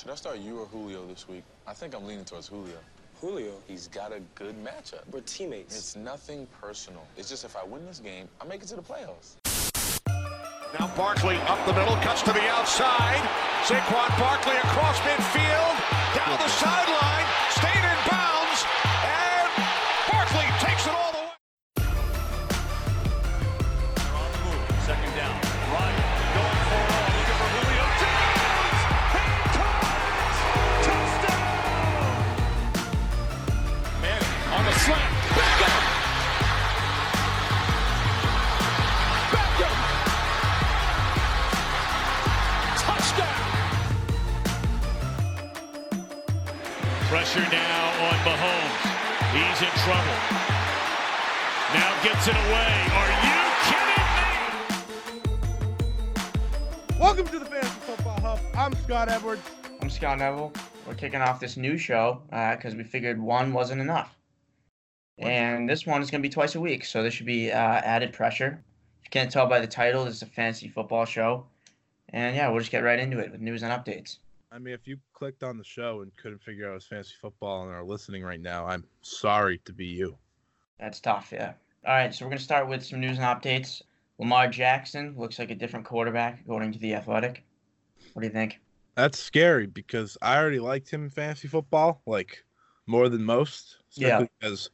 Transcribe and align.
Should 0.00 0.08
I 0.08 0.14
start 0.14 0.38
you 0.38 0.60
or 0.60 0.64
Julio 0.64 1.04
this 1.04 1.28
week? 1.28 1.44
I 1.66 1.74
think 1.74 1.94
I'm 1.94 2.06
leaning 2.06 2.24
towards 2.24 2.48
Julio. 2.48 2.78
Julio, 3.20 3.52
He's 3.68 3.86
got 3.88 4.12
a 4.12 4.20
good 4.34 4.54
matchup. 4.64 5.02
we're 5.12 5.20
teammates. 5.20 5.76
It's 5.76 5.94
nothing 5.94 6.46
personal. 6.58 7.06
It's 7.18 7.28
just 7.28 7.44
if 7.44 7.54
I 7.54 7.62
win 7.64 7.84
this 7.84 7.98
game, 7.98 8.26
I 8.40 8.46
make 8.46 8.62
it 8.62 8.68
to 8.68 8.76
the 8.76 8.82
playoffs. 8.82 9.36
Now 10.78 10.86
Barkley 10.96 11.36
up 11.52 11.60
the 11.66 11.74
middle, 11.74 11.96
cuts 11.96 12.22
to 12.22 12.32
the 12.32 12.40
outside. 12.48 13.20
Saquon 13.68 14.08
Barkley 14.18 14.56
across 14.56 14.96
midfield, 15.00 15.76
down 16.16 16.38
the 16.40 16.48
sideline, 16.48 17.19
Neville. 60.20 60.52
We're 60.86 60.94
kicking 60.94 61.22
off 61.22 61.40
this 61.40 61.56
new 61.56 61.78
show 61.78 62.20
because 62.30 62.74
we 62.74 62.84
figured 62.84 63.18
one 63.18 63.54
wasn't 63.54 63.80
enough. 63.80 64.14
And 65.18 65.68
this 65.68 65.86
one 65.86 66.02
is 66.02 66.10
going 66.10 66.22
to 66.22 66.28
be 66.28 66.32
twice 66.32 66.54
a 66.54 66.60
week, 66.60 66.84
so 66.84 67.00
there 67.00 67.10
should 67.10 67.24
be 67.26 67.50
uh, 67.50 67.56
added 67.56 68.12
pressure. 68.12 68.62
If 69.00 69.06
you 69.06 69.10
can't 69.10 69.30
tell 69.30 69.46
by 69.46 69.60
the 69.60 69.66
title, 69.66 70.04
this 70.04 70.16
is 70.16 70.22
a 70.22 70.26
fantasy 70.26 70.68
football 70.68 71.06
show. 71.06 71.46
And 72.10 72.36
yeah, 72.36 72.48
we'll 72.48 72.58
just 72.58 72.70
get 72.70 72.84
right 72.84 72.98
into 72.98 73.18
it 73.18 73.32
with 73.32 73.40
news 73.40 73.62
and 73.62 73.72
updates. 73.72 74.18
I 74.52 74.58
mean, 74.58 74.74
if 74.74 74.86
you 74.86 74.98
clicked 75.14 75.42
on 75.42 75.56
the 75.56 75.64
show 75.64 76.02
and 76.02 76.14
couldn't 76.16 76.42
figure 76.42 76.66
out 76.66 76.72
it 76.72 76.74
was 76.74 76.86
fantasy 76.86 77.14
football 77.18 77.62
and 77.62 77.72
are 77.72 77.84
listening 77.84 78.22
right 78.22 78.40
now, 78.40 78.66
I'm 78.66 78.84
sorry 79.00 79.58
to 79.64 79.72
be 79.72 79.86
you. 79.86 80.16
That's 80.78 81.00
tough, 81.00 81.30
yeah. 81.32 81.54
All 81.86 81.94
right, 81.94 82.14
so 82.14 82.26
we're 82.26 82.30
going 82.30 82.38
to 82.38 82.44
start 82.44 82.68
with 82.68 82.84
some 82.84 83.00
news 83.00 83.16
and 83.18 83.26
updates. 83.26 83.80
Lamar 84.18 84.48
Jackson 84.48 85.14
looks 85.16 85.38
like 85.38 85.50
a 85.50 85.54
different 85.54 85.86
quarterback, 85.86 86.40
according 86.44 86.72
to 86.72 86.78
The 86.78 86.94
Athletic. 86.94 87.42
What 88.12 88.20
do 88.20 88.26
you 88.26 88.32
think? 88.32 88.60
That's 89.00 89.18
scary 89.18 89.66
because 89.66 90.18
I 90.20 90.36
already 90.36 90.58
liked 90.58 90.90
him 90.90 91.04
in 91.04 91.10
fantasy 91.10 91.48
football, 91.48 92.02
like 92.04 92.44
more 92.86 93.08
than 93.08 93.24
most. 93.24 93.78
Yeah. 93.92 94.26
Because, 94.40 94.68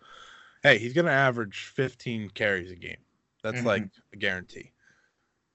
hey, 0.64 0.78
he's 0.78 0.92
going 0.94 1.04
to 1.04 1.12
average 1.12 1.66
15 1.66 2.30
carries 2.30 2.72
a 2.72 2.74
game. 2.74 3.04
That's 3.44 3.60
Mhm. 3.60 3.64
like 3.66 3.84
a 4.12 4.16
guarantee. 4.16 4.72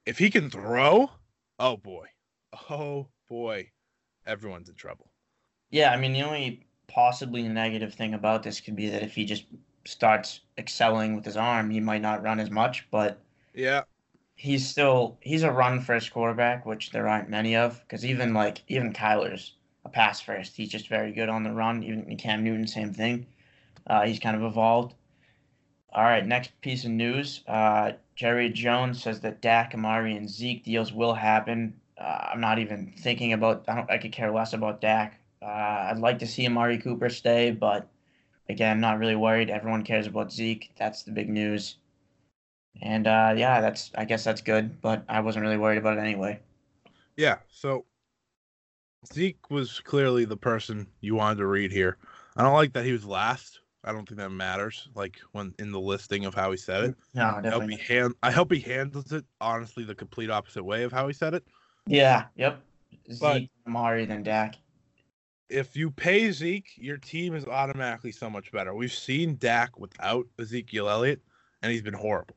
If 0.06 0.16
he 0.16 0.30
can 0.30 0.48
throw, 0.48 1.10
oh 1.58 1.76
boy. 1.76 2.08
Oh 2.70 3.08
boy. 3.28 3.72
Everyone's 4.24 4.70
in 4.70 4.74
trouble. 4.74 5.12
Yeah, 5.70 5.92
I 5.92 5.98
mean, 5.98 6.14
the 6.14 6.22
only 6.22 6.66
possibly 6.86 7.46
negative 7.46 7.92
thing 7.92 8.14
about 8.14 8.42
this 8.42 8.58
could 8.58 8.76
be 8.76 8.88
that 8.88 9.02
if 9.02 9.14
he 9.14 9.26
just 9.26 9.44
starts 9.84 10.40
excelling 10.56 11.14
with 11.14 11.26
his 11.26 11.36
arm, 11.36 11.68
he 11.68 11.80
might 11.80 12.00
not 12.00 12.22
run 12.22 12.40
as 12.40 12.50
much, 12.50 12.90
but 12.90 13.20
Yeah. 13.52 13.84
He's 14.36 14.68
still 14.68 15.18
he's 15.20 15.42
a 15.42 15.52
run 15.52 15.80
first 15.80 16.12
quarterback, 16.12 16.66
which 16.66 16.90
there 16.90 17.08
aren't 17.08 17.28
many 17.28 17.56
of. 17.56 17.80
Because 17.80 18.04
even 18.04 18.34
like 18.34 18.62
even 18.68 18.92
Kyler's 18.92 19.54
a 19.84 19.88
pass 19.88 20.20
first. 20.20 20.56
He's 20.56 20.68
just 20.68 20.88
very 20.88 21.12
good 21.12 21.28
on 21.28 21.42
the 21.42 21.52
run. 21.52 21.82
Even 21.82 22.16
Cam 22.16 22.44
Newton, 22.44 22.66
same 22.66 22.92
thing. 22.92 23.26
Uh, 23.86 24.02
he's 24.02 24.18
kind 24.18 24.36
of 24.36 24.42
evolved. 24.42 24.94
All 25.92 26.04
right, 26.04 26.26
next 26.26 26.58
piece 26.60 26.84
of 26.84 26.90
news. 26.90 27.42
Uh, 27.46 27.92
Jerry 28.16 28.48
Jones 28.48 29.02
says 29.02 29.20
that 29.20 29.42
Dak, 29.42 29.74
Amari, 29.74 30.16
and 30.16 30.28
Zeke 30.28 30.64
deals 30.64 30.92
will 30.92 31.14
happen. 31.14 31.74
Uh, 31.98 32.28
I'm 32.32 32.40
not 32.40 32.58
even 32.58 32.92
thinking 32.98 33.32
about. 33.32 33.64
I 33.68 33.74
don't. 33.74 33.90
I 33.90 33.98
could 33.98 34.12
care 34.12 34.32
less 34.32 34.52
about 34.52 34.80
Dak. 34.80 35.20
Uh, 35.42 35.88
I'd 35.90 35.98
like 35.98 36.18
to 36.20 36.26
see 36.26 36.46
Amari 36.46 36.78
Cooper 36.78 37.10
stay, 37.10 37.50
but 37.50 37.88
again, 38.48 38.80
not 38.80 38.98
really 38.98 39.16
worried. 39.16 39.50
Everyone 39.50 39.82
cares 39.82 40.06
about 40.06 40.32
Zeke. 40.32 40.70
That's 40.78 41.02
the 41.02 41.10
big 41.10 41.28
news. 41.28 41.76
And 42.80 43.06
uh, 43.06 43.34
yeah, 43.36 43.60
that's 43.60 43.90
I 43.96 44.04
guess 44.04 44.24
that's 44.24 44.40
good, 44.40 44.80
but 44.80 45.04
I 45.08 45.20
wasn't 45.20 45.44
really 45.44 45.58
worried 45.58 45.78
about 45.78 45.98
it 45.98 46.00
anyway. 46.00 46.40
Yeah, 47.16 47.36
so 47.50 47.84
Zeke 49.12 49.50
was 49.50 49.80
clearly 49.80 50.24
the 50.24 50.36
person 50.36 50.86
you 51.00 51.14
wanted 51.14 51.38
to 51.38 51.46
read 51.46 51.70
here. 51.70 51.98
I 52.36 52.42
don't 52.42 52.54
like 52.54 52.72
that 52.72 52.84
he 52.84 52.92
was 52.92 53.04
last. 53.04 53.60
I 53.84 53.92
don't 53.92 54.08
think 54.08 54.18
that 54.20 54.30
matters. 54.30 54.88
Like 54.94 55.18
when 55.32 55.54
in 55.58 55.70
the 55.72 55.80
listing 55.80 56.24
of 56.24 56.34
how 56.34 56.50
he 56.50 56.56
said 56.56 56.84
it, 56.84 56.94
No, 57.14 57.24
I 57.24 57.32
hope 57.32 57.42
definitely. 57.42 57.76
he 57.76 57.94
hand. 57.94 58.14
I 58.22 58.30
hope 58.30 58.52
he 58.52 58.60
handles 58.60 59.12
it 59.12 59.24
honestly 59.40 59.84
the 59.84 59.94
complete 59.94 60.30
opposite 60.30 60.62
way 60.64 60.84
of 60.84 60.92
how 60.92 61.06
he 61.08 61.12
said 61.12 61.34
it. 61.34 61.44
Yeah. 61.86 62.24
Yep. 62.36 62.60
But- 63.20 63.38
Zeke, 63.38 63.50
Amari, 63.66 64.04
then 64.06 64.22
Dak. 64.22 64.56
If 65.48 65.76
you 65.76 65.90
pay 65.90 66.30
Zeke, 66.30 66.70
your 66.76 66.96
team 66.96 67.34
is 67.34 67.44
automatically 67.44 68.12
so 68.12 68.30
much 68.30 68.50
better. 68.52 68.74
We've 68.74 68.90
seen 68.92 69.36
Dak 69.36 69.78
without 69.78 70.26
Ezekiel 70.38 70.88
Elliott, 70.88 71.20
and 71.62 71.70
he's 71.70 71.82
been 71.82 71.92
horrible. 71.92 72.36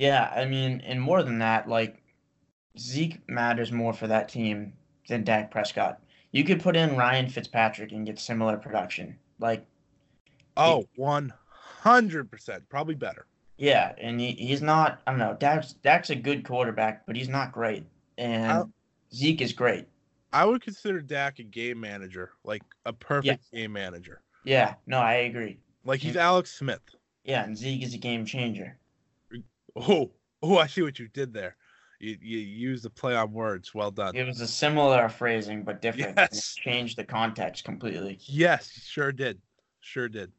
Yeah, 0.00 0.32
I 0.34 0.46
mean, 0.46 0.80
and 0.86 0.98
more 0.98 1.22
than 1.22 1.40
that, 1.40 1.68
like 1.68 2.02
Zeke 2.78 3.20
matters 3.28 3.70
more 3.70 3.92
for 3.92 4.06
that 4.06 4.30
team 4.30 4.72
than 5.08 5.24
Dak 5.24 5.50
Prescott. 5.50 6.00
You 6.32 6.42
could 6.42 6.62
put 6.62 6.74
in 6.74 6.96
Ryan 6.96 7.28
Fitzpatrick 7.28 7.92
and 7.92 8.06
get 8.06 8.18
similar 8.18 8.56
production. 8.56 9.18
Like, 9.38 9.66
Oh, 10.56 10.86
one 10.96 11.34
hundred 11.52 12.30
percent, 12.30 12.66
probably 12.70 12.94
better. 12.94 13.26
yeah, 13.58 13.92
and 13.98 14.18
he, 14.18 14.32
he's 14.32 14.62
not. 14.62 15.02
I 15.06 15.10
don't 15.10 15.18
know. 15.18 15.36
Dak's 15.38 15.74
Dak's 15.74 16.08
a 16.08 16.16
good 16.16 16.44
quarterback, 16.46 17.04
but 17.06 17.14
he's 17.14 17.28
not 17.28 17.52
great. 17.52 17.84
And 18.16 18.50
I'll- 18.50 18.72
Zeke 19.14 19.42
is 19.42 19.52
great. 19.52 19.86
I 20.32 20.46
would 20.46 20.62
consider 20.62 21.02
Dak 21.02 21.40
a 21.40 21.42
game 21.42 21.78
manager, 21.78 22.30
like 22.42 22.62
a 22.86 22.92
perfect 22.94 23.50
game 23.52 23.72
manager. 23.72 24.22
Yeah. 24.44 24.76
No, 24.86 24.98
I 24.98 25.14
agree. 25.14 25.58
Like 25.84 26.00
he's 26.00 26.14
Yeah. 26.14 26.26
Alex 26.28 26.52
Smith. 26.52 26.80
Yeah, 27.24 27.44
and 27.44 27.54
Zeke 27.58 27.82
is 27.82 27.92
a 27.92 27.98
game 27.98 28.24
changer. 28.24 28.78
Oh, 29.76 30.12
oh, 30.42 30.58
I 30.58 30.66
see 30.66 30.82
what 30.82 30.98
you 30.98 31.08
did 31.08 31.32
there. 31.32 31.56
You 31.98 32.16
you 32.20 32.38
used 32.38 32.82
the 32.82 32.90
play 32.90 33.14
on 33.14 33.30
words. 33.32 33.74
Well 33.74 33.90
done. 33.90 34.16
It 34.16 34.26
was 34.26 34.40
a 34.40 34.48
similar 34.48 35.08
phrasing 35.08 35.62
but 35.62 35.82
different. 35.82 36.16
Yes. 36.16 36.56
It 36.56 36.62
changed 36.62 36.96
the 36.96 37.04
context 37.04 37.64
completely. 37.64 38.18
Yes, 38.22 38.70
sure 38.86 39.12
did. 39.12 39.38
Sure 39.80 40.08
did. 40.08 40.32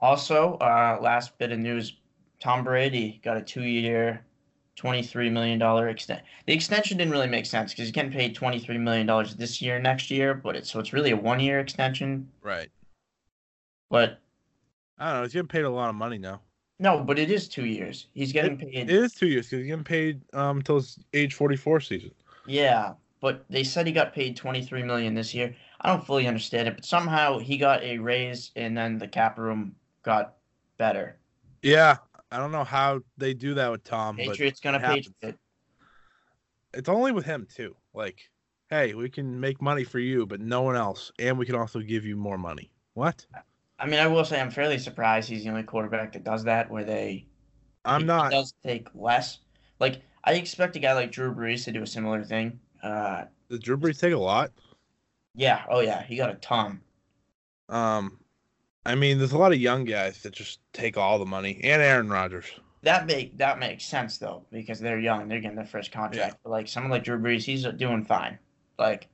Also, 0.00 0.54
uh, 0.54 0.98
last 1.02 1.36
bit 1.38 1.52
of 1.52 1.58
news: 1.58 1.98
Tom 2.40 2.64
Brady 2.64 3.20
got 3.22 3.36
a 3.36 3.42
two-year, 3.42 4.24
twenty-three 4.74 5.28
million 5.28 5.58
dollar 5.58 5.88
extent. 5.88 6.22
The 6.46 6.54
extension 6.54 6.96
didn't 6.96 7.12
really 7.12 7.28
make 7.28 7.46
sense 7.46 7.72
because 7.72 7.84
he's 7.84 7.92
getting 7.92 8.12
paid 8.12 8.34
twenty-three 8.34 8.78
million 8.78 9.06
dollars 9.06 9.36
this 9.36 9.60
year, 9.60 9.78
next 9.78 10.10
year, 10.10 10.32
but 10.34 10.56
it's 10.56 10.70
so 10.70 10.80
it's 10.80 10.94
really 10.94 11.10
a 11.10 11.16
one-year 11.16 11.60
extension. 11.60 12.28
Right. 12.42 12.70
But 13.90 14.18
I 14.98 15.10
don't 15.10 15.16
know. 15.16 15.22
He's 15.24 15.34
getting 15.34 15.48
paid 15.48 15.64
a 15.64 15.70
lot 15.70 15.90
of 15.90 15.94
money 15.94 16.16
now. 16.16 16.40
No, 16.78 17.00
but 17.00 17.18
it 17.18 17.30
is 17.30 17.48
two 17.48 17.66
years. 17.66 18.06
He's 18.14 18.32
getting 18.32 18.60
It 18.60 18.72
paid. 18.72 18.90
It 18.90 18.96
is 18.96 19.14
two 19.14 19.26
years 19.26 19.46
because 19.46 19.60
he's 19.60 19.68
getting 19.68 19.84
paid 19.84 20.22
um 20.34 20.58
until 20.58 20.76
his 20.76 20.98
age 21.12 21.34
forty 21.34 21.56
four 21.56 21.80
season. 21.80 22.10
Yeah, 22.46 22.94
but 23.20 23.44
they 23.48 23.64
said 23.64 23.86
he 23.86 23.92
got 23.92 24.12
paid 24.12 24.36
23 24.36 24.82
million 24.82 25.14
this 25.14 25.34
year. 25.34 25.54
I 25.80 25.88
don't 25.88 26.04
fully 26.04 26.26
understand 26.26 26.68
it, 26.68 26.74
but 26.74 26.84
somehow 26.84 27.38
he 27.38 27.56
got 27.56 27.82
a 27.82 27.98
raise 27.98 28.50
and 28.56 28.76
then 28.76 28.98
the 28.98 29.08
cap 29.08 29.38
room 29.38 29.76
got 30.02 30.34
better. 30.76 31.16
Yeah, 31.62 31.96
I 32.30 32.38
don't 32.38 32.52
know 32.52 32.64
how 32.64 33.00
they 33.16 33.32
do 33.32 33.54
that 33.54 33.70
with 33.70 33.84
Tom, 33.84 34.16
Patriots 34.16 34.60
gonna 34.60 34.78
it 34.78 34.82
pay 34.82 35.28
it. 35.28 35.38
it's 36.74 36.88
only 36.88 37.12
with 37.12 37.24
him 37.24 37.46
too. 37.54 37.74
Like, 37.94 38.28
hey, 38.68 38.94
we 38.94 39.08
can 39.08 39.40
make 39.40 39.62
money 39.62 39.84
for 39.84 39.98
you, 39.98 40.26
but 40.26 40.40
no 40.40 40.62
one 40.62 40.76
else, 40.76 41.12
and 41.18 41.38
we 41.38 41.46
can 41.46 41.54
also 41.54 41.80
give 41.80 42.04
you 42.04 42.16
more 42.16 42.36
money. 42.36 42.70
What? 42.94 43.24
I 43.84 43.86
mean, 43.86 44.00
I 44.00 44.06
will 44.06 44.24
say 44.24 44.40
I'm 44.40 44.50
fairly 44.50 44.78
surprised 44.78 45.28
he's 45.28 45.44
the 45.44 45.50
only 45.50 45.62
quarterback 45.62 46.14
that 46.14 46.24
does 46.24 46.44
that, 46.44 46.70
where 46.70 46.84
they 46.84 47.26
I'm 47.84 48.06
not. 48.06 48.30
does 48.30 48.54
take 48.64 48.88
less. 48.94 49.40
Like 49.78 50.00
I 50.24 50.34
expect 50.34 50.74
a 50.76 50.78
guy 50.78 50.94
like 50.94 51.12
Drew 51.12 51.34
Brees 51.34 51.64
to 51.64 51.72
do 51.72 51.82
a 51.82 51.86
similar 51.86 52.24
thing. 52.24 52.58
Uh, 52.82 53.24
Does 53.50 53.60
Drew 53.60 53.76
Brees 53.76 54.00
take 54.00 54.14
a 54.14 54.18
lot? 54.18 54.52
yeah, 55.34 55.64
oh 55.68 55.80
yeah, 55.80 56.02
he 56.02 56.16
got 56.16 56.30
a 56.30 56.34
ton. 56.36 56.80
Um, 57.68 58.20
I 58.86 58.94
mean, 58.94 59.18
there's 59.18 59.32
a 59.32 59.38
lot 59.38 59.52
of 59.52 59.58
young 59.58 59.84
guys 59.84 60.22
that 60.22 60.32
just 60.32 60.60
take 60.72 60.96
all 60.96 61.18
the 61.18 61.26
money, 61.26 61.60
and 61.62 61.82
Aaron 61.82 62.08
Rodgers. 62.08 62.46
That 62.84 63.04
make 63.06 63.36
that 63.36 63.58
makes 63.58 63.84
sense 63.84 64.16
though 64.16 64.46
because 64.50 64.80
they're 64.80 64.98
young, 64.98 65.28
they're 65.28 65.40
getting 65.40 65.56
their 65.56 65.66
first 65.66 65.92
contract. 65.92 66.38
But 66.42 66.48
like 66.48 66.68
someone 66.68 66.90
like 66.90 67.04
Drew 67.04 67.18
Brees, 67.18 67.44
he's 67.44 67.64
doing 67.64 68.02
fine. 68.02 68.38
Like 68.78 69.08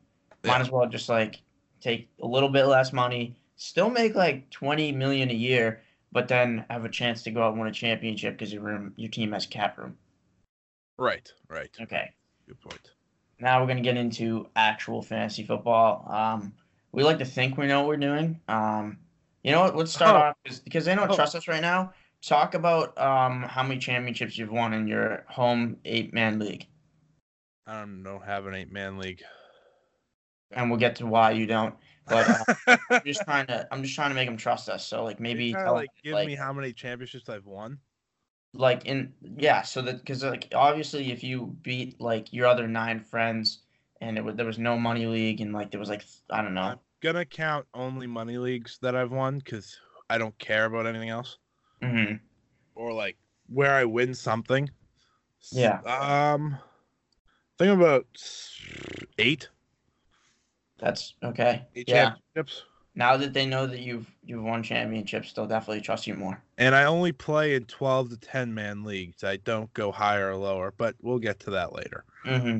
might 0.44 0.60
as 0.60 0.70
well 0.70 0.88
just 0.88 1.08
like 1.08 1.40
take 1.80 2.08
a 2.22 2.26
little 2.26 2.50
bit 2.50 2.66
less 2.66 2.92
money, 2.92 3.36
still 3.60 3.90
make 3.90 4.14
like 4.14 4.48
twenty 4.50 4.90
million 4.90 5.30
a 5.30 5.34
year, 5.34 5.82
but 6.12 6.28
then 6.28 6.64
have 6.70 6.84
a 6.84 6.88
chance 6.88 7.22
to 7.24 7.30
go 7.30 7.42
out 7.42 7.50
and 7.52 7.60
win 7.60 7.68
a 7.68 7.72
championship 7.72 8.34
because 8.34 8.52
your 8.52 8.62
room 8.62 8.94
your 8.96 9.10
team 9.10 9.32
has 9.32 9.46
cap 9.46 9.76
room. 9.78 9.96
Right, 10.98 11.30
right. 11.48 11.70
Okay. 11.80 12.10
Good 12.48 12.60
point. 12.60 12.90
now 13.38 13.60
we're 13.60 13.66
gonna 13.68 13.80
get 13.80 13.96
into 13.96 14.46
actual 14.56 15.02
fantasy 15.02 15.44
football. 15.44 16.10
Um, 16.12 16.52
we 16.92 17.02
like 17.04 17.18
to 17.18 17.24
think 17.24 17.56
we 17.56 17.66
know 17.66 17.80
what 17.80 17.88
we're 17.88 17.96
doing. 17.96 18.38
Um, 18.48 18.98
you 19.42 19.52
know 19.52 19.62
what? 19.62 19.76
Let's 19.76 19.92
start 19.94 20.16
Oh. 20.16 20.18
off 20.28 20.36
'cause- 20.44 20.60
because 20.60 20.84
they 20.84 20.94
don't 20.94 21.10
Oh. 21.10 21.14
trust 21.14 21.34
us 21.34 21.48
right 21.48 21.62
now. 21.62 21.92
Talk 22.22 22.54
about 22.54 22.98
um 22.98 23.42
how 23.44 23.62
many 23.62 23.78
championships 23.78 24.36
you've 24.36 24.50
won 24.52 24.72
in 24.74 24.86
your 24.86 25.24
home 25.28 25.78
eight 25.84 26.12
man 26.12 26.38
league, 26.38 26.66
I 27.66 27.80
don't 27.80 28.02
know, 28.02 28.18
have 28.18 28.46
an 28.46 28.54
eight 28.54 28.72
man 28.72 28.98
league. 28.98 29.22
and 30.52 30.68
we'll 30.68 30.80
get 30.80 30.96
to 30.96 31.06
why 31.06 31.30
you 31.30 31.46
don't. 31.46 31.76
But 32.10 32.28
uh, 32.28 32.44
I'm 32.90 33.02
just 33.06 33.22
trying 33.24 33.46
to 33.46 33.66
I'm 33.72 33.82
just 33.82 33.94
trying 33.94 34.10
to 34.10 34.14
make 34.14 34.28
them 34.28 34.36
trust 34.36 34.68
us. 34.68 34.86
So 34.86 35.04
like 35.04 35.20
maybe 35.20 35.54
tell 35.54 35.72
like 35.72 35.86
them, 35.86 35.94
give 36.02 36.14
like, 36.14 36.26
me 36.26 36.34
how 36.34 36.52
many 36.52 36.72
championships 36.72 37.28
I've 37.28 37.46
won. 37.46 37.78
like 38.52 38.84
in 38.84 39.12
yeah 39.38 39.62
so 39.62 39.80
that 39.80 39.98
because 39.98 40.24
like 40.24 40.48
obviously 40.54 41.12
if 41.12 41.22
you 41.22 41.56
beat 41.62 42.00
like 42.00 42.32
your 42.32 42.46
other 42.46 42.66
nine 42.66 42.98
friends 43.00 43.60
and 44.00 44.18
it 44.18 44.24
was 44.24 44.34
there 44.34 44.46
was 44.46 44.58
no 44.58 44.76
money 44.76 45.06
league 45.06 45.40
and 45.40 45.52
like 45.52 45.70
there 45.70 45.78
was 45.78 45.88
like 45.88 46.04
i 46.30 46.42
don't 46.42 46.54
know 46.54 46.62
I'm 46.62 46.78
gonna 47.00 47.24
count 47.24 47.66
only 47.74 48.06
money 48.06 48.38
leagues 48.38 48.78
that 48.82 48.94
I've 48.96 49.12
won 49.12 49.38
because 49.38 49.78
I 50.08 50.18
don't 50.18 50.36
care 50.38 50.64
about 50.66 50.86
anything 50.86 51.08
else. 51.08 51.38
hmm 51.82 52.14
Or 52.74 52.92
like 52.92 53.16
where 53.48 53.72
I 53.72 53.84
win 53.84 54.14
something. 54.14 54.70
Yeah. 55.52 55.80
Um, 55.84 56.58
think 57.58 57.72
about 57.72 58.06
eight. 59.18 59.48
That's 60.80 61.14
okay 61.22 61.66
Eight 61.76 61.88
yeah 61.88 62.12
championships. 62.34 62.62
now 62.94 63.16
that 63.16 63.32
they 63.32 63.46
know 63.46 63.66
that 63.66 63.80
you've 63.80 64.06
you've 64.24 64.42
won 64.42 64.62
championships 64.62 65.32
they'll 65.32 65.46
definitely 65.46 65.80
trust 65.82 66.06
you 66.06 66.14
more 66.14 66.42
And 66.58 66.74
I 66.74 66.84
only 66.84 67.12
play 67.12 67.54
in 67.54 67.64
12 67.66 68.10
to 68.10 68.16
10 68.18 68.52
man 68.54 68.84
leagues. 68.84 69.22
I 69.24 69.36
don't 69.38 69.72
go 69.74 69.90
higher 69.92 70.30
or 70.30 70.36
lower, 70.36 70.72
but 70.76 70.94
we'll 71.00 71.18
get 71.18 71.40
to 71.40 71.50
that 71.50 71.72
later. 71.74 72.04
hmm 72.24 72.58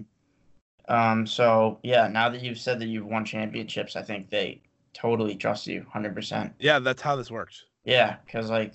um 0.89 1.27
so 1.27 1.79
yeah 1.83 2.09
now 2.09 2.29
that 2.29 2.43
you've 2.43 2.59
said 2.59 2.79
that 2.81 2.87
you've 2.87 3.07
won 3.07 3.25
championships 3.25 3.95
i 3.97 4.03
think 4.03 4.29
they 4.31 4.61
totally 4.93 5.37
trust 5.37 5.67
you 5.69 5.87
100% 5.95 6.53
Yeah, 6.59 6.81
that's 6.81 7.01
how 7.03 7.15
this 7.17 7.31
works. 7.31 7.65
yeah 7.85 8.17
because 8.27 8.51
like 8.51 8.73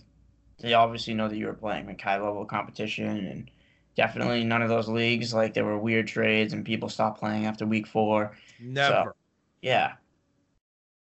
they 0.60 0.74
obviously 0.74 1.14
know 1.14 1.28
that 1.28 1.36
you 1.36 1.48
were 1.48 1.54
playing 1.54 1.88
like 1.88 2.00
high 2.00 2.18
level 2.22 2.46
competition 2.46 3.06
and 3.28 3.52
definitely 3.98 4.44
none 4.46 4.62
of 4.62 4.70
those 4.70 4.88
leagues 4.88 5.34
like 5.34 5.54
there 5.54 5.66
were 5.66 5.78
weird 5.78 6.08
trades 6.08 6.54
and 6.54 6.64
people 6.64 6.88
stopped 6.88 7.20
playing 7.20 7.46
after 7.48 7.66
week 7.66 7.86
four 7.88 8.32
Never. 8.62 9.14
Yeah. 9.62 9.94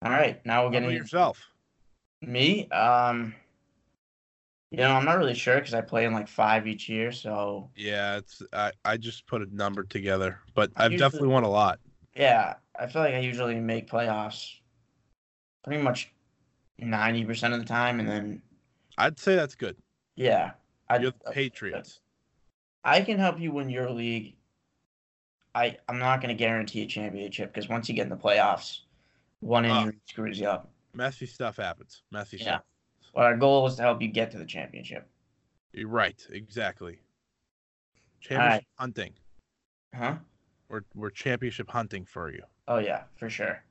All 0.02 0.10
right. 0.10 0.44
Now 0.46 0.64
we're 0.64 0.70
getting 0.72 0.90
yourself. 0.90 1.40
me. 2.22 2.68
Um, 2.70 3.34
you 4.70 4.78
know, 4.78 4.90
I'm 4.94 5.04
not 5.04 5.18
really 5.18 5.34
sure 5.34 5.56
because 5.56 5.74
I 5.74 5.80
play 5.80 6.04
in 6.04 6.12
like 6.12 6.28
five 6.28 6.66
each 6.66 6.88
year. 6.88 7.10
So 7.12 7.70
Yeah, 7.76 8.18
it's 8.18 8.42
I, 8.52 8.72
I 8.84 8.96
just 8.96 9.26
put 9.26 9.42
a 9.42 9.54
number 9.54 9.82
together, 9.84 10.40
but 10.54 10.70
I 10.76 10.84
I've 10.84 10.92
usually- 10.92 11.06
definitely 11.08 11.28
won 11.28 11.44
a 11.44 11.50
lot. 11.50 11.80
yeah, 12.14 12.54
I 12.78 12.86
feel 12.86 13.02
like 13.02 13.14
I 13.14 13.18
usually 13.20 13.56
make 13.60 13.90
playoffs 13.90 14.56
pretty 15.64 15.82
much 15.82 16.12
ninety 16.78 17.24
percent 17.24 17.54
of 17.54 17.60
the 17.60 17.66
time, 17.66 17.98
and 17.98 18.08
then 18.08 18.42
I'd 18.98 19.18
say 19.18 19.34
that's 19.36 19.54
good. 19.54 19.76
yeah, 20.16 20.52
I 20.88 20.98
You're 20.98 21.12
the 21.24 21.32
Patriots. 21.32 22.00
I 22.84 23.00
can 23.00 23.18
help 23.18 23.40
you 23.40 23.52
win 23.52 23.68
your 23.70 23.90
league. 23.90 24.36
I 25.58 25.76
I'm 25.88 25.98
not 25.98 26.20
going 26.20 26.28
to 26.28 26.38
guarantee 26.38 26.82
a 26.82 26.86
championship 26.86 27.52
because 27.52 27.68
once 27.68 27.88
you 27.88 27.94
get 27.94 28.02
in 28.04 28.10
the 28.10 28.16
playoffs, 28.16 28.80
one 29.40 29.66
Ah. 29.66 29.80
injury 29.80 29.98
screws 30.06 30.38
you 30.38 30.46
up. 30.48 30.70
Messy 30.94 31.26
stuff 31.26 31.56
happens. 31.56 32.02
Messy 32.10 32.36
Yeah. 32.36 32.42
stuff. 32.44 32.62
But 33.14 33.24
our 33.24 33.36
goal 33.36 33.66
is 33.66 33.74
to 33.76 33.82
help 33.82 34.00
you 34.00 34.08
get 34.08 34.30
to 34.32 34.38
the 34.38 34.44
championship. 34.46 35.08
You're 35.72 35.88
right. 35.88 36.24
Exactly. 36.30 36.98
Championship 38.20 38.60
right. 38.60 38.66
hunting. 38.78 39.14
Huh? 39.94 40.16
We're 40.68 40.82
we're 40.94 41.10
championship 41.10 41.70
hunting 41.70 42.04
for 42.04 42.30
you. 42.30 42.42
Oh 42.68 42.78
yeah, 42.78 43.04
for 43.16 43.30
sure. 43.30 43.62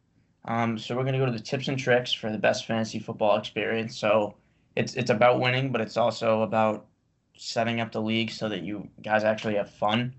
Um, 0.45 0.77
so 0.77 0.95
we're 0.95 1.03
gonna 1.03 1.19
go 1.19 1.25
to 1.25 1.31
the 1.31 1.39
tips 1.39 1.67
and 1.67 1.77
tricks 1.77 2.11
for 2.11 2.31
the 2.31 2.37
best 2.37 2.65
fantasy 2.65 2.99
football 2.99 3.37
experience. 3.37 3.97
So 3.97 4.35
it's 4.75 4.95
it's 4.95 5.09
about 5.11 5.39
winning, 5.39 5.71
but 5.71 5.81
it's 5.81 5.97
also 5.97 6.41
about 6.41 6.87
setting 7.37 7.79
up 7.81 7.91
the 7.91 8.01
league 8.01 8.31
so 8.31 8.49
that 8.49 8.63
you 8.63 8.89
guys 9.01 9.23
actually 9.23 9.55
have 9.55 9.69
fun. 9.69 10.13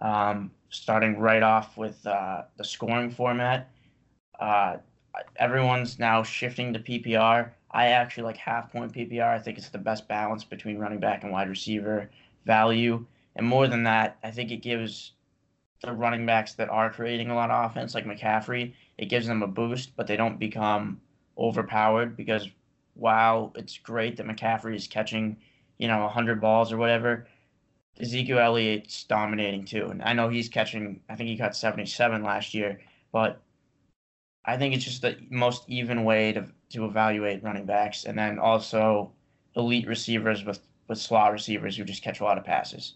Um, 0.00 0.50
starting 0.70 1.18
right 1.18 1.42
off 1.42 1.76
with 1.76 2.04
uh, 2.06 2.42
the 2.56 2.64
scoring 2.64 3.10
format. 3.10 3.70
Uh, 4.38 4.78
everyone's 5.36 5.98
now 5.98 6.22
shifting 6.22 6.72
to 6.72 6.78
PPR. 6.78 7.50
I 7.72 7.88
actually 7.88 8.24
like 8.24 8.36
half 8.36 8.72
point 8.72 8.92
PPR. 8.92 9.28
I 9.28 9.38
think 9.38 9.58
it's 9.58 9.68
the 9.68 9.78
best 9.78 10.08
balance 10.08 10.44
between 10.44 10.78
running 10.78 11.00
back 11.00 11.22
and 11.22 11.32
wide 11.32 11.48
receiver 11.48 12.10
value. 12.46 13.04
And 13.36 13.46
more 13.46 13.68
than 13.68 13.84
that, 13.84 14.18
I 14.24 14.30
think 14.30 14.50
it 14.50 14.62
gives 14.62 15.12
the 15.82 15.92
running 15.92 16.26
backs 16.26 16.54
that 16.54 16.68
are 16.68 16.90
creating 16.90 17.30
a 17.30 17.34
lot 17.34 17.50
of 17.50 17.70
offense, 17.70 17.94
like 17.94 18.04
McCaffrey, 18.04 18.74
it 18.98 19.06
gives 19.06 19.26
them 19.26 19.42
a 19.42 19.46
boost, 19.46 19.96
but 19.96 20.06
they 20.06 20.16
don't 20.16 20.38
become 20.38 21.00
overpowered 21.38 22.16
because 22.16 22.48
while 22.94 23.52
it's 23.54 23.78
great 23.78 24.16
that 24.16 24.26
McCaffrey 24.26 24.74
is 24.74 24.86
catching, 24.86 25.36
you 25.78 25.88
know, 25.88 26.00
100 26.00 26.40
balls 26.40 26.70
or 26.70 26.76
whatever, 26.76 27.26
Ezekiel 27.98 28.38
Elliott's 28.38 29.04
dominating 29.04 29.64
too. 29.64 29.86
And 29.86 30.02
I 30.02 30.12
know 30.12 30.28
he's 30.28 30.48
catching, 30.48 31.00
I 31.08 31.16
think 31.16 31.28
he 31.28 31.36
caught 31.36 31.56
77 31.56 32.22
last 32.22 32.54
year, 32.54 32.80
but 33.12 33.42
I 34.44 34.56
think 34.56 34.74
it's 34.74 34.84
just 34.84 35.02
the 35.02 35.16
most 35.28 35.64
even 35.68 36.04
way 36.04 36.32
to, 36.32 36.46
to 36.70 36.86
evaluate 36.86 37.42
running 37.42 37.66
backs. 37.66 38.04
And 38.04 38.18
then 38.18 38.38
also 38.38 39.12
elite 39.56 39.86
receivers 39.86 40.44
with, 40.44 40.60
with 40.88 40.98
slot 40.98 41.32
receivers 41.32 41.76
who 41.76 41.84
just 41.84 42.02
catch 42.02 42.20
a 42.20 42.24
lot 42.24 42.38
of 42.38 42.44
passes. 42.44 42.94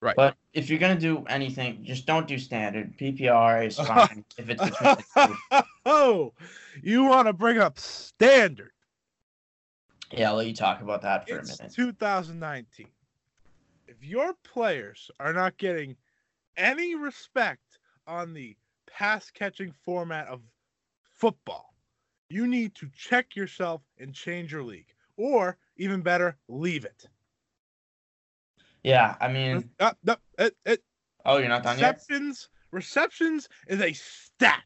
Right. 0.00 0.14
But 0.14 0.36
if 0.52 0.70
you're 0.70 0.78
gonna 0.78 0.98
do 0.98 1.24
anything, 1.28 1.82
just 1.84 2.06
don't 2.06 2.28
do 2.28 2.38
standard. 2.38 2.96
PPR 2.96 3.66
is 3.66 3.76
fine 3.78 4.24
if 4.36 4.48
it's 4.48 4.62
between 4.62 4.96
the 5.14 5.34
two. 5.50 5.58
oh, 5.86 6.32
you 6.82 7.04
want 7.04 7.26
to 7.26 7.32
bring 7.32 7.58
up 7.58 7.78
standard? 7.80 8.70
Yeah, 10.12 10.30
I'll 10.30 10.36
let 10.36 10.46
you 10.46 10.54
talk 10.54 10.80
about 10.80 11.02
that 11.02 11.28
for 11.28 11.38
It's 11.38 11.58
a 11.58 11.62
minute. 11.64 11.74
2019. 11.74 12.86
If 13.88 14.04
your 14.04 14.34
players 14.44 15.10
are 15.18 15.32
not 15.32 15.56
getting 15.56 15.96
any 16.58 16.94
respect 16.94 17.78
on 18.06 18.34
the 18.34 18.54
pass 18.86 19.30
catching 19.30 19.72
format 19.72 20.28
of 20.28 20.42
football, 21.02 21.74
you 22.28 22.46
need 22.46 22.74
to 22.74 22.90
check 22.94 23.34
yourself 23.34 23.80
and 23.98 24.14
change 24.14 24.52
your 24.52 24.62
league. 24.62 24.92
Or 25.16 25.56
even 25.78 26.02
better, 26.02 26.36
leave 26.48 26.84
it. 26.84 27.08
Yeah, 28.84 29.16
I 29.20 29.28
mean, 29.28 29.70
Uh, 29.80 29.94
no, 30.04 30.16
it, 30.38 30.54
it, 30.66 30.82
oh, 31.24 31.38
you're 31.38 31.48
not 31.48 31.62
done 31.62 31.78
yet. 31.78 31.94
receptions 31.94 32.50
receptions 32.70 33.48
is 33.66 33.80
a 33.80 33.92
stat 33.94 34.64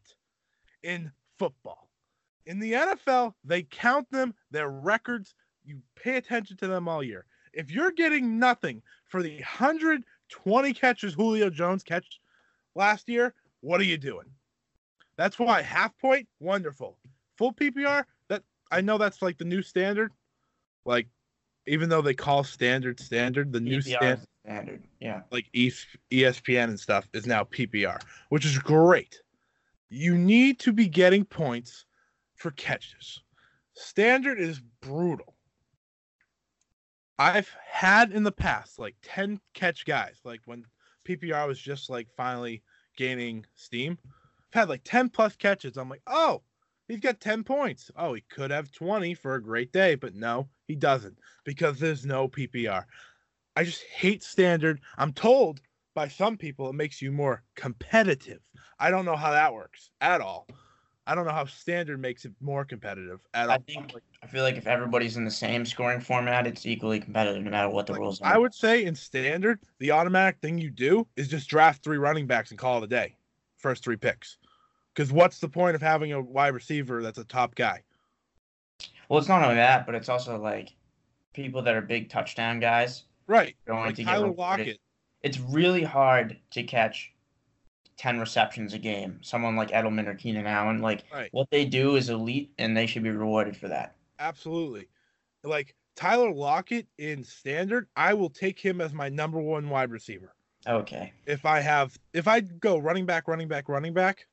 in 0.83 1.11
football. 1.39 1.89
In 2.45 2.59
the 2.59 2.73
NFL, 2.73 3.33
they 3.45 3.63
count 3.63 4.11
them, 4.11 4.35
their 4.51 4.69
records, 4.69 5.33
you 5.63 5.81
pay 5.95 6.17
attention 6.17 6.57
to 6.57 6.67
them 6.67 6.89
all 6.89 7.01
year. 7.01 7.25
If 7.53 7.71
you're 7.71 7.91
getting 7.91 8.39
nothing 8.39 8.81
for 9.07 9.21
the 9.21 9.35
120 9.35 10.73
catches 10.73 11.13
Julio 11.13 11.49
Jones 11.49 11.83
catch 11.83 12.19
last 12.75 13.07
year, 13.07 13.33
what 13.61 13.79
are 13.79 13.85
you 13.85 13.97
doing? 13.97 14.25
That's 15.15 15.37
why 15.37 15.61
half 15.61 15.97
point, 15.99 16.27
wonderful. 16.39 16.97
Full 17.37 17.53
PPR, 17.53 18.03
that 18.29 18.43
I 18.71 18.81
know 18.81 18.97
that's 18.97 19.21
like 19.21 19.37
the 19.37 19.45
new 19.45 19.61
standard. 19.61 20.11
Like 20.85 21.07
even 21.67 21.89
though 21.89 22.01
they 22.01 22.13
call 22.13 22.43
standard 22.43 22.99
standard, 22.99 23.53
the 23.53 23.59
new 23.59 23.79
PPR 23.79 23.83
standard 23.83 24.19
is 24.19 24.27
standard. 24.43 24.83
Yeah. 24.99 25.21
like 25.31 25.45
ESPN 25.53 26.65
and 26.65 26.79
stuff 26.79 27.07
is 27.13 27.25
now 27.25 27.43
PPR, 27.43 28.01
which 28.29 28.45
is 28.45 28.57
great. 28.57 29.21
You 29.89 30.17
need 30.17 30.59
to 30.59 30.73
be 30.73 30.87
getting 30.87 31.23
points 31.23 31.85
for 32.35 32.51
catches. 32.51 33.21
Standard 33.73 34.39
is 34.39 34.59
brutal. 34.81 35.32
I've 37.19 37.49
had 37.65 38.11
in 38.11 38.23
the 38.23 38.31
past 38.31 38.79
like 38.79 38.95
10 39.03 39.39
catch 39.53 39.85
guys, 39.85 40.19
like 40.23 40.41
when 40.45 40.65
PPR 41.07 41.47
was 41.47 41.59
just 41.59 41.89
like 41.89 42.07
finally 42.15 42.63
gaining 42.97 43.45
steam. 43.55 43.97
I've 44.05 44.61
had 44.61 44.69
like 44.69 44.83
10 44.83 45.09
plus 45.09 45.35
catches. 45.35 45.77
I'm 45.77 45.89
like, 45.89 46.01
oh, 46.07 46.41
he's 46.87 46.99
got 46.99 47.19
10 47.19 47.43
points. 47.43 47.91
Oh, 47.95 48.13
he 48.13 48.21
could 48.29 48.51
have 48.51 48.71
20 48.71 49.13
for 49.15 49.35
a 49.35 49.43
great 49.43 49.71
day, 49.71 49.95
but 49.95 50.15
no, 50.15 50.49
he 50.67 50.75
doesn't 50.75 51.17
because 51.43 51.79
there's 51.79 52.05
no 52.05 52.27
PPR. 52.27 52.85
I 53.55 53.63
just 53.63 53.83
hate 53.83 54.23
standard. 54.23 54.81
I'm 54.97 55.13
told 55.13 55.61
by 55.93 56.07
some 56.07 56.37
people 56.37 56.69
it 56.69 56.73
makes 56.73 57.01
you 57.01 57.11
more 57.11 57.43
competitive. 57.55 58.41
I 58.79 58.89
don't 58.89 59.05
know 59.05 59.15
how 59.15 59.31
that 59.31 59.53
works 59.53 59.91
at 60.01 60.21
all. 60.21 60.47
I 61.05 61.15
don't 61.15 61.25
know 61.25 61.33
how 61.33 61.45
standard 61.45 61.99
makes 61.99 62.25
it 62.25 62.31
more 62.39 62.63
competitive 62.63 63.19
at 63.33 63.49
all. 63.49 63.55
I 63.55 63.59
think 63.59 63.93
I 64.21 64.27
feel 64.27 64.43
like 64.43 64.55
if 64.55 64.67
everybody's 64.67 65.17
in 65.17 65.25
the 65.25 65.31
same 65.31 65.65
scoring 65.65 65.99
format, 65.99 66.47
it's 66.47 66.65
equally 66.65 66.99
competitive 66.99 67.43
no 67.43 67.51
matter 67.51 67.69
what 67.69 67.87
the 67.87 67.93
Like, 67.93 67.99
rules 68.01 68.21
are. 68.21 68.33
I 68.33 68.37
would 68.37 68.53
say 68.53 68.85
in 68.85 68.95
standard, 68.95 69.59
the 69.79 69.91
automatic 69.91 70.39
thing 70.41 70.57
you 70.57 70.69
do 70.69 71.07
is 71.17 71.27
just 71.27 71.49
draft 71.49 71.83
three 71.83 71.97
running 71.97 72.25
backs 72.25 72.51
and 72.51 72.59
call 72.59 72.77
it 72.77 72.85
a 72.85 72.87
day. 72.87 73.17
First 73.57 73.83
three 73.83 73.97
picks. 73.97 74.37
Because 74.95 75.11
what's 75.11 75.39
the 75.39 75.49
point 75.49 75.75
of 75.75 75.81
having 75.81 76.13
a 76.13 76.21
wide 76.21 76.53
receiver 76.53 77.01
that's 77.01 77.17
a 77.17 77.25
top 77.25 77.55
guy? 77.55 77.81
Well, 79.09 79.19
it's 79.19 79.27
not 79.27 79.43
only 79.43 79.55
that, 79.55 79.85
but 79.85 79.95
it's 79.95 80.09
also 80.09 80.37
like 80.37 80.73
people 81.33 81.61
that 81.63 81.75
are 81.75 81.81
big 81.81 82.09
touchdown 82.09 82.59
guys 82.59 83.03
Right. 83.27 83.55
going 83.65 83.87
Like 83.87 83.95
to 83.95 84.03
Tyler 84.03 84.27
rewarded. 84.27 84.67
Lockett. 84.67 84.79
It's 85.21 85.39
really 85.39 85.83
hard 85.83 86.37
to 86.51 86.63
catch 86.63 87.12
ten 87.97 88.19
receptions 88.19 88.73
a 88.73 88.79
game. 88.79 89.19
Someone 89.21 89.55
like 89.55 89.69
Edelman 89.71 90.07
or 90.07 90.15
Keenan 90.15 90.47
Allen, 90.47 90.81
like 90.81 91.03
Right. 91.13 91.29
what 91.31 91.49
they 91.51 91.65
do 91.65 91.95
is 91.95 92.09
elite, 92.09 92.51
and 92.57 92.75
they 92.75 92.87
should 92.87 93.03
be 93.03 93.09
rewarded 93.11 93.55
for 93.57 93.67
that. 93.67 93.95
Absolutely. 94.19 94.87
Like 95.43 95.75
Tyler 95.95 96.31
Lockett 96.31 96.87
in 96.97 97.23
standard, 97.23 97.87
I 97.95 98.13
will 98.13 98.29
take 98.29 98.59
him 98.59 98.81
as 98.81 98.93
my 98.93 99.09
number 99.09 99.39
one 99.39 99.69
wide 99.69 99.91
receiver. 99.91 100.33
Okay. 100.65 101.11
If 101.25 101.45
I 101.45 101.59
have, 101.59 101.97
if 102.13 102.27
I 102.27 102.39
go 102.39 102.77
running 102.77 103.05
back, 103.05 103.27
running 103.27 103.47
back, 103.47 103.67
running 103.69 103.93
back, 103.93 104.25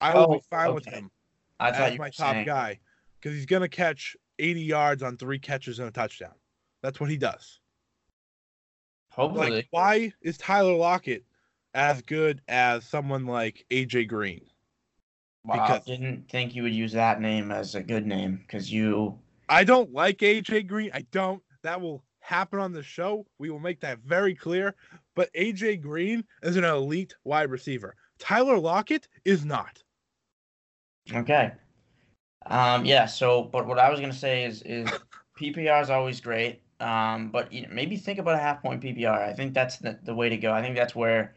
I 0.00 0.14
will 0.14 0.26
Oh, 0.30 0.34
be 0.34 0.40
fine 0.48 0.74
with 0.74 0.86
him 0.86 1.10
I 1.60 1.72
thought 1.72 1.80
as 1.88 1.92
you 1.94 1.98
my 1.98 2.10
top 2.10 2.32
saying, 2.34 2.46
guy 2.46 2.80
because 3.20 3.36
he's 3.36 3.46
gonna 3.46 3.68
catch 3.68 4.16
80 4.38 4.60
yards 4.62 5.02
on 5.02 5.16
three 5.16 5.38
catches 5.38 5.78
and 5.78 5.88
a 5.88 5.90
touchdown. 5.90 6.34
That's 6.82 7.00
what 7.00 7.10
he 7.10 7.16
does. 7.16 7.60
hopefully. 9.10 9.50
Like, 9.50 9.66
why 9.70 10.12
is 10.22 10.38
Tyler 10.38 10.74
Lockett 10.74 11.24
as 11.74 12.02
good 12.02 12.40
as 12.48 12.84
someone 12.84 13.26
like 13.26 13.64
AJ 13.70 14.08
Green? 14.08 14.42
Wow, 15.44 15.66
because- 15.66 15.84
didn't 15.86 16.28
think 16.28 16.54
you 16.54 16.62
would 16.62 16.74
use 16.74 16.92
that 16.92 17.20
name 17.20 17.50
as 17.50 17.74
a 17.74 17.82
good 17.82 18.06
name 18.06 18.36
because 18.46 18.72
you. 18.72 19.18
I 19.48 19.64
don't 19.64 19.92
like 19.92 20.18
AJ 20.18 20.66
Green. 20.66 20.90
I 20.92 21.06
don't. 21.10 21.42
That 21.62 21.80
will 21.80 22.04
happen 22.20 22.60
on 22.60 22.72
the 22.72 22.82
show. 22.82 23.26
We 23.38 23.48
will 23.50 23.58
make 23.58 23.80
that 23.80 24.00
very 24.00 24.34
clear. 24.34 24.74
But 25.16 25.32
AJ 25.34 25.80
Green 25.80 26.24
is 26.42 26.56
an 26.56 26.64
elite 26.64 27.14
wide 27.24 27.50
receiver. 27.50 27.96
Tyler 28.18 28.58
Lockett 28.58 29.08
is 29.24 29.44
not. 29.44 29.82
Okay. 31.14 31.52
Um. 32.46 32.84
Yeah. 32.84 33.06
So, 33.06 33.44
but 33.44 33.66
what 33.66 33.78
I 33.78 33.90
was 33.90 34.00
gonna 34.00 34.12
say 34.12 34.44
is 34.44 34.62
is 34.62 34.88
PPR 35.40 35.80
is 35.80 35.90
always 35.90 36.20
great. 36.20 36.60
Um. 36.80 37.30
But 37.30 37.52
you 37.52 37.62
know, 37.62 37.68
maybe 37.72 37.96
think 37.96 38.18
about 38.18 38.34
a 38.34 38.38
half 38.38 38.60
point 38.60 38.82
PPR. 38.82 39.22
I 39.22 39.32
think 39.32 39.54
that's 39.54 39.78
the, 39.78 39.98
the 40.02 40.14
way 40.14 40.28
to 40.28 40.36
go. 40.36 40.52
I 40.52 40.60
think 40.60 40.76
that's 40.76 40.94
where, 40.94 41.34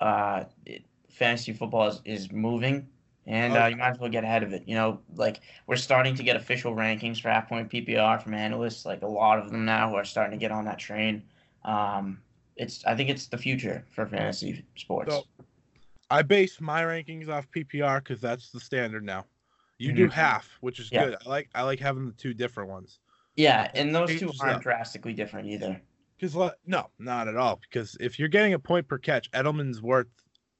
uh, 0.00 0.44
it, 0.66 0.82
fantasy 1.10 1.52
football 1.52 1.88
is, 1.88 2.00
is 2.04 2.32
moving, 2.32 2.86
and 3.26 3.54
Oh, 3.54 3.62
uh, 3.62 3.66
you 3.66 3.76
might 3.76 3.90
as 3.90 3.98
well 3.98 4.10
get 4.10 4.24
ahead 4.24 4.42
of 4.42 4.52
it. 4.52 4.62
You 4.66 4.74
know, 4.74 5.00
like 5.16 5.40
we're 5.66 5.76
starting 5.76 6.14
to 6.14 6.22
get 6.22 6.36
official 6.36 6.74
rankings 6.74 7.20
for 7.20 7.28
half 7.28 7.48
point 7.48 7.70
PPR 7.70 8.22
from 8.22 8.34
analysts. 8.34 8.84
Like 8.86 9.02
a 9.02 9.06
lot 9.06 9.38
of 9.38 9.50
them 9.50 9.64
now 9.64 9.90
who 9.90 9.96
are 9.96 10.04
starting 10.04 10.38
to 10.38 10.40
get 10.40 10.52
on 10.52 10.64
that 10.66 10.78
train. 10.78 11.22
Um. 11.64 12.20
It's. 12.56 12.84
I 12.84 12.96
think 12.96 13.08
it's 13.08 13.26
the 13.26 13.38
future 13.38 13.84
for 13.94 14.04
fantasy 14.06 14.64
sports. 14.76 15.14
So- 15.14 15.24
I 16.10 16.22
base 16.22 16.58
my 16.60 16.82
rankings 16.82 17.28
off 17.28 17.46
PPR 17.54 17.98
because 18.02 18.20
that's 18.20 18.50
the 18.50 18.58
standard 18.60 19.04
now. 19.04 19.26
You 19.76 19.92
do 19.92 20.08
Mhm. 20.08 20.12
half, 20.12 20.48
which 20.62 20.80
is 20.80 20.90
Yeah. 20.90 21.04
good. 21.04 21.16
I 21.24 21.28
like 21.28 21.50
I 21.54 21.62
like 21.62 21.78
having 21.78 22.06
the 22.06 22.12
two 22.12 22.32
different 22.34 22.70
ones. 22.70 22.98
yeah, 23.36 23.70
and 23.74 23.94
those 23.94 24.18
two 24.18 24.32
aren't 24.40 24.62
drastically 24.62 25.12
different 25.12 25.48
either. 25.48 25.80
Because 26.18 26.34
no, 26.66 26.90
not 26.98 27.28
at 27.28 27.36
all. 27.36 27.60
Because 27.60 27.96
if 28.00 28.18
you're 28.18 28.28
getting 28.28 28.54
a 28.54 28.58
point 28.58 28.88
per 28.88 28.98
catch, 28.98 29.30
Edelman's 29.32 29.80
worth 29.82 30.08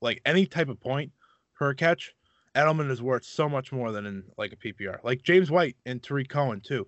like 0.00 0.20
any 0.24 0.46
type 0.46 0.68
of 0.68 0.80
point 0.80 1.12
per 1.54 1.74
catch. 1.74 2.14
Edelman 2.54 2.90
is 2.90 3.02
worth 3.02 3.24
so 3.24 3.48
much 3.48 3.72
more 3.72 3.92
than 3.92 4.06
in 4.06 4.24
like 4.36 4.52
a 4.52 4.56
PPR. 4.56 4.98
Like 5.04 5.22
James 5.22 5.50
White 5.50 5.76
and 5.86 6.02
Tarik 6.02 6.28
Cohen 6.28 6.60
too. 6.60 6.86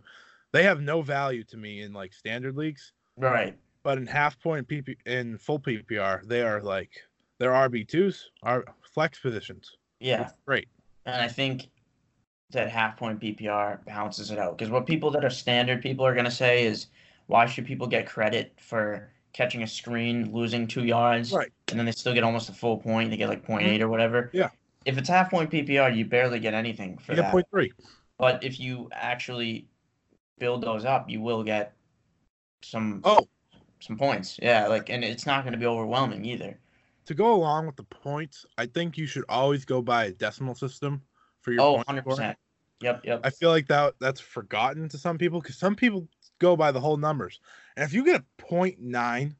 They 0.52 0.62
have 0.64 0.80
no 0.80 1.02
value 1.02 1.44
to 1.44 1.56
me 1.56 1.82
in 1.82 1.92
like 1.92 2.12
standard 2.12 2.56
leagues, 2.56 2.92
Right. 3.16 3.56
but 3.84 3.98
in 3.98 4.06
half 4.06 4.40
point 4.40 4.66
PP 4.66 4.96
in 5.06 5.38
full 5.38 5.60
PPR, 5.60 6.26
they 6.26 6.42
are 6.42 6.60
like 6.60 6.90
they're 7.38 7.52
RB 7.52 7.86
twos, 7.86 8.30
are 8.42 8.64
flex 8.82 9.20
positions. 9.20 9.76
Yeah. 10.00 10.30
Great. 10.46 10.68
And 11.06 11.20
I 11.22 11.28
think 11.28 11.68
that 12.50 12.68
half 12.68 12.96
point 12.96 13.20
PPR 13.20 13.84
balances 13.84 14.30
it 14.30 14.38
out. 14.38 14.58
Because 14.58 14.70
what 14.72 14.86
people 14.86 15.10
that 15.12 15.24
are 15.24 15.30
standard 15.30 15.82
people 15.82 16.04
are 16.04 16.14
going 16.14 16.24
to 16.24 16.30
say 16.30 16.64
is, 16.64 16.86
why 17.30 17.46
should 17.46 17.64
people 17.64 17.86
get 17.86 18.06
credit 18.06 18.52
for 18.60 19.08
catching 19.32 19.62
a 19.62 19.66
screen, 19.66 20.32
losing 20.32 20.66
two 20.66 20.84
yards, 20.84 21.32
Right. 21.32 21.52
and 21.68 21.78
then 21.78 21.86
they 21.86 21.92
still 21.92 22.12
get 22.12 22.24
almost 22.24 22.48
a 22.48 22.52
full 22.52 22.76
point? 22.78 23.10
They 23.10 23.16
get 23.16 23.28
like 23.28 23.42
mm-hmm. 23.44 23.64
0.8 23.66 23.80
or 23.80 23.88
whatever. 23.88 24.30
Yeah. 24.32 24.50
If 24.84 24.98
it's 24.98 25.08
half 25.08 25.30
point 25.30 25.50
PPR, 25.50 25.94
you 25.96 26.04
barely 26.04 26.40
get 26.40 26.54
anything 26.54 26.98
for 26.98 27.12
You 27.12 27.16
get 27.16 27.22
that. 27.22 27.32
point 27.32 27.46
three. 27.50 27.72
But 28.18 28.42
if 28.42 28.58
you 28.58 28.88
actually 28.92 29.68
build 30.38 30.62
those 30.62 30.84
up, 30.84 31.08
you 31.08 31.20
will 31.20 31.44
get 31.44 31.74
some 32.62 33.00
Oh, 33.04 33.28
some 33.80 33.96
points. 33.96 34.38
Yeah, 34.42 34.66
like 34.66 34.90
and 34.90 35.04
it's 35.04 35.24
not 35.26 35.44
going 35.44 35.52
to 35.52 35.58
be 35.58 35.66
overwhelming 35.66 36.24
either. 36.24 36.58
to 37.06 37.14
go 37.14 37.32
along 37.34 37.66
with 37.66 37.76
the 37.76 37.82
points, 37.84 38.44
I 38.58 38.66
think 38.66 38.96
you 38.98 39.06
should 39.06 39.24
always 39.28 39.64
go 39.64 39.80
by 39.82 40.06
a 40.06 40.12
decimal 40.12 40.54
system 40.54 41.02
for 41.42 41.52
your 41.52 41.62
Oh, 41.62 41.74
point 41.76 41.86
100 41.88 42.00
scoring. 42.02 42.16
percent. 42.16 42.38
Yep, 42.82 43.04
yep. 43.04 43.20
I 43.24 43.30
feel 43.30 43.50
like 43.50 43.66
that 43.68 43.94
that's 44.00 44.20
forgotten 44.20 44.88
to 44.88 44.98
some 44.98 45.18
people 45.18 45.40
because 45.40 45.58
some 45.58 45.76
people 45.76 46.08
go 46.40 46.56
by 46.56 46.72
the 46.72 46.80
whole 46.80 46.96
numbers. 46.96 47.40
And 47.76 47.84
if 47.84 47.92
you 47.92 48.04
get 48.04 48.20
a 48.20 48.42
point 48.42 48.80
nine, 48.80 49.36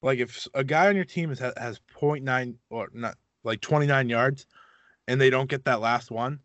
like 0.00 0.18
if 0.18 0.48
a 0.54 0.64
guy 0.64 0.88
on 0.88 0.96
your 0.96 1.04
team 1.04 1.34
has 1.58 1.78
point 1.92 2.24
nine 2.24 2.56
or 2.70 2.88
not 2.94 3.16
like 3.44 3.60
29 3.60 4.08
yards 4.08 4.46
and 5.06 5.20
they 5.20 5.28
don't 5.28 5.50
get 5.50 5.64
that 5.66 5.80
last 5.80 6.10
one, 6.10 6.40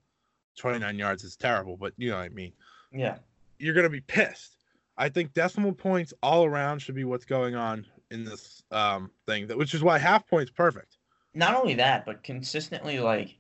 29 0.58 0.98
yards 1.00 1.24
is 1.24 1.38
terrible, 1.38 1.78
but 1.78 1.94
you 1.98 2.10
know 2.10 2.18
what 2.18 2.24
I 2.26 2.30
mean. 2.30 2.52
yeah. 2.92 3.18
You're 3.60 3.74
going 3.74 3.86
to 3.86 3.90
be 3.90 4.02
pissed. 4.02 4.58
I 4.98 5.10
think 5.10 5.34
decimal 5.34 5.74
points 5.74 6.14
all 6.22 6.46
around 6.46 6.80
should 6.80 6.94
be 6.96 7.06
what's 7.06 7.26
going 7.26 7.56
on 7.56 7.86
in 8.12 8.24
this 8.24 8.64
um 8.72 9.12
thing 9.26 9.48
that 9.48 9.58
which 9.58 9.74
is 9.74 9.84
why 9.84 9.98
half 9.98 10.26
points 10.28 10.50
perfect. 10.52 10.98
not 11.34 11.56
only 11.56 11.74
that, 11.76 12.06
but 12.06 12.24
consistently 12.24 13.00
like 13.00 13.38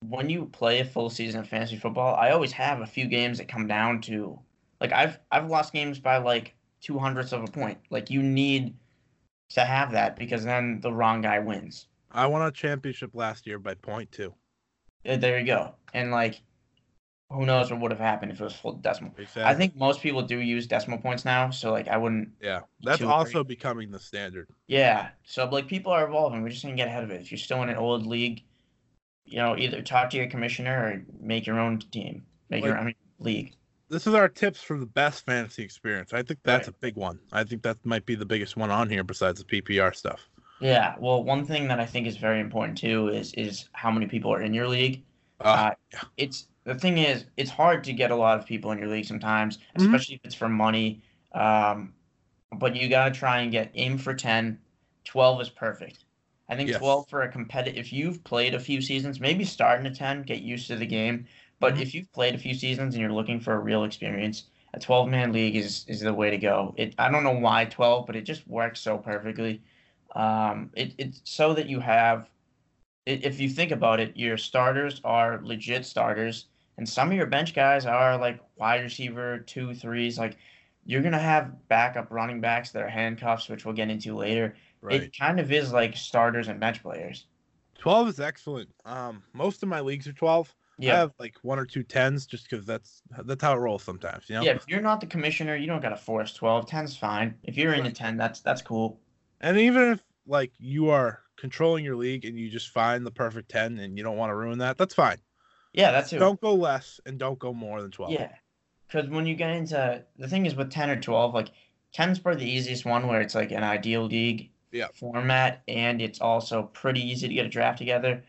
when 0.00 0.28
you 0.28 0.46
play 0.46 0.80
a 0.80 0.84
full 0.84 1.08
season 1.08 1.40
of 1.40 1.48
fantasy 1.48 1.76
football, 1.76 2.14
I 2.16 2.30
always 2.30 2.52
have 2.52 2.80
a 2.80 2.86
few 2.86 3.06
games 3.06 3.38
that 3.38 3.48
come 3.48 3.66
down 3.66 4.00
to 4.02 4.38
like 4.80 4.92
I've 4.92 5.18
I've 5.30 5.48
lost 5.48 5.72
games 5.72 5.98
by 5.98 6.18
like 6.18 6.54
two 6.80 6.98
hundredths 6.98 7.32
of 7.32 7.42
a 7.42 7.46
point. 7.46 7.78
Like 7.90 8.10
you 8.10 8.22
need 8.22 8.74
to 9.50 9.64
have 9.64 9.92
that 9.92 10.16
because 10.16 10.44
then 10.44 10.80
the 10.80 10.92
wrong 10.92 11.20
guy 11.22 11.38
wins. 11.38 11.86
I 12.10 12.26
won 12.26 12.42
a 12.42 12.50
championship 12.50 13.10
last 13.14 13.46
year 13.46 13.58
by 13.58 13.74
point 13.74 14.10
two. 14.12 14.34
Uh, 15.06 15.16
There 15.16 15.38
you 15.38 15.46
go. 15.46 15.74
And 15.94 16.10
like 16.10 16.40
who 17.30 17.44
knows 17.44 17.70
what 17.70 17.80
would 17.80 17.90
have 17.90 18.00
happened 18.00 18.30
if 18.30 18.40
it 18.40 18.44
was 18.44 18.54
full 18.54 18.74
decimal. 18.74 19.12
I 19.36 19.54
think 19.54 19.74
most 19.74 20.00
people 20.00 20.22
do 20.22 20.38
use 20.38 20.66
decimal 20.66 20.98
points 20.98 21.24
now, 21.24 21.50
so 21.50 21.72
like 21.72 21.88
I 21.88 21.96
wouldn't 21.96 22.30
yeah, 22.40 22.60
that's 22.82 23.02
also 23.02 23.42
great. 23.44 23.48
becoming 23.48 23.90
the 23.90 23.98
standard. 23.98 24.48
Yeah. 24.68 25.08
So 25.24 25.46
like 25.46 25.66
people 25.66 25.92
are 25.92 26.06
evolving. 26.06 26.42
We're 26.42 26.50
just 26.50 26.62
gonna 26.62 26.76
get 26.76 26.88
ahead 26.88 27.04
of 27.04 27.10
it. 27.10 27.20
If 27.20 27.32
you're 27.32 27.38
still 27.38 27.62
in 27.62 27.68
an 27.68 27.76
old 27.76 28.06
league, 28.06 28.42
you 29.24 29.38
know, 29.38 29.56
either 29.56 29.82
talk 29.82 30.10
to 30.10 30.16
your 30.16 30.28
commissioner 30.28 30.78
or 30.78 31.04
make 31.20 31.46
your 31.46 31.58
own 31.58 31.78
team. 31.78 32.24
Make 32.48 32.64
your 32.64 32.78
own 32.78 32.94
league. 33.18 33.54
This 33.88 34.06
is 34.06 34.14
our 34.14 34.28
tips 34.28 34.62
for 34.62 34.78
the 34.78 34.86
best 34.86 35.24
fantasy 35.24 35.62
experience. 35.62 36.12
I 36.12 36.22
think 36.22 36.40
that's 36.42 36.68
Right. 36.68 36.74
a 36.74 36.78
big 36.80 36.96
one. 36.96 37.20
I 37.32 37.44
think 37.44 37.62
that 37.62 37.84
might 37.84 38.06
be 38.06 38.14
the 38.14 38.26
biggest 38.26 38.56
one 38.56 38.70
on 38.70 38.90
here 38.90 39.04
besides 39.04 39.38
the 39.38 39.44
PPR 39.44 39.92
stuff. 39.92 40.28
Yeah. 40.58 40.94
Well, 40.98 41.22
one 41.22 41.44
thing 41.44 41.68
that 41.68 41.80
I 41.80 41.86
think 41.86 42.06
is 42.06 42.16
very 42.16 42.40
important 42.40 42.78
too 42.78 43.08
is 43.08 43.32
is 43.34 43.68
how 43.72 43.90
many 43.90 44.06
people 44.06 44.32
are 44.32 44.42
in 44.42 44.54
your 44.54 44.68
league. 44.68 45.04
Uh, 45.40 45.72
Uh, 45.94 46.04
It's 46.16 46.48
the 46.64 46.74
thing 46.74 46.98
is 46.98 47.26
it's 47.36 47.50
hard 47.50 47.84
to 47.84 47.92
get 47.92 48.10
a 48.10 48.16
lot 48.16 48.38
of 48.38 48.46
people 48.46 48.72
in 48.72 48.78
your 48.78 48.88
league 48.88 49.04
sometimes, 49.04 49.58
Mhm. 49.58 49.84
especially 49.84 50.16
if 50.16 50.24
it's 50.24 50.34
for 50.34 50.48
money. 50.48 51.02
Um, 51.32 51.94
but 52.52 52.74
you 52.74 52.88
gotta 52.88 53.14
try 53.14 53.40
and 53.40 53.52
get 53.52 53.70
aim 53.74 53.98
for 53.98 54.14
10. 54.14 54.58
12 55.04 55.40
is 55.42 55.50
perfect. 55.50 56.04
I 56.48 56.56
think 56.56 56.70
Yes. 56.70 56.78
12 56.78 57.08
for 57.08 57.22
a 57.22 57.28
competitive. 57.30 57.78
If 57.78 57.92
you've 57.92 58.24
played 58.24 58.54
a 58.54 58.60
few 58.60 58.80
seasons, 58.80 59.20
maybe 59.20 59.44
starting 59.44 59.86
at 59.86 59.94
10, 59.96 60.22
get 60.22 60.40
used 60.42 60.68
to 60.68 60.76
the 60.76 60.86
game. 60.86 61.26
But 61.60 61.76
Mhm. 61.76 61.82
if 61.82 61.94
you've 61.94 62.12
played 62.12 62.34
a 62.34 62.38
few 62.38 62.54
seasons 62.54 62.94
and 62.94 63.02
you're 63.02 63.12
looking 63.12 63.40
for 63.40 63.54
a 63.54 63.58
real 63.58 63.84
experience, 63.84 64.50
a 64.74 64.80
12 64.80 65.08
man 65.08 65.32
league 65.32 65.56
is 65.56 65.84
is 65.88 66.00
the 66.00 66.14
way 66.14 66.30
to 66.30 66.38
go. 66.38 66.74
It 66.76 66.94
I 66.98 67.10
don't 67.10 67.24
know 67.24 67.38
why 67.38 67.64
12, 67.66 68.06
but 68.06 68.16
it 68.16 68.22
just 68.22 68.46
works 68.48 68.80
so 68.80 68.98
perfectly. 68.98 69.62
Um, 70.14 70.70
it, 70.74 70.94
it's 70.98 71.20
so 71.24 71.54
that 71.54 71.68
you 71.68 71.80
have, 71.80 72.30
i- 73.06 73.10
if 73.22 73.40
you 73.40 73.48
think 73.48 73.70
about 73.72 74.00
it, 74.00 74.16
your 74.16 74.36
starters 74.36 75.00
are 75.04 75.40
legit 75.42 75.84
starters, 75.86 76.48
and 76.78 76.88
some 76.88 77.08
of 77.10 77.16
your 77.16 77.26
bench 77.26 77.54
guys 77.54 77.86
are 77.86 78.18
like 78.18 78.40
wide 78.56 78.82
receiver 78.82 79.38
two, 79.40 79.74
threes. 79.74 80.18
Like 80.18 80.38
you're 80.84 81.02
gonna 81.02 81.18
have 81.18 81.68
backup 81.68 82.10
running 82.10 82.40
backs 82.40 82.70
that 82.72 82.82
are 82.82 82.88
handcuffs, 82.88 83.48
which 83.48 83.64
we'll 83.64 83.74
get 83.74 83.90
into 83.90 84.14
later. 84.16 84.56
right. 84.82 85.02
It 85.04 85.16
kind 85.18 85.40
of 85.40 85.50
is 85.52 85.72
like 85.72 85.96
starters 85.96 86.48
and 86.48 86.60
bench 86.60 86.82
players. 86.82 87.26
12 87.78 88.08
is 88.08 88.20
excellent. 88.20 88.74
Um, 88.84 89.22
most 89.32 89.62
of 89.62 89.68
my 89.68 89.80
leagues 89.80 90.06
are 90.08 90.12
12. 90.12 90.54
I 90.78 90.84
Yeah. 90.84 90.96
have 90.96 91.12
like 91.18 91.36
one 91.42 91.58
or 91.58 91.64
two 91.64 91.82
tens 91.82 92.26
just 92.26 92.48
because 92.50 92.66
that's 92.66 93.02
that's 93.24 93.42
how 93.42 93.54
it 93.54 93.58
rolls 93.58 93.82
sometimes. 93.82 94.28
You 94.28 94.36
know. 94.36 94.42
Yeah, 94.44 94.52
if 94.52 94.64
you're 94.68 94.82
not 94.82 95.00
the 95.00 95.06
commissioner, 95.06 95.56
you 95.56 95.66
don't 95.66 95.80
gotta 95.80 95.96
force 95.96 96.34
12. 96.34 96.66
10's 96.66 96.96
fine. 96.96 97.34
If 97.42 97.56
you're 97.56 97.72
in 97.74 97.84
the 97.84 97.90
10, 97.90 98.16
that's 98.16 98.40
that's 98.40 98.62
cool. 98.62 99.00
And 99.40 99.58
even 99.58 99.92
if 99.92 100.02
like 100.26 100.52
you 100.58 100.90
are 100.90 101.20
controlling 101.36 101.84
your 101.84 101.96
league 101.96 102.24
and 102.24 102.38
you 102.38 102.50
just 102.50 102.70
find 102.70 103.06
the 103.06 103.10
perfect 103.10 103.50
10 103.50 103.78
and 103.78 103.96
you 103.96 104.04
don't 104.04 104.16
want 104.16 104.30
to 104.30 104.34
ruin 104.34 104.58
that, 104.58 104.76
that's 104.76 104.94
fine. 104.94 105.18
Yeah, 105.72 105.92
that's 105.92 106.12
it. 106.12 106.18
Don't 106.18 106.40
go 106.40 106.54
less 106.54 107.00
and 107.06 107.18
don't 107.18 107.38
go 107.38 107.52
more 107.52 107.80
than 107.82 107.90
12. 107.90 108.12
Yeah, 108.12 108.32
because 108.86 109.08
when 109.08 109.26
you 109.26 109.34
get 109.34 109.50
into 109.50 110.04
the 110.18 110.28
thing 110.28 110.46
is 110.46 110.54
with 110.54 110.70
ten 110.70 110.90
or 110.90 111.00
twelve, 111.00 111.34
like 111.34 111.50
10's 111.94 112.18
probably 112.18 112.44
the 112.44 112.50
easiest 112.50 112.84
one 112.84 113.06
where 113.06 113.20
it's 113.20 113.34
like 113.34 113.50
an 113.52 113.64
ideal 113.64 114.04
league 114.04 114.50
Yeah. 114.72 114.88
format, 114.94 115.62
and 115.68 116.00
it's 116.02 116.20
also 116.20 116.64
pretty 116.64 117.00
easy 117.00 117.28
to 117.28 117.34
get 117.34 117.46
a 117.46 117.48
draft 117.50 117.78
together. 117.78 118.24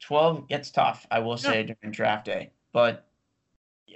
Twelve 0.00 0.46
gets 0.48 0.70
tough, 0.70 1.06
I 1.10 1.18
will 1.20 1.36
say, 1.36 1.62
during 1.62 1.92
draft 1.92 2.24
day, 2.26 2.50
but 2.72 3.06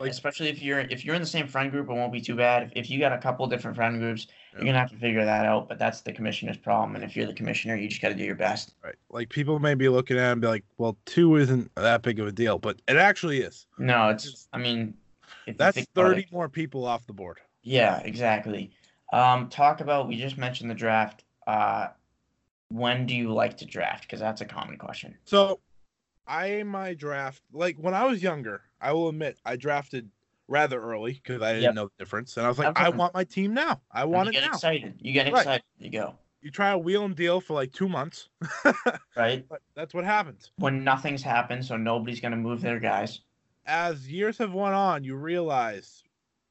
Like- 0.00 0.10
especially 0.10 0.48
if 0.48 0.62
you're 0.62 0.80
if 0.80 1.04
you're 1.04 1.14
in 1.14 1.20
the 1.20 1.26
same 1.26 1.46
friend 1.46 1.70
group, 1.70 1.88
it 1.90 1.92
won't 1.92 2.12
be 2.12 2.20
too 2.20 2.34
bad. 2.36 2.62
If, 2.64 2.72
if 2.74 2.90
you 2.90 2.98
got 2.98 3.12
a 3.12 3.18
couple 3.18 3.46
different 3.46 3.76
friend 3.76 3.98
groups, 3.98 4.26
Yeah. 4.52 4.58
you're 4.58 4.66
gonna 4.66 4.78
have 4.78 4.90
to 4.90 4.96
figure 4.96 5.24
that 5.24 5.44
out. 5.44 5.68
But 5.68 5.78
that's 5.78 6.00
the 6.00 6.12
commissioner's 6.12 6.56
problem. 6.56 6.94
And 6.96 7.04
if 7.04 7.14
you're 7.16 7.26
the 7.26 7.34
commissioner, 7.34 7.76
you 7.76 7.88
just 7.88 8.00
got 8.00 8.08
to 8.08 8.14
do 8.14 8.24
your 8.24 8.34
best. 8.34 8.74
Right. 8.82 8.94
Like 9.10 9.28
people 9.28 9.58
may 9.58 9.74
be 9.74 9.88
looking 9.88 10.16
at 10.16 10.28
it 10.28 10.32
and 10.32 10.40
be 10.40 10.46
like, 10.46 10.64
well, 10.78 10.96
two 11.04 11.36
isn't 11.36 11.70
that 11.76 12.02
big 12.02 12.18
of 12.18 12.26
a 12.26 12.32
deal, 12.32 12.58
but 12.58 12.80
it 12.88 12.96
actually 12.96 13.42
is. 13.42 13.66
No, 13.78 14.06
It's- 14.10 14.26
it's. 14.26 14.48
I 14.52 14.58
mean, 14.58 14.94
That's 15.56 15.84
30 15.94 16.22
it- 16.22 16.32
more 16.32 16.48
people 16.48 16.86
off 16.86 17.06
the 17.06 17.12
board. 17.12 17.38
Yeah, 17.62 17.98
exactly. 18.00 18.70
Um, 19.12 19.48
talk 19.50 19.80
about. 19.80 20.08
We 20.08 20.16
just 20.16 20.38
mentioned 20.38 20.70
the 20.70 20.74
draft. 20.74 21.24
Uh, 21.46 21.88
when 22.68 23.04
do 23.06 23.14
you 23.14 23.32
like 23.32 23.56
to 23.58 23.66
draft? 23.66 24.02
Because 24.02 24.20
that's 24.20 24.40
a 24.40 24.44
common 24.46 24.78
question. 24.78 25.16
So 25.24 25.58
I 26.30 26.62
my 26.62 26.94
draft 26.94 27.42
like 27.52 27.76
when 27.76 27.94
I 27.94 28.04
was 28.06 28.22
younger, 28.22 28.64
I 28.80 28.92
will 28.92 29.08
admit 29.08 29.38
I 29.44 29.56
drafted 29.56 30.10
rather 30.48 30.82
early 30.82 31.14
because 31.14 31.42
I 31.42 31.52
didn't 31.54 31.64
Yep. 31.64 31.74
know 31.74 31.86
the 31.86 31.92
difference. 32.04 32.36
And 32.36 32.46
I 32.46 32.48
was 32.48 32.58
like, 32.58 32.72
I 32.76 32.88
want 32.90 33.14
my 33.14 33.24
team 33.24 33.54
now. 33.54 33.82
I 33.90 34.04
want 34.04 34.28
you 34.28 34.30
it 34.30 34.34
get 34.34 34.44
now. 34.52 34.62
excited. 34.62 34.96
You 35.00 35.12
get 35.12 35.26
Right. 35.26 35.50
excited. 35.50 35.64
You 35.78 35.90
go 35.90 36.18
You 36.42 36.50
try 36.50 36.70
a 36.70 36.78
wheel 36.78 37.04
and 37.04 37.16
deal 37.16 37.40
for 37.40 37.54
like 37.54 37.72
two 37.72 37.88
months. 37.88 38.30
right 39.16 39.46
but 39.48 39.62
that's 39.74 39.94
what 39.94 40.04
happens. 40.04 40.52
when 40.58 40.84
nothing's 40.84 41.22
happened, 41.24 41.64
so 41.66 41.76
nobody's 41.76 42.20
gonna 42.20 42.36
move 42.36 42.60
their 42.60 42.78
guys. 42.78 43.22
As 43.64 44.10
years 44.10 44.36
have 44.38 44.52
went 44.52 44.74
on, 44.74 45.02
you 45.04 45.16
realize 45.16 46.02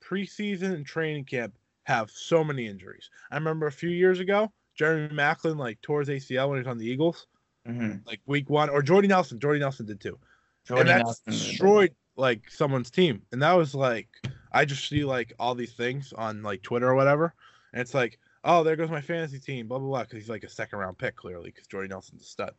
preseason 0.02 0.74
and 0.74 0.86
training 0.86 1.26
camp 1.26 1.58
have 1.84 2.10
so 2.10 2.44
many 2.44 2.66
injuries. 2.68 3.10
I 3.30 3.36
remember 3.36 3.68
a 3.68 3.72
few 3.72 3.90
years 3.92 4.20
ago, 4.20 4.54
Jeremy 4.76 5.14
Maclin 5.16 5.58
like 5.58 5.82
tore 5.82 6.00
his 6.00 6.10
ACL 6.10 6.50
when 6.50 6.58
he 6.58 6.62
was 6.62 6.68
on 6.68 6.78
the 6.80 6.88
Eagles, 6.88 7.28
hmm 7.66 7.94
like 8.06 8.22
week 8.26 8.50
one, 8.50 8.70
or 8.70 8.82
Jordy 8.82 9.08
Nelson. 9.08 9.40
Jordy 9.40 9.60
Nelson 9.60 9.86
did 9.86 10.00
too. 10.00 10.18
Jordy 10.66 10.82
and 10.82 10.90
that 10.90 10.98
Nelson 11.04 11.24
was 11.26 11.26
a 11.28 11.30
big 11.30 11.36
one. 11.36 11.50
destroyed 11.50 11.96
like 12.16 12.50
someone's 12.50 12.92
team. 12.92 13.22
And 13.32 13.42
that 13.42 13.54
was 13.54 13.74
like 13.74 14.08
I 14.52 14.66
just 14.66 14.88
see 14.88 15.04
like 15.04 15.34
all 15.40 15.56
these 15.56 15.74
things 15.74 16.14
on 16.14 16.44
like 16.44 16.62
Twitter 16.62 16.90
or 16.90 16.96
whatever, 16.96 17.34
and 17.74 17.82
it's 17.82 17.94
like, 17.94 18.20
oh, 18.44 18.64
there 18.64 18.76
goes 18.76 18.90
my 18.90 19.02
fantasy 19.02 19.40
team, 19.40 19.68
blah 19.68 19.80
blah 19.80 19.88
blah, 19.88 20.04
because 20.04 20.20
he's 20.20 20.30
like 20.30 20.44
a 20.44 20.50
second 20.50 20.80
round 20.80 20.98
pick 20.98 21.16
clearly, 21.16 21.52
because 21.52 21.68
Jordy 21.68 21.90
Nelson's 21.90 22.24
a 22.24 22.26
stud. 22.26 22.54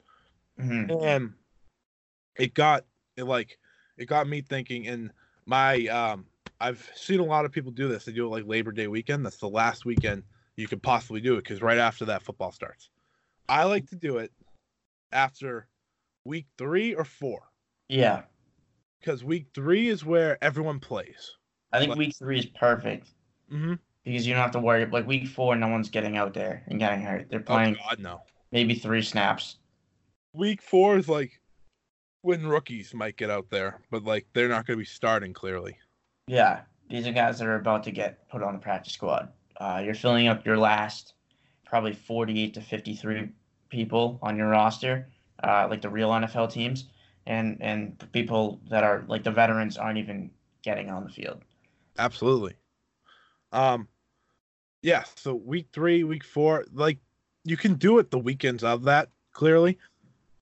Mhm. 0.58 1.02
And 1.02 1.32
it 2.36 2.54
got 2.54 2.84
it 3.16 3.24
like 3.24 3.58
it 3.96 4.06
got 4.06 4.28
me 4.28 4.40
thinking, 4.40 4.86
and 4.86 5.12
my 5.46 5.86
um 5.86 6.26
I've 6.60 6.90
seen 6.94 7.20
a 7.20 7.24
lot 7.24 7.44
of 7.44 7.52
people 7.52 7.72
do 7.72 7.88
this. 7.88 8.04
They 8.04 8.12
do 8.12 8.26
it 8.26 8.30
like 8.30 8.46
Labor 8.46 8.72
Day 8.72 8.86
weekend. 8.86 9.24
That's 9.24 9.38
the 9.38 9.48
last 9.48 9.84
weekend 9.84 10.22
you 10.56 10.68
could 10.68 10.82
possibly 10.82 11.20
do 11.20 11.34
it 11.34 11.44
because 11.44 11.62
right 11.62 11.78
after 11.78 12.04
that 12.06 12.22
football 12.22 12.52
starts. 12.52 12.90
I 13.48 13.64
like 13.64 13.88
to 13.88 13.96
do 13.96 14.18
it 14.18 14.30
after 15.12 15.66
week 16.24 16.46
three 16.58 16.94
or 16.94 17.04
four 17.04 17.42
Yeah, 17.88 18.22
because 19.00 19.24
week 19.24 19.48
three 19.54 19.88
is 19.88 20.04
where 20.04 20.42
everyone 20.42 20.80
plays. 20.80 21.32
I 21.72 21.78
think 21.78 21.90
Like- 21.90 21.98
week 21.98 22.16
three 22.16 22.38
is 22.38 22.46
perfect 22.46 23.08
Mm-hmm. 23.50 23.74
because 24.04 24.26
you 24.26 24.32
don't 24.34 24.42
have 24.42 24.52
to 24.52 24.60
worry. 24.60 24.86
Like 24.86 25.06
week 25.06 25.26
four, 25.26 25.56
no 25.56 25.68
one's 25.68 25.88
getting 25.90 26.16
out 26.16 26.34
there 26.34 26.62
and 26.68 26.78
getting 26.78 27.02
hurt. 27.02 27.28
They're 27.30 27.40
playing 27.40 27.76
Oh 27.80 27.88
God, 27.90 27.98
no. 27.98 28.20
maybe 28.52 28.74
three 28.74 29.02
snaps. 29.02 29.56
Week 30.32 30.62
four 30.62 30.96
is 30.98 31.08
like 31.08 31.40
when 32.22 32.46
rookies 32.46 32.94
might 32.94 33.16
get 33.16 33.30
out 33.30 33.50
there, 33.50 33.80
but 33.90 34.04
like 34.04 34.26
they're 34.34 34.48
not 34.48 34.66
going 34.66 34.76
to 34.78 34.82
be 34.82 34.84
starting 34.84 35.32
clearly. 35.32 35.76
Yeah, 36.28 36.60
these 36.88 37.06
are 37.08 37.12
guys 37.12 37.38
that 37.40 37.48
are 37.48 37.56
about 37.56 37.82
to 37.84 37.90
get 37.90 38.28
put 38.28 38.42
on 38.42 38.52
the 38.52 38.58
practice 38.60 38.92
squad. 38.92 39.32
Uh, 39.56 39.82
you're 39.84 39.94
filling 39.94 40.28
up 40.28 40.46
your 40.46 40.56
last 40.58 41.14
probably 41.66 41.92
48 41.92 42.54
to 42.54 42.60
53 42.60 43.28
people 43.70 44.18
on 44.22 44.36
your 44.36 44.48
roster, 44.48 45.08
uh, 45.42 45.66
like 45.70 45.80
the 45.80 45.88
real 45.88 46.10
NFL 46.10 46.52
teams, 46.52 46.84
and 47.26 47.56
and 47.60 48.04
people 48.12 48.60
that 48.68 48.84
are 48.84 49.04
like 49.08 49.24
the 49.24 49.30
veterans 49.30 49.76
aren't 49.78 49.98
even 49.98 50.30
getting 50.62 50.90
on 50.90 51.04
the 51.04 51.10
field. 51.10 51.40
Absolutely. 51.98 52.54
Um, 53.52 53.88
yeah. 54.82 55.04
So 55.16 55.34
week 55.34 55.68
three, 55.72 56.04
week 56.04 56.24
four, 56.24 56.64
like 56.72 56.98
you 57.44 57.56
can 57.56 57.74
do 57.74 57.98
it 57.98 58.10
the 58.10 58.18
weekends 58.18 58.64
of 58.64 58.84
that. 58.84 59.08
Clearly, 59.32 59.78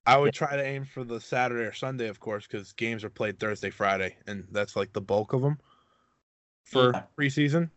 I 0.06 0.16
would 0.16 0.32
try 0.32 0.56
to 0.56 0.64
aim 0.64 0.84
for 0.84 1.04
the 1.04 1.20
Saturday 1.20 1.64
or 1.64 1.72
Sunday, 1.72 2.08
of 2.08 2.18
course, 2.20 2.46
because 2.46 2.72
games 2.72 3.04
are 3.04 3.10
played 3.10 3.38
Thursday, 3.38 3.70
Friday, 3.70 4.16
and 4.26 4.46
that's 4.50 4.74
like 4.74 4.92
the 4.92 5.00
bulk 5.00 5.32
of 5.34 5.42
them 5.42 5.58
for 6.64 6.92
Yeah. 6.92 7.02
preseason. 7.18 7.70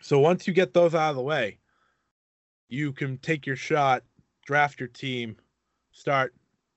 So 0.00 0.18
once 0.18 0.46
you 0.46 0.52
get 0.52 0.74
those 0.74 0.94
out 0.94 1.10
of 1.10 1.16
the 1.16 1.22
way, 1.22 1.58
you 2.68 2.92
can 2.92 3.18
take 3.18 3.46
your 3.46 3.56
shot, 3.56 4.02
draft 4.44 4.80
your 4.80 4.88
team, 4.88 5.36
start 5.92 6.34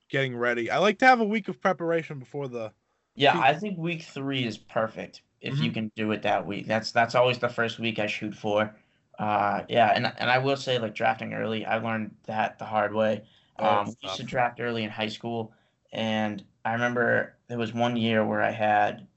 getting 0.10 0.38
ready. 0.38 0.69
I 0.71 0.78
like 0.80 0.99
to 0.99 1.06
have 1.06 1.19
a 1.21 1.25
week 1.25 1.47
of 1.49 1.62
preparation 1.62 2.19
before 2.19 2.47
the 2.47 2.73
Yeah, 3.15 3.38
I 3.39 3.54
think 3.54 3.78
week 3.78 4.04
three 4.04 4.45
is 4.45 4.58
perfect 4.58 5.21
if 5.39 5.62
you 5.62 5.71
can 5.71 5.91
do 5.95 6.12
it 6.12 6.21
that 6.23 6.45
week. 6.45 6.67
That's 6.67 6.91
that's 6.91 7.15
always 7.15 7.39
the 7.39 7.49
first 7.49 7.80
week 7.80 7.99
I 7.99 8.08
shoot 8.08 8.36
for. 8.36 8.75
Uh, 9.17 9.63
yeah, 9.69 9.91
and 9.95 10.06
and 10.17 10.30
I 10.30 10.38
will 10.39 10.58
say 10.58 10.80
like 10.80 10.95
drafting 10.95 11.34
early, 11.34 11.65
I 11.65 11.78
learned 11.78 12.15
that 12.25 12.60
the 12.60 12.65
hard 12.65 12.93
way. 12.93 13.23
Oh, 13.58 13.82
Um, 13.82 13.88
we 13.88 13.95
used 14.01 14.17
to 14.17 14.23
draft 14.23 14.60
early 14.60 14.84
in 14.84 14.89
high 14.89 15.08
school, 15.08 15.54
and 15.93 16.43
I 16.65 16.73
remember 16.73 17.38
there 17.47 17.58
was 17.58 17.73
one 17.73 17.95
year 17.97 18.25
where 18.25 18.41
I 18.41 18.51
had. 18.51 19.08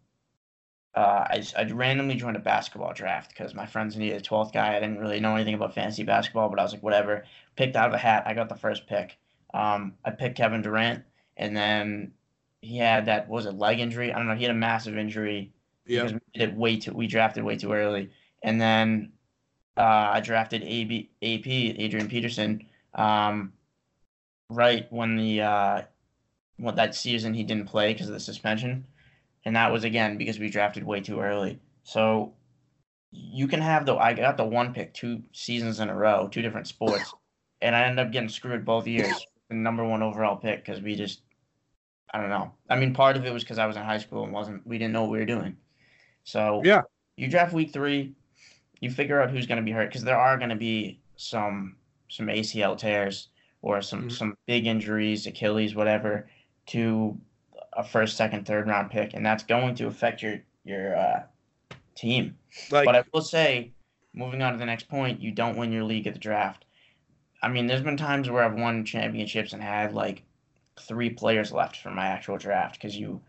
Uh, 0.98 1.24
I, 1.30 1.44
I 1.56 1.62
randomly 1.70 2.16
joined 2.16 2.34
a 2.34 2.40
basketball 2.40 2.92
draft 2.92 3.28
because 3.28 3.54
my 3.54 3.66
friends 3.66 3.96
needed 3.96 4.20
a 4.20 4.24
12th 4.24 4.52
guy. 4.52 4.74
I 4.74 4.80
didn't 4.80 4.98
really 4.98 5.20
know 5.20 5.36
anything 5.36 5.54
about 5.54 5.72
fantasy 5.72 6.02
basketball, 6.02 6.48
but 6.48 6.58
I 6.58 6.64
was 6.64 6.72
like, 6.72 6.82
whatever. 6.82 7.24
Picked 7.54 7.76
out 7.76 7.86
of 7.86 7.94
a 7.94 7.98
hat. 7.98 8.24
I 8.26 8.34
got 8.34 8.48
the 8.48 8.56
first 8.56 8.88
pick. 8.88 9.16
Um, 9.54 9.94
I 10.04 10.10
picked 10.10 10.36
Kevin 10.36 10.60
Durant, 10.60 11.04
and 11.36 11.56
then 11.56 12.14
he 12.62 12.78
had 12.78 13.06
that 13.06 13.28
was 13.28 13.46
it 13.46 13.54
leg 13.54 13.78
injury? 13.78 14.12
I 14.12 14.18
don't 14.18 14.26
know. 14.26 14.34
He 14.34 14.42
had 14.42 14.50
a 14.50 14.58
massive 14.58 14.98
injury 14.98 15.52
yeah. 15.86 16.02
because 16.02 16.14
we 16.14 16.20
did 16.40 16.58
way 16.58 16.76
too. 16.78 16.94
We 16.94 17.06
drafted 17.06 17.44
way 17.44 17.56
too 17.56 17.72
early, 17.72 18.10
and 18.42 18.60
then 18.60 19.12
uh, 19.76 20.10
I 20.14 20.20
drafted 20.20 20.64
AB, 20.64 21.10
AP 21.22 21.46
Adrian 21.46 22.08
Peterson. 22.08 22.66
Um, 22.94 23.52
right 24.50 24.92
when 24.92 25.14
the 25.14 25.42
uh, 25.42 25.82
that 26.74 26.96
season 26.96 27.34
he 27.34 27.44
didn't 27.44 27.66
play 27.66 27.92
because 27.92 28.08
of 28.08 28.14
the 28.14 28.20
suspension, 28.20 28.84
and 29.44 29.56
that 29.56 29.72
was 29.72 29.84
again 29.84 30.18
because 30.18 30.38
we 30.38 30.50
drafted 30.50 30.84
way 30.84 31.00
too 31.00 31.20
early. 31.20 31.58
So 31.82 32.34
you 33.10 33.48
can 33.48 33.60
have 33.60 33.86
the 33.86 33.96
I 33.96 34.12
got 34.12 34.36
the 34.36 34.44
one 34.44 34.74
pick 34.74 34.94
two 34.94 35.22
seasons 35.32 35.80
in 35.80 35.88
a 35.88 35.94
row, 35.94 36.28
two 36.28 36.42
different 36.42 36.66
sports, 36.66 37.14
and 37.62 37.74
I 37.74 37.84
ended 37.84 38.04
up 38.06 38.12
getting 38.12 38.28
screwed 38.28 38.64
both 38.64 38.86
years. 38.86 39.26
The 39.48 39.54
number 39.54 39.84
one 39.84 40.02
overall 40.02 40.36
pick 40.36 40.64
because 40.64 40.82
we 40.82 40.94
just 40.94 41.22
I 42.12 42.20
don't 42.20 42.30
know. 42.30 42.52
I 42.68 42.76
mean, 42.76 42.94
part 42.94 43.16
of 43.16 43.26
it 43.26 43.32
was 43.32 43.44
because 43.44 43.58
I 43.58 43.66
was 43.66 43.76
in 43.76 43.82
high 43.82 43.98
school 43.98 44.24
and 44.24 44.32
wasn't 44.32 44.66
we 44.66 44.78
didn't 44.78 44.92
know 44.92 45.02
what 45.02 45.10
we 45.12 45.18
were 45.18 45.24
doing. 45.26 45.56
So 46.24 46.62
Yeah. 46.64 46.82
you 47.16 47.28
draft 47.28 47.52
week 47.54 47.72
three, 47.72 48.14
you 48.80 48.90
figure 48.90 49.20
out 49.20 49.30
who's 49.30 49.46
going 49.46 49.56
to 49.56 49.64
be 49.64 49.72
hurt 49.72 49.88
because 49.88 50.04
there 50.04 50.18
are 50.18 50.36
going 50.36 50.50
to 50.50 50.56
be 50.56 51.00
some 51.16 51.76
some 52.08 52.26
ACL 52.26 52.76
tears 52.76 53.28
or 53.62 53.82
some 53.82 54.08
Mhm. 54.08 54.12
some 54.12 54.34
big 54.46 54.66
injuries, 54.66 55.26
Achilles, 55.26 55.74
whatever, 55.74 56.28
to 56.66 57.18
a 57.74 57.84
first, 57.84 58.16
second, 58.16 58.46
third 58.46 58.66
round 58.66 58.90
pick, 58.90 59.14
and 59.14 59.24
that's 59.24 59.44
going 59.44 59.74
to 59.76 59.86
affect 59.86 60.22
your 60.22 60.40
your 60.64 60.96
uh, 60.96 61.22
team. 61.94 62.36
Like 62.70 62.86
but 62.86 62.96
I 62.96 63.04
will 63.12 63.22
say, 63.22 63.72
moving 64.14 64.42
on 64.42 64.52
to 64.52 64.58
the 64.58 64.66
next 64.66 64.88
point, 64.88 65.20
you 65.20 65.30
don't 65.32 65.56
win 65.56 65.72
your 65.72 65.84
league 65.84 66.06
at 66.06 66.14
the 66.14 66.20
draft. 66.20 66.64
I 67.42 67.48
mean, 67.48 67.66
there's 67.66 67.82
been 67.82 67.96
times 67.96 68.28
where 68.28 68.42
I've 68.42 68.54
won 68.54 68.84
championships 68.84 69.52
and 69.52 69.62
had 69.62 69.94
like 69.94 70.22
three 70.80 71.10
players 71.10 71.52
left 71.52 71.76
for 71.76 71.90
my 71.90 72.06
actual 72.06 72.36
draft 72.36 72.74
because 72.74 72.96
you, 72.96 73.20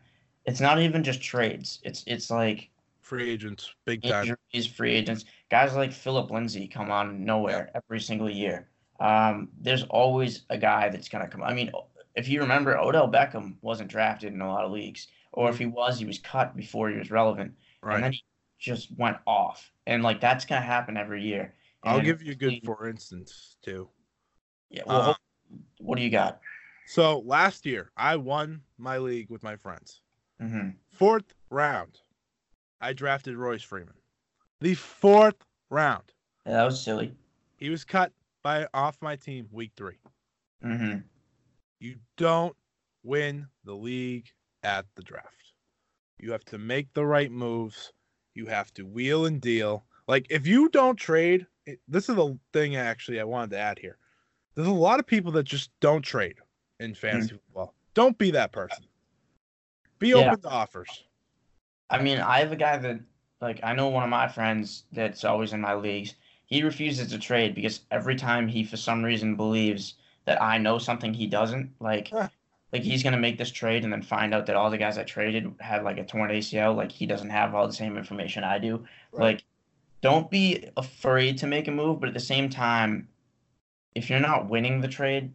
it's 0.46 0.60
not 0.60 0.80
even 0.80 1.04
just 1.04 1.22
trades. 1.22 1.80
It's 1.84 2.04
it's 2.08 2.30
like 2.30 2.70
free 3.02 3.30
agents, 3.30 3.74
big 3.86 4.04
time. 4.04 4.38
injuries, 4.54 4.68
free 4.72 4.94
agents, 4.94 5.26
guys 5.50 5.76
like 5.76 5.92
Phillip 5.92 6.32
Lindsay 6.32 6.68
come 6.68 6.92
on 6.92 7.24
nowhere 7.24 7.72
every 7.76 8.00
single 8.00 8.30
year. 8.30 8.68
Um, 9.00 9.50
there's 9.62 9.84
always 9.84 10.44
a 10.50 10.58
guy 10.58 10.90
that's 10.90 11.10
gonna 11.10 11.28
come. 11.28 11.44
I 11.44 11.54
mean, 11.54 11.72
if 12.16 12.28
you 12.28 12.42
remember, 12.42 12.78
Odell 12.78 13.10
Beckham 13.10 13.56
wasn't 13.62 13.90
drafted 13.90 14.34
in 14.34 14.42
a 14.42 14.48
lot 14.48 14.66
of 14.66 14.72
leagues, 14.72 15.08
or 15.32 15.50
if 15.50 15.58
he 15.58 15.66
was, 15.66 16.00
he 16.00 16.06
was 16.06 16.20
cut 16.20 16.56
before 16.56 16.90
he 16.90 16.98
was 16.98 17.12
relevant, 17.12 17.54
right. 17.82 17.96
and 17.96 18.04
then 18.04 18.12
he 18.14 18.24
just 18.60 18.90
went 18.98 19.18
off. 19.26 19.72
And 19.88 20.04
like 20.04 20.20
that's 20.22 20.46
gonna 20.46 20.62
happen 20.62 20.98
every 20.98 21.24
year. 21.24 21.54
I'll 21.84 22.02
give 22.02 22.22
you 22.22 22.34
a 22.34 22.36
good 22.36 22.60
for 22.66 22.88
instance 22.88 23.58
too. 23.62 23.90
Yeah. 24.70 24.84
Well, 24.86 25.02
Uh, 25.02 25.14
what 25.80 25.96
do 25.98 26.04
you 26.04 26.10
got? 26.10 26.42
So 26.86 27.20
last 27.20 27.66
year 27.66 27.92
I 27.96 28.16
won 28.18 28.62
my 28.78 28.98
league 28.98 29.30
with 29.30 29.44
my 29.44 29.56
friends. 29.56 30.02
hmm 30.40 30.70
Fourth 30.90 31.34
round, 31.50 32.02
I 32.82 32.94
drafted 32.94 33.38
Royce 33.38 33.64
Freeman. 33.64 33.96
The 34.60 34.74
fourth 34.74 35.46
round, 35.70 36.14
Yeah, 36.46 36.54
that 36.54 36.66
was 36.66 36.82
silly. 36.84 37.14
he 37.58 37.70
was 37.70 37.86
cut 37.86 38.12
by 38.44 38.68
off 38.74 38.98
my 39.02 39.16
team 39.16 39.48
week 39.52 39.72
three. 39.78 40.00
hmm 40.62 40.98
You 41.80 41.96
don't 42.18 42.56
win 43.04 43.48
the 43.64 43.74
league 43.74 44.28
at 44.64 44.86
the 44.96 45.02
draft. 45.02 45.54
You 46.18 46.34
have 46.34 46.44
to 46.46 46.58
make 46.58 46.94
the 46.94 47.06
right 47.06 47.32
moves. 47.32 47.94
You 48.36 48.48
have 48.48 48.74
to 48.74 48.84
wheel 48.84 49.26
and 49.26 49.40
deal. 49.40 49.86
Like 50.08 50.28
if 50.30 50.46
you 50.46 50.70
don't 50.70 50.98
trade, 50.98 51.48
this 51.88 52.10
is 52.10 52.16
the 52.16 52.38
thing 52.52 52.76
actually 52.76 53.20
I 53.20 53.24
wanted 53.24 53.52
to 53.52 53.60
add 53.60 53.80
here. 53.80 53.98
There's 54.56 54.68
a 54.68 54.74
lot 54.74 55.00
of 55.00 55.08
people 55.08 55.32
that 55.34 55.44
just 55.44 55.70
don't 55.80 56.02
trade 56.02 56.36
in 56.80 56.92
hmm. 56.92 56.96
fantasy 56.96 57.30
football. 57.30 57.74
Don't 57.94 58.18
be 58.18 58.32
that 58.32 58.52
person. 58.52 58.86
Be 60.00 60.10
Yeah. 60.10 60.16
open 60.16 60.42
to 60.42 60.50
offers. 60.50 61.06
I 61.90 62.02
mean, 62.02 62.20
I 62.20 62.40
have 62.40 62.52
a 62.52 62.58
guy 62.58 62.78
that 62.78 63.00
like 63.42 63.62
I 63.64 63.74
know 63.74 63.88
one 63.88 64.04
of 64.04 64.10
my 64.10 64.28
friends 64.28 64.84
that's 64.92 65.24
always 65.24 65.54
in 65.54 65.62
my 65.62 65.76
leagues. 65.76 66.16
He 66.46 66.64
refuses 66.64 67.10
to 67.12 67.20
trade 67.20 67.56
because 67.56 67.82
every 67.90 68.16
time 68.16 68.48
he 68.48 68.64
for 68.64 68.78
some 68.78 69.04
reason 69.04 69.36
believes 69.36 69.96
that 70.30 70.42
I 70.44 70.60
know 70.60 70.78
something 70.78 71.12
he 71.12 71.26
doesn't, 71.26 71.72
like 71.80 72.10
Huh. 72.10 72.30
like 72.72 72.84
he's 72.84 73.02
gonna 73.02 73.18
make 73.18 73.40
this 73.40 73.50
trade 73.52 73.84
and 73.84 73.92
then 73.92 74.04
find 74.04 74.32
out 74.32 74.46
that 74.46 74.56
all 74.56 74.70
the 74.70 74.78
guys 74.78 75.00
I 75.00 75.04
traded 75.04 75.52
had 75.60 75.84
like 75.84 75.98
a 75.98 76.06
torn 76.06 76.30
ACL, 76.30 76.76
like 76.76 76.92
he 76.92 77.08
doesn't 77.08 77.32
have 77.32 77.56
all 77.56 77.66
the 77.66 77.74
same 77.74 77.98
information 77.98 78.44
I 78.44 78.60
do. 78.60 78.86
Right. 79.12 79.24
Like 79.24 79.44
don't 80.02 80.30
be 80.30 80.70
afraid 80.78 81.40
to 81.40 81.48
make 81.48 81.68
a 81.68 81.72
move, 81.72 82.00
but 82.00 82.10
at 82.10 82.14
the 82.14 82.20
same 82.20 82.48
time, 82.48 83.08
if 83.96 84.08
you're 84.10 84.20
not 84.20 84.48
winning 84.50 84.82
the 84.82 84.88
trade, 84.88 85.32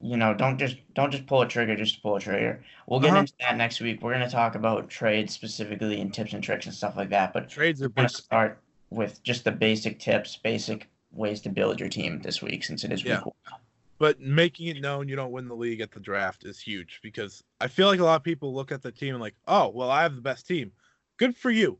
you 0.00 0.16
know, 0.16 0.32
don't 0.32 0.56
just 0.58 0.76
don't 0.94 1.10
just 1.10 1.26
pull 1.26 1.42
a 1.42 1.46
trigger 1.46 1.76
just 1.76 1.96
to 1.96 2.00
pull 2.00 2.16
a 2.16 2.20
trigger. 2.20 2.64
We'll 2.86 3.00
get 3.00 3.10
Uh-huh. 3.10 3.20
into 3.20 3.34
that 3.40 3.58
next 3.58 3.82
week. 3.82 4.00
We're 4.00 4.14
gonna 4.14 4.30
talk 4.30 4.54
about 4.54 4.88
trades 4.88 5.34
specifically 5.34 6.00
and 6.00 6.12
tips 6.12 6.32
and 6.32 6.42
tricks 6.42 6.64
and 6.64 6.74
stuff 6.74 6.96
like 6.96 7.10
that. 7.10 7.34
But 7.34 7.50
Trades 7.50 7.82
are 7.82 7.90
gonna 7.90 8.08
start 8.08 8.58
with 8.88 9.22
just 9.22 9.44
the 9.44 9.52
basic 9.52 9.98
tips, 9.98 10.36
basic 10.36 10.88
ways 11.12 11.42
to 11.42 11.50
build 11.50 11.78
your 11.80 11.90
team 11.90 12.20
this 12.22 12.40
week 12.40 12.64
since 12.64 12.82
it 12.82 12.90
is 12.90 13.04
Yeah. 13.04 13.16
week 13.18 13.26
one. 13.26 13.60
But 13.98 14.20
making 14.20 14.68
it 14.68 14.80
known 14.80 15.08
you 15.08 15.16
don't 15.16 15.30
win 15.30 15.48
the 15.48 15.54
league 15.54 15.80
at 15.80 15.92
the 15.92 16.00
draft 16.00 16.44
is 16.44 16.60
huge 16.60 17.00
because 17.02 17.42
I 17.60 17.68
feel 17.68 17.86
like 17.86 18.00
a 18.00 18.04
lot 18.04 18.16
of 18.16 18.24
people 18.24 18.54
look 18.54 18.72
at 18.72 18.82
the 18.82 18.92
team 18.92 19.14
and 19.14 19.22
like, 19.22 19.36
oh, 19.46 19.68
well, 19.68 19.90
I 19.90 20.02
have 20.02 20.16
the 20.16 20.22
best 20.22 20.46
team. 20.46 20.72
Good 21.16 21.36
for 21.36 21.50
you. 21.50 21.78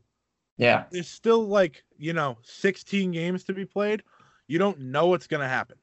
Yeah. 0.57 0.85
There's 0.91 1.09
still 1.09 1.45
like, 1.45 1.83
you 1.97 2.13
know, 2.13 2.37
16 2.43 3.11
games 3.11 3.43
to 3.45 3.53
be 3.53 3.65
played. 3.65 4.03
You 4.47 4.59
don't 4.59 4.79
know 4.79 5.07
what's 5.07 5.27
going 5.27 5.41
to 5.41 5.47
happen. 5.47 5.77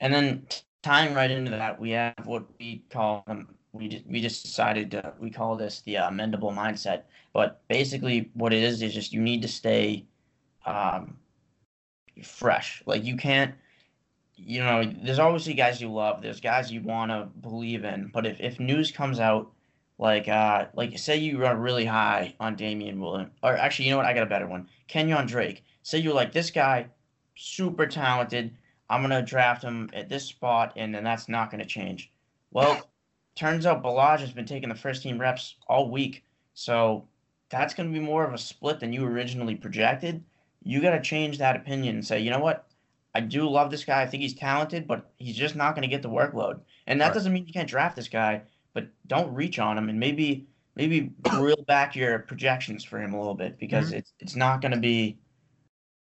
And 0.00 0.12
then 0.12 0.46
tying 0.82 1.14
right 1.14 1.30
into 1.30 1.50
that, 1.52 1.80
we 1.80 1.90
have 1.90 2.14
what 2.24 2.44
we 2.58 2.84
call 2.90 3.24
um, 3.26 3.48
we 3.72 3.88
just, 3.88 4.06
we 4.06 4.20
just 4.20 4.44
decided 4.44 4.90
to, 4.92 5.12
we 5.18 5.30
call 5.30 5.56
this 5.56 5.80
the 5.80 5.96
uh, 5.96 6.10
mendable 6.10 6.54
mindset. 6.54 7.02
But 7.32 7.62
basically, 7.68 8.30
what 8.34 8.52
it 8.52 8.62
is 8.62 8.82
is 8.82 8.94
just 8.94 9.12
you 9.12 9.20
need 9.20 9.42
to 9.42 9.48
stay 9.48 10.06
um, 10.64 11.16
fresh. 12.22 12.82
Like 12.86 13.04
you 13.04 13.16
can't, 13.16 13.54
you 14.36 14.60
know, 14.60 14.84
there's 15.02 15.18
obviously 15.18 15.54
guys 15.54 15.80
you 15.80 15.90
love. 15.90 16.22
There's 16.22 16.40
guys 16.40 16.70
you 16.70 16.82
want 16.82 17.10
to 17.10 17.28
believe 17.40 17.84
in. 17.84 18.10
But 18.12 18.26
if, 18.26 18.40
if 18.40 18.60
news 18.60 18.90
comes 18.90 19.18
out, 19.18 19.50
like 19.98 20.28
uh, 20.28 20.66
like 20.74 20.98
say 20.98 21.16
you 21.16 21.38
run 21.38 21.58
really 21.58 21.86
high 21.86 22.34
on 22.38 22.54
Damien 22.54 23.00
Williams, 23.00 23.32
or 23.42 23.56
actually, 23.56 23.86
you 23.86 23.92
know 23.92 23.96
what? 23.96 24.06
I 24.06 24.12
got 24.12 24.24
a 24.24 24.26
better 24.26 24.46
one. 24.46 24.68
Kenyon 24.88 25.26
Drake. 25.26 25.64
Say 25.82 25.98
you're 25.98 26.14
like 26.14 26.32
this 26.32 26.50
guy, 26.50 26.88
super 27.34 27.86
talented. 27.86 28.54
I'm 28.90 29.00
gonna 29.00 29.22
draft 29.22 29.62
him 29.62 29.88
at 29.94 30.08
this 30.08 30.24
spot, 30.24 30.74
and 30.76 30.94
then 30.94 31.02
that's 31.02 31.28
not 31.28 31.50
gonna 31.50 31.64
change. 31.64 32.12
Well, 32.50 32.88
turns 33.36 33.64
out 33.64 33.82
Ballage 33.82 34.20
has 34.20 34.32
been 34.32 34.46
taking 34.46 34.68
the 34.68 34.74
first 34.74 35.02
team 35.02 35.18
reps 35.18 35.56
all 35.66 35.90
week, 35.90 36.24
so 36.52 37.08
that's 37.48 37.72
gonna 37.72 37.90
be 37.90 38.00
more 38.00 38.24
of 38.24 38.34
a 38.34 38.38
split 38.38 38.80
than 38.80 38.92
you 38.92 39.04
originally 39.06 39.54
projected. 39.54 40.22
You 40.62 40.82
gotta 40.82 41.00
change 41.00 41.38
that 41.38 41.56
opinion 41.56 41.96
and 41.96 42.06
say, 42.06 42.20
you 42.20 42.30
know 42.30 42.40
what? 42.40 42.65
I 43.16 43.20
do 43.20 43.48
love 43.48 43.70
this 43.70 43.84
guy. 43.84 44.02
I 44.02 44.06
think 44.06 44.22
he's 44.22 44.34
talented, 44.34 44.86
but 44.86 45.10
he's 45.16 45.36
just 45.36 45.56
not 45.56 45.74
gonna 45.74 45.86
get 45.86 46.02
the 46.02 46.10
workload. 46.10 46.60
And 46.86 47.00
that 47.00 47.06
Right. 47.06 47.14
doesn't 47.14 47.32
mean 47.32 47.46
you 47.46 47.52
can't 47.52 47.68
draft 47.68 47.96
this 47.96 48.08
guy, 48.08 48.42
but 48.74 48.88
don't 49.06 49.32
reach 49.32 49.58
on 49.58 49.78
him 49.78 49.88
and 49.88 49.98
maybe 49.98 50.46
maybe 50.74 51.10
reel 51.40 51.64
back 51.66 51.96
your 51.96 52.18
projections 52.18 52.84
for 52.84 53.00
him 53.00 53.14
a 53.14 53.18
little 53.18 53.34
bit 53.34 53.58
because 53.58 53.86
mm-hmm. 53.86 53.98
it's 53.98 54.12
it's 54.20 54.36
not 54.36 54.60
gonna 54.60 54.76
be 54.76 55.18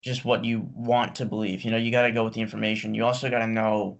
just 0.03 0.25
what 0.25 0.45
you 0.45 0.69
want 0.75 1.15
to 1.15 1.25
believe. 1.25 1.63
You 1.63 1.71
know, 1.71 1.77
you 1.77 1.91
got 1.91 2.03
to 2.03 2.11
go 2.11 2.23
with 2.23 2.33
the 2.33 2.41
information. 2.41 2.93
You 2.93 3.05
also 3.05 3.29
got 3.29 3.39
to 3.39 3.47
know 3.47 3.99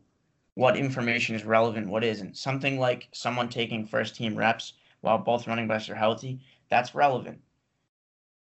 what 0.56 0.76
information 0.76 1.36
is 1.36 1.44
relevant, 1.44 1.88
what 1.88 2.04
isn't. 2.04 2.38
Something 2.38 2.80
like 2.80 3.08
someone 3.14 3.50
taking 3.50 3.86
first 3.86 4.16
team 4.16 4.36
reps 4.36 4.74
while 5.02 5.18
both 5.18 5.48
running 5.48 5.68
backs 5.68 5.90
are 5.90 5.96
healthy, 5.96 6.40
that's 6.70 6.96
relevant. 6.96 7.40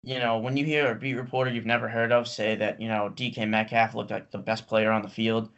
You 0.03 0.19
know, 0.19 0.39
when 0.39 0.57
you 0.57 0.65
hear 0.65 0.91
a 0.91 0.95
beat 0.95 1.13
reporter 1.13 1.51
you've 1.51 1.65
never 1.65 1.87
heard 1.87 2.11
of 2.11 2.27
say 2.27 2.55
that, 2.55 2.81
you 2.81 2.87
know, 2.87 3.11
DK 3.15 3.47
Metcalf 3.47 3.93
looked 3.93 4.11
like 4.11 4.31
the 4.31 4.39
best 4.39 4.67
player 4.67 4.91
on 4.91 5.03
the 5.03 5.09
field, 5.09 5.49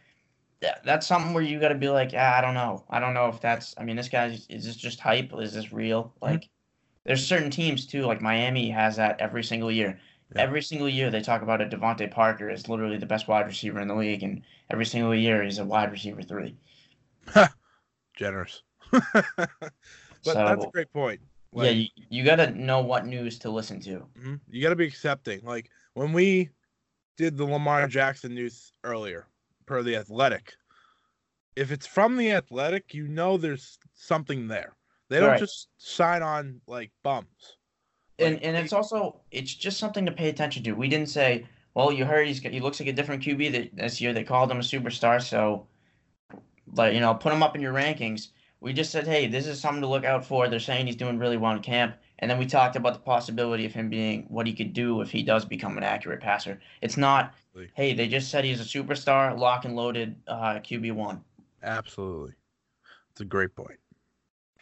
that, 0.60 0.84
that's 0.84 1.08
something 1.08 1.34
where 1.34 1.44
you 1.44 1.60
got 1.60 1.70
to 1.70 1.76
be 1.76 1.90
like, 1.90 2.12
ah, 2.14 2.38
I 2.38 2.42
don't 2.42 2.54
know. 2.54 2.84
I 2.90 3.00
don't 3.00 3.14
know 3.14 3.28
if 3.28 3.40
that's, 3.40 3.74
I 3.78 3.84
mean, 3.84 3.96
this 3.96 4.10
guy, 4.10 4.38
is 4.50 4.66
this 4.66 4.76
just 4.76 5.00
hype? 5.00 5.32
Is 5.38 5.54
this 5.54 5.72
real? 5.72 6.14
Like, 6.22 6.50
there's 7.06 7.26
certain 7.26 7.52
teams 7.52 7.86
too, 7.86 8.04
like 8.04 8.22
Miami 8.22 8.70
has 8.70 8.96
that 8.96 9.20
every 9.20 9.44
single 9.44 9.72
year. 9.72 10.00
Yeah. 10.36 10.42
Every 10.42 10.62
single 10.62 10.90
year 10.90 11.12
they 11.12 11.22
talk 11.22 11.42
about 11.42 11.62
a 11.62 11.66
DeVante 11.66 12.10
Parker 12.10 12.50
as 12.50 12.70
literally 12.70 12.98
the 12.98 13.06
best 13.06 13.28
wide 13.28 13.46
receiver 13.46 13.80
in 13.80 13.88
the 13.88 13.96
league, 13.96 14.24
and 14.24 14.42
every 14.70 14.86
single 14.86 15.14
year 15.14 15.44
he's 15.44 15.60
a 15.60 15.66
wide 15.66 15.92
receiver 15.92 16.22
three. 16.22 16.56
Generous. 18.16 18.64
but 18.92 19.74
that's 20.24 20.66
a 20.66 20.70
great 20.72 20.92
point. 20.92 21.20
Yeah, 21.56 21.70
you, 21.72 21.88
you 22.10 22.24
got 22.24 22.38
to 22.38 22.52
know 22.52 22.82
what 22.82 23.06
news 23.06 23.40
to 23.40 23.50
listen 23.50 23.80
to. 23.82 24.08
mhm, 24.18 24.40
you 24.50 24.62
got 24.62 24.70
to 24.70 24.76
be 24.76 24.88
accepting. 24.88 25.42
Like 25.44 25.70
when 25.94 26.14
we 26.14 26.50
did 27.18 27.38
the 27.38 27.46
Lamar 27.46 27.88
Jackson 27.88 28.36
news 28.36 28.74
earlier, 28.84 29.28
per 29.66 29.84
the 29.84 29.98
Athletic, 29.98 30.56
if 31.56 31.72
it's 31.72 31.88
from 31.88 32.18
the 32.18 32.32
Athletic, 32.32 32.94
you 32.94 33.08
know 33.08 33.38
there's 33.38 33.78
something 33.94 34.48
there. 34.48 34.76
They 35.10 35.20
don't 35.20 35.30
Right. 35.30 35.38
just 35.38 35.68
sign 35.78 36.24
on 36.24 36.62
like 36.68 36.92
bums. 37.04 37.58
And 38.20 38.36
Like, 38.36 38.44
and 38.44 38.56
it's 38.58 38.74
also 38.74 39.22
it's 39.32 39.54
just 39.54 39.78
something 39.80 40.06
to 40.06 40.12
pay 40.12 40.30
attention 40.30 40.64
to. 40.64 40.74
We 40.74 40.88
didn't 40.88 41.10
say, 41.10 41.46
well, 41.74 41.92
you 41.92 42.06
heard 42.06 42.28
he's 42.28 42.40
he 42.40 42.60
looks 42.60 42.80
like 42.80 42.90
a 42.90 42.94
different 42.94 43.24
QB 43.24 43.50
that 43.50 43.76
this 43.76 44.02
year. 44.02 44.14
They 44.14 44.24
called 44.24 44.52
him 44.52 44.58
a 44.58 44.62
superstar, 44.62 45.22
so 45.22 45.68
like 46.76 46.94
you 46.94 47.00
know, 47.00 47.14
put 47.14 47.34
him 47.34 47.44
up 47.44 47.56
in 47.56 47.62
your 47.62 47.74
rankings. 47.74 48.30
We 48.64 48.72
just 48.72 48.94
said, 48.94 49.06
hey, 49.06 49.28
this 49.28 49.46
is 49.46 49.60
something 49.60 49.82
to 49.82 49.88
look 49.90 50.06
out 50.06 50.26
for. 50.26 50.48
They're 50.48 50.58
saying 50.58 50.88
he's 50.88 50.96
doing 50.96 51.20
really 51.20 51.36
well 51.36 51.52
in 51.52 51.60
camp, 51.62 51.98
and 52.20 52.32
then 52.32 52.40
we 52.40 52.46
talked 52.46 52.78
about 52.78 52.94
the 52.94 53.00
possibility 53.02 53.66
of 53.66 53.74
him 53.74 53.90
being 53.90 54.24
what 54.30 54.48
he 54.48 54.54
could 54.54 54.72
do 54.72 55.02
if 55.02 55.12
he 55.12 55.22
does 55.22 55.44
become 55.44 55.78
an 55.78 55.84
accurate 55.84 56.22
passer. 56.22 56.62
It's 56.82 56.96
not, 56.96 57.34
hey, 57.74 57.94
they 57.94 58.08
just 58.08 58.32
said 58.32 58.46
he's 58.46 58.62
a 58.62 58.64
superstar, 58.64 59.38
lock 59.38 59.66
and 59.66 59.76
loaded 59.76 60.16
uh, 60.30 60.62
QB 60.62 60.94
one. 60.94 61.22
Absolutely. 61.62 62.36
It's 63.12 63.20
a 63.20 63.26
great 63.26 63.54
point. 63.54 63.78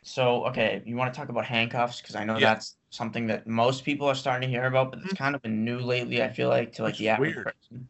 So, 0.01 0.45
okay, 0.45 0.81
you 0.83 0.95
want 0.95 1.13
to 1.13 1.19
talk 1.19 1.29
about 1.29 1.45
handcuffs 1.45 2.01
because 2.01 2.15
I 2.15 2.23
know 2.23 2.39
Yeah. 2.39 2.55
that's 2.55 2.77
something 2.89 3.27
that 3.27 3.45
most 3.45 3.85
people 3.85 4.07
are 4.07 4.15
starting 4.15 4.49
to 4.49 4.51
hear 4.51 4.65
about, 4.65 4.89
but 4.89 5.01
it's 5.03 5.13
kind 5.13 5.35
of 5.35 5.43
been 5.43 5.63
new 5.63 5.77
lately. 5.77 6.23
I 6.23 6.29
feel 6.29 6.49
like 6.49 6.73
to 6.73 6.81
like 6.81 6.97
the 6.97 7.09
average 7.09 7.35
weird. 7.35 7.45
person. 7.45 7.87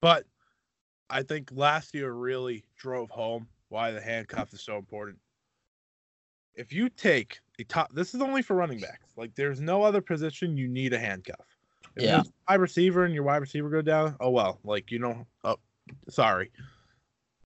But 0.00 0.24
I 1.10 1.22
think 1.22 1.50
last 1.52 1.94
year 1.94 2.10
really 2.10 2.64
drove 2.78 3.10
home 3.10 3.48
why 3.68 3.90
the 3.90 4.00
handcuff 4.00 4.52
is 4.52 4.62
so 4.62 4.76
important. 4.76 5.18
If 6.54 6.72
you 6.72 6.88
take 6.88 7.40
a 7.58 7.64
top, 7.64 7.92
this 7.94 8.14
is 8.14 8.22
only 8.22 8.42
for 8.42 8.54
running 8.54 8.80
backs. 8.80 9.12
Like, 9.16 9.34
there's 9.34 9.60
no 9.60 9.82
other 9.82 10.00
position 10.00 10.56
you 10.56 10.68
need 10.68 10.92
a 10.92 10.98
handcuff. 10.98 11.44
If 11.96 12.02
Yeah. 12.04 12.22
wide 12.48 12.60
receiver 12.60 13.04
and 13.04 13.14
your 13.14 13.24
wide 13.24 13.38
receiver 13.38 13.68
go 13.68 13.82
down, 13.82 14.16
oh 14.20 14.30
well. 14.30 14.60
Like, 14.64 14.90
you 14.90 14.98
know, 14.98 15.26
oh, 15.44 15.56
sorry. 16.08 16.50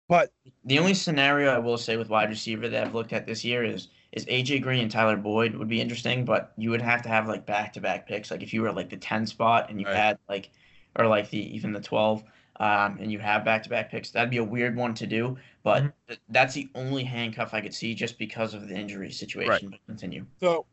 But 0.08 0.32
The 0.66 0.80
only 0.80 0.94
scenario 0.94 1.50
I 1.52 1.58
will 1.58 1.78
say 1.78 1.98
with 1.98 2.10
wide 2.10 2.30
receiver 2.30 2.68
that 2.70 2.88
I've 2.88 2.94
looked 2.94 3.14
at 3.14 3.26
this 3.26 3.44
year 3.44 3.64
is 3.64 3.88
is 4.12 4.26
AJ 4.28 4.62
Green 4.62 4.82
and 4.82 4.92
Tyler 4.92 5.18
Boyd 5.18 5.56
would 5.56 5.68
be 5.68 5.82
interesting, 5.82 6.24
but 6.24 6.54
you 6.56 6.70
would 6.70 6.82
have 6.84 7.02
to 7.02 7.10
have 7.10 7.28
like 7.28 7.46
back 7.48 7.74
to 7.74 7.82
back 7.82 8.08
picks. 8.08 8.30
Like 8.30 8.44
if 8.44 8.54
you 8.54 8.62
were 8.62 8.72
like 8.72 8.90
the 8.90 8.98
ten 8.98 9.26
spot 9.26 9.70
and 9.70 9.80
you 9.82 9.88
Right. 9.88 9.96
had 9.96 10.20
like, 10.30 10.52
or 11.00 11.08
like 11.08 11.30
the 11.30 11.40
even 11.56 11.72
the 11.72 11.82
twelve, 11.82 12.24
um, 12.60 12.98
and 13.00 13.12
you 13.12 13.20
have 13.20 13.44
back 13.44 13.64
to 13.64 13.70
back 13.70 13.90
picks, 13.92 14.12
that'd 14.12 14.30
be 14.30 14.38
a 14.38 14.44
weird 14.44 14.76
one 14.76 14.94
to 14.96 15.08
do. 15.08 15.38
But 15.64 15.84
Mhm. 15.84 15.94
th- 16.08 16.20
that's 16.30 16.54
the 16.54 16.70
only 16.76 17.04
handcuff 17.04 17.54
I 17.54 17.62
could 17.62 17.74
see 17.74 17.96
just 17.96 18.18
because 18.20 18.54
of 18.54 18.68
the 18.68 18.76
injury 18.76 19.12
situation. 19.12 19.70
But 19.72 19.86
continue. 19.88 20.26
so 20.40 20.66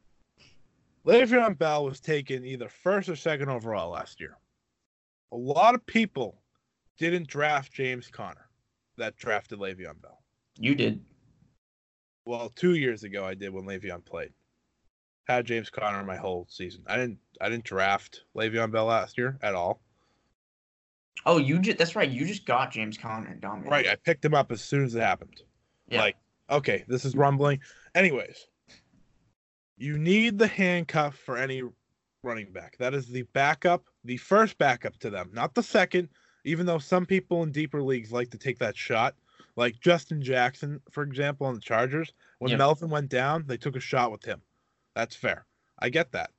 Le'Veon 1.07 1.57
Bell 1.57 1.85
was 1.85 2.01
taken 2.01 2.45
either 2.45 2.69
first 2.69 3.09
or 3.09 3.17
second 3.17 3.49
overall 3.49 3.91
last 3.91 4.21
year. 4.21 4.37
A 5.33 5.37
lot 5.37 5.75
of 5.75 5.85
people 5.87 6.43
didn't 6.99 7.27
draft 7.29 7.73
James 7.73 8.09
Conner 8.09 8.51
that 8.97 9.17
drafted 9.17 9.59
Le'Veon 9.59 10.01
Bell. 10.03 10.23
You 10.59 10.75
did. 10.75 11.03
well, 12.27 12.51
two 12.51 12.75
years 12.75 13.03
ago 13.03 13.25
I 13.25 13.35
did 13.35 13.51
when 13.51 13.65
Le'Veon 13.65 14.05
played. 14.05 14.33
Had 15.27 15.47
James 15.47 15.71
Conner 15.71 16.05
my 16.05 16.17
whole 16.17 16.47
season. 16.51 16.83
I 16.87 16.97
didn't 16.97 17.19
I 17.41 17.49
didn't 17.49 17.65
draft 17.65 18.25
Le'Veon 18.37 18.71
Bell 18.71 18.85
last 18.87 19.17
year 19.17 19.39
at 19.43 19.55
all. 19.55 19.81
Oh, 21.27 21.39
you 21.39 21.59
just 21.59 21.79
that's 21.79 21.97
right. 21.97 22.09
You 22.09 22.27
just 22.27 22.47
got 22.47 22.73
James 22.73 22.97
Conner, 22.97 23.35
Dom. 23.35 23.63
Right, 23.63 23.87
I 23.87 23.97
picked 23.97 24.25
him 24.25 24.35
up 24.35 24.51
as 24.53 24.61
soon 24.61 24.85
as 24.85 24.95
it 24.95 25.01
happened. 25.01 25.43
Yeah. 25.89 26.01
Like, 26.01 26.17
okay, 26.51 26.85
this 26.89 27.05
is 27.05 27.15
rumbling. 27.15 27.61
Anyways, 27.95 28.47
you 29.77 29.99
need 29.99 30.39
the 30.39 30.47
handcuff 30.47 31.17
for 31.17 31.37
any 31.37 31.63
running 32.23 32.53
back. 32.53 32.77
That 32.79 32.95
is 32.95 33.09
the 33.09 33.23
backup, 33.23 33.85
the 34.05 34.17
first 34.17 34.59
backup 34.59 34.97
to 34.99 35.11
them, 35.11 35.31
not 35.33 35.55
the 35.55 35.63
second. 35.63 36.09
Even 36.45 36.65
though 36.65 36.79
some 36.79 37.05
people 37.05 37.43
in 37.43 37.53
deeper 37.53 37.83
leagues 37.83 38.13
like 38.13 38.31
to 38.31 38.39
take 38.39 38.59
that 38.61 38.77
shot, 38.77 39.15
like 39.57 39.79
Justin 39.81 40.23
Jackson, 40.23 40.81
for 40.91 41.03
example, 41.03 41.47
on 41.47 41.55
the 41.55 41.61
Chargers, 41.61 42.15
when. 42.39 42.57
Melvin 42.57 42.89
went 42.89 43.11
down, 43.11 43.45
they 43.47 43.59
took 43.59 43.77
a 43.77 43.81
shot 43.81 44.11
with 44.11 44.25
him. 44.25 44.41
That's 44.95 45.15
fair. 45.15 45.45
I 45.81 45.91
get 45.91 46.13
that. 46.13 46.31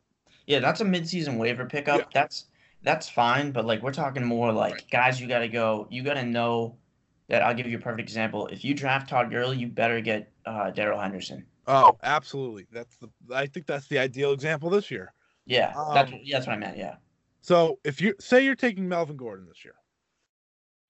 Yeah, 0.47 0.59
that's 0.59 0.81
a 0.81 0.85
midseason 0.85 1.37
waiver 1.37 1.65
pickup. 1.65 1.99
Yeah. 1.99 2.05
That's 2.13 2.45
that's 2.83 3.09
fine, 3.09 3.51
but 3.51 3.65
like 3.65 3.81
we're 3.81 3.93
talking 3.93 4.23
more 4.25 4.51
like 4.51 4.73
Right. 4.73 4.91
guys 4.91 5.21
you 5.21 5.27
got 5.27 5.39
to 5.39 5.47
go, 5.47 5.87
you 5.89 6.03
got 6.03 6.15
to 6.15 6.23
know 6.23 6.77
that 7.27 7.41
I'll 7.43 7.53
give 7.53 7.67
you 7.67 7.77
a 7.77 7.81
perfect 7.81 8.01
example. 8.01 8.47
If 8.47 8.63
you 8.63 8.73
draft 8.73 9.09
Todd 9.09 9.29
Gurley, 9.29 9.57
you 9.57 9.67
better 9.67 10.01
get 10.01 10.31
uh, 10.45 10.71
Darrell 10.71 10.99
Henderson. 10.99 11.45
Oh, 11.67 11.97
absolutely. 12.03 12.65
That's 12.71 12.97
the. 12.97 13.09
I 13.33 13.45
think 13.45 13.67
that's 13.67 13.87
the 13.87 13.99
ideal 13.99 14.33
example 14.33 14.69
this 14.69 14.89
year. 14.91 15.13
Yeah, 15.45 15.73
that's 15.93 16.11
Um, 16.11 16.19
yeah, 16.23 16.37
that's 16.37 16.47
what 16.47 16.53
I 16.53 16.59
meant. 16.59 16.77
Yeah. 16.77 16.95
So 17.41 17.79
if 17.83 18.01
you 18.01 18.13
say 18.19 18.43
you're 18.43 18.55
taking 18.55 18.87
Melvin 18.87 19.17
Gordon 19.17 19.45
this 19.47 19.63
year, 19.63 19.75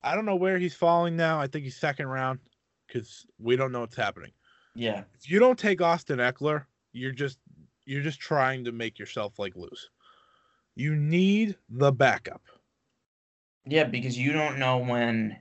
I 0.03 0.15
don't 0.15 0.25
know 0.25 0.35
where 0.35 0.57
he's 0.57 0.75
falling 0.75 1.15
now. 1.15 1.39
I 1.39 1.47
think 1.47 1.63
he's 1.63 1.77
second 1.77 2.07
round 2.07 2.39
because 2.87 3.25
we 3.39 3.55
don't 3.55 3.71
know 3.71 3.81
what's 3.81 3.95
happening. 3.95 4.31
Yeah. 4.75 5.03
If 5.13 5.29
you 5.29 5.39
don't 5.39 5.59
take 5.59 5.81
Austin 5.81 6.19
Ekeler, 6.19 6.65
you're 6.93 7.11
just 7.11 7.37
you're 7.85 8.01
just 8.01 8.19
trying 8.19 8.63
to 8.65 8.71
make 8.71 8.97
yourself 8.97 9.37
like 9.39 9.55
lose. 9.55 9.89
You 10.75 10.95
need 10.95 11.57
the 11.69 11.91
backup. 11.91 12.41
Yeah, 13.65 13.83
because 13.83 14.17
you 14.17 14.31
don't 14.33 14.57
know 14.57 14.77
when 14.77 15.37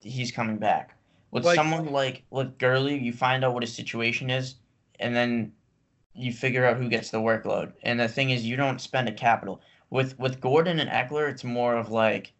he's 0.00 0.32
coming 0.32 0.58
back. 0.58 0.96
With 1.30 1.44
Like- 1.44 1.56
someone 1.56 1.86
like 1.86 2.22
with 2.30 2.58
Gurley, 2.58 2.98
you 2.98 3.12
find 3.12 3.44
out 3.44 3.54
what 3.54 3.62
his 3.62 3.74
situation 3.74 4.30
is, 4.30 4.56
and 5.00 5.16
then 5.16 5.52
you 6.14 6.32
figure 6.32 6.64
out 6.64 6.76
who 6.76 6.88
gets 6.88 7.10
the 7.10 7.20
workload. 7.20 7.72
And 7.82 7.98
the 7.98 8.08
thing 8.08 8.30
is, 8.30 8.46
you 8.46 8.56
don't 8.56 8.80
spend 8.80 9.08
a 9.08 9.12
capital. 9.12 9.60
With 9.90 10.18
with 10.18 10.40
Gordon 10.40 10.78
and 10.78 10.90
Ekeler, 10.90 11.28
it's 11.28 11.44
more 11.44 11.76
of 11.76 11.90
like 11.90 12.32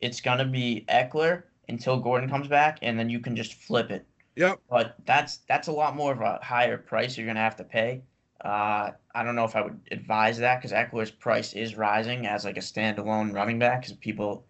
it's 0.00 0.20
gonna 0.20 0.44
be 0.44 0.84
Ekeler 0.88 1.44
until 1.68 2.00
Gordon 2.00 2.28
comes 2.28 2.48
back, 2.48 2.78
and 2.82 2.98
then 2.98 3.08
you 3.10 3.20
can 3.20 3.36
just 3.36 3.54
flip 3.54 3.90
it. 3.90 4.06
Yep. 4.36 4.60
But 4.68 4.96
that's 5.04 5.38
that's 5.48 5.68
a 5.68 5.72
lot 5.72 5.94
more 5.94 6.12
of 6.12 6.20
a 6.20 6.38
higher 6.42 6.78
price 6.78 7.16
you're 7.16 7.26
gonna 7.26 7.40
have 7.40 7.56
to 7.56 7.64
pay. 7.64 8.02
Uh, 8.44 8.92
I 9.14 9.22
don't 9.22 9.34
know 9.36 9.44
if 9.44 9.54
I 9.54 9.62
would 9.62 9.80
advise 9.90 10.38
that 10.38 10.60
because 10.60 10.72
Ekeler's 10.72 11.10
price 11.10 11.52
is 11.52 11.76
rising 11.76 12.26
as 12.26 12.44
like 12.44 12.56
a 12.56 12.60
standalone 12.60 13.34
running 13.34 13.58
back 13.58 13.82
because 13.82 13.96
people 13.96 14.44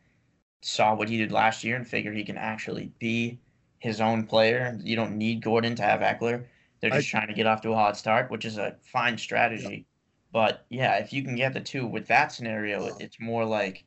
saw 0.63 0.95
what 0.95 1.09
he 1.09 1.17
did 1.17 1.33
last 1.33 1.65
year 1.65 1.77
and 1.77 1.87
figured 1.87 2.17
he 2.17 2.25
can 2.25 2.37
actually 2.37 2.93
be 2.99 3.41
his 3.79 4.01
own 4.01 4.27
player. 4.27 4.79
You 4.83 4.95
don't 4.95 5.17
need 5.17 5.43
Gordon 5.43 5.75
to 5.77 5.83
have 5.83 6.01
Ekeler. 6.01 6.45
They're 6.81 6.93
I- 6.93 6.99
just 6.99 7.09
trying 7.09 7.29
to 7.29 7.35
get 7.35 7.47
off 7.47 7.63
to 7.63 7.71
a 7.71 7.75
hot 7.75 7.97
start, 7.97 8.31
which 8.31 8.45
is 8.45 8.59
a 8.59 8.77
fine 8.83 9.19
strategy. 9.19 9.87
But 10.33 10.65
yeah, 10.69 10.99
if 10.99 11.13
you 11.13 11.25
can 11.25 11.35
get 11.35 11.53
the 11.53 11.61
two 11.61 11.87
with 11.87 12.07
that 12.07 12.31
scenario, 12.31 12.97
it's 12.99 13.19
more 13.19 13.45
like 13.45 13.85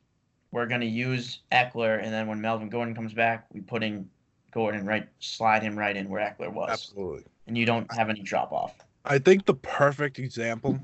we're 0.50 0.66
gonna 0.66 0.84
use 0.84 1.40
Ekeler, 1.50 2.02
and 2.02 2.12
then 2.12 2.26
when 2.26 2.40
Melvin 2.40 2.68
Gordon 2.68 2.94
comes 2.94 3.14
back, 3.14 3.46
we 3.52 3.60
put 3.60 3.82
in 3.82 4.08
Gordon 4.50 4.84
right, 4.84 5.08
slide 5.18 5.62
him 5.62 5.76
right 5.76 5.96
in 5.96 6.08
where 6.08 6.20
Ekeler 6.20 6.52
was, 6.52 6.70
Absolutely. 6.70 7.24
and 7.46 7.56
you 7.56 7.64
don't 7.64 7.90
have 7.92 8.10
any 8.10 8.20
drop 8.20 8.52
off. 8.52 8.74
I 9.04 9.18
think 9.18 9.44
the 9.44 9.54
perfect 9.54 10.18
example, 10.18 10.78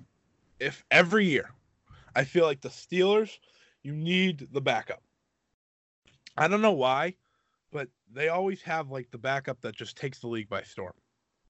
if 0.59 0.85
every 0.91 1.27
year, 1.27 1.51
I 2.15 2.25
feel 2.25 2.45
like 2.45 2.61
the 2.61 2.69
Steelers, 2.69 3.39
you 3.83 3.93
need 3.93 4.49
the 4.53 4.61
backup. 4.61 5.03
I 6.37 6.49
don't 6.49 6.63
know 6.63 6.73
why, 6.73 7.15
but 7.73 7.89
they 8.13 8.29
always 8.29 8.63
have 8.63 8.91
like 8.91 9.11
the 9.11 9.19
backup 9.19 9.61
that 9.63 9.75
just 9.75 9.97
takes 9.97 10.19
the 10.19 10.29
league 10.29 10.49
by 10.49 10.63
storm. 10.63 10.93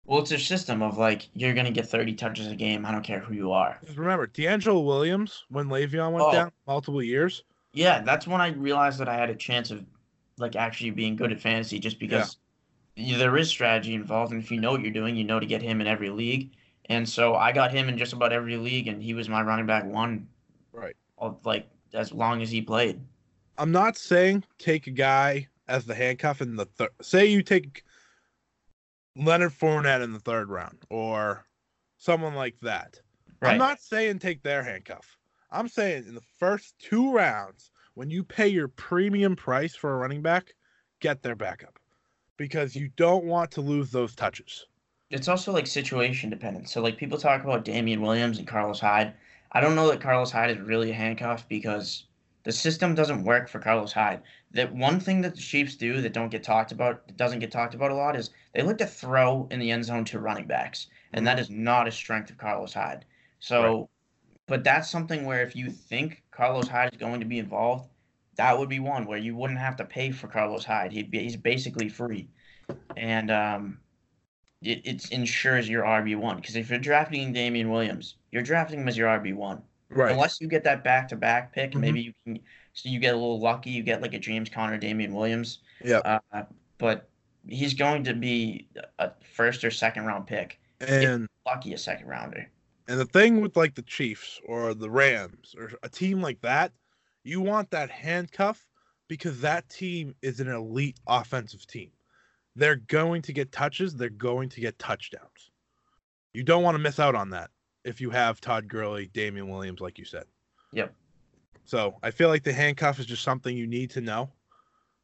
Well, 0.06 0.20
it's 0.20 0.30
a 0.32 0.38
system 0.38 0.82
of 0.82 0.96
like 0.98 1.28
you're 1.34 1.54
gonna 1.54 1.70
get 1.70 1.86
30 1.86 2.14
touches 2.14 2.46
a 2.48 2.56
game. 2.56 2.86
I 2.86 2.92
don't 2.92 3.02
care 3.04 3.20
who 3.20 3.34
you 3.34 3.52
are. 3.52 3.78
Because 3.80 3.98
remember, 3.98 4.26
DeAngelo 4.26 4.84
Williams, 4.84 5.44
when 5.50 5.66
Le'Veon 5.68 6.12
went 6.12 6.26
Oh. 6.26 6.32
down 6.32 6.52
multiple 6.66 7.02
years, 7.02 7.44
Yeah, 7.72 8.00
that's 8.00 8.26
when 8.26 8.40
I 8.40 8.48
realized 8.48 8.98
that 8.98 9.08
I 9.08 9.14
had 9.14 9.30
a 9.30 9.34
chance 9.36 9.70
of 9.70 9.84
like 10.38 10.56
actually 10.56 10.90
being 10.90 11.14
good 11.14 11.30
at 11.30 11.40
fantasy, 11.40 11.78
just 11.78 11.98
because 12.00 12.38
y- 12.96 13.14
there 13.16 13.36
is 13.36 13.48
strategy 13.48 13.94
involved, 13.94 14.32
and 14.32 14.42
if 14.42 14.50
you 14.50 14.60
know 14.60 14.72
what 14.72 14.80
you're 14.80 14.90
doing, 14.90 15.14
you 15.14 15.22
know 15.24 15.38
to 15.38 15.46
get 15.46 15.62
him 15.62 15.80
in 15.80 15.86
every 15.86 16.10
league. 16.10 16.50
And 16.90 17.08
so 17.08 17.36
I 17.36 17.52
got 17.52 17.70
him 17.70 17.88
in 17.88 17.96
just 17.96 18.12
about 18.12 18.32
every 18.32 18.56
league, 18.56 18.88
and 18.88 19.00
he 19.00 19.14
was 19.14 19.28
my 19.28 19.42
running 19.42 19.64
back 19.64 19.84
one, 19.84 20.26
right? 20.72 20.96
of, 21.18 21.38
like 21.46 21.68
as 21.94 22.12
long 22.12 22.42
as 22.42 22.50
he 22.50 22.60
played. 22.60 23.00
I'm 23.58 23.70
not 23.70 23.96
saying 23.96 24.42
take 24.58 24.88
a 24.88 24.90
guy 24.90 25.46
as 25.68 25.84
the 25.84 25.94
handcuff 25.94 26.42
in 26.42 26.56
the 26.56 26.64
third. 26.64 26.90
Say 27.00 27.26
you 27.26 27.42
take 27.42 27.84
Leonard 29.14 29.52
Fournette 29.52 30.02
in 30.02 30.12
the 30.12 30.18
third 30.18 30.50
round 30.50 30.78
or 30.90 31.46
someone 31.96 32.34
like 32.34 32.58
that. 32.62 32.98
Right. 33.40 33.52
I'm 33.52 33.58
not 33.58 33.80
saying 33.80 34.18
take 34.18 34.42
their 34.42 34.64
handcuff. 34.64 35.16
I'm 35.52 35.68
saying 35.68 36.06
in 36.08 36.14
the 36.16 36.24
first 36.40 36.74
two 36.80 37.12
rounds, 37.12 37.70
when 37.94 38.10
you 38.10 38.24
pay 38.24 38.48
your 38.48 38.66
premium 38.66 39.36
price 39.36 39.76
for 39.76 39.94
a 39.94 39.96
running 39.96 40.22
back, 40.22 40.54
get 41.00 41.22
their 41.22 41.36
backup 41.36 41.78
because 42.36 42.74
you 42.74 42.88
don't 42.96 43.26
want 43.26 43.52
to 43.52 43.60
lose 43.60 43.92
those 43.92 44.16
touches. 44.16 44.66
It's 45.10 45.28
also 45.28 45.52
like 45.52 45.66
situation 45.66 46.30
dependent. 46.30 46.68
So 46.68 46.80
like 46.80 46.96
people 46.96 47.18
talk 47.18 47.42
about 47.42 47.64
Damien 47.64 48.00
Williams 48.00 48.38
and 48.38 48.46
Carlos 48.46 48.80
Hyde. 48.80 49.12
I 49.52 49.60
don't 49.60 49.74
know 49.74 49.88
that 49.88 50.00
Carlos 50.00 50.30
Hyde 50.30 50.50
is 50.50 50.60
really 50.60 50.92
a 50.92 50.94
handcuff 50.94 51.48
because 51.48 52.04
the 52.44 52.52
system 52.52 52.94
doesn't 52.94 53.24
work 53.24 53.48
for 53.48 53.58
Carlos 53.58 53.92
Hyde. 53.92 54.22
That 54.52 54.72
one 54.72 55.00
thing 55.00 55.20
that 55.22 55.34
the 55.34 55.40
Chiefs 55.40 55.74
do 55.74 56.00
that 56.00 56.12
don't 56.12 56.30
get 56.30 56.42
talked 56.42 56.72
about, 56.72 57.06
that 57.06 57.16
doesn't 57.16 57.40
get 57.40 57.50
talked 57.50 57.74
about 57.74 57.90
a 57.90 57.94
lot, 57.94 58.16
is 58.16 58.30
they 58.54 58.62
like 58.62 58.78
to 58.78 58.86
throw 58.86 59.46
in 59.50 59.58
the 59.58 59.70
end 59.70 59.84
zone 59.84 60.04
to 60.06 60.20
running 60.20 60.46
backs, 60.46 60.86
and 61.12 61.26
that 61.26 61.38
is 61.38 61.50
not 61.50 61.88
a 61.88 61.92
strength 61.92 62.30
of 62.30 62.38
Carlos 62.38 62.72
Hyde. 62.72 63.04
So, 63.40 63.88
but 64.46 64.64
that's 64.64 64.90
something 64.90 65.24
where 65.24 65.42
if 65.42 65.54
you 65.54 65.70
think 65.70 66.22
Carlos 66.30 66.68
Hyde 66.68 66.92
is 66.92 66.98
going 66.98 67.20
to 67.20 67.26
be 67.26 67.38
involved, 67.38 67.88
that 68.36 68.58
would 68.58 68.68
be 68.68 68.80
one 68.80 69.06
where 69.06 69.18
you 69.18 69.36
wouldn't 69.36 69.58
have 69.58 69.76
to 69.76 69.84
pay 69.84 70.10
for 70.10 70.28
Carlos 70.28 70.64
Hyde. 70.64 70.92
He'd 70.92 71.10
be 71.10 71.20
he's 71.20 71.36
basically 71.36 71.88
free, 71.88 72.28
and 72.96 73.30
um, 73.30 73.78
it, 74.62 74.80
it 74.84 75.10
ensures 75.10 75.68
your 75.68 75.84
RB 75.84 76.16
one. 76.16 76.36
Because 76.36 76.56
if 76.56 76.70
you're 76.70 76.78
drafting 76.78 77.32
Damien 77.32 77.70
Williams, 77.70 78.16
you're 78.30 78.42
drafting 78.42 78.80
him 78.80 78.88
as 78.88 78.96
your 78.96 79.08
RB 79.08 79.34
one. 79.34 79.62
Right. 79.88 80.12
Unless 80.12 80.40
you 80.40 80.48
get 80.48 80.64
that 80.64 80.84
back 80.84 81.08
to 81.08 81.16
back 81.16 81.52
pick, 81.52 81.72
Mhm. 81.72 81.80
maybe 81.80 82.00
you 82.02 82.12
can. 82.24 82.38
So 82.72 82.88
you 82.88 83.00
get 83.00 83.14
a 83.14 83.16
little 83.16 83.40
lucky. 83.40 83.70
You 83.70 83.82
get 83.82 84.00
like 84.00 84.14
a 84.14 84.18
James 84.18 84.48
Conner, 84.48 84.78
Damien 84.78 85.12
Williams. 85.12 85.58
Yep. 85.84 86.02
Uh, 86.04 86.42
but 86.78 87.08
he's 87.46 87.74
going 87.74 88.04
to 88.04 88.14
be 88.14 88.68
a 88.98 89.10
first 89.34 89.64
or 89.64 89.70
second 89.70 90.04
round 90.04 90.26
pick. 90.26 90.60
And 90.80 91.26
Lucky 91.46 91.72
a 91.74 91.78
second 91.78 92.06
rounder. 92.06 92.48
And 92.86 92.98
the 93.00 93.04
thing 93.04 93.40
with 93.40 93.56
like 93.56 93.74
the 93.74 93.82
Chiefs 93.82 94.40
or 94.46 94.74
the 94.74 94.90
Rams 94.90 95.54
or 95.58 95.72
a 95.82 95.88
team 95.88 96.22
like 96.22 96.40
that, 96.42 96.72
you 97.24 97.40
want 97.40 97.70
that 97.70 97.90
handcuff 97.90 98.66
because 99.08 99.40
that 99.40 99.68
team 99.68 100.14
is 100.22 100.40
an 100.40 100.48
elite 100.48 100.98
offensive 101.06 101.66
team. 101.66 101.90
They're 102.56 102.76
going 102.76 103.22
to 103.22 103.32
get 103.32 103.52
touches, 103.52 103.94
they're 103.94 104.08
going 104.10 104.48
to 104.50 104.60
get 104.60 104.78
touchdowns. 104.78 105.50
You 106.32 106.42
don't 106.42 106.62
want 106.62 106.74
to 106.76 106.78
miss 106.78 107.00
out 107.00 107.14
on 107.14 107.30
that 107.30 107.50
if 107.84 108.00
you 108.00 108.10
have 108.10 108.40
Todd 108.40 108.68
Gurley, 108.68 109.10
Damien 109.12 109.48
Williams, 109.48 109.80
like 109.80 109.98
you 109.98 110.04
said. 110.04 110.24
Yep. 110.72 110.94
So 111.64 111.96
I 112.02 112.10
feel 112.10 112.28
like 112.28 112.42
the 112.42 112.52
handcuff 112.52 112.98
is 112.98 113.06
just 113.06 113.22
something 113.22 113.56
you 113.56 113.66
need 113.66 113.90
to 113.90 114.00
know. 114.00 114.30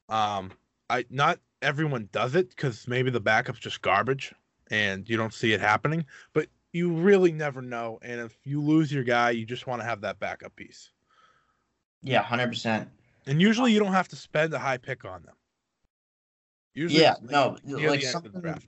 Um, 0.09 0.53
I 0.89 1.05
not 1.11 1.41
everyone 1.63 2.09
does 2.13 2.35
it 2.35 2.51
because 2.51 2.87
maybe 2.87 3.11
the 3.11 3.21
backup's 3.21 3.59
just 3.59 3.83
garbage 3.83 4.33
and 4.71 5.09
you 5.09 5.17
don't 5.17 5.35
see 5.35 5.53
it 5.53 5.61
happening, 5.61 6.05
but 6.33 6.49
you 6.73 6.93
really 6.93 7.33
never 7.33 7.63
know. 7.63 7.99
And 8.03 8.21
if 8.21 8.37
you 8.45 8.61
lose 8.61 8.93
your 8.93 9.05
guy, 9.05 9.31
you 9.31 9.47
just 9.47 9.67
want 9.67 9.81
to 9.81 9.87
have 9.87 10.01
that 10.03 10.19
backup 10.19 10.55
piece. 10.57 10.91
Yeah, 12.03 12.23
hundred 12.23 12.49
percent. 12.49 12.89
And 13.27 13.41
usually 13.41 13.73
you 13.73 13.81
don't 13.81 13.93
have 13.93 14.09
to 14.09 14.17
spend 14.17 14.55
a 14.55 14.59
high 14.59 14.77
pick 14.77 15.05
on 15.05 15.23
them. 15.23 15.35
Usually 16.77 17.01
Yeah, 17.01 17.15
no, 17.23 17.57
like 17.65 17.65
the 17.65 17.73
end 17.75 17.87
of 17.87 18.01
the 18.01 18.01
something, 18.03 18.62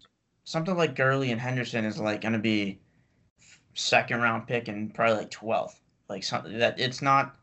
something 0.45 0.77
like 0.77 0.97
Gurley 0.97 1.31
and 1.31 1.39
Henderson 1.39 1.85
is 1.85 2.01
like 2.01 2.23
going 2.23 2.33
to 2.33 2.39
be 2.39 2.81
second 3.75 4.23
round 4.23 4.47
pick 4.47 4.67
and 4.67 4.93
probably 4.95 5.19
like 5.19 5.31
twelfth. 5.31 5.79
Like 6.09 6.25
something 6.25 6.59
that 6.59 6.81
it's 6.81 7.03
not. 7.03 7.37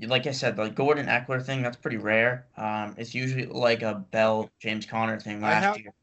Like 0.00 0.26
I 0.26 0.32
said, 0.32 0.58
like 0.58 0.74
Gordon 0.74 1.06
Ekeler 1.06 1.40
thing, 1.40 1.62
that's 1.62 1.76
pretty 1.76 1.98
rare. 1.98 2.46
Um, 2.56 2.96
it's 2.98 3.14
usually 3.14 3.46
like 3.46 3.82
a 3.82 4.04
Bell 4.10 4.50
James 4.60 4.84
Conner 4.84 5.20
thing 5.20 5.40
last 5.40 5.62
have- 5.62 5.78
year. 5.78 5.94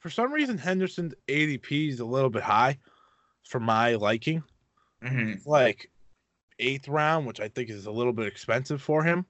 For 0.00 0.10
some 0.10 0.32
reason, 0.32 0.58
Henderson's 0.58 1.14
ADP 1.28 1.90
is 1.90 2.00
a 2.00 2.04
little 2.04 2.30
bit 2.30 2.42
high 2.42 2.78
for 3.44 3.60
my 3.60 3.94
liking. 3.94 4.42
hmm 5.02 5.34
like 5.46 5.88
eighth 6.58 6.88
round, 6.88 7.26
which 7.26 7.38
I 7.38 7.46
think 7.48 7.70
is 7.70 7.86
a 7.86 7.92
little 7.92 8.12
bit 8.12 8.26
expensive 8.26 8.82
for 8.82 9.04
him 9.04 9.24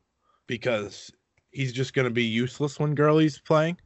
because 0.47 1.13
he's 1.51 1.73
just 1.73 1.93
going 1.93 2.07
to 2.07 2.11
be 2.11 2.25
useless 2.25 2.81
when 2.81 2.95
Gurley's 2.95 3.39
playing. 3.39 3.77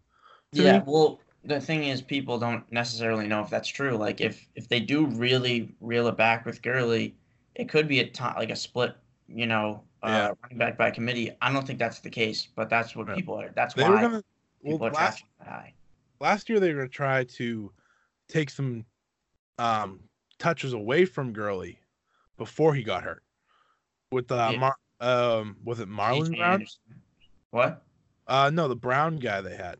Yeah, 0.62 0.78
me. 0.78 0.84
well, 0.86 1.20
the 1.44 1.60
thing 1.60 1.84
is, 1.84 2.00
people 2.00 2.38
don't 2.38 2.70
necessarily 2.72 3.26
know 3.26 3.40
if 3.40 3.50
that's 3.50 3.68
true. 3.68 3.96
Like, 3.96 4.20
if 4.20 4.46
if 4.54 4.68
they 4.68 4.80
do 4.80 5.06
really 5.06 5.74
reel 5.80 6.06
it 6.08 6.16
back 6.16 6.46
with 6.46 6.62
Gurley, 6.62 7.14
it 7.54 7.68
could 7.68 7.88
be 7.88 8.00
a 8.00 8.10
like 8.36 8.50
a 8.50 8.56
split, 8.56 8.96
you 9.28 9.46
know, 9.46 9.82
uh, 10.02 10.08
Yeah. 10.08 10.30
running 10.42 10.58
back 10.58 10.78
by 10.78 10.90
committee. 10.90 11.30
I 11.42 11.52
don't 11.52 11.66
think 11.66 11.78
that's 11.78 12.00
the 12.00 12.10
case, 12.10 12.48
but 12.54 12.68
that's 12.70 12.96
what 12.96 13.14
people 13.14 13.34
are. 13.40 13.50
That's 13.54 13.74
They 13.74 13.82
why 13.82 14.00
to. 14.02 14.22
Well, 14.62 14.82
are 14.82 14.90
last, 14.92 15.24
high. 15.44 15.74
last 16.20 16.48
year 16.48 16.58
they 16.58 16.70
were 16.70 16.76
going 16.78 16.88
to 16.88 16.94
try 16.94 17.24
to 17.24 17.70
take 18.28 18.48
some 18.48 18.86
um, 19.58 20.00
touches 20.38 20.72
away 20.72 21.04
from 21.04 21.34
Gurley 21.34 21.78
before 22.38 22.74
he 22.74 22.82
got 22.82 23.02
hurt. 23.02 23.22
With 24.10 24.32
uh, 24.32 24.50
Yeah. 24.52 24.58
Mar- 24.58 24.76
um, 25.00 25.56
was 25.64 25.80
it 25.80 25.88
Marlon 25.90 26.34
Brown? 26.34 26.64
What? 27.50 27.82
Uh, 28.26 28.50
no, 28.54 28.68
the 28.68 28.76
Brown 28.76 29.16
guy 29.16 29.42
they 29.42 29.54
had. 29.54 29.76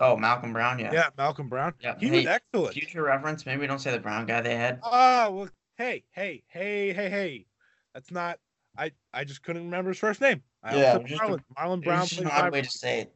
Oh, 0.00 0.16
Malcolm 0.16 0.52
Brown. 0.52 0.78
Yeah. 0.78 0.92
Yeah, 0.92 1.08
Malcolm 1.18 1.48
Brown. 1.48 1.74
Yeah, 1.80 1.94
He 2.00 2.10
was 2.10 2.26
excellent. 2.26 2.72
Future 2.74 3.02
reference. 3.02 3.44
Maybe 3.46 3.60
we 3.60 3.66
don't 3.66 3.78
say 3.78 3.90
the 3.92 3.98
Brown 3.98 4.26
guy 4.26 4.40
they 4.40 4.56
had. 4.56 4.80
Oh, 4.82 5.30
well, 5.30 5.48
hey, 5.76 6.04
hey, 6.12 6.42
hey, 6.48 6.92
hey, 6.92 7.10
hey. 7.10 7.46
That's 7.94 8.10
not. 8.10 8.38
I 8.78 8.92
I 9.12 9.24
just 9.24 9.42
couldn't 9.42 9.64
remember 9.64 9.90
his 9.90 9.98
first 9.98 10.20
name. 10.20 10.42
I 10.62 10.76
Yeah, 10.76 10.98
just 10.98 11.08
said 11.20 11.30
a- 11.30 11.32
Marlon, 11.32 11.40
Marlon 11.58 11.84
Brown. 11.84 12.00
was 12.00 12.08
just 12.10 12.20
an 12.22 12.28
played 12.28 12.38
odd 12.38 12.40
five- 12.44 12.52
way 12.52 12.62
to 12.62 12.70
say 12.70 13.00
it. 13.00 13.14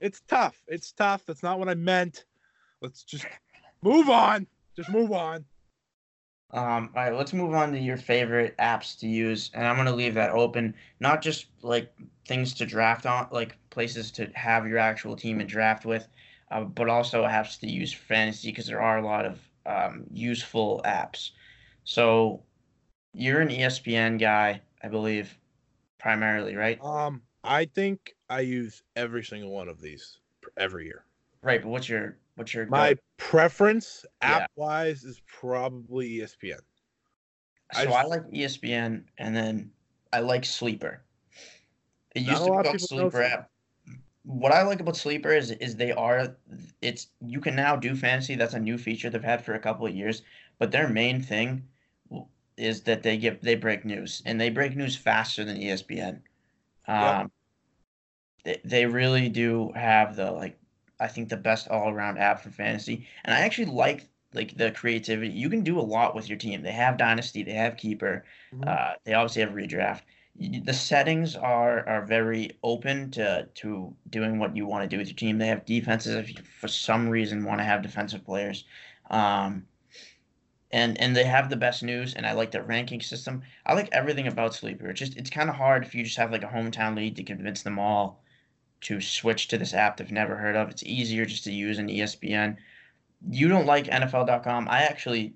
It's 0.00 0.20
tough. 0.28 0.62
It's 0.66 0.92
tough. 0.92 1.24
That's 1.26 1.42
not 1.42 1.58
what 1.58 1.68
I 1.68 1.74
meant. 1.74 2.24
Let's 2.82 3.02
just 3.02 3.24
move 3.82 4.10
on. 4.10 4.46
Just 4.76 4.90
move 4.90 5.12
on. 5.12 5.44
Um, 6.52 6.90
all 6.94 7.02
right, 7.02 7.14
let's 7.14 7.32
move 7.32 7.54
on 7.54 7.72
to 7.72 7.78
your 7.78 7.96
favorite 7.96 8.56
apps 8.58 8.98
to 9.00 9.08
use, 9.08 9.50
and 9.54 9.66
I'm 9.66 9.76
gonna 9.76 9.94
leave 9.94 10.14
that 10.14 10.30
open. 10.30 10.74
Not 11.00 11.20
just 11.22 11.46
like 11.62 11.92
things 12.26 12.54
to 12.54 12.66
draft 12.66 13.04
on, 13.06 13.26
like 13.30 13.56
places 13.70 14.10
to 14.12 14.26
have 14.34 14.66
your 14.66 14.78
actual 14.78 15.16
team 15.16 15.40
and 15.40 15.48
draft 15.48 15.84
with, 15.84 16.06
uh, 16.50 16.62
but 16.64 16.88
also 16.88 17.24
apps 17.24 17.58
to 17.60 17.66
use 17.68 17.92
for 17.92 18.04
fantasy 18.04 18.48
because 18.48 18.66
there 18.66 18.80
are 18.80 18.98
a 18.98 19.04
lot 19.04 19.26
of 19.26 19.40
um, 19.66 20.04
useful 20.12 20.80
apps. 20.84 21.30
So, 21.84 22.42
you're 23.12 23.40
an 23.40 23.48
ESPN 23.48 24.18
guy, 24.18 24.60
I 24.82 24.88
believe, 24.88 25.36
primarily, 25.98 26.54
right? 26.54 26.82
Um, 26.82 27.22
I 27.42 27.64
think 27.64 28.14
I 28.28 28.40
use 28.40 28.82
every 28.96 29.24
single 29.24 29.50
one 29.50 29.68
of 29.68 29.80
these 29.80 30.18
every 30.56 30.84
year. 30.86 31.04
Right, 31.42 31.62
but 31.62 31.68
what's 31.68 31.88
your 31.88 32.18
what's 32.34 32.52
your 32.54 32.66
My 32.66 32.94
go- 32.94 33.00
preference 33.18 34.04
Yeah. 34.22 34.36
app 34.38 34.50
wise 34.56 35.04
is 35.04 35.20
probably 35.26 36.18
ESPN. 36.18 36.58
So 37.72 37.80
I 37.80 37.84
just- 37.84 38.08
like 38.08 38.22
E 38.32 38.42
ESPN, 38.44 39.04
and 39.18 39.34
then 39.34 39.70
I 40.12 40.20
like 40.20 40.44
Sleeper. 40.44 41.02
It 42.14 42.20
used 42.22 42.44
to 42.44 42.50
be 42.50 42.62
called 42.62 42.80
Sleeper 42.80 43.22
app. 43.22 43.50
What 44.26 44.52
I 44.52 44.62
like 44.62 44.80
about 44.80 44.96
Sleeper 44.96 45.32
is 45.32 45.50
is 45.52 45.76
they 45.76 45.90
are 45.92 46.36
it's 46.82 47.08
you 47.20 47.40
can 47.40 47.54
now 47.56 47.76
do 47.76 47.94
fantasy. 47.96 48.34
That's 48.34 48.52
a 48.54 48.60
new 48.60 48.76
feature 48.76 49.08
they've 49.08 49.22
had 49.24 49.42
for 49.44 49.54
a 49.54 49.58
couple 49.60 49.86
of 49.86 49.94
years. 49.94 50.22
But 50.58 50.70
their 50.72 50.88
main 50.88 51.22
thing 51.22 51.68
is 52.56 52.82
that 52.82 53.02
they 53.02 53.16
give 53.18 53.40
they 53.42 53.54
break 53.54 53.84
news 53.84 54.22
and 54.26 54.40
they 54.40 54.50
break 54.50 54.76
news 54.76 54.96
faster 54.96 55.44
than 55.44 55.56
ESPN. 55.56 56.22
Um, 56.86 57.30
they 58.44 58.60
they 58.64 58.86
really 58.86 59.28
do 59.28 59.72
have 59.72 60.16
the 60.16 60.30
like 60.30 60.58
I 60.98 61.08
think 61.08 61.28
the 61.28 61.36
best 61.36 61.68
all 61.68 61.90
around 61.90 62.18
app 62.18 62.40
for 62.40 62.50
fantasy, 62.50 63.06
and 63.24 63.34
I 63.34 63.40
actually 63.40 63.66
like 63.66 64.08
like 64.32 64.56
the 64.56 64.70
creativity. 64.70 65.30
You 65.30 65.50
can 65.50 65.62
do 65.62 65.78
a 65.78 65.82
lot 65.82 66.14
with 66.14 66.28
your 66.28 66.38
team. 66.38 66.62
They 66.62 66.72
have 66.72 66.96
dynasty, 66.98 67.42
they 67.42 67.52
have 67.54 67.76
keeper, 67.76 68.24
Mhm. 68.52 68.64
uh, 68.66 68.94
they 69.04 69.14
obviously 69.14 69.42
have 69.42 69.52
redraft. 69.52 70.02
The 70.38 70.74
settings 70.74 71.34
are 71.34 71.88
are 71.88 72.04
very 72.04 72.58
open 72.62 73.10
to 73.12 73.48
to 73.54 73.94
doing 74.10 74.38
what 74.38 74.56
you 74.56 74.66
want 74.66 74.82
to 74.82 74.88
do 74.88 74.98
with 74.98 75.08
your 75.08 75.16
team. 75.16 75.38
They 75.38 75.46
have 75.46 75.64
defenses 75.64 76.14
if 76.14 76.28
you 76.30 76.42
for 76.60 76.68
some 76.68 77.08
reason 77.08 77.44
want 77.44 77.60
to 77.60 77.64
have 77.64 77.82
defensive 77.82 78.24
players. 78.24 78.64
Um, 79.10 79.66
and 80.70 81.00
and 81.00 81.16
they 81.16 81.24
have 81.24 81.48
the 81.48 81.56
best 81.56 81.82
news 81.82 82.14
and 82.14 82.26
I 82.26 82.32
like 82.32 82.50
their 82.50 82.62
ranking 82.62 83.00
system. 83.00 83.42
I 83.64 83.74
like 83.74 83.88
everything 83.92 84.26
about 84.26 84.54
Sleeper. 84.54 84.88
It's 84.90 84.98
just 84.98 85.16
it's 85.16 85.30
kind 85.30 85.48
of 85.48 85.56
hard 85.56 85.84
if 85.84 85.94
you 85.94 86.04
just 86.04 86.16
have 86.16 86.32
like 86.32 86.42
a 86.42 86.48
hometown 86.48 86.96
league 86.96 87.16
to 87.16 87.22
convince 87.22 87.62
them 87.62 87.78
all 87.78 88.22
to 88.82 89.00
switch 89.00 89.48
to 89.48 89.58
this 89.58 89.74
app 89.74 89.96
they've 89.96 90.10
never 90.12 90.36
heard 90.36 90.56
of. 90.56 90.68
It's 90.68 90.82
easier 90.82 91.24
just 91.24 91.44
to 91.44 91.52
use 91.52 91.78
an 91.78 91.88
ESPN. 91.88 92.56
You 93.30 93.48
don't 93.48 93.66
like 93.66 93.86
NFL.com. 93.86 94.68
I 94.68 94.82
actually 94.82 95.34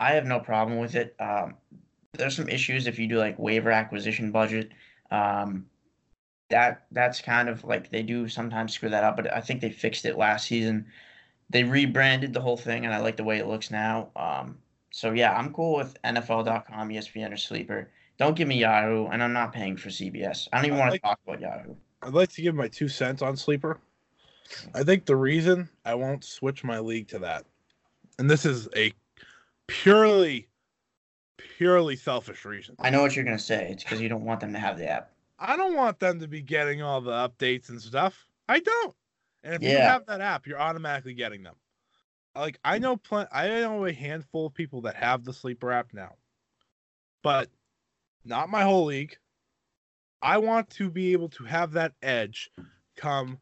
I 0.00 0.12
have 0.12 0.26
no 0.26 0.40
problem 0.40 0.78
with 0.78 0.96
it. 0.96 1.14
Um, 1.18 1.54
there's 2.16 2.36
some 2.36 2.48
issues 2.48 2.86
if 2.86 2.98
you 2.98 3.06
do 3.06 3.18
like 3.18 3.38
waiver 3.38 3.70
acquisition 3.70 4.30
budget. 4.30 4.70
Um, 5.10 5.66
that 6.50 6.86
that's 6.92 7.20
kind 7.20 7.48
of 7.48 7.64
like 7.64 7.90
they 7.90 8.02
do 8.02 8.28
sometimes 8.28 8.72
screw 8.72 8.90
that 8.90 9.04
up, 9.04 9.16
but 9.16 9.32
I 9.32 9.40
think 9.40 9.60
they 9.60 9.70
fixed 9.70 10.04
it 10.04 10.16
last 10.16 10.46
season. 10.46 10.86
They 11.50 11.64
rebranded 11.64 12.32
the 12.32 12.40
whole 12.40 12.56
thing, 12.56 12.84
and 12.84 12.94
I 12.94 12.98
like 12.98 13.16
the 13.16 13.24
way 13.24 13.38
it 13.38 13.46
looks 13.46 13.70
now. 13.70 14.10
Um, 14.16 14.58
so 14.90 15.12
yeah, 15.12 15.36
I'm 15.36 15.52
cool 15.52 15.76
with 15.76 15.96
NFL.com, 16.04 16.88
ESPN, 16.88 17.32
or 17.32 17.36
Sleeper. 17.36 17.90
Don't 18.18 18.36
give 18.36 18.46
me 18.46 18.58
Yahoo, 18.58 19.08
and 19.08 19.22
I'm 19.22 19.32
not 19.32 19.52
paying 19.52 19.76
for 19.76 19.88
CBS. 19.88 20.48
I 20.52 20.58
don't 20.58 20.66
even 20.66 20.78
I 20.78 20.80
want 20.80 20.94
to 20.94 21.00
talk 21.00 21.18
about 21.26 21.40
Yahoo. 21.40 21.74
I'd 22.02 22.14
like 22.14 22.30
to 22.32 22.42
give 22.42 22.54
my 22.54 22.68
two 22.68 22.88
cents 22.88 23.22
on 23.22 23.36
Sleeper. 23.36 23.80
I 24.74 24.84
think 24.84 25.06
the 25.06 25.16
reason 25.16 25.68
I 25.84 25.94
won't 25.94 26.22
switch 26.22 26.62
my 26.62 26.78
league 26.78 27.08
to 27.08 27.18
that, 27.20 27.44
and 28.18 28.30
this 28.30 28.44
is 28.44 28.68
a 28.76 28.92
purely, 29.66 30.48
purely 31.36 31.96
selfish 31.96 32.44
reasons. 32.44 32.78
I 32.80 32.90
know 32.90 33.02
what 33.02 33.16
you're 33.16 33.24
gonna 33.24 33.38
say. 33.38 33.68
It's 33.70 33.84
because 33.84 34.00
you 34.00 34.08
don't 34.08 34.24
want 34.24 34.40
them 34.40 34.52
to 34.52 34.58
have 34.58 34.78
the 34.78 34.88
app. 34.88 35.10
I 35.38 35.56
don't 35.56 35.74
want 35.74 35.98
them 35.98 36.20
to 36.20 36.28
be 36.28 36.40
getting 36.40 36.82
all 36.82 37.00
the 37.00 37.10
updates 37.10 37.68
and 37.68 37.80
stuff. 37.80 38.26
I 38.48 38.60
don't. 38.60 38.94
And 39.42 39.54
if 39.54 39.62
you 39.62 39.76
have 39.78 40.06
that 40.06 40.20
app, 40.20 40.46
you're 40.46 40.60
automatically 40.60 41.14
getting 41.14 41.42
them. 41.42 41.56
Like 42.34 42.58
I 42.64 42.78
know, 42.78 42.96
pl- 42.96 43.28
I 43.32 43.48
know 43.48 43.84
a 43.84 43.92
handful 43.92 44.46
of 44.46 44.54
people 44.54 44.82
that 44.82 44.96
have 44.96 45.24
the 45.24 45.32
Sleeper 45.32 45.70
app 45.70 45.88
now, 45.92 46.14
but 47.22 47.48
not 48.24 48.48
my 48.48 48.62
whole 48.62 48.86
league. 48.86 49.16
I 50.22 50.38
want 50.38 50.70
to 50.70 50.90
be 50.90 51.12
able 51.12 51.28
to 51.30 51.44
have 51.44 51.72
that 51.72 51.92
edge 52.02 52.50
come 52.96 53.38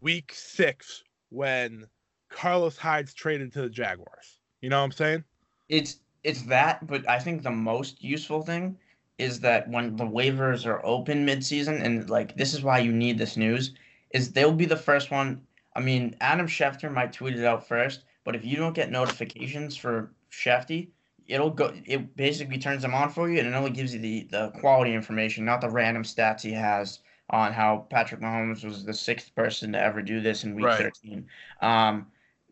week 0.00 0.32
six 0.34 1.02
when 1.30 1.86
Carlos 2.28 2.76
Hyde's 2.76 3.14
traded 3.14 3.52
to 3.54 3.62
the 3.62 3.70
Jaguars. 3.70 4.38
You 4.60 4.68
know 4.68 4.78
what 4.78 4.84
I'm 4.84 4.92
saying? 4.92 5.24
It's 5.68 6.00
it's 6.22 6.42
that, 6.42 6.86
but 6.86 7.08
I 7.08 7.18
think 7.18 7.42
the 7.42 7.50
most 7.50 8.02
useful 8.02 8.42
thing 8.42 8.76
is 9.18 9.40
that 9.40 9.68
when 9.68 9.96
the 9.96 10.04
waivers 10.04 10.66
are 10.66 10.84
open 10.84 11.26
midseason, 11.26 11.82
and 11.84 12.08
like 12.08 12.36
this 12.36 12.54
is 12.54 12.62
why 12.62 12.78
you 12.78 12.92
need 12.92 13.18
this 13.18 13.36
news, 13.36 13.74
is 14.10 14.32
they'll 14.32 14.52
be 14.52 14.66
the 14.66 14.76
first 14.76 15.10
one. 15.10 15.42
I 15.76 15.80
mean, 15.80 16.16
Adam 16.20 16.46
Schefter 16.46 16.92
might 16.92 17.12
tweet 17.12 17.38
it 17.38 17.44
out 17.44 17.66
first, 17.68 18.04
but 18.24 18.34
if 18.34 18.44
you 18.44 18.56
don't 18.56 18.74
get 18.74 18.90
notifications 18.90 19.76
for 19.76 20.10
Schefty, 20.30 20.88
it'll 21.26 21.50
go. 21.50 21.72
It 21.86 22.16
basically 22.16 22.58
turns 22.58 22.82
them 22.82 22.94
on 22.94 23.10
for 23.10 23.30
you, 23.30 23.38
and 23.38 23.48
it 23.48 23.54
only 23.54 23.70
gives 23.70 23.94
you 23.94 24.00
the 24.00 24.26
the 24.30 24.50
quality 24.60 24.94
information, 24.94 25.44
not 25.44 25.60
the 25.60 25.70
random 25.70 26.02
stats 26.02 26.42
he 26.42 26.52
has 26.52 27.00
on 27.30 27.52
how 27.52 27.86
Patrick 27.90 28.20
Mahomes 28.20 28.64
was 28.64 28.84
the 28.84 28.92
sixth 28.92 29.34
person 29.34 29.72
to 29.72 29.80
ever 29.80 30.02
do 30.02 30.20
this 30.20 30.44
in 30.44 30.54
Week 30.54 30.66
Right. 30.66 30.78
13. 30.78 31.26
Um, 31.62 32.06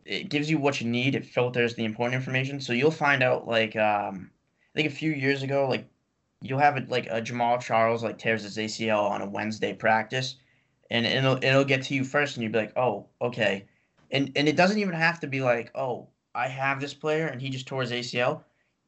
it 0.09 0.31
gives 0.31 0.51
you 0.51 0.59
what 0.59 0.81
you 0.81 0.89
need. 0.89 1.15
It 1.15 1.27
filters 1.27 1.75
the 1.75 1.85
important 1.85 2.15
information. 2.15 2.61
So 2.61 2.73
you'll 2.73 2.91
find 2.91 3.23
out 3.23 3.47
like 3.47 3.77
um, 3.77 4.31
I 4.75 4.79
think 4.79 4.89
a 4.89 4.95
few 4.95 5.13
years 5.13 5.43
ago, 5.43 5.69
like 5.69 5.87
you'll 6.41 6.59
have 6.59 6.77
it 6.77 6.89
like 6.89 7.07
a 7.07 7.21
Jamaal 7.21 7.61
Charles 7.61 8.03
like 8.03 8.19
tears 8.19 8.43
his 8.43 8.57
ACL 8.57 9.11
on 9.11 9.23
a 9.23 9.29
Wednesday 9.29 9.73
practice, 9.73 10.37
and 10.91 11.07
it'll 11.07 11.43
it'll 11.45 11.65
get 11.65 11.83
to 11.85 11.95
you 11.95 12.05
first, 12.05 12.37
and 12.37 12.43
you'll 12.43 12.53
be 12.53 12.59
like, 12.59 12.77
oh, 12.77 13.07
okay, 13.21 13.67
and 14.11 14.33
and 14.35 14.49
it 14.49 14.57
doesn't 14.57 14.79
even 14.79 14.95
have 14.95 15.21
to 15.21 15.27
be 15.27 15.41
like, 15.41 15.71
oh, 15.75 16.09
I 16.35 16.49
have 16.49 16.81
this 16.81 16.95
player 16.95 17.27
and 17.27 17.41
he 17.41 17.51
just 17.51 17.67
tore 17.67 17.83
his 17.83 17.91
ACL. 17.91 18.45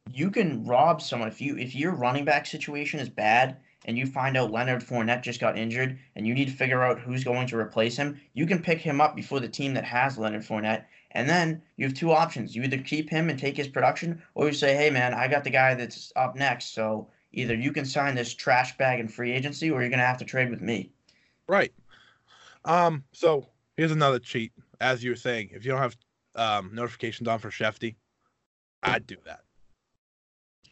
You 0.09 0.31
can 0.31 0.63
rob 0.63 1.01
someone 1.01 1.29
if 1.29 1.41
you 1.41 1.57
if 1.57 1.75
your 1.75 1.91
running 1.91 2.25
back 2.25 2.45
situation 2.45 2.99
is 2.99 3.09
bad 3.09 3.57
and 3.85 3.97
you 3.97 4.05
find 4.05 4.37
out 4.37 4.51
Leonard 4.51 4.81
Fournette 4.81 5.21
just 5.21 5.39
got 5.39 5.57
injured 5.57 5.99
and 6.15 6.25
you 6.25 6.33
need 6.33 6.47
to 6.47 6.53
figure 6.53 6.83
out 6.83 6.99
who's 6.99 7.23
going 7.23 7.47
to 7.47 7.57
replace 7.57 7.97
him. 7.97 8.19
You 8.33 8.45
can 8.45 8.61
pick 8.61 8.79
him 8.79 9.01
up 9.01 9.15
before 9.15 9.39
the 9.39 9.49
team 9.49 9.73
that 9.73 9.83
has 9.83 10.17
Leonard 10.17 10.43
Fournette 10.43 10.85
and 11.11 11.29
then 11.29 11.61
you 11.77 11.85
have 11.85 11.93
two 11.95 12.11
options. 12.11 12.55
You 12.55 12.63
either 12.63 12.77
keep 12.77 13.09
him 13.09 13.29
and 13.29 13.37
take 13.39 13.57
his 13.57 13.67
production, 13.67 14.21
or 14.35 14.47
you 14.47 14.53
say, 14.53 14.75
hey, 14.75 14.89
man, 14.89 15.13
I 15.13 15.27
got 15.27 15.43
the 15.43 15.49
guy 15.49 15.73
that's 15.75 16.11
up 16.15 16.35
next. 16.35 16.73
So 16.73 17.09
either 17.33 17.55
you 17.55 17.71
can 17.71 17.85
sign 17.85 18.15
this 18.15 18.33
trash 18.33 18.77
bag 18.77 18.99
in 18.99 19.07
free 19.07 19.31
agency, 19.31 19.69
or 19.71 19.81
you're 19.81 19.89
going 19.89 19.99
to 19.99 20.05
have 20.05 20.17
to 20.19 20.25
trade 20.25 20.49
with 20.49 20.61
me. 20.61 20.91
Right. 21.47 21.73
Um. 22.65 23.03
So 23.11 23.47
here's 23.77 23.91
another 23.91 24.19
cheat. 24.19 24.51
As 24.79 25.03
you 25.03 25.11
were 25.11 25.15
saying, 25.15 25.49
if 25.53 25.65
you 25.65 25.71
don't 25.71 25.81
have 25.81 25.95
um, 26.35 26.71
notifications 26.73 27.27
on 27.27 27.39
for 27.39 27.49
Schefty, 27.49 27.95
I'd 28.83 29.05
do 29.05 29.17
that. 29.25 29.41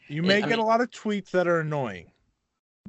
You 0.08 0.24
may 0.24 0.38
I 0.38 0.42
get 0.42 0.50
mean- 0.52 0.60
a 0.60 0.66
lot 0.66 0.82
of 0.82 0.90
tweets 0.90 1.32
that 1.32 1.48
are 1.48 1.60
annoying. 1.60 2.12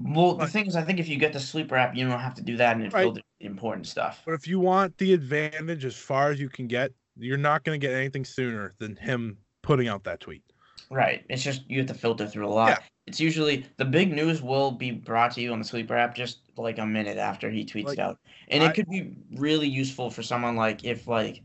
Well, 0.02 0.34
the 0.36 0.44
Right. 0.44 0.50
thing 0.50 0.66
is, 0.66 0.76
I 0.76 0.82
think 0.82 0.98
if 0.98 1.08
you 1.08 1.18
get 1.18 1.34
the 1.34 1.40
sleeper 1.40 1.76
app, 1.76 1.94
you 1.94 2.08
don't 2.08 2.18
have 2.20 2.34
to 2.36 2.42
do 2.42 2.56
that 2.56 2.76
and 2.76 2.86
it 2.86 2.92
Right. 2.94 3.14
important 3.40 3.86
stuff. 3.86 4.22
But 4.24 4.32
if 4.32 4.48
you 4.48 4.58
want 4.58 4.96
the 4.96 5.12
advantage 5.12 5.84
as 5.84 5.96
far 5.96 6.30
as 6.30 6.40
you 6.40 6.48
can 6.48 6.66
get, 6.68 6.92
you're 7.20 7.36
not 7.38 7.64
going 7.64 7.78
to 7.80 7.86
get 7.86 7.94
anything 7.94 8.24
sooner 8.24 8.74
than 8.78 8.96
him 8.96 9.38
putting 9.62 9.88
out 9.88 10.04
that 10.04 10.20
tweet. 10.20 10.42
Right. 10.90 11.24
It's 11.28 11.42
just 11.42 11.68
you 11.70 11.78
have 11.78 11.86
to 11.88 11.94
filter 11.94 12.26
through 12.26 12.46
a 12.46 12.50
lot. 12.50 12.68
Yeah. 12.70 12.78
It's 13.06 13.20
usually 13.20 13.66
the 13.76 13.84
big 13.84 14.12
news 14.12 14.42
will 14.42 14.70
be 14.70 14.90
brought 14.90 15.32
to 15.32 15.40
you 15.40 15.52
on 15.52 15.58
the 15.58 15.64
sleeper 15.64 15.96
app 15.96 16.14
just 16.14 16.38
like 16.56 16.78
a 16.78 16.86
minute 16.86 17.18
after 17.18 17.50
he 17.50 17.64
tweets 17.64 17.84
Like, 17.86 17.98
it 17.98 18.02
out. 18.02 18.18
And 18.48 18.62
I- 18.62 18.66
it 18.70 18.74
could 18.74 18.88
be 18.88 19.12
really 19.36 19.68
useful 19.68 20.10
for 20.10 20.22
someone 20.22 20.56
like 20.56 20.84
if 20.84 21.06
like 21.06 21.42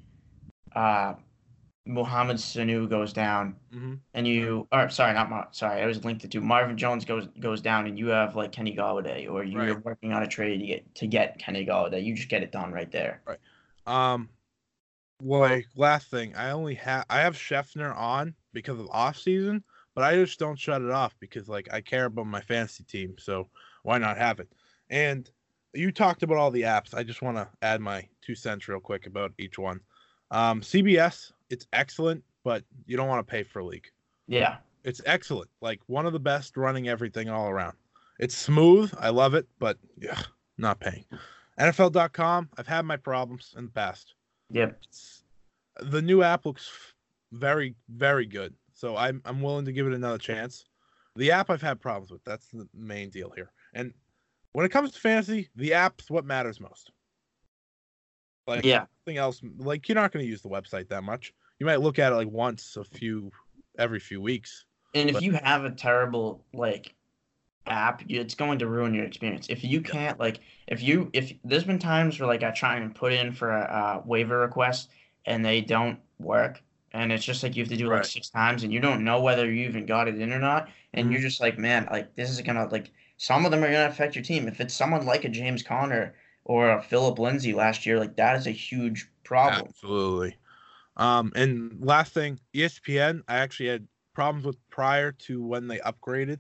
uh 0.76 1.14
Mohamed 1.88 2.38
Sanu 2.38 2.90
goes 2.90 3.14
down 3.14 3.56
hmm 3.72 3.94
and 4.16 4.28
you 4.28 4.68
or 4.72 4.90
sorry, 4.90 5.14
not 5.14 5.30
Mar- 5.30 5.48
sorry, 5.52 5.82
I 5.82 5.86
was 5.86 6.04
linked 6.04 6.30
to 6.30 6.42
Marvin 6.42 6.78
Jones 6.78 7.06
goes 7.06 7.28
goes 7.40 7.62
down 7.62 7.86
and 7.86 7.98
you 8.00 8.08
have 8.08 8.36
like 8.36 8.52
Kenny 8.52 8.76
Golladay 8.76 9.30
or 9.30 9.44
you're 9.44 9.76
Right. 9.76 9.86
working 9.86 10.12
on 10.12 10.24
a 10.24 10.28
trade 10.28 10.60
to 10.60 10.66
get 10.66 10.96
to 10.96 11.08
get 11.08 11.38
Kenny 11.38 11.66
Golladay. 11.66 12.04
You 12.04 12.16
just 12.16 12.30
get 12.30 12.42
it 12.42 12.52
done 12.52 12.72
right 12.72 12.92
there. 12.92 13.22
Right. 13.26 13.38
Um, 13.86 14.30
like 15.22 15.68
last 15.76 16.10
thing, 16.10 16.36
I 16.36 16.52
only 16.52 16.76
have 16.76 17.06
I 17.10 17.22
have 17.22 17.36
Schefter 17.36 17.96
on 17.96 18.36
because 18.54 18.80
of 18.80 18.90
off 18.92 19.18
season, 19.18 19.64
but 19.94 20.04
I 20.04 20.16
just 20.16 20.40
don't 20.40 20.60
shut 20.60 20.82
it 20.82 20.92
off 20.92 21.16
because 21.20 21.48
like 21.48 21.68
I 21.72 21.82
care 21.82 22.06
about 22.06 22.28
my 22.28 22.42
fantasy 22.42 22.84
team, 22.84 23.16
so 23.18 23.50
why 23.84 23.98
not 23.98 24.18
have 24.18 24.40
it? 24.40 24.50
And 24.90 25.30
you 25.74 25.92
talked 25.92 26.24
about 26.24 26.38
all 26.38 26.52
the 26.52 26.64
apps. 26.64 26.94
I 26.94 27.04
just 27.04 27.22
want 27.22 27.38
to 27.38 27.48
add 27.62 27.82
my 27.82 28.08
two 28.22 28.36
cents 28.36 28.68
real 28.68 28.80
quick 28.80 29.08
about 29.08 29.34
each 29.38 29.58
one. 29.58 29.80
Um, 30.32 30.62
CBS, 30.62 31.32
it's 31.50 31.68
excellent, 31.74 32.24
but 32.44 32.64
you 32.86 32.98
don't 32.98 33.08
want 33.08 33.26
to 33.26 33.32
pay 33.32 33.44
for 33.44 33.60
a 33.60 33.66
league. 33.66 33.88
Yeah. 34.28 34.58
It's 34.84 35.02
excellent, 35.06 35.50
like 35.62 35.82
one 35.88 36.06
of 36.06 36.14
the 36.14 36.20
best 36.20 36.58
running 36.58 36.88
everything 36.88 37.30
all 37.30 37.50
around. 37.50 37.76
It's 38.20 38.38
smooth, 38.38 38.94
I 39.00 39.10
love 39.10 39.34
it, 39.34 39.48
but 39.60 39.78
yeah, 40.00 40.22
not 40.58 40.80
paying. 40.80 41.06
NFL.com, 41.60 42.50
I've 42.58 42.68
had 42.68 42.86
my 42.86 42.98
problems 42.98 43.56
in 43.58 43.66
the 43.66 43.72
past. 43.72 44.14
Yep. 44.52 44.80
The 45.82 46.02
new 46.02 46.24
app 46.24 46.46
looks 46.46 46.70
very, 47.32 47.76
very 47.90 48.26
good. 48.26 48.54
So 48.74 48.96
I'm 48.98 49.22
I'm 49.26 49.42
willing 49.42 49.66
to 49.66 49.72
give 49.72 49.88
it 49.88 49.94
another 49.94 50.18
chance. 50.18 50.66
The 51.16 51.32
app 51.32 51.50
I've 51.50 51.62
had 51.62 51.80
problems 51.80 52.12
with. 52.12 52.24
That's 52.26 52.48
the 52.48 52.68
main 52.74 53.10
deal 53.10 53.32
here. 53.36 53.52
And 53.74 53.94
when 54.52 54.66
it 54.66 54.70
comes 54.70 54.92
to 54.92 55.00
fantasy, 55.00 55.50
the 55.56 55.74
app's 55.74 56.10
what 56.10 56.26
matters 56.26 56.60
most. 56.60 56.92
Like 58.48 58.64
Yeah. 58.66 58.86
nothing 59.06 59.18
else. 59.18 59.42
Like 59.58 59.88
you're 59.88 59.96
not 59.96 60.12
going 60.12 60.24
to 60.26 60.30
use 60.30 60.42
the 60.42 60.50
website 60.50 60.88
that 60.90 61.04
much. 61.04 61.34
You 61.60 61.66
might 61.66 61.82
look 61.82 62.00
at 62.00 62.12
it 62.12 62.16
like 62.16 62.30
once 62.30 62.78
a 62.78 62.84
few 62.84 63.32
every 63.78 64.00
few 64.00 64.22
weeks. 64.22 64.66
And 64.94 65.10
if 65.10 65.16
But- 65.16 65.24
you 65.24 65.34
have 65.34 65.66
a 65.66 65.72
terrible 65.72 66.46
like 66.54 66.95
app, 67.68 68.04
it's 68.10 68.36
going 68.36 68.60
to 68.60 68.68
ruin 68.68 68.94
your 68.94 69.06
experience. 69.06 69.48
If 69.50 69.64
you 69.64 69.82
can't 69.82 70.20
like, 70.20 70.40
if 70.68 70.82
you 70.82 71.10
if 71.14 71.34
there's 71.44 71.64
been 71.64 71.80
times 71.80 72.20
where 72.20 72.28
like 72.28 72.44
I 72.44 72.52
try 72.52 72.78
and 72.78 72.94
put 72.96 73.14
in 73.14 73.32
for 73.34 73.52
a, 73.52 73.62
uh 73.62 74.02
waiver 74.06 74.40
request 74.40 74.92
and 75.26 75.44
they 75.46 75.62
don't 75.62 76.00
work, 76.20 76.62
and 76.92 77.12
it's 77.12 77.26
just 77.26 77.44
like 77.44 77.56
you 77.56 77.64
have 77.64 77.70
to 77.70 77.78
do 77.78 77.88
it 77.88 77.94
like 77.94 78.06
six 78.06 78.30
times, 78.30 78.64
and 78.64 78.72
you 78.74 78.80
don't 78.80 79.04
know 79.04 79.22
whether 79.22 79.52
you 79.52 79.68
even 79.68 79.86
got 79.86 80.08
it 80.08 80.20
in 80.20 80.32
or 80.32 80.40
not, 80.40 80.70
and 80.94 81.12
Mm-hmm. 81.12 81.12
you're 81.12 81.22
just 81.22 81.42
like, 81.42 81.58
man, 81.58 81.88
like 81.92 82.16
this 82.16 82.30
is 82.30 82.42
gonna 82.42 82.66
like 82.68 82.92
some 83.18 83.46
of 83.46 83.52
them 83.52 83.64
are 83.64 83.72
gonna 83.72 83.88
affect 83.90 84.16
your 84.16 84.24
team. 84.24 84.48
If 84.48 84.60
it's 84.62 84.74
someone 84.74 85.06
like 85.06 85.26
a 85.26 85.30
James 85.30 85.64
Conner 85.64 86.16
or 86.44 86.70
a 86.72 86.82
Phillip 86.82 87.20
Lindsay 87.20 87.54
last 87.54 87.86
year, 87.86 88.00
like 88.00 88.16
that 88.18 88.36
is 88.38 88.48
a 88.48 88.52
huge 88.52 89.10
problem. 89.24 89.74
Absolutely. 89.76 90.38
Um, 90.98 91.34
and 91.36 91.84
last 91.86 92.14
thing, 92.14 92.40
ESPN, 92.54 93.24
I 93.28 93.38
actually 93.38 93.70
had 93.70 93.88
problems 94.14 94.46
with 94.46 94.58
prior 94.70 95.12
to 95.14 95.44
when 95.44 95.68
they 95.68 95.80
upgraded. 95.80 96.40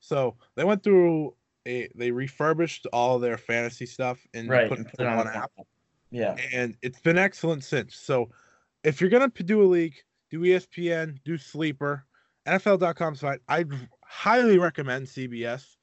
So 0.00 0.36
they 0.56 0.64
went 0.64 0.82
through 0.82 1.36
a 1.66 1.88
they 1.94 2.10
refurbished 2.10 2.86
all 2.92 3.18
their 3.18 3.36
fantasy 3.36 3.86
stuff 3.86 4.26
and 4.34 4.48
Right, 4.48 4.68
put 4.68 4.80
it 4.80 4.88
put 4.88 5.00
it 5.00 5.06
on 5.06 5.28
Apple. 5.28 5.66
Yeah. 6.10 6.36
And 6.52 6.76
it's 6.82 7.00
been 7.00 7.18
excellent 7.18 7.64
since. 7.64 7.94
So 7.94 8.30
if 8.82 9.00
you're 9.00 9.10
gonna 9.10 9.28
do 9.28 9.62
a 9.62 9.64
league, 9.64 9.96
do 10.30 10.40
ESPN, 10.40 11.18
do 11.24 11.36
Sleeper, 11.36 12.04
NFL.com's 12.46 13.20
fine. 13.20 13.38
I'd 13.48 13.68
highly 14.04 14.58
recommend 14.58 15.06
CBS 15.06 15.76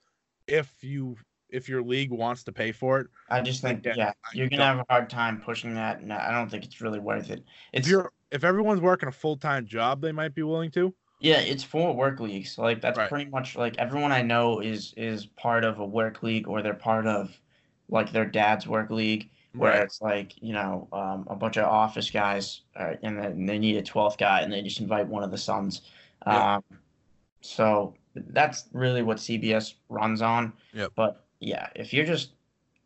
if 0.48 0.84
you 0.84 1.16
if 1.50 1.70
your 1.70 1.82
league 1.82 2.12
wants 2.12 2.44
to 2.44 2.52
pay 2.52 2.72
for 2.72 3.00
it. 3.00 3.08
I 3.30 3.42
just 3.42 3.62
think, 3.62 3.86
Yeah, 3.86 3.94
yeah, 3.96 4.10
I 4.26 4.30
you're 4.34 4.50
gonna 4.50 4.66
have 4.66 4.80
a 4.80 4.86
hard 4.90 5.10
time 5.10 5.40
pushing 5.40 5.74
that, 5.76 6.00
and 6.00 6.12
I 6.12 6.32
don't 6.32 6.50
think 6.50 6.66
it's 6.66 6.82
really 6.82 7.00
worth 7.00 7.30
it. 7.30 7.40
If 7.72 7.82
It's 7.82 7.90
you're 7.90 8.12
if 8.32 8.44
everyone's 8.44 8.82
working 8.82 9.08
a 9.08 9.12
full 9.12 9.38
time 9.38 9.66
job, 9.66 10.02
they 10.02 10.12
might 10.12 10.36
be 10.36 10.44
willing 10.44 10.72
to. 10.72 10.94
Yeah, 11.20 11.40
it's 11.40 11.64
for 11.64 11.94
work 11.96 12.20
leagues. 12.20 12.58
Like 12.58 12.82
that's 12.82 12.98
Right. 12.98 13.10
pretty 13.10 13.30
much 13.30 13.56
like 13.56 13.78
everyone 13.78 14.12
I 14.12 14.22
know 14.22 14.60
is 14.60 14.94
is 14.98 15.26
part 15.26 15.64
of 15.64 15.80
a 15.80 15.86
work 15.86 16.24
league 16.24 16.48
or 16.48 16.62
they're 16.62 16.74
part 16.74 17.08
of 17.08 17.36
like 17.90 18.12
their 18.12 18.26
dad's 18.26 18.68
work 18.68 18.90
league, 18.92 19.30
where 19.54 19.72
Right. 19.72 19.82
it's 19.84 20.02
like 20.02 20.34
you 20.42 20.54
know 20.54 20.88
um, 20.92 21.26
a 21.30 21.36
bunch 21.36 21.58
of 21.58 21.66
office 21.66 22.12
guys, 22.12 22.62
uh, 22.76 22.94
and 23.02 23.18
then 23.18 23.46
they 23.46 23.58
need 23.58 23.78
a 23.78 23.82
twelfth 23.82 24.18
guy, 24.18 24.42
and 24.42 24.52
they 24.52 24.62
just 24.62 24.80
invite 24.80 25.08
one 25.08 25.24
of 25.24 25.32
the 25.32 25.38
sons. 25.38 25.82
Yep. 26.26 26.36
Um, 26.36 26.64
so 27.42 27.94
that's 28.16 28.68
really 28.74 29.04
what 29.04 29.18
CBS 29.18 29.76
runs 29.90 30.22
on. 30.22 30.54
Yep. 30.74 30.92
But 30.96 31.26
yeah, 31.40 31.68
if 31.76 31.94
you're 31.94 32.06
just 32.06 32.32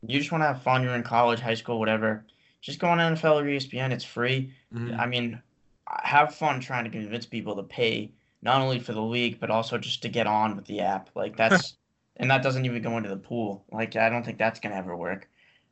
you 0.08 0.20
just 0.20 0.32
want 0.32 0.42
to 0.44 0.48
have 0.48 0.62
fun, 0.64 0.84
you're 0.84 0.96
in 0.96 1.04
college, 1.04 1.40
high 1.40 1.54
school, 1.54 1.80
whatever, 1.80 2.26
just 2.62 2.80
go 2.80 2.88
on 2.88 2.98
NFL 2.98 3.42
or 3.42 3.46
ESPN. 3.46 3.92
It's 3.92 4.04
free. 4.04 4.52
Mhm. 4.74 4.98
I 5.00 5.06
mean, 5.06 5.42
have 5.88 6.34
fun 6.36 6.60
trying 6.60 6.86
to 6.86 6.90
convince 6.90 7.26
people 7.26 7.56
to 7.56 7.64
pay 7.64 8.12
not 8.42 8.62
only 8.62 8.80
for 8.80 8.94
the 8.94 9.02
league 9.02 9.40
but 9.40 9.52
also 9.52 9.78
just 9.78 10.02
to 10.02 10.10
get 10.10 10.28
on 10.28 10.56
with 10.56 10.66
the 10.66 10.82
app. 10.82 11.10
Like 11.16 11.38
that's 11.38 11.76
and 12.18 12.30
that 12.30 12.44
doesn't 12.44 12.66
even 12.66 12.82
go 12.82 12.98
into 12.98 13.10
the 13.10 13.18
pool. 13.18 13.66
Like 13.72 13.96
I 13.96 14.10
don't 14.10 14.24
think 14.24 14.38
that's 14.38 14.60
gonna 14.60 14.76
ever 14.76 14.96
work. 14.96 15.28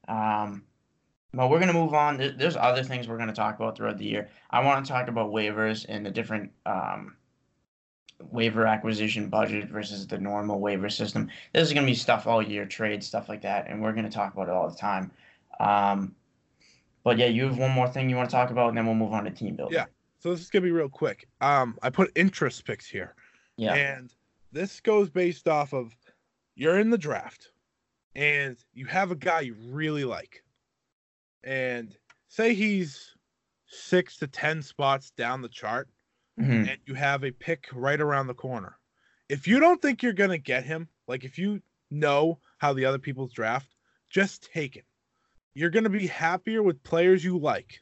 Um, 0.08 0.64
but 1.34 1.50
we're 1.50 1.60
gonna 1.60 1.74
move 1.74 1.94
on. 1.94 2.18
There's 2.18 2.56
other 2.56 2.84
things 2.84 3.08
we're 3.08 3.18
gonna 3.18 3.34
talk 3.34 3.56
about 3.56 3.78
throughout 3.78 3.98
the 3.98 4.06
year. 4.06 4.30
I 4.50 4.64
want 4.64 4.86
to 4.86 4.92
talk 4.92 5.08
about 5.08 5.32
waivers 5.32 5.86
and 5.88 6.06
the 6.06 6.12
different 6.12 6.52
um, 6.66 7.16
waiver 8.32 8.66
acquisition 8.66 9.30
budget 9.30 9.70
versus 9.70 10.08
the 10.08 10.18
normal 10.18 10.60
waiver 10.60 10.90
system. 10.90 11.30
This 11.54 11.68
is 11.68 11.74
gonna 11.74 11.86
be 11.86 11.94
stuff 11.94 12.26
all 12.26 12.42
year, 12.42 12.66
trade 12.66 13.04
stuff 13.04 13.30
like 13.30 13.42
that, 13.42 13.68
and 13.68 13.82
we're 13.82 13.94
gonna 13.94 14.10
talk 14.10 14.34
about 14.34 14.48
it 14.48 14.54
all 14.54 14.70
the 14.70 14.78
time. 14.78 15.12
Um, 15.60 16.16
but 17.04 17.18
yeah, 17.18 17.28
you 17.28 17.46
have 17.46 17.58
one 17.58 17.72
more 17.72 17.88
thing 17.88 18.10
you 18.10 18.16
want 18.16 18.30
to 18.30 18.36
talk 18.36 18.50
about, 18.50 18.70
and 18.70 18.78
then 18.78 18.86
we'll 18.86 18.96
move 18.96 19.14
on 19.14 19.24
to 19.26 19.32
team 19.32 19.56
building. 19.56 19.76
Yeah. 19.76 19.86
So 20.20 20.32
this 20.32 20.42
is 20.42 20.50
gonna 20.50 20.64
be 20.64 20.72
real 20.72 20.90
quick. 20.90 21.28
Um, 21.42 21.78
I 21.82 21.90
put 21.90 22.12
interest 22.16 22.66
picks 22.66 22.86
here, 22.88 23.16
Yeah. 23.56 23.74
and 23.74 24.14
this 24.52 24.82
goes 24.82 25.10
based 25.10 25.48
off 25.48 25.74
of 25.74 25.96
you're 26.56 26.80
in 26.80 26.90
the 26.90 26.98
draft, 26.98 27.52
and 28.16 28.58
you 28.74 28.86
have 28.88 29.12
a 29.12 29.16
guy 29.16 29.42
you 29.42 29.54
really 29.54 30.04
like, 30.04 30.44
and 31.44 31.98
say 32.28 32.54
he's 32.54 33.16
six 33.68 34.18
to 34.18 34.28
ten 34.28 34.62
spots 34.62 35.12
down 35.12 35.42
the 35.42 35.50
chart, 35.50 35.90
Mhm. 36.38 36.68
and 36.70 36.80
you 36.86 36.96
have 36.96 37.24
a 37.24 37.32
pick 37.32 37.68
right 37.72 38.02
around 38.02 38.28
the 38.28 38.34
corner. 38.34 38.78
If 39.30 39.48
you 39.48 39.60
don't 39.60 39.82
think 39.82 40.04
you're 40.04 40.14
gonna 40.14 40.38
get 40.38 40.66
him, 40.66 40.90
like 41.08 41.24
if 41.24 41.38
you 41.38 41.62
know 41.92 42.42
how 42.58 42.74
the 42.74 42.86
other 42.86 43.00
people's 43.00 43.32
draft, 43.32 43.74
just 44.10 44.44
take 44.52 44.76
him. 44.76 44.86
You're 45.54 45.70
gonna 45.70 45.90
be 45.90 46.08
happier 46.08 46.62
with 46.62 46.84
players 46.84 47.24
you 47.24 47.38
like 47.38 47.82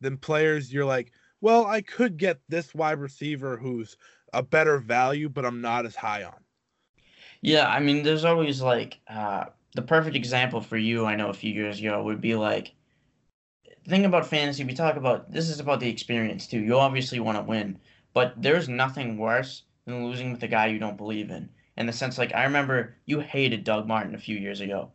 than 0.00 0.16
players 0.18 0.72
you're 0.72 0.84
like, 0.84 1.12
well, 1.40 1.66
I 1.66 1.82
could 1.82 2.16
get 2.16 2.40
this 2.48 2.74
wide 2.74 2.98
receiver 2.98 3.56
who's 3.56 3.96
a 4.32 4.42
better 4.42 4.78
value, 4.78 5.28
but 5.28 5.44
I'm 5.44 5.60
not 5.60 5.86
as 5.86 5.96
high 5.96 6.24
on. 6.24 6.44
Yeah, 7.42 7.68
I 7.68 7.80
mean, 7.80 8.02
there's 8.02 8.24
always 8.24 8.60
like 8.60 8.98
uh, 9.08 9.46
the 9.74 9.82
perfect 9.82 10.16
example 10.16 10.60
for 10.60 10.76
you. 10.76 11.06
I 11.06 11.16
know 11.16 11.28
a 11.28 11.34
few 11.34 11.52
years 11.52 11.78
ago 11.78 12.02
would 12.02 12.20
be 12.20 12.34
like, 12.34 12.72
thing 13.88 14.04
about 14.04 14.26
fantasy. 14.26 14.64
We 14.64 14.74
talk 14.74 14.96
about 14.96 15.30
this 15.32 15.48
is 15.48 15.60
about 15.60 15.80
the 15.80 15.88
experience 15.88 16.46
too. 16.46 16.60
You 16.60 16.78
obviously 16.78 17.20
want 17.20 17.38
to 17.38 17.44
win, 17.44 17.78
but 18.12 18.34
there's 18.36 18.68
nothing 18.68 19.16
worse 19.18 19.62
than 19.84 20.04
losing 20.04 20.32
with 20.32 20.42
a 20.42 20.48
guy 20.48 20.66
you 20.66 20.78
don't 20.78 20.96
believe 20.96 21.30
in. 21.30 21.48
In 21.76 21.86
the 21.86 21.92
sense, 21.92 22.18
like 22.18 22.34
I 22.34 22.44
remember 22.44 22.96
you 23.04 23.20
hated 23.20 23.64
Doug 23.64 23.86
Martin 23.86 24.14
a 24.14 24.18
few 24.18 24.36
years 24.36 24.60
ago, 24.60 24.90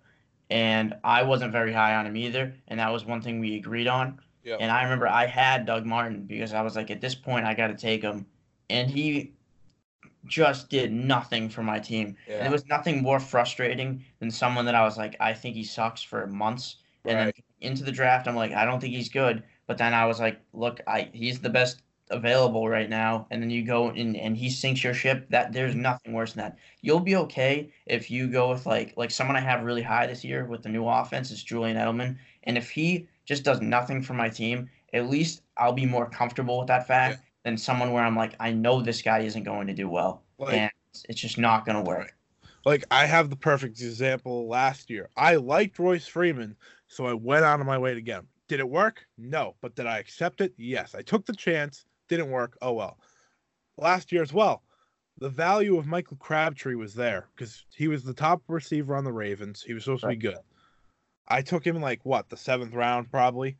and 0.50 0.96
I 1.04 1.24
wasn't 1.24 1.52
very 1.52 1.72
high 1.72 1.96
on 1.96 2.06
him 2.06 2.18
either, 2.18 2.54
and 2.68 2.80
that 2.80 2.92
was 2.92 3.06
one 3.06 3.22
thing 3.22 3.40
we 3.40 3.56
agreed 3.56 3.88
on. 3.88 4.20
Yep. 4.44 4.58
And 4.62 4.72
I 4.72 4.84
remember 4.84 5.08
I 5.08 5.26
had 5.26 5.66
Doug 5.66 5.86
Martin 5.86 6.24
because 6.26 6.54
I 6.54 6.62
was 6.62 6.76
like, 6.76 6.90
at 6.90 7.02
this 7.02 7.16
point, 7.16 7.46
I 7.46 7.54
got 7.54 7.68
to 7.68 7.76
take 7.76 8.02
him, 8.02 8.26
and 8.70 8.90
he 8.90 9.34
just 10.26 10.70
did 10.70 10.92
nothing 10.92 11.50
for 11.50 11.64
my 11.64 11.80
team. 11.80 12.16
And 12.28 12.48
it 12.48 12.52
was 12.52 12.66
nothing 12.68 13.02
more 13.02 13.20
frustrating 13.20 14.04
than 14.20 14.32
someone 14.32 14.66
that 14.66 14.76
I 14.76 14.84
was 14.84 14.98
like, 14.98 15.16
I 15.20 15.34
think 15.34 15.56
he 15.56 15.64
sucks 15.64 16.02
for 16.02 16.28
months, 16.28 16.78
and 17.06 17.18
then 17.18 17.32
into 17.62 17.84
the 17.84 17.92
draft, 17.92 18.28
I'm 18.28 18.36
like, 18.36 18.52
I 18.52 18.66
don't 18.66 18.80
think 18.80 18.94
he's 18.94 19.10
good. 19.10 19.44
But 19.68 19.78
then 19.78 19.94
I 19.94 20.06
was 20.06 20.20
like, 20.20 20.42
look, 20.54 20.82
I 20.88 21.10
he's 21.14 21.40
the 21.40 21.50
best 21.50 21.82
available 22.10 22.68
right 22.68 22.90
now. 22.90 23.26
And 23.32 23.42
then 23.42 23.50
you 23.50 23.64
go 23.64 23.90
and, 23.90 24.18
and 24.18 24.36
he 24.36 24.50
sinks 24.50 24.84
your 24.84 24.94
ship. 24.94 25.28
That 25.30 25.54
there's 25.54 25.76
nothing 25.76 26.14
worse 26.14 26.34
than 26.34 26.44
that. 26.44 26.58
You'll 26.82 27.00
be 27.00 27.16
okay 27.16 27.72
if 27.86 28.12
you 28.12 28.28
go 28.28 28.50
with 28.50 28.66
like 28.66 28.94
like 28.98 29.12
someone 29.12 29.38
I 29.38 29.40
have 29.40 29.64
really 29.64 29.82
high 29.82 30.08
this 30.08 30.24
year 30.24 30.46
with 30.46 30.64
the 30.64 30.70
new 30.70 30.88
offense 30.88 31.32
is 31.32 31.44
Julian 31.44 31.78
Edelman. 31.78 32.18
And 32.44 32.58
if 32.58 32.70
he 32.70 33.08
just 33.26 33.44
does 33.44 33.62
nothing 33.62 34.02
for 34.02 34.14
my 34.14 34.30
team, 34.30 34.70
at 34.94 35.10
least 35.10 35.44
I'll 35.58 35.74
be 35.74 35.86
more 35.86 36.10
comfortable 36.10 36.60
with 36.60 36.68
that 36.68 36.88
fact 36.88 37.22
than 37.44 37.58
someone 37.58 37.92
where 37.92 38.04
I'm 38.04 38.16
like, 38.16 38.36
I 38.40 38.52
know 38.52 38.82
this 38.82 39.02
guy 39.02 39.20
isn't 39.20 39.44
going 39.44 39.68
to 39.68 39.74
do 39.74 39.90
well. 39.90 40.24
Like, 40.38 40.54
and 40.54 40.72
it's, 40.92 41.06
it's 41.10 41.22
just 41.22 41.38
not 41.38 41.66
going 41.66 41.78
to 41.78 41.90
work. 41.90 42.14
like 42.66 42.84
I 42.92 43.06
have 43.06 43.30
the 43.30 43.36
perfect 43.36 43.80
example 43.80 44.48
last 44.48 44.90
year. 44.90 45.10
I 45.16 45.36
liked 45.36 45.80
Royce 45.80 46.08
Freeman, 46.08 46.56
so 46.88 47.06
I 47.06 47.14
went 47.14 47.46
out 47.46 47.60
of 47.60 47.66
my 47.66 47.78
way 47.78 47.94
to 47.94 48.02
get 48.02 48.20
him. 48.20 48.28
Did 48.48 48.60
it 48.60 48.70
work? 48.70 49.06
No. 49.18 49.56
But 49.62 49.76
did 49.76 49.88
I 49.88 50.00
accept 50.00 50.42
it? 50.42 50.54
Yes. 50.58 50.94
I 50.94 51.02
took 51.02 51.26
the 51.26 51.36
chance. 51.36 51.86
Didn't 52.10 52.30
work. 52.30 52.58
Oh 52.62 52.74
well. 52.74 52.98
Last 53.78 54.12
year 54.12 54.22
as 54.22 54.34
well, 54.34 54.64
the 55.18 55.30
value 55.30 55.78
of 55.78 55.88
Michael 55.88 56.18
Crabtree 56.18 56.76
was 56.76 56.94
there 56.94 57.30
because 57.36 57.66
he 57.76 57.88
was 57.88 58.04
the 58.04 58.14
top 58.14 58.42
receiver 58.48 58.96
on 58.96 59.06
the 59.06 59.14
Ravens. 59.14 59.64
He 59.66 59.74
was 59.74 59.86
supposed 59.86 60.02
to 60.02 60.10
be 60.10 60.16
good. 60.18 60.38
I 61.28 61.42
took 61.42 61.66
him 61.66 61.76
in 61.76 61.82
like 61.82 62.02
what 62.04 62.30
the 62.30 62.38
seventh 62.38 62.74
round 62.74 63.10
probably, 63.12 63.58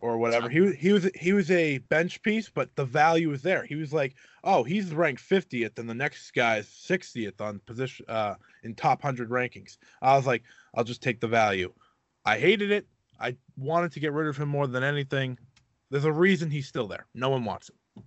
or 0.00 0.18
whatever. 0.18 0.48
He 0.48 0.60
was 0.60 0.74
he 0.74 0.92
was 0.92 1.10
he 1.14 1.32
was 1.32 1.50
a 1.50 1.78
bench 1.78 2.22
piece, 2.22 2.48
but 2.48 2.74
the 2.76 2.84
value 2.84 3.28
was 3.28 3.42
there. 3.42 3.64
He 3.64 3.76
was 3.76 3.92
like, 3.92 4.14
oh, 4.44 4.62
he's 4.64 4.92
ranked 4.94 5.22
50th, 5.22 5.78
and 5.78 5.88
the 5.88 5.94
next 5.94 6.32
guy's 6.32 6.66
60th 6.68 7.40
on 7.40 7.60
position 7.60 8.06
uh, 8.08 8.34
in 8.62 8.74
top 8.74 9.02
hundred 9.02 9.30
rankings. 9.30 9.78
I 10.02 10.16
was 10.16 10.26
like, 10.26 10.42
I'll 10.74 10.84
just 10.84 11.02
take 11.02 11.20
the 11.20 11.28
value. 11.28 11.72
I 12.24 12.38
hated 12.38 12.70
it. 12.70 12.86
I 13.20 13.36
wanted 13.56 13.92
to 13.92 14.00
get 14.00 14.12
rid 14.12 14.28
of 14.28 14.36
him 14.36 14.48
more 14.48 14.66
than 14.66 14.82
anything. 14.82 15.38
There's 15.90 16.04
a 16.04 16.12
reason 16.12 16.50
he's 16.50 16.66
still 16.66 16.88
there. 16.88 17.06
No 17.14 17.30
one 17.30 17.44
wants 17.44 17.70
him. 17.70 18.04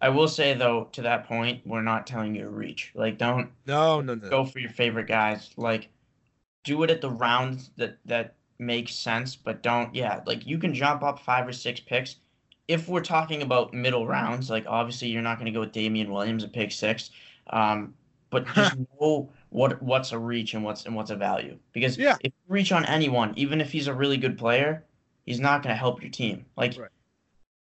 I 0.00 0.08
will 0.08 0.28
say 0.28 0.54
though, 0.54 0.88
to 0.92 1.02
that 1.02 1.26
point, 1.28 1.64
we're 1.64 1.82
not 1.82 2.06
telling 2.06 2.34
you 2.34 2.42
to 2.42 2.50
reach. 2.50 2.90
Like, 2.94 3.18
don't 3.18 3.50
No, 3.66 4.00
no, 4.00 4.14
no. 4.14 4.28
go 4.28 4.44
for 4.44 4.58
your 4.58 4.70
favorite 4.70 5.06
guys. 5.06 5.50
Like, 5.56 5.90
do 6.64 6.82
it 6.82 6.90
at 6.90 7.00
the 7.00 7.10
rounds 7.10 7.70
that 7.76 7.98
that 8.04 8.34
makes 8.58 8.94
sense, 8.94 9.34
but 9.36 9.62
don't. 9.62 9.94
Yeah, 9.94 10.20
like 10.26 10.46
you 10.46 10.58
can 10.58 10.74
jump 10.74 11.02
up 11.02 11.18
five 11.20 11.46
or 11.46 11.52
six 11.52 11.80
picks. 11.80 12.16
If 12.68 12.88
we're 12.88 13.00
talking 13.02 13.42
about 13.42 13.74
middle 13.74 14.06
rounds, 14.06 14.48
like 14.48 14.64
obviously 14.68 15.08
you're 15.08 15.22
not 15.22 15.36
going 15.38 15.46
to 15.46 15.52
go 15.52 15.60
with 15.60 15.72
Damien 15.72 16.10
Williams 16.12 16.44
at 16.44 16.52
pick 16.52 16.70
six, 16.72 17.10
um, 17.50 17.94
but 18.30 18.46
just 18.54 18.76
know 19.00 19.30
what 19.50 19.82
what's 19.82 20.12
a 20.12 20.18
reach 20.18 20.54
and 20.54 20.64
what's 20.64 20.86
and 20.86 20.94
what's 20.94 21.10
a 21.10 21.16
value. 21.16 21.58
Because 21.72 21.98
Yeah. 21.98 22.16
if 22.20 22.32
you 22.32 22.54
reach 22.54 22.70
on 22.72 22.84
anyone, 22.86 23.34
even 23.36 23.60
if 23.60 23.72
he's 23.72 23.88
a 23.88 23.94
really 23.94 24.16
good 24.16 24.38
player, 24.38 24.84
he's 25.26 25.40
not 25.40 25.62
going 25.62 25.72
to 25.74 25.78
help 25.78 26.00
your 26.02 26.10
team. 26.10 26.46
Like 26.56 26.78
Right. 26.78 26.88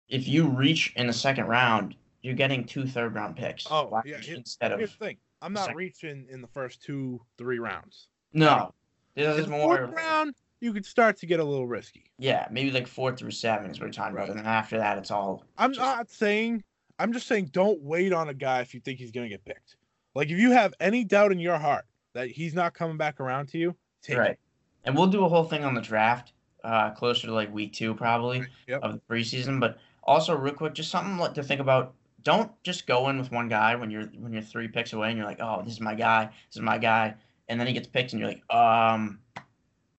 if 0.07 0.27
you 0.27 0.47
reach 0.47 0.93
in 0.95 1.07
the 1.07 1.13
second 1.13 1.47
round, 1.47 1.95
you're 2.21 2.35
getting 2.35 2.63
two 2.63 2.85
third 2.85 3.15
round 3.15 3.35
picks. 3.35 3.65
Oh, 3.71 4.01
yeah, 4.05 4.17
instead 4.27 4.71
of 4.71 4.77
Here's 4.79 4.91
the 4.95 5.05
thing. 5.05 5.17
I'm 5.41 5.53
not 5.53 5.61
Second. 5.65 5.77
reaching 5.77 6.27
in 6.29 6.41
the 6.41 6.47
first 6.47 6.83
two, 6.83 7.19
three 7.39 7.57
rounds. 7.57 8.07
no. 8.33 8.71
This 9.15 9.37
is 9.39 9.47
more 9.47 9.77
fourth 9.77 9.93
round, 9.95 10.35
you 10.59 10.73
could 10.73 10.85
start 10.85 11.17
to 11.17 11.25
get 11.25 11.39
a 11.39 11.43
little 11.43 11.67
risky. 11.67 12.03
yeah, 12.17 12.47
maybe 12.51 12.71
like 12.71 12.87
four 12.87 13.15
through 13.15 13.31
seven 13.31 13.71
is 13.71 13.79
what 13.79 13.87
we're 13.87 13.91
talking 13.93 14.15
about, 14.15 14.29
and 14.29 14.37
then 14.39 14.45
after 14.45 14.77
that, 14.77 14.97
it's 14.97 15.11
all 15.11 15.43
I'm 15.57 15.71
Just- 15.73 15.79
not 15.79 16.09
saying. 16.09 16.63
I'm 16.99 17.13
just 17.13 17.25
saying, 17.25 17.49
don't 17.51 17.81
wait 17.81 18.13
on 18.13 18.29
a 18.29 18.33
guy 18.33 18.61
if 18.61 18.75
you 18.75 18.79
think 18.79 18.99
he's 18.99 19.09
gonna 19.11 19.27
get 19.29 19.43
picked. 19.43 19.75
Like 20.13 20.29
if 20.29 20.37
you 20.37 20.51
have 20.51 20.73
any 20.79 21.03
doubt 21.03 21.31
in 21.31 21.39
your 21.39 21.57
heart 21.57 21.85
that 22.13 22.29
he's 22.29 22.53
not 22.53 22.73
coming 22.75 22.97
back 22.97 23.19
around 23.19 23.47
to 23.49 23.57
you, 23.57 23.75
take 24.03 24.17
right. 24.17 24.31
it. 24.31 24.39
And 24.85 24.95
we'll 24.95 25.07
do 25.07 25.25
a 25.25 25.29
whole 25.29 25.45
thing 25.45 25.63
on 25.63 25.73
the 25.73 25.81
draft, 25.81 26.33
uh, 26.63 26.91
closer 26.91 27.25
to 27.27 27.33
like 27.33 27.51
week 27.53 27.73
two 27.73 27.95
probably 27.95 28.45
Yep. 28.67 28.83
of 28.83 28.93
the 28.93 28.99
preseason. 29.09 29.59
But 29.59 29.79
also, 30.03 30.35
real 30.35 30.53
quick, 30.53 30.73
just 30.75 30.91
something 30.91 31.17
like 31.17 31.33
to 31.35 31.43
think 31.43 31.59
about. 31.61 31.93
Don't 32.23 32.51
just 32.63 32.85
go 32.85 33.09
in 33.09 33.17
with 33.17 33.31
one 33.31 33.47
guy 33.47 33.73
when 33.73 33.89
you're 33.89 34.03
when 34.19 34.31
you're 34.31 34.43
three 34.43 34.67
picks 34.67 34.93
away 34.93 35.07
and 35.09 35.17
you're 35.17 35.25
like, 35.25 35.39
oh, 35.41 35.63
this 35.63 35.73
is 35.73 35.79
my 35.81 35.95
guy, 35.95 36.25
this 36.25 36.57
is 36.57 36.61
my 36.61 36.77
guy, 36.77 37.15
and 37.51 37.59
then 37.59 37.67
he 37.67 37.73
gets 37.73 37.87
picked 37.87 38.13
and 38.13 38.21
you're 38.21 38.29
like, 38.29 38.55
um, 38.55 39.19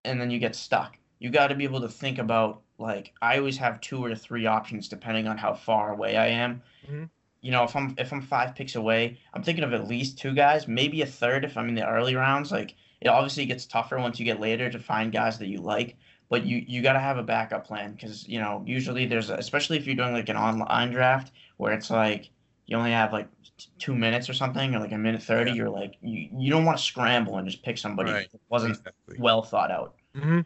and 0.07 0.19
then 0.19 0.31
you 0.31 0.39
get 0.39 0.57
stuck. 0.57 0.97
You 1.19 1.29
got 1.31 1.49
to 1.49 1.55
be 1.55 1.65
able 1.65 1.83
to 1.83 1.89
think 1.89 2.19
about 2.19 2.63
like 2.79 3.13
I 3.21 3.37
always 3.37 3.59
have 3.59 3.81
two 3.83 4.03
or 4.03 4.15
three 4.15 4.47
options 4.47 4.89
depending 4.89 5.29
on 5.29 5.37
how 5.37 5.53
far 5.53 5.93
away 5.93 6.17
I 6.17 6.29
am. 6.29 6.63
Mhm. 6.91 7.11
You 7.43 7.51
know, 7.51 7.63
if 7.63 7.77
I'm 7.77 7.95
if 7.99 8.11
I'm 8.11 8.23
five 8.23 8.55
picks 8.55 8.75
away, 8.75 9.19
I'm 9.35 9.43
thinking 9.43 9.65
of 9.65 9.75
at 9.75 9.87
least 9.87 10.19
two 10.19 10.33
guys, 10.35 10.67
maybe 10.67 11.03
a 11.03 11.07
third 11.07 11.45
if 11.45 11.59
I'm 11.59 11.69
in 11.69 11.75
the 11.75 11.87
early 11.87 12.15
rounds. 12.15 12.51
Like 12.51 12.75
it 13.03 13.09
obviously 13.09 13.45
gets 13.45 13.67
tougher 13.67 13.99
once 13.99 14.19
you 14.19 14.25
get 14.25 14.41
later 14.41 14.71
to 14.71 14.79
find 14.79 15.13
guys 15.13 15.39
that 15.39 15.49
you 15.49 15.61
like, 15.61 15.97
but 16.31 16.47
you 16.47 16.65
you 16.67 16.81
got 16.81 16.95
to 16.95 17.01
have 17.01 17.19
a 17.19 17.23
backup 17.23 17.67
plan 17.67 17.93
because 17.93 18.27
you 18.27 18.41
know 18.41 18.63
usually 18.67 19.05
there's 19.05 19.29
a, 19.29 19.35
especially 19.35 19.77
if 19.77 19.87
you're 19.87 19.95
doing 19.95 20.15
like 20.15 20.31
an 20.31 20.39
online 20.39 20.91
draft 20.91 21.33
where 21.59 21.75
it's 21.75 21.91
like 21.91 22.31
you 22.67 22.77
only 22.77 22.93
have 22.93 23.13
like 23.13 23.29
t- 23.59 23.69
two 23.79 23.95
minutes 23.95 24.29
or 24.29 24.35
something 24.35 24.75
or 24.75 24.79
like 24.81 24.93
a 24.93 24.99
minute 24.99 25.23
thirty. 25.23 25.51
Yeah. 25.51 25.57
You're 25.57 25.71
like 25.71 25.95
you 26.03 26.29
you 26.37 26.51
don't 26.51 26.65
want 26.65 26.79
to 26.79 26.85
scramble 26.85 27.39
and 27.39 27.49
just 27.49 27.63
pick 27.63 27.79
somebody 27.79 28.11
Right. 28.13 28.31
that 28.33 28.41
wasn't 28.49 28.77
Exactly. 28.79 29.17
well 29.19 29.43
thought 29.43 29.71
out. 29.71 29.95
hmm 30.15 30.41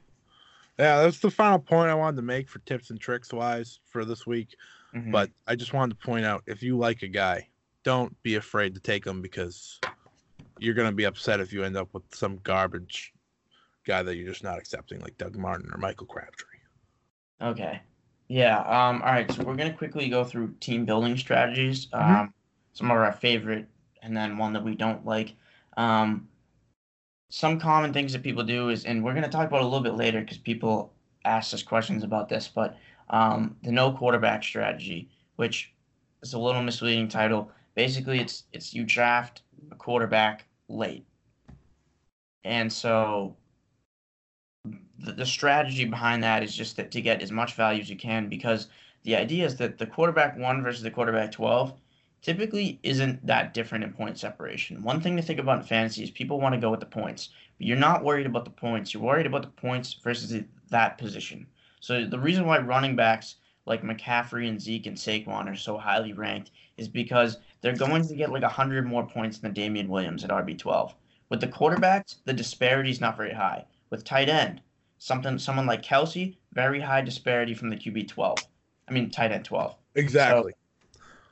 Yeah, 0.79 1.03
that's 1.03 1.21
the 1.21 1.31
final 1.31 1.59
point 1.59 1.91
I 1.91 1.95
wanted 1.95 2.17
to 2.17 2.23
make 2.23 2.49
for 2.49 2.59
tips 2.61 2.91
and 2.91 3.01
tricks 3.01 3.33
wise 3.33 3.81
for 3.87 4.05
this 4.05 4.27
week. 4.27 4.57
Mhm. 4.95 5.13
But 5.13 5.31
I 5.47 5.57
just 5.57 5.73
wanted 5.73 5.99
to 5.99 6.07
point 6.07 6.25
out 6.25 6.43
if 6.47 6.63
you 6.63 6.77
like 6.79 7.03
a 7.03 7.09
guy, 7.09 7.49
don't 7.83 8.21
be 8.23 8.35
afraid 8.37 8.75
to 8.75 8.81
take 8.81 9.07
him 9.07 9.21
because 9.23 9.79
you're 10.59 10.75
gonna 10.75 10.93
be 10.93 11.05
upset 11.05 11.41
if 11.41 11.53
you 11.53 11.65
end 11.65 11.77
up 11.77 11.93
with 11.93 12.03
some 12.15 12.39
garbage 12.43 13.13
guy 13.85 14.03
that 14.03 14.17
you're 14.17 14.29
just 14.29 14.43
not 14.43 14.59
accepting, 14.59 15.01
like 15.01 15.17
Doug 15.19 15.37
Martin 15.37 15.71
or 15.73 15.79
Michael 15.79 16.07
Crabtree. 16.07 16.59
Okay. 17.41 17.81
Yeah. 18.29 18.59
Um. 18.61 19.03
All 19.03 19.13
right. 19.13 19.31
So 19.31 19.45
we're 19.45 19.57
gonna 19.57 19.73
quickly 19.73 20.09
go 20.09 20.25
through 20.25 20.55
team 20.61 20.85
building 20.85 21.17
strategies. 21.17 21.89
Um. 21.93 22.03
Mhm. 22.29 22.33
Some 22.73 22.91
of 22.91 22.97
our 22.97 23.13
favorite, 23.13 23.69
and 24.03 24.17
then 24.17 24.37
one 24.39 24.53
that 24.55 24.65
we 24.65 24.75
don't 24.75 25.05
like. 25.07 25.35
Um. 25.77 26.29
Some 27.29 27.59
common 27.59 27.93
things 27.93 28.13
that 28.13 28.23
people 28.23 28.45
do 28.45 28.69
is, 28.71 28.85
and 28.85 29.03
we're 29.05 29.15
gonna 29.15 29.29
talk 29.29 29.49
about 29.49 29.59
it 29.61 29.65
a 29.65 29.67
little 29.67 29.83
bit 29.83 29.95
later 29.95 30.21
because 30.21 30.39
people 30.39 30.93
asked 31.25 31.53
us 31.55 31.63
questions 31.63 32.05
about 32.05 32.29
this, 32.29 32.49
but 32.49 32.77
um, 33.11 33.57
the 33.63 33.73
no 33.73 33.93
quarterback 33.93 34.43
strategy, 34.45 35.09
which 35.37 35.73
is 36.23 36.35
a 36.35 36.39
little 36.39 36.63
misleading 36.63 37.09
title. 37.09 37.51
Basically, 37.75 38.21
it's 38.21 38.45
it's 38.53 38.73
you 38.75 38.85
draft 38.85 39.43
a 39.73 39.75
quarterback 39.75 40.47
late, 40.69 41.05
and 42.45 42.73
so 42.73 43.37
the, 44.99 45.13
the 45.13 45.27
strategy 45.27 45.85
behind 45.85 46.23
that 46.23 46.43
is 46.43 46.55
just 46.55 46.77
that 46.77 46.91
to 46.93 47.01
get 47.01 47.23
as 47.23 47.33
much 47.33 47.55
value 47.55 47.81
as 47.81 47.91
you 47.91 47.97
can 47.97 48.29
because 48.29 48.69
the 49.05 49.17
idea 49.17 49.47
is 49.47 49.57
that 49.57 49.79
the 49.79 49.87
quarterback 49.87 50.37
one 50.37 50.63
versus 50.63 50.83
the 50.83 50.91
quarterback 50.91 51.33
12 51.33 51.73
typically 52.23 52.81
isn't 52.83 53.25
that 53.25 53.55
different 53.55 53.85
in 53.85 53.93
point 53.93 54.19
separation. 54.19 54.83
One 54.83 55.01
thing 55.01 55.17
to 55.17 55.23
think 55.23 55.39
about 55.39 55.59
in 55.59 55.65
fantasy 55.65 56.03
is 56.03 56.11
people 56.11 56.41
want 56.41 56.55
to 56.55 56.61
go 56.61 56.71
with 56.71 56.81
the 56.81 56.87
points, 56.87 57.29
but 57.59 57.67
you're 57.67 57.77
not 57.77 58.03
worried 58.03 58.27
about 58.27 58.45
the 58.45 58.51
points. 58.51 58.93
You're 58.93 59.03
worried 59.03 59.27
about 59.27 59.43
the 59.43 59.49
points 59.49 59.95
versus 60.03 60.31
the, 60.31 60.45
that 60.71 60.99
position. 60.99 61.47
So 61.81 62.05
the 62.05 62.19
reason 62.19 62.47
why 62.47 62.59
running 62.59 62.97
backs 62.97 63.37
like 63.65 63.83
McCaffrey 63.83 64.49
and 64.49 64.61
Zeke 64.61 64.87
and 64.87 64.97
Saquon 64.97 65.47
are 65.47 65.57
so 65.57 65.77
highly 65.77 66.13
ranked 66.13 66.51
is 66.77 66.89
because 66.89 67.39
they're 67.61 67.77
going 67.77 68.07
to 68.07 68.17
get 68.17 68.31
like 68.31 68.43
100 68.43 68.87
more 68.87 69.07
points 69.07 69.39
than 69.39 69.53
Damien 69.53 69.89
Williams 69.89 70.25
at 70.25 70.31
RB12. 70.31 70.95
With 71.29 71.41
the 71.41 71.49
quarterbacks, 71.49 72.17
the 72.25 72.33
disparity 72.33 72.91
is 72.91 73.01
not 73.01 73.17
very 73.17 73.35
high. 73.35 73.65
With 73.91 74.05
tight 74.05 74.29
end, 74.29 74.61
something 74.99 75.39
someone 75.39 75.67
like 75.67 75.83
Kelce, 75.83 76.37
very 76.53 76.81
high 76.81 77.03
disparity 77.03 77.55
from 77.55 77.69
the 77.71 77.77
QB 77.77 78.09
12. 78.09 78.39
I 78.89 78.93
mean 78.93 79.11
tight 79.11 79.33
end 79.33 79.45
12. 79.45 79.75
Exactly. 79.95 80.53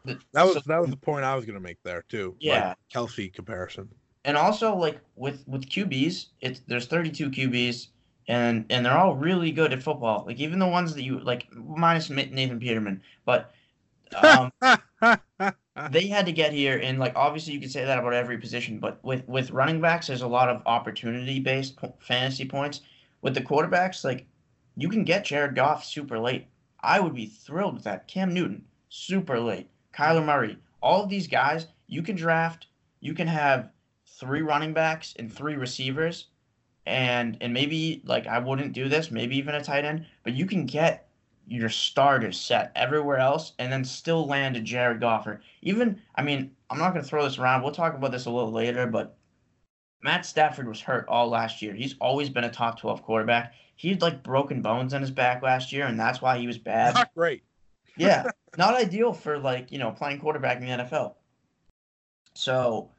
The- 0.05 0.19
that 0.33 0.45
was 0.45 0.55
so- 0.55 0.63
that 0.67 0.81
was 0.81 0.91
the 0.91 0.97
point 0.97 1.25
I 1.25 1.35
was 1.35 1.45
gonna 1.45 1.61
make 1.61 1.83
there 1.83 2.03
too. 2.09 2.37
Yeah. 2.41 2.69
Like 2.69 2.79
Kelce 2.93 3.33
comparison. 3.33 3.89
and 4.25 4.37
also 4.37 4.75
like 4.77 5.01
with 5.17 5.45
with 5.47 5.69
QBs, 5.69 6.27
it's 6.41 6.61
there's 6.67 6.87
32 6.87 7.31
QBs 7.31 7.89
and 8.29 8.65
and 8.71 8.85
they're 8.85 8.97
all 8.97 9.15
really 9.15 9.51
good 9.53 9.73
at 9.73 9.83
football. 9.83 10.25
Like 10.27 10.39
even 10.41 10.59
the 10.59 10.67
ones 10.69 10.95
that 10.95 11.03
you 11.03 11.21
like 11.21 11.47
minus 11.53 12.11
Nathan 12.11 12.59
Peterman, 12.59 13.03
but 13.25 13.53
um, 14.23 14.51
they 15.91 16.07
had 16.07 16.27
to 16.27 16.33
get 16.33 16.53
here 16.53 16.79
and 16.83 16.99
like 16.99 17.13
obviously 17.17 17.53
you 17.53 17.61
could 17.61 17.71
say 17.73 17.85
that 17.85 17.99
about 17.99 18.13
every 18.15 18.39
position, 18.39 18.79
but 18.79 19.03
with 19.05 19.27
with 19.29 19.51
running 19.51 19.81
backs 19.81 20.07
there's 20.09 20.23
a 20.23 20.29
lot 20.29 20.49
of 20.49 20.63
opportunity 20.67 21.41
based 21.41 21.77
po- 21.77 21.95
fantasy 22.01 22.45
points. 22.45 22.81
With 23.25 23.33
the 23.33 23.41
quarterbacks, 23.41 24.05
like 24.05 24.27
you 24.77 24.91
can 24.91 25.03
get 25.03 25.25
Jared 25.25 25.55
Goff 25.55 25.83
super 25.83 26.19
late. 26.19 26.47
I 26.81 27.01
would 27.01 27.15
be 27.15 27.25
thrilled 27.25 27.73
with 27.73 27.85
that. 27.85 28.07
Cam 28.07 28.35
Newton, 28.35 28.67
super 28.91 29.41
late. 29.41 29.71
Kyler 29.95 30.23
Murray, 30.23 30.59
all 30.83 31.03
of 31.03 31.09
these 31.09 31.27
guys, 31.27 31.69
you 31.87 32.03
can 32.03 32.17
draft. 32.17 32.67
You 33.01 33.15
can 33.15 33.27
have 33.27 33.71
three 34.07 34.43
running 34.43 34.75
backs 34.75 35.15
and 35.19 35.33
three 35.33 35.55
receivers, 35.57 36.27
and 36.85 37.39
and 37.41 37.55
maybe 37.55 38.03
like 38.05 38.27
I 38.27 38.41
wouldn't 38.41 38.75
do 38.75 38.91
this, 38.91 39.11
maybe 39.11 39.39
even 39.39 39.55
a 39.55 39.65
tight 39.65 39.87
end, 39.87 40.05
but 40.23 40.35
you 40.35 40.45
can 40.45 40.67
get 40.67 41.09
your 41.47 41.71
starters 41.71 42.39
set 42.39 42.73
everywhere 42.77 43.21
else, 43.21 43.55
and 43.59 43.73
then 43.73 43.87
still 43.87 44.27
land 44.27 44.59
a 44.59 44.61
Jared 44.61 45.01
Goff. 45.01 45.27
Or 45.27 45.41
even, 45.63 45.99
I 46.15 46.23
mean, 46.23 46.55
I'm 46.69 46.79
not 46.79 46.93
gonna 46.93 47.03
throw 47.03 47.25
this 47.25 47.39
around. 47.39 47.63
We'll 47.63 47.73
talk 47.73 47.95
about 47.95 48.13
this 48.13 48.27
a 48.27 48.31
little 48.31 48.53
later, 48.53 48.87
but 48.87 49.17
Matt 50.05 50.27
Stafford 50.27 50.69
was 50.69 50.83
hurt 50.83 51.09
all 51.09 51.31
last 51.31 51.63
year. 51.63 51.73
He's 51.73 51.95
always 51.99 52.29
been 52.29 52.45
a 52.45 52.51
top 52.51 52.79
12 52.79 53.03
quarterback. 53.03 53.55
He 53.75 53.89
had 53.89 54.03
like 54.03 54.23
broken 54.23 54.61
bones 54.61 54.93
in 54.93 55.01
his 55.01 55.11
back 55.11 55.43
last 55.43 55.73
year, 55.73 55.87
and 55.87 55.99
that's 55.99 56.21
why 56.21 56.39
he 56.39 56.47
was 56.47 56.59
bad. 56.59 56.95
Not 56.95 57.15
great. 57.15 57.43
yeah, 57.97 58.27
not 58.59 58.75
ideal 58.75 59.15
for 59.15 59.39
like 59.39 59.73
you 59.73 59.79
know 59.79 59.91
playing 59.91 60.21
quarterback 60.21 60.59
in 60.59 60.67
the 60.67 60.85
NFL. 60.85 61.15
So 62.35 62.91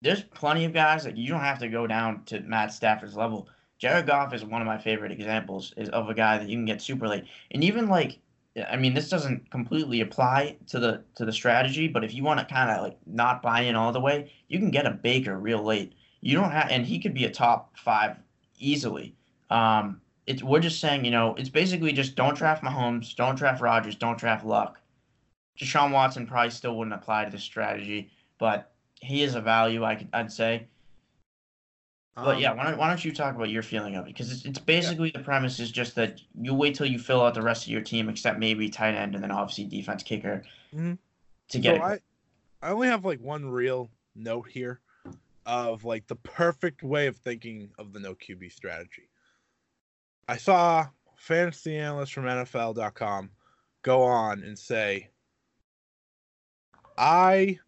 there's 0.00 0.22
plenty 0.22 0.64
of 0.64 0.72
guys 0.72 1.04
that 1.04 1.18
you 1.18 1.28
don't 1.28 1.40
have 1.40 1.58
to 1.58 1.68
go 1.68 1.86
down 1.86 2.24
to 2.24 2.40
Matt 2.40 2.72
Stafford's 2.72 3.14
level. 3.14 3.48
Jared 3.76 4.06
Goff 4.06 4.32
is 4.32 4.42
one 4.42 4.62
of 4.62 4.66
my 4.66 4.78
favorite 4.78 5.12
examples 5.12 5.74
is 5.76 5.90
of 5.90 6.08
a 6.08 6.14
guy 6.14 6.38
that 6.38 6.48
you 6.48 6.56
can 6.56 6.64
get 6.64 6.80
super 6.80 7.06
late, 7.06 7.24
and 7.50 7.62
even 7.62 7.88
like 7.88 8.20
I 8.70 8.76
mean 8.76 8.94
this 8.94 9.10
doesn't 9.10 9.50
completely 9.50 10.00
apply 10.00 10.56
to 10.68 10.80
the 10.80 11.04
to 11.16 11.26
the 11.26 11.32
strategy, 11.32 11.88
but 11.88 12.04
if 12.04 12.14
you 12.14 12.24
want 12.24 12.40
to 12.40 12.46
kind 12.46 12.70
of 12.70 12.82
like 12.82 12.96
not 13.04 13.42
buy 13.42 13.60
in 13.60 13.76
all 13.76 13.92
the 13.92 14.00
way, 14.00 14.32
you 14.48 14.58
can 14.58 14.70
get 14.70 14.86
a 14.86 14.92
Baker 14.92 15.38
real 15.38 15.62
late. 15.62 15.92
You 16.20 16.36
don't 16.36 16.50
have, 16.50 16.68
and 16.70 16.84
he 16.84 16.98
could 16.98 17.14
be 17.14 17.24
a 17.24 17.30
top 17.30 17.76
five 17.76 18.16
easily. 18.58 19.14
Um, 19.50 20.00
it's 20.26 20.42
we're 20.42 20.60
just 20.60 20.80
saying, 20.80 21.04
you 21.04 21.10
know, 21.10 21.34
it's 21.36 21.48
basically 21.48 21.92
just 21.92 22.14
don't 22.14 22.36
draft 22.36 22.62
Mahomes, 22.62 23.14
don't 23.14 23.36
draft 23.36 23.62
Rodgers, 23.62 23.94
don't 23.96 24.18
draft 24.18 24.44
Luck. 24.44 24.80
Deshaun 25.58 25.90
Watson 25.90 26.26
probably 26.26 26.50
still 26.50 26.76
wouldn't 26.76 26.94
apply 26.94 27.24
to 27.24 27.30
this 27.30 27.42
strategy, 27.42 28.10
but 28.38 28.72
he 29.00 29.22
is 29.22 29.34
a 29.34 29.40
value, 29.40 29.84
I 29.84 29.94
could, 29.96 30.08
I'd 30.12 30.30
say. 30.32 30.66
But 32.14 32.36
Um, 32.36 32.42
yeah, 32.42 32.52
why 32.52 32.64
don't, 32.64 32.78
why 32.78 32.88
don't 32.88 33.04
you 33.04 33.12
talk 33.12 33.34
about 33.36 33.48
your 33.48 33.62
feeling 33.62 33.94
of 33.94 34.04
it? 34.06 34.08
Because 34.08 34.32
it's, 34.32 34.44
it's 34.44 34.58
basically 34.58 35.10
the 35.10 35.20
premise 35.20 35.60
is 35.60 35.70
just 35.70 35.94
that 35.94 36.20
you 36.40 36.52
wait 36.52 36.74
till 36.74 36.86
you 36.86 36.98
fill 36.98 37.22
out 37.22 37.34
the 37.34 37.42
rest 37.42 37.64
of 37.64 37.70
your 37.70 37.80
team, 37.80 38.08
except 38.08 38.38
maybe 38.38 38.68
tight 38.68 38.94
end 38.94 39.14
and 39.14 39.22
then 39.22 39.30
obviously 39.30 39.64
defense 39.64 40.02
kicker 40.02 40.42
Mhm. 40.74 40.98
to 41.50 41.58
get 41.58 41.76
so 41.76 41.84
it. 41.84 42.02
I, 42.62 42.68
I 42.68 42.70
only 42.72 42.88
have 42.88 43.04
like 43.04 43.20
one 43.20 43.46
real 43.48 43.88
note 44.16 44.48
here 44.48 44.80
of 45.48 45.82
like 45.82 46.06
the 46.06 46.14
perfect 46.14 46.82
way 46.82 47.06
of 47.06 47.16
thinking 47.16 47.70
of 47.78 47.94
the 47.94 47.98
no 47.98 48.14
QB 48.14 48.52
strategy. 48.52 49.08
I 50.28 50.36
saw 50.36 50.88
fantasy 51.16 51.76
analyst 51.78 52.12
from 52.12 52.24
NFL.com 52.24 53.30
go 53.82 54.02
on 54.02 54.42
and 54.42 54.58
say, 54.58 55.08
I 56.98 57.58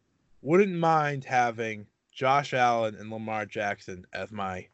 wouldn't 0.43 0.75
mind 0.75 1.25
having 1.25 1.87
Josh 2.13 2.53
Allen 2.53 2.97
and 2.97 3.11
Lamar 3.11 3.47
Jackson 3.47 4.05
as 4.13 4.31
my 4.31 4.69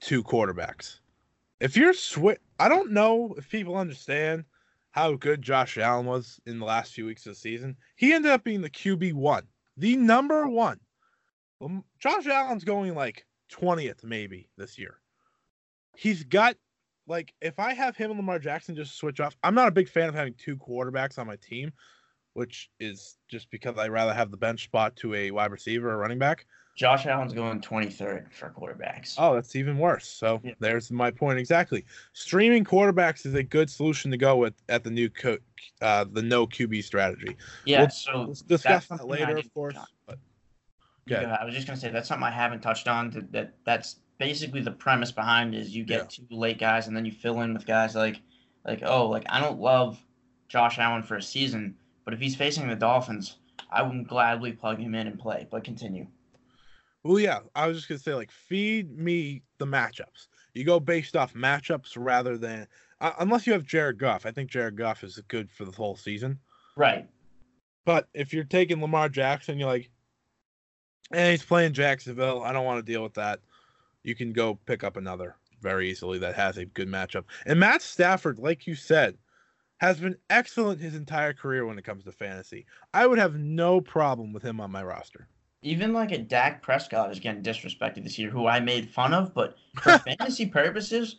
two 0.00 0.24
quarterbacks. 0.24 0.98
If 1.60 1.76
you're 1.76 1.94
switch, 1.94 2.40
I 2.58 2.68
don't 2.68 2.90
know 2.90 3.34
if 3.38 3.48
people 3.48 3.76
understand 3.76 4.44
how 4.90 5.14
good 5.14 5.42
Josh 5.42 5.78
Allen 5.78 6.06
was 6.06 6.40
in 6.44 6.58
the 6.58 6.64
last 6.64 6.92
few 6.92 7.06
weeks 7.06 7.24
of 7.26 7.32
the 7.32 7.38
season. 7.38 7.76
He 7.94 8.12
ended 8.12 8.32
up 8.32 8.42
being 8.42 8.62
the 8.62 8.70
QB 8.70 9.12
one, 9.12 9.46
the 9.76 9.96
number 9.96 10.48
one. 10.48 10.80
Um, 11.60 11.84
Josh 11.98 12.26
Allen's 12.26 12.64
going 12.64 12.94
like 12.94 13.26
20th 13.52 14.04
maybe 14.04 14.48
this 14.56 14.78
year. 14.78 14.98
He's 15.96 16.24
got 16.24 16.56
like 17.06 17.34
if 17.40 17.58
I 17.58 17.72
have 17.74 17.96
him 17.96 18.10
and 18.10 18.18
Lamar 18.18 18.38
Jackson 18.38 18.76
just 18.76 18.96
switch 18.96 19.20
off, 19.20 19.36
I'm 19.42 19.54
not 19.54 19.68
a 19.68 19.72
big 19.72 19.88
fan 19.88 20.08
of 20.08 20.14
having 20.14 20.34
two 20.34 20.56
quarterbacks 20.56 21.18
on 21.18 21.26
my 21.26 21.36
team, 21.36 21.72
which 22.34 22.70
is 22.78 23.16
just 23.28 23.50
because 23.50 23.78
I 23.78 23.88
rather 23.88 24.12
have 24.14 24.30
the 24.30 24.36
bench 24.36 24.64
spot 24.64 24.94
to 24.96 25.14
a 25.14 25.30
wide 25.30 25.50
receiver 25.50 25.90
or 25.90 25.96
running 25.96 26.18
back. 26.18 26.46
Josh 26.76 27.06
Allen's 27.06 27.32
going 27.32 27.60
23rd 27.60 28.32
for 28.32 28.50
quarterbacks. 28.56 29.16
Oh, 29.18 29.34
that's 29.34 29.56
even 29.56 29.78
worse. 29.78 30.06
So 30.06 30.40
Yeah. 30.44 30.52
there's 30.60 30.92
my 30.92 31.10
point 31.10 31.40
exactly. 31.40 31.84
Streaming 32.12 32.64
quarterbacks 32.64 33.26
is 33.26 33.34
a 33.34 33.42
good 33.42 33.68
solution 33.68 34.12
to 34.12 34.16
go 34.16 34.36
with 34.36 34.54
at 34.68 34.84
the 34.84 34.90
new 34.90 35.10
co- 35.10 35.38
uh, 35.80 36.04
the 36.12 36.22
no 36.22 36.46
QB 36.46 36.84
strategy. 36.84 37.36
yeah, 37.64 37.80
we'll- 37.80 37.90
so 37.90 38.22
Let's 38.28 38.42
discuss 38.42 38.86
that 38.86 39.08
later, 39.08 39.38
of 39.38 39.52
course. 39.52 39.74
But 39.74 39.88
Yeah, 41.10 41.36
I 41.40 41.44
was 41.44 41.54
just 41.54 41.66
gonna 41.66 41.78
say 41.78 41.90
that's 41.90 42.08
something 42.08 42.26
I 42.26 42.30
haven't 42.30 42.60
touched 42.60 42.88
on. 42.88 43.10
That, 43.10 43.32
that 43.32 43.54
that's 43.64 43.96
basically 44.18 44.60
the 44.60 44.70
premise 44.70 45.12
behind 45.12 45.54
is 45.54 45.74
you 45.74 45.84
get 45.84 46.10
two 46.10 46.26
late 46.30 46.58
guys 46.58 46.88
and 46.88 46.96
then 46.96 47.04
you 47.04 47.12
fill 47.12 47.40
in 47.42 47.54
with 47.54 47.66
guys 47.66 47.94
like 47.94 48.20
like 48.66 48.82
oh 48.84 49.08
like 49.08 49.24
I 49.28 49.40
don't 49.40 49.60
love 49.60 49.98
Josh 50.48 50.78
Allen 50.78 51.02
for 51.02 51.16
a 51.16 51.22
season, 51.22 51.76
but 52.04 52.14
if 52.14 52.20
he's 52.20 52.36
facing 52.36 52.68
the 52.68 52.74
Dolphins, 52.74 53.36
I 53.70 53.82
would 53.82 54.08
gladly 54.08 54.52
plug 54.52 54.78
him 54.78 54.94
in 54.94 55.06
and 55.06 55.18
play. 55.18 55.46
But 55.50 55.64
continue. 55.64 56.06
Well, 57.04 57.20
yeah, 57.20 57.40
I 57.54 57.66
was 57.66 57.76
just 57.76 57.88
gonna 57.88 57.98
say 57.98 58.14
like 58.14 58.30
feed 58.30 58.96
me 58.96 59.42
the 59.58 59.66
matchups. 59.66 60.28
You 60.54 60.64
go 60.64 60.80
based 60.80 61.16
off 61.16 61.34
matchups 61.34 61.92
rather 61.96 62.36
than 62.36 62.66
uh, 63.00 63.12
unless 63.20 63.46
you 63.46 63.52
have 63.52 63.64
Jared 63.64 63.98
Goff. 63.98 64.26
I 64.26 64.30
think 64.30 64.50
Jared 64.50 64.76
Goff 64.76 65.04
is 65.04 65.20
good 65.28 65.50
for 65.50 65.64
the 65.64 65.72
whole 65.72 65.96
season. 65.96 66.38
Right. 66.76 67.08
But 67.84 68.08
if 68.12 68.32
you're 68.32 68.44
taking 68.44 68.80
Lamar 68.80 69.08
Jackson, 69.08 69.58
you're 69.58 69.68
like, 69.68 69.90
and 71.12 71.30
he's 71.30 71.44
playing 71.44 71.72
Jacksonville. 71.72 72.42
I 72.42 72.52
don't 72.52 72.64
want 72.64 72.84
to 72.84 72.92
deal 72.92 73.02
with 73.02 73.14
that. 73.14 73.40
You 74.02 74.14
can 74.14 74.32
go 74.32 74.58
pick 74.66 74.84
up 74.84 74.96
another 74.96 75.36
very 75.60 75.90
easily 75.90 76.18
that 76.18 76.34
has 76.34 76.56
a 76.56 76.64
good 76.64 76.88
matchup. 76.88 77.24
And 77.46 77.58
Matt 77.58 77.82
Stafford, 77.82 78.38
like 78.38 78.66
you 78.66 78.74
said, 78.74 79.16
has 79.78 79.98
been 79.98 80.16
excellent 80.30 80.80
his 80.80 80.94
entire 80.94 81.32
career 81.32 81.66
when 81.66 81.78
it 81.78 81.84
comes 81.84 82.04
to 82.04 82.12
fantasy. 82.12 82.66
I 82.92 83.06
would 83.06 83.18
have 83.18 83.36
no 83.36 83.80
problem 83.80 84.32
with 84.32 84.42
him 84.42 84.60
on 84.60 84.70
my 84.70 84.82
roster. 84.82 85.28
Even 85.62 85.92
like 85.92 86.12
a 86.12 86.18
Dak 86.18 86.62
Prescott 86.62 87.10
is 87.10 87.18
getting 87.18 87.42
disrespected 87.42 88.04
this 88.04 88.18
year, 88.18 88.30
who 88.30 88.46
I 88.46 88.60
made 88.60 88.90
fun 88.90 89.12
of, 89.12 89.34
but 89.34 89.56
for 89.80 89.98
fantasy 89.98 90.46
purposes, 90.46 91.16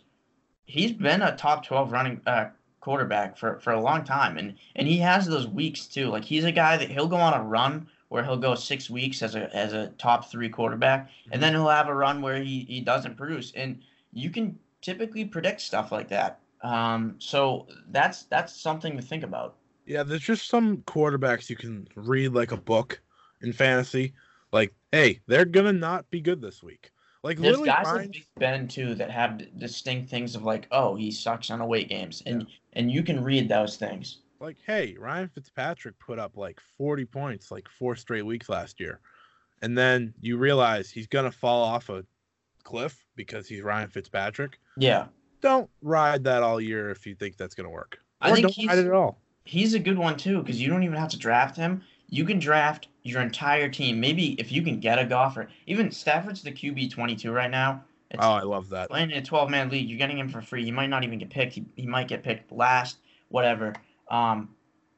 he's 0.65 0.91
been 0.91 1.21
a 1.21 1.36
top 1.36 1.65
12 1.65 1.91
running 1.91 2.21
uh, 2.25 2.49
quarterback 2.80 3.38
for, 3.38 3.59
for 3.59 3.73
a 3.73 3.82
long 3.82 4.03
time. 4.03 4.38
And, 4.38 4.55
and 4.75 4.88
he 4.88 4.97
has 4.99 5.25
those 5.25 5.47
weeks 5.47 5.86
too. 5.88 6.07
Like 6.07 6.23
he's 6.23 6.45
a 6.45 6.51
guy 6.51 6.77
that 6.77 6.89
he'll 6.89 7.07
go 7.07 7.17
on 7.17 7.34
a 7.34 7.43
run 7.43 7.88
where 8.10 8.24
he'll 8.24 8.38
go 8.38 8.55
six 8.55 8.89
weeks 8.89 9.22
as 9.22 9.36
a, 9.36 9.55
as 9.55 9.74
a 9.74 9.88
top 9.97 10.30
three 10.30 10.49
quarterback, 10.49 11.10
and 11.32 11.41
then 11.41 11.53
he'll 11.53 11.70
have 11.70 11.88
a 11.88 11.93
run 11.93 12.22
where 12.22 12.41
he, 12.41 12.66
he 12.68 12.82
doesn't 12.82 13.16
produce. 13.16 13.51
And 13.55 13.82
you 14.12 14.30
can 14.30 14.57
typically 14.82 15.26
predict 15.26 15.62
stuff 15.62 15.91
like 15.91 16.10
that. 16.10 16.39
Um, 16.62 17.16
so 17.20 17.68
that's 17.89 18.24
that's 18.24 18.60
something 18.60 18.97
to 18.97 19.01
think 19.01 19.24
about. 19.24 19.55
Yeah, 19.86 20.03
there's 20.03 20.22
just 20.22 20.49
some 20.49 20.78
quarterbacks 20.80 21.49
you 21.49 21.55
can 21.55 21.88
read 21.95 22.34
like 22.34 22.51
a 22.51 22.57
book 22.57 23.01
in 23.41 23.53
fantasy. 23.53 24.14
Like, 24.51 24.74
hey, 24.91 25.22
they're 25.28 25.45
gonna 25.45 25.74
not 25.74 26.10
be 26.10 26.20
good 26.20 26.41
this 26.41 26.62
week. 26.62 26.91
Like 27.24 27.38
There's 27.38 27.57
guys 27.57 27.86
like 27.86 27.95
Ryan- 27.95 28.12
Big 28.12 28.26
Ben 28.38 28.68
too 28.68 28.95
that 28.95 29.12
have 29.12 29.41
distinct 29.60 30.10
things 30.10 30.36
of 30.36 30.43
like, 30.43 30.68
oh, 30.72 30.95
he 30.95 31.12
sucks 31.12 31.51
on 31.51 31.62
away 31.62 31.84
games, 31.84 32.24
and 32.26 32.47
and 32.74 32.91
you 32.91 33.03
can 33.03 33.24
read 33.24 33.49
those 33.49 33.78
things. 33.78 34.20
Like, 34.39 34.57
hey, 34.65 34.95
Ryan 34.99 35.27
Fitzpatrick 35.27 35.97
put 35.99 36.19
up 36.19 36.37
like 36.37 36.59
40 36.77 37.05
points 37.05 37.51
like 37.51 37.67
four 37.77 37.95
straight 37.95 38.25
weeks 38.25 38.49
last 38.49 38.79
year, 38.79 38.99
and 39.61 39.77
then 39.77 40.13
you 40.21 40.37
realize 40.37 40.89
he's 40.89 41.07
gonna 41.07 41.31
fall 41.31 41.63
off 41.63 41.89
a 41.89 42.05
cliff 42.63 43.05
because 43.15 43.47
he's 43.47 43.61
Ryan 43.61 43.89
Fitzpatrick. 43.89 44.59
Yeah, 44.77 45.07
Don't 45.41 45.69
ride 45.81 46.23
that 46.25 46.43
all 46.43 46.59
year 46.59 46.89
if 46.89 47.05
you 47.05 47.15
think 47.15 47.37
that's 47.37 47.55
gonna 47.55 47.69
work. 47.69 47.99
I 48.21 48.31
Or 48.31 48.33
think 48.35 48.43
don't 48.43 48.53
he's- 48.55 48.67
ride 48.67 48.77
it 48.79 48.85
at 48.87 48.93
all. 48.93 49.19
he's 49.45 49.73
a 49.73 49.79
good 49.79 49.97
one 49.97 50.17
too 50.17 50.39
because 50.41 50.61
you 50.61 50.69
don't 50.69 50.83
even 50.83 50.97
have 50.97 51.09
to 51.09 51.17
draft 51.17 51.55
him. 51.55 51.81
You 52.09 52.25
can 52.25 52.39
draft 52.39 52.87
your 53.03 53.21
entire 53.21 53.69
team. 53.69 53.99
Maybe 53.99 54.33
if 54.33 54.51
you 54.51 54.61
can 54.61 54.79
get 54.79 54.99
a 54.99 55.05
golfer, 55.05 55.49
even 55.67 55.91
Stafford's 55.91 56.41
the 56.43 56.51
QB 56.51 56.89
twenty 56.91 57.15
two 57.15 57.31
right 57.31 57.49
now. 57.51 57.83
It's 58.11 58.23
Oh, 58.23 58.31
I 58.31 58.41
love 58.41 58.69
that. 58.69 58.89
playing 58.89 59.11
in 59.11 59.17
a 59.17 59.21
twelve 59.21 59.49
man 59.49 59.69
league. 59.69 59.87
You're 59.87 59.97
getting 59.97 60.17
him 60.17 60.27
for 60.29 60.41
free. 60.41 60.63
He 60.65 60.71
might 60.71 60.87
not 60.89 61.03
even 61.03 61.19
get 61.19 61.29
picked. 61.29 61.53
He, 61.53 61.65
he 61.75 61.85
might 61.85 62.07
get 62.07 62.23
picked 62.23 62.51
last. 62.51 62.97
Whatever. 63.29 63.73
Um, 64.10 64.49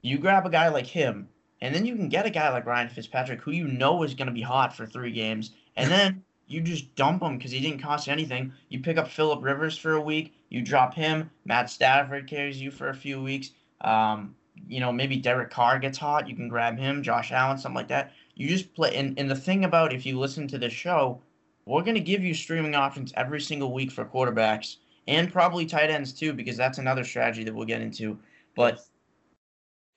you 0.01 0.17
grab 0.17 0.45
a 0.45 0.49
guy 0.49 0.69
like 0.69 0.87
him, 0.87 1.29
and 1.61 1.75
then 1.75 1.85
you 1.85 1.95
can 1.95 2.09
get 2.09 2.25
a 2.25 2.29
guy 2.29 2.49
like 2.49 2.65
Ryan 2.65 2.89
Fitzpatrick, 2.89 3.41
who 3.41 3.51
you 3.51 3.67
know 3.67 4.03
is 4.03 4.13
going 4.13 4.27
to 4.27 4.33
be 4.33 4.41
hot 4.41 4.75
for 4.75 4.85
three 4.85 5.11
games, 5.11 5.51
and 5.75 5.91
then 5.91 6.23
you 6.47 6.61
just 6.61 6.93
dump 6.95 7.23
him 7.23 7.37
because 7.37 7.51
he 7.51 7.61
didn't 7.61 7.81
cost 7.81 8.07
you 8.07 8.13
anything. 8.13 8.51
You 8.69 8.79
pick 8.79 8.97
up 8.97 9.07
Philip 9.07 9.41
Rivers 9.41 9.77
for 9.77 9.93
a 9.93 10.01
week. 10.01 10.33
You 10.49 10.61
drop 10.61 10.93
him. 10.93 11.29
Matt 11.45 11.69
Stafford 11.69 12.27
carries 12.27 12.61
you 12.61 12.71
for 12.71 12.89
a 12.89 12.93
few 12.93 13.21
weeks. 13.23 13.51
Um, 13.81 14.35
you 14.67 14.79
know, 14.79 14.91
maybe 14.91 15.15
Derek 15.15 15.49
Carr 15.49 15.79
gets 15.79 15.97
hot. 15.97 16.27
You 16.27 16.35
can 16.35 16.49
grab 16.49 16.77
him, 16.77 17.03
Josh 17.03 17.31
Allen, 17.31 17.57
something 17.57 17.77
like 17.77 17.87
that. 17.87 18.11
You 18.35 18.49
just 18.49 18.73
play. 18.75 18.93
And, 18.95 19.17
and 19.17 19.31
the 19.31 19.35
thing 19.35 19.63
about 19.63 19.93
if 19.93 20.05
you 20.05 20.19
listen 20.19 20.47
to 20.49 20.57
this 20.57 20.73
show, 20.73 21.21
we're 21.65 21.83
going 21.83 21.95
to 21.95 22.01
give 22.01 22.23
you 22.23 22.33
streaming 22.33 22.75
options 22.75 23.13
every 23.15 23.39
single 23.39 23.71
week 23.71 23.91
for 23.91 24.03
quarterbacks 24.03 24.77
and 25.07 25.31
probably 25.31 25.65
tight 25.65 25.89
ends 25.89 26.11
too, 26.11 26.33
because 26.33 26.57
that's 26.57 26.77
another 26.77 27.03
strategy 27.03 27.43
that 27.43 27.53
we'll 27.53 27.65
get 27.65 27.81
into. 27.81 28.19
But 28.55 28.85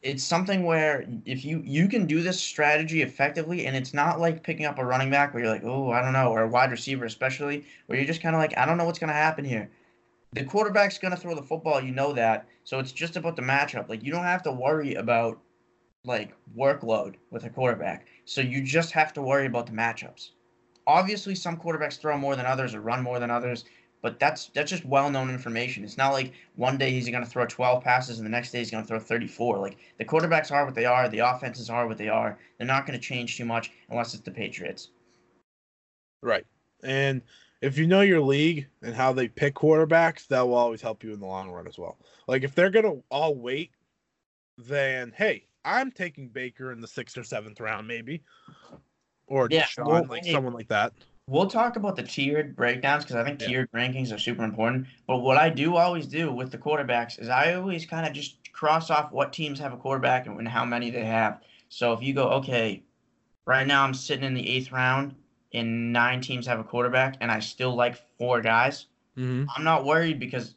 it's 0.05 0.23
something 0.23 0.65
where 0.65 1.07
if 1.25 1.45
you 1.47 1.63
you 1.65 1.89
can 1.89 2.07
do 2.07 2.23
this 2.23 2.39
strategy 2.39 3.01
effectively, 3.01 3.67
and 3.67 3.75
it's 3.75 3.95
not 3.95 4.21
like 4.21 4.43
picking 4.43 4.67
up 4.67 4.79
a 4.79 4.85
running 4.85 5.11
back 5.11 5.33
where 5.33 5.43
you're 5.43 5.53
like, 5.53 5.65
oh, 5.65 5.91
I 5.91 6.03
don't 6.03 6.13
know, 6.13 6.31
or 6.31 6.43
a 6.43 6.49
wide 6.49 6.71
receiver 6.71 7.07
especially, 7.07 7.65
where 7.87 7.99
you're 7.99 8.07
just 8.07 8.21
kind 8.21 8.37
of 8.37 8.41
like, 8.41 8.57
I 8.59 8.67
don't 8.67 8.77
know 8.77 8.85
what's 8.85 8.99
going 8.99 9.09
to 9.09 9.15
happen 9.15 9.45
here. 9.47 9.71
The 10.35 10.45
quarterback's 10.45 10.99
going 10.99 11.15
to 11.15 11.21
throw 11.21 11.35
the 11.35 11.43
football, 11.43 11.81
you 11.81 11.93
know 11.93 12.13
that. 12.13 12.47
So 12.65 12.79
it's 12.79 12.93
just 12.93 13.17
about 13.17 13.37
the 13.37 13.43
matchup. 13.43 13.89
Like 13.89 14.03
you 14.03 14.13
don't 14.13 14.25
have 14.25 14.43
to 14.43 14.53
worry 14.53 14.95
about 14.95 15.41
like 16.05 16.37
workload 16.57 17.15
with 17.31 17.45
a 17.45 17.51
quarterback. 17.51 18.07
So 18.27 18.43
you 18.43 18.63
just 18.63 18.93
have 18.93 19.15
to 19.15 19.23
worry 19.23 19.47
about 19.47 19.67
the 19.67 19.73
matchups. 19.73 20.31
Obviously, 20.87 21.35
some 21.35 21.57
quarterbacks 21.57 21.99
throw 21.99 22.19
more 22.19 22.37
than 22.37 22.45
others 22.45 22.75
or 22.75 22.83
run 22.83 23.03
more 23.03 23.19
than 23.19 23.31
others, 23.31 23.65
but 24.05 24.21
that's 24.21 24.49
that's 24.49 24.71
just 24.71 24.85
well-known 24.85 25.31
information. 25.31 25.83
It's 25.83 25.97
not 25.97 26.13
like 26.13 26.35
one 26.57 26.77
day 26.77 26.91
he's 26.91 27.09
going 27.09 27.25
to 27.25 27.29
throw 27.29 27.47
12 27.47 27.83
passes 27.83 28.19
and 28.19 28.27
the 28.27 28.31
next 28.31 28.51
day 28.51 28.59
he's 28.59 28.71
going 28.71 28.85
to 28.85 28.87
throw 28.87 28.99
34. 28.99 29.57
Like 29.57 29.79
the 29.97 30.05
quarterbacks 30.05 30.53
are 30.53 30.67
what 30.67 30.75
they 30.75 30.85
are, 30.85 31.09
the 31.09 31.21
offenses 31.21 31.71
are 31.71 31.87
what 31.87 31.97
they 31.97 32.11
are. 32.11 32.39
They're 32.59 32.67
not 32.67 32.87
going 32.87 33.01
to 33.01 33.03
change 33.03 33.39
too 33.39 33.47
much 33.47 33.73
unless 33.89 34.13
it's 34.13 34.23
the 34.23 34.31
Patriots. 34.31 34.91
Right. 36.23 36.45
And 36.83 37.23
if 37.63 37.79
you 37.79 37.87
know 37.87 38.03
your 38.03 38.21
league 38.21 38.67
and 38.83 38.95
how 38.95 39.15
they 39.15 39.27
pick 39.27 39.55
quarterbacks, 39.55 40.27
that 40.27 40.47
will 40.47 40.55
always 40.55 40.83
help 40.83 41.03
you 41.03 41.15
in 41.15 41.19
the 41.21 41.27
long 41.27 41.51
run 41.51 41.67
as 41.67 41.79
well. 41.79 41.97
Like 42.29 42.45
if 42.45 42.55
they're 42.55 42.69
gonna 42.69 42.97
all 43.11 43.35
wait, 43.35 43.71
then 44.59 45.15
hey, 45.17 45.47
I'm 45.65 45.91
taking 45.91 46.29
Baker 46.29 46.73
in 46.73 46.83
the 46.83 46.89
sixth 46.89 47.17
or 47.17 47.25
seventh 47.25 47.59
round, 47.59 47.89
maybe. 47.89 48.23
Or 49.29 49.49
Yeah, 49.51 49.63
Deshaun, 49.63 49.87
well, 49.87 50.07
like 50.11 50.27
hey, 50.27 50.33
someone 50.33 50.53
like 50.53 50.69
that. 50.69 50.93
We'll 51.27 51.47
talk 51.47 51.77
about 51.77 51.97
the 51.97 52.03
tiered 52.03 52.55
breakdowns 52.55 53.05
because 53.05 53.17
I 53.17 53.25
think 53.25 53.41
Yeah. 53.41 53.49
tiered 53.49 53.73
rankings 53.73 54.15
are 54.15 54.19
super 54.19 54.45
important. 54.45 54.87
But 55.07 55.19
what 55.19 55.39
I 55.39 55.49
do 55.49 55.77
always 55.77 56.07
do 56.07 56.31
with 56.31 56.51
the 56.51 56.59
quarterbacks 56.59 57.19
is 57.19 57.29
I 57.29 57.55
always 57.55 57.87
kind 57.87 58.07
of 58.07 58.13
just 58.13 58.53
cross 58.53 58.91
off 58.91 59.11
what 59.11 59.33
teams 59.33 59.59
have 59.59 59.73
a 59.73 59.77
quarterback 59.77 60.27
and 60.27 60.47
how 60.49 60.65
many 60.65 60.91
they 60.91 61.05
have. 61.05 61.41
So 61.71 61.93
if 61.95 62.03
you 62.03 62.13
go, 62.13 62.29
okay, 62.31 62.83
right 63.47 63.67
now 63.67 63.85
I'm 63.85 63.95
sitting 63.95 64.25
in 64.25 64.35
the 64.35 64.49
eighth 64.49 64.71
round 64.71 65.15
and 65.53 65.93
nine 65.93 66.21
teams 66.21 66.47
have 66.47 66.61
a 66.61 66.65
quarterback 66.65 67.17
and 67.21 67.31
I 67.31 67.41
still 67.41 67.75
like 67.75 67.97
four 68.19 68.41
guys, 68.41 68.87
Mm-hmm. 69.17 69.45
I'm 69.57 69.63
not 69.63 69.85
worried 69.85 70.19
because 70.19 70.57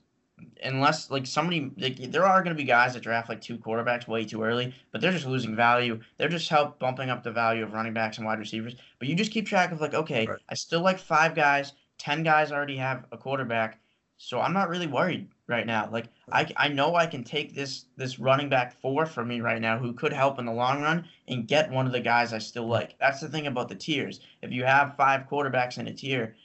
unless 0.64 1.10
like 1.10 1.26
somebody 1.26 1.72
like 1.78 2.12
there 2.12 2.26
are 2.26 2.44
going 2.44 2.56
to 2.56 2.62
be 2.62 2.68
guys 2.68 2.94
that 2.94 3.04
draft 3.04 3.30
like 3.30 3.42
two 3.42 3.58
quarterbacks 3.58 4.08
way 4.08 4.26
too 4.26 4.44
early, 4.44 4.74
but 4.92 5.02
they're 5.02 5.12
just 5.12 5.26
losing 5.26 5.56
value. 5.56 6.00
They're 6.18 6.30
just 6.30 6.50
help 6.50 6.80
bumping 6.80 7.10
up 7.10 7.24
the 7.24 7.32
value 7.32 7.64
of 7.64 7.74
running 7.74 7.94
backs 7.94 8.18
and 8.18 8.26
wide 8.26 8.40
receivers. 8.40 8.76
But 9.00 9.08
you 9.08 9.16
just 9.16 9.32
keep 9.32 9.48
track 9.48 9.72
of 9.72 9.82
like, 9.82 9.94
okay, 9.94 10.28
Right. 10.28 10.40
I 10.50 10.56
still 10.56 10.82
like 10.82 11.00
five 11.00 11.36
guys, 11.36 11.74
ten 11.98 12.24
guys 12.24 12.52
already 12.52 12.78
have 12.78 13.06
a 13.12 13.18
quarterback, 13.18 13.80
so 14.18 14.40
I'm 14.40 14.54
not 14.54 14.70
really 14.70 14.88
worried 14.88 15.28
right 15.48 15.66
now. 15.66 15.90
Like 15.92 16.08
I 16.32 16.48
I 16.58 16.68
know 16.68 16.96
I 16.96 17.06
can 17.08 17.24
take 17.24 17.54
this 17.56 17.86
this 17.96 18.20
running 18.20 18.50
back 18.50 18.80
four 18.82 19.06
for 19.06 19.24
me 19.26 19.42
right 19.42 19.62
now 19.62 19.78
who 19.78 19.94
could 19.94 20.14
help 20.14 20.40
in 20.40 20.46
the 20.46 20.52
long 20.54 20.82
run 20.82 21.06
and 21.28 21.48
get 21.48 21.72
one 21.72 21.86
of 21.86 21.92
the 21.94 22.00
guys 22.00 22.34
I 22.34 22.40
still 22.40 22.68
like. 22.68 22.98
That's 23.00 23.22
the 23.22 23.30
thing 23.30 23.48
about 23.48 23.70
the 23.70 23.76
tiers. 23.76 24.20
If 24.42 24.52
you 24.52 24.64
have 24.66 24.96
five 24.98 25.28
quarterbacks 25.30 25.78
in 25.78 25.88
a 25.88 25.94
tier, 25.94 26.36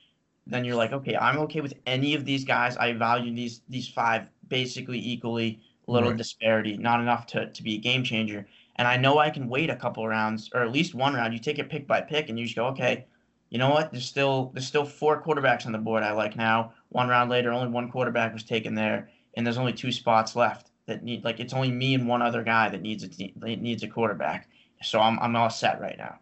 then 0.46 0.64
you're 0.64 0.76
like, 0.76 0.92
okay, 0.92 1.16
I'm 1.16 1.38
okay 1.40 1.60
with 1.60 1.74
any 1.86 2.14
of 2.14 2.24
these 2.24 2.44
guys. 2.44 2.76
I 2.76 2.92
value 2.92 3.34
these 3.34 3.62
these 3.68 3.88
five 3.88 4.26
basically 4.48 4.98
equally, 4.98 5.60
little 5.86 6.10
Right. 6.10 6.18
disparity, 6.18 6.76
not 6.76 7.00
enough 7.00 7.26
to, 7.28 7.50
to 7.50 7.62
be 7.62 7.76
a 7.76 7.78
game 7.78 8.02
changer. 8.04 8.46
And 8.76 8.88
I 8.88 8.96
know 8.96 9.18
I 9.18 9.30
can 9.30 9.48
wait 9.48 9.70
a 9.70 9.76
couple 9.76 10.06
rounds 10.08 10.50
or 10.54 10.62
at 10.62 10.72
least 10.72 10.94
one 10.94 11.14
round. 11.14 11.32
You 11.34 11.38
take 11.40 11.58
it 11.58 11.68
pick 11.70 11.86
by 11.86 12.00
pick 12.00 12.28
and 12.28 12.38
you 12.38 12.44
just 12.46 12.56
go, 12.56 12.66
okay, 12.68 13.06
you 13.50 13.58
know 13.58 13.70
what? 13.70 13.92
There's 13.92 14.06
still 14.06 14.50
there's 14.54 14.66
still 14.66 14.84
four 14.84 15.22
quarterbacks 15.22 15.66
on 15.66 15.72
the 15.72 15.78
board 15.78 16.02
I 16.02 16.12
like 16.12 16.36
now. 16.36 16.72
One 16.88 17.08
round 17.08 17.30
later, 17.30 17.52
only 17.52 17.68
one 17.68 17.90
quarterback 17.90 18.32
was 18.32 18.42
taken 18.44 18.74
there, 18.74 19.10
and 19.34 19.46
there's 19.46 19.58
only 19.58 19.72
two 19.74 19.92
spots 19.92 20.34
left 20.34 20.70
that 20.86 21.04
need 21.04 21.22
like 21.24 21.38
it's 21.38 21.52
only 21.52 21.70
me 21.70 21.94
and 21.94 22.08
one 22.08 22.22
other 22.22 22.42
guy 22.42 22.68
that 22.70 22.82
needs 22.82 23.02
a 23.04 23.08
te- 23.08 23.34
needs 23.36 23.82
a 23.82 23.88
quarterback. 23.88 24.48
So 24.82 25.00
I'm 25.00 25.18
I'm 25.20 25.36
all 25.36 25.50
set 25.50 25.80
right 25.80 25.96
now. 25.98 26.18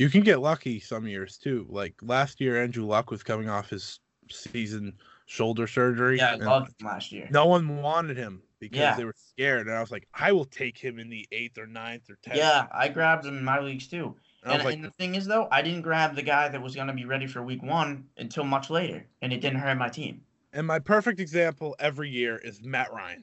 You 0.00 0.08
can 0.08 0.22
get 0.22 0.40
lucky 0.40 0.80
some 0.80 1.06
years 1.06 1.36
too. 1.36 1.66
Like 1.68 1.92
last 2.00 2.40
year, 2.40 2.62
Andrew 2.62 2.86
Luck 2.86 3.10
was 3.10 3.22
coming 3.22 3.50
off 3.50 3.68
his 3.68 4.00
season 4.30 4.94
shoulder 5.26 5.66
surgery. 5.66 6.16
Yeah, 6.16 6.32
I 6.32 6.36
loved 6.36 6.68
him 6.80 6.86
last 6.86 7.12
year. 7.12 7.28
no 7.30 7.44
one 7.44 7.82
wanted 7.82 8.16
him 8.16 8.40
because 8.60 8.78
Yeah. 8.78 8.96
they 8.96 9.04
were 9.04 9.14
scared. 9.14 9.66
And 9.66 9.76
I 9.76 9.80
was 9.82 9.90
like, 9.90 10.08
I 10.14 10.32
will 10.32 10.46
take 10.46 10.78
him 10.78 10.98
in 10.98 11.10
the 11.10 11.28
eighth 11.32 11.58
or 11.58 11.66
ninth 11.66 12.08
or 12.08 12.16
tenth. 12.22 12.38
Yeah, 12.38 12.66
I 12.72 12.88
grabbed 12.88 13.26
him 13.26 13.36
in 13.36 13.44
my 13.44 13.60
leagues 13.60 13.88
too. 13.88 14.16
And 14.42 14.54
And, 14.54 14.64
was 14.64 14.74
and 14.74 14.84
the 14.84 14.90
thing 14.92 15.16
is, 15.16 15.26
though, 15.26 15.48
I 15.52 15.60
didn't 15.60 15.82
grab 15.82 16.16
the 16.16 16.22
guy 16.22 16.48
that 16.48 16.62
was 16.62 16.74
going 16.74 16.86
to 16.86 16.94
be 16.94 17.04
ready 17.04 17.26
for 17.26 17.42
week 17.42 17.62
one 17.62 18.06
until 18.16 18.44
much 18.44 18.70
later, 18.70 19.04
and 19.20 19.34
it 19.34 19.42
didn't 19.42 19.58
hurt 19.58 19.76
my 19.76 19.90
team. 19.90 20.22
and 20.54 20.66
my 20.66 20.78
perfect 20.78 21.20
example 21.20 21.76
every 21.78 22.08
year 22.08 22.38
is 22.38 22.62
Matt 22.62 22.90
Ryan. 22.90 23.22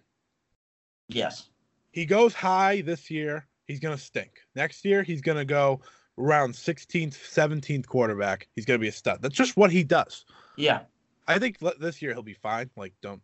Yes. 1.10 1.50
He 1.92 2.06
goes 2.06 2.36
high 2.36 2.82
this 2.82 3.10
year, 3.10 3.48
he's 3.66 3.80
gonna 3.80 3.98
stink. 3.98 4.42
Next 4.56 4.86
year, 4.86 5.02
he's 5.02 5.22
gonna 5.22 5.44
go 5.44 5.82
around 6.18 6.54
16th, 6.54 7.16
17th 7.16 7.86
quarterback. 7.88 8.48
He's 8.56 8.66
gonna 8.66 8.80
be 8.80 8.88
a 8.88 8.92
stud. 8.92 9.22
That's 9.22 9.36
just 9.36 9.58
what 9.58 9.72
he 9.72 9.84
does. 9.84 10.26
Yeah. 10.56 10.82
I 11.28 11.40
think 11.40 11.60
this 11.80 12.02
year 12.02 12.14
he'll 12.14 12.24
be 12.24 12.34
fine. 12.34 12.70
Like, 12.76 12.94
don't 13.02 13.22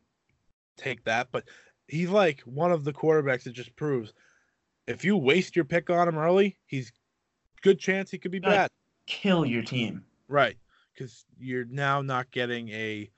take 0.77 1.03
that. 1.05 1.29
But 1.31 1.45
he's 1.87 2.09
like 2.09 2.41
one 2.41 2.71
of 2.71 2.83
the 2.83 2.93
quarterbacks 2.93 3.43
that 3.43 3.53
just 3.53 3.75
proves 3.75 4.13
if 4.87 5.05
you 5.05 5.17
waste 5.17 5.55
your 5.55 5.65
pick 5.65 5.89
on 5.89 6.07
him 6.07 6.17
early, 6.17 6.57
he's 6.65 6.91
good 7.61 7.79
chance 7.79 8.11
he 8.11 8.17
could 8.17 8.31
be 8.31 8.39
bad. 8.39 8.69
Kill 9.07 9.45
your 9.45 9.63
team. 9.63 10.03
Right. 10.27 10.57
Because 10.93 11.25
you're 11.39 11.65
now 11.65 12.01
not 12.01 12.29
getting 12.31 12.69
a 12.69 13.09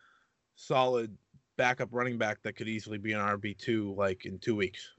solid 0.56 1.18
backup 1.58 1.90
running 1.92 2.18
back 2.18 2.42
that 2.44 2.54
could 2.54 2.68
easily 2.68 2.98
be 2.98 3.14
an 3.14 3.20
RB2 3.20 3.96
like 3.96 4.26
in 4.26 4.40
two 4.40 4.56
weeks. 4.56 4.92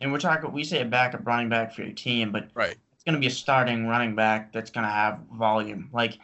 And 0.00 0.12
we're 0.12 0.18
talking, 0.18 0.52
we 0.52 0.64
say 0.64 0.82
a 0.82 0.84
backup 0.84 1.26
running 1.26 1.48
back 1.48 1.74
for 1.74 1.82
your 1.82 1.92
team, 1.92 2.32
but 2.32 2.48
Right. 2.54 2.76
It's 3.00 3.04
going 3.06 3.14
to 3.14 3.18
be 3.20 3.28
a 3.28 3.30
starting 3.34 3.86
running 3.86 4.14
back 4.14 4.52
that's 4.52 4.70
going 4.70 4.84
to 4.84 4.92
have 4.92 5.20
volume. 5.32 5.88
Like 5.90 6.18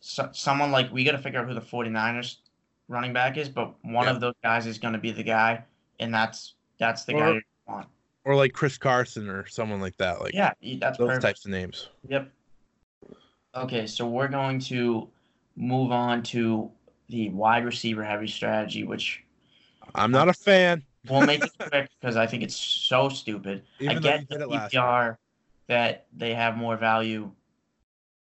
so, 0.00 0.30
someone 0.32 0.72
like, 0.72 0.90
we 0.90 1.04
got 1.04 1.12
to 1.12 1.18
figure 1.18 1.38
out 1.38 1.46
who 1.46 1.52
the 1.52 1.60
49ers 1.60 2.36
running 2.88 3.12
back 3.12 3.36
is, 3.36 3.50
but 3.50 3.74
one 3.84 4.06
Yeah. 4.06 4.12
of 4.12 4.20
those 4.20 4.32
guys 4.42 4.66
is 4.66 4.78
going 4.78 4.94
to 4.94 4.98
be 4.98 5.10
the 5.12 5.22
guy, 5.22 5.62
and 6.00 6.12
that's 6.14 6.54
that's 6.78 7.04
the 7.04 7.12
Or- 7.14 7.18
guy 7.20 7.30
you 7.34 7.40
want. 7.66 7.88
Or 8.24 8.34
like 8.36 8.54
Chris 8.54 8.78
Carson 8.78 9.28
or 9.28 9.46
someone 9.46 9.82
like 9.82 9.96
that. 9.98 10.20
Like 10.22 10.32
Yeah, 10.32 10.52
that's 10.80 10.96
those 10.96 11.08
perfect. 11.08 11.22
types 11.24 11.44
of 11.44 11.50
names. 11.50 11.90
Yep. 12.08 12.30
Okay, 13.54 13.86
so 13.86 14.06
we're 14.06 14.28
going 14.28 14.60
to 14.60 15.08
move 15.56 15.90
on 15.92 16.22
to 16.22 16.70
the 17.10 17.28
wide 17.30 17.66
receiver 17.66 18.02
heavy 18.02 18.28
strategy, 18.28 18.84
which 18.84 19.22
I'm 19.94 20.10
not 20.10 20.28
a 20.30 20.32
fan. 20.32 20.84
we'll 21.10 21.26
make 21.26 21.44
it 21.44 21.50
quick 21.58 21.90
because 22.00 22.16
I 22.16 22.26
think 22.26 22.42
it's 22.44 22.56
so 22.56 23.08
stupid. 23.10 23.64
Even 23.80 23.98
I 23.98 24.00
get 24.00 24.28
the 24.30 24.40
it 24.40 24.48
last 24.48 24.72
year. 24.72 24.82
PPR 24.82 25.16
that 25.68 26.06
they 26.12 26.34
have 26.34 26.56
more 26.56 26.76
value, 26.76 27.30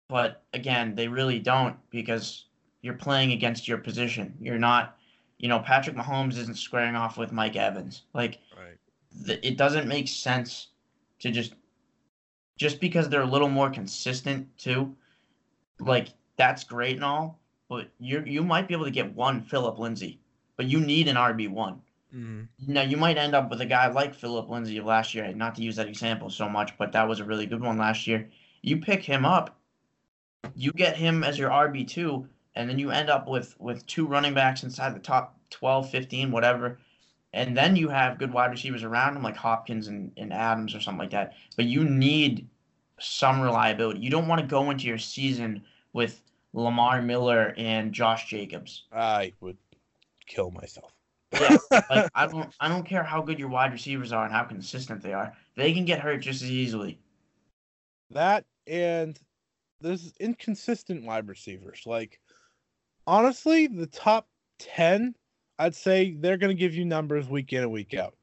but 0.09 0.43
again, 0.53 0.95
they 0.95 1.07
really 1.07 1.39
don't 1.39 1.75
because 1.89 2.45
you're 2.81 2.93
playing 2.93 3.31
against 3.31 3.67
your 3.67 3.77
position. 3.77 4.35
You're 4.39 4.57
not, 4.57 4.97
you 5.37 5.49
know, 5.49 5.59
Patrick 5.59 5.95
Mahomes 5.95 6.37
isn't 6.37 6.57
squaring 6.57 6.95
off 6.95 7.17
with 7.17 7.31
Mike 7.31 7.55
Evans. 7.55 8.03
Like, 8.13 8.39
Right. 8.57 8.77
th- 9.25 9.39
it 9.43 9.57
doesn't 9.57 9.87
make 9.87 10.07
sense 10.07 10.67
to 11.19 11.31
just 11.31 11.53
just 12.57 12.79
because 12.79 13.07
they're 13.09 13.21
a 13.21 13.25
little 13.25 13.49
more 13.49 13.69
consistent 13.69 14.57
too. 14.57 14.95
Like 15.79 16.09
that's 16.37 16.63
great 16.63 16.95
and 16.95 17.05
all, 17.05 17.39
but 17.69 17.89
you 17.99 18.23
you 18.25 18.43
might 18.43 18.67
be 18.67 18.73
able 18.73 18.85
to 18.85 18.91
get 18.91 19.13
one 19.13 19.41
Phillip 19.41 19.77
Lindsay, 19.77 20.19
but 20.55 20.65
you 20.65 20.79
need 20.79 21.07
an 21.07 21.17
RB 21.17 21.47
one. 21.49 21.81
Mhm. 22.13 22.49
Now 22.67 22.81
you 22.81 22.97
might 22.97 23.17
end 23.17 23.35
up 23.35 23.49
with 23.49 23.61
a 23.61 23.65
guy 23.65 23.87
like 23.87 24.13
Phillip 24.13 24.49
Lindsay 24.49 24.77
of 24.77 24.85
last 24.85 25.13
year. 25.13 25.31
Not 25.33 25.55
to 25.55 25.61
use 25.63 25.75
that 25.75 25.87
example 25.87 26.29
so 26.29 26.47
much, 26.49 26.77
but 26.77 26.91
that 26.93 27.07
was 27.07 27.19
a 27.19 27.25
really 27.25 27.45
good 27.45 27.61
one 27.61 27.77
last 27.77 28.07
year. 28.07 28.29
You 28.61 28.77
pick 28.81 29.03
him 29.03 29.25
up, 29.25 29.59
you 30.55 30.71
get 30.73 30.97
him 30.97 31.23
as 31.23 31.37
your 31.37 31.51
RB 31.51 31.83
two, 31.85 32.29
and 32.55 32.69
then 32.69 32.79
you 32.79 32.91
end 32.91 33.09
up 33.09 33.27
with 33.27 33.59
with 33.59 33.85
two 33.87 34.07
running 34.07 34.33
backs 34.33 34.63
inside 34.63 34.95
the 34.95 34.99
top 34.99 35.39
12, 35.49 35.89
15, 35.89 36.31
whatever. 36.31 36.79
And 37.33 37.55
then 37.57 37.75
you 37.75 37.89
have 37.89 38.17
good 38.19 38.33
wide 38.33 38.51
receivers 38.51 38.83
around 38.83 39.15
him 39.17 39.23
like 39.23 39.35
Hopkins 39.37 39.87
and, 39.87 40.11
and 40.17 40.33
Adams 40.33 40.73
or 40.75 40.81
something 40.81 40.99
like 40.99 41.11
that. 41.11 41.33
But 41.57 41.65
you 41.65 41.83
need 41.85 42.49
some 42.99 43.41
reliability. 43.41 43.99
You 44.01 44.09
don't 44.09 44.27
want 44.27 44.41
to 44.41 44.47
go 44.47 44.71
into 44.71 44.87
your 44.87 44.97
season 44.97 45.65
with 45.93 46.23
Lamar 46.53 47.01
Miller 47.01 47.53
and 47.57 47.93
Josh 47.93 48.27
Jacobs. 48.29 48.85
I 48.91 49.33
would 49.41 49.57
kill 50.27 50.51
myself. 50.51 50.91
Yeah, 51.33 51.57
like 51.71 52.09
I 52.15 52.27
don't 52.27 52.53
I 52.59 52.69
don't 52.69 52.85
care 52.85 53.03
how 53.03 53.21
good 53.21 53.39
your 53.39 53.49
wide 53.49 53.73
receivers 53.73 54.11
are 54.11 54.23
and 54.25 54.33
how 54.33 54.43
consistent 54.43 55.01
they 55.01 55.13
are. 55.13 55.33
They 55.55 55.73
can 55.73 55.85
get 55.85 55.99
hurt 55.99 56.19
just 56.19 56.41
as 56.41 56.51
easily. 56.51 56.99
That 58.11 58.45
and 58.65 59.19
there's 59.81 60.13
inconsistent 60.19 61.05
wide 61.05 61.27
receivers. 61.27 61.83
Like 61.85 62.19
honestly, 63.05 63.67
the 63.67 63.87
top 63.87 64.27
10, 64.59 65.15
I'd 65.59 65.75
say 65.75 66.15
they're 66.17 66.37
going 66.37 66.55
to 66.55 66.59
give 66.59 66.75
you 66.75 66.85
numbers 66.85 67.27
week 67.27 67.53
in 67.53 67.63
and 67.63 67.71
week 67.71 67.93
out. 67.93 68.15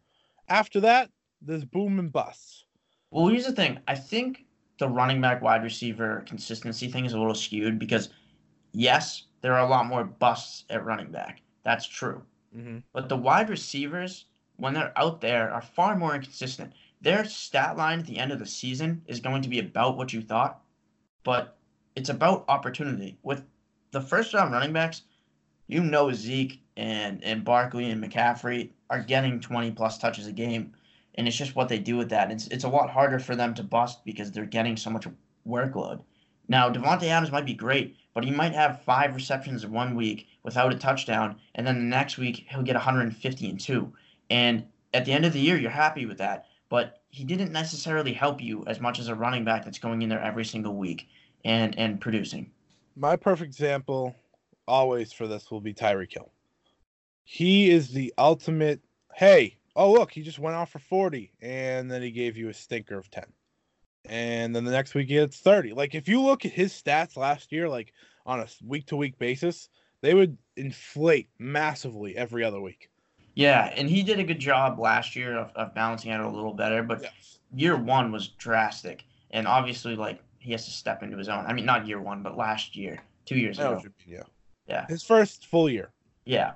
After 0.49 0.81
that, 0.81 1.11
there's 1.43 1.65
boom 1.65 1.99
and 1.99 2.13
busts. 2.13 2.65
Well, 3.11 3.29
here's 3.29 3.47
the 3.47 3.53
thing. 3.53 3.79
I 3.87 3.95
think 3.95 4.45
the 4.79 4.89
running 4.89 5.21
back 5.21 5.43
wide 5.43 5.63
receiver 5.63 6.25
consistency 6.27 6.89
thing 6.89 7.05
is 7.05 7.13
a 7.13 7.19
little 7.19 7.35
skewed 7.35 7.79
because 7.79 8.11
yes, 8.73 9.25
there 9.41 9.55
are 9.55 9.65
a 9.65 9.69
lot 9.69 9.87
more 9.87 10.05
busts 10.05 10.65
at 10.71 10.85
running 10.85 11.11
back. 11.11 11.43
That's 11.65 11.87
true. 11.87 12.23
Mm-hmm. 12.57 12.79
But 12.93 13.09
the 13.09 13.17
wide 13.17 13.51
receivers, 13.51 14.27
when 14.57 14.75
they're 14.75 14.97
out 14.97 15.21
there, 15.21 15.53
are 15.53 15.63
far 15.63 15.97
more 15.97 16.15
inconsistent. 16.15 16.73
Their 17.01 17.25
stat 17.25 17.77
line 17.77 18.01
at 18.01 18.07
the 18.07 18.19
end 18.19 18.33
of 18.33 18.39
the 18.39 18.47
season 18.47 19.03
is 19.07 19.21
going 19.21 19.43
to 19.43 19.49
be 19.49 19.59
about 19.59 19.97
what 19.97 20.13
you 20.13 20.23
thought, 20.23 20.63
but 21.23 21.57
it's 21.97 22.09
about 22.09 22.45
opportunity. 22.49 23.19
With 23.23 23.45
the 23.91 24.01
first 24.01 24.33
round 24.33 24.53
running 24.53 24.73
backs, 24.73 25.03
you 25.67 25.83
know 25.83 26.13
Zeke 26.13 26.63
and, 26.77 27.23
and 27.25 27.45
Barkley 27.45 27.91
and 27.91 28.03
McCaffrey 28.03 28.71
are 28.91 29.03
getting 29.03 29.41
20 29.41 29.73
plus 29.73 29.99
touches 29.99 30.27
a 30.27 30.33
game, 30.33 30.73
and 31.17 31.27
it's 31.27 31.37
just 31.37 31.57
what 31.57 31.69
they 31.69 31.79
do 31.79 31.97
with 31.97 32.11
that. 32.11 32.31
It's, 32.31 32.47
it's 32.49 32.65
a 32.65 32.69
lot 32.69 32.91
harder 32.91 33.19
for 33.19 33.37
them 33.37 33.55
to 33.55 33.63
bust 33.63 34.05
because 34.05 34.31
they're 34.31 34.45
getting 34.45 34.77
so 34.77 34.91
much 34.91 35.07
workload. 35.47 36.03
Now, 36.49 36.71
Davante 36.71 37.05
Adams 37.05 37.33
might 37.33 37.47
be 37.47 37.55
great, 37.55 37.97
but 38.13 38.25
he 38.25 38.31
might 38.31 38.53
have 38.53 38.83
five 38.83 39.15
receptions 39.15 39.65
in 39.65 39.73
one 39.73 39.95
week 39.95 40.29
without 40.45 40.73
a 40.73 40.79
touchdown, 40.79 41.37
and 41.55 41.67
then 41.67 41.79
the 41.79 41.85
next 41.85 42.19
week 42.19 42.47
he'll 42.49 42.63
get 42.63 42.77
150 42.77 43.51
and 43.51 43.59
two. 43.59 43.93
And 44.31 44.65
at 44.93 45.05
the 45.05 45.13
end 45.13 45.25
of 45.25 45.33
the 45.33 45.41
year, 45.41 45.57
you're 45.57 45.71
happy 45.71 46.07
with 46.07 46.19
that. 46.19 46.47
But 46.69 47.03
he 47.11 47.25
didn't 47.25 47.53
necessarily 47.53 48.13
help 48.13 48.41
you 48.41 48.65
as 48.67 48.81
much 48.81 48.99
as 48.99 49.09
a 49.09 49.15
running 49.15 49.45
back 49.45 49.65
that's 49.65 49.79
going 49.79 50.03
in 50.03 50.09
there 50.09 50.23
every 50.23 50.45
single 50.45 50.77
week 50.77 51.09
and 51.45 51.77
and 51.79 52.01
producing. 52.01 52.51
My 52.97 53.17
perfect 53.17 53.49
example 53.49 54.15
always 54.67 55.13
for 55.13 55.27
this 55.27 55.51
will 55.51 55.61
be 55.61 55.75
Tyreek 55.75 56.13
Hill. 56.13 56.31
He 57.25 57.71
is 57.71 57.91
the 57.91 58.13
ultimate, 58.19 58.81
hey, 59.15 59.57
oh, 59.77 59.93
look, 59.93 60.13
he 60.13 60.23
just 60.23 60.39
went 60.39 60.57
off 60.57 60.71
for 60.71 60.79
40, 60.79 61.33
and 61.41 61.91
then 61.91 62.03
he 62.03 62.11
gave 62.11 62.37
you 62.37 62.49
a 62.49 62.55
stinker 62.55 62.99
of 62.99 63.11
10. 63.11 63.25
And 64.07 64.55
then 64.55 64.65
the 64.65 64.71
next 64.71 64.95
week 64.95 65.09
he 65.09 65.15
gets 65.15 65.39
30. 65.39 65.73
Like, 65.73 65.95
if 65.95 66.09
you 66.09 66.21
look 66.21 66.45
at 66.45 66.53
his 66.53 66.73
stats 66.73 67.17
last 67.17 67.51
year, 67.53 67.69
like 67.69 67.93
on 68.27 68.41
a 68.41 68.47
week 68.63 68.87
to 68.87 68.97
week 68.97 69.19
basis, 69.19 69.69
they 70.05 70.13
would 70.13 70.37
inflate 70.57 71.31
massively 71.39 72.15
every 72.15 72.45
other 72.45 72.61
week. 72.61 72.91
Yeah, 73.35 73.73
and 73.75 73.89
he 73.89 74.03
did 74.03 74.21
a 74.21 74.25
good 74.25 74.39
job 74.39 74.79
last 74.79 75.17
year 75.17 75.39
of, 75.39 75.51
of 75.57 75.75
balancing 75.75 76.13
out 76.13 76.21
a 76.21 76.29
little 76.29 76.53
better, 76.53 76.83
but 76.83 77.07
year 77.55 77.75
one 77.75 78.13
was 78.13 78.29
drastic. 78.29 79.05
And 79.31 79.49
obviously, 79.49 79.97
like, 79.97 80.21
he 80.39 80.53
has 80.53 80.67
to 80.67 80.71
step 80.71 81.03
into 81.03 81.17
his 81.17 81.31
own. 81.31 81.47
I 81.47 81.55
mean, 81.55 81.65
not 81.65 81.89
year 81.89 82.03
one, 82.03 82.23
but 82.23 82.37
last 82.37 82.77
year, 82.77 83.03
two 83.25 83.37
years 83.37 83.59
know 83.59 83.73
ago. 83.73 83.81
mean, 83.83 83.93
yeah. 84.07 84.23
Yeah. 84.69 84.87
His 84.89 85.03
first 85.03 85.47
full 85.47 85.71
year. 85.71 85.91
Yeah, 86.27 86.53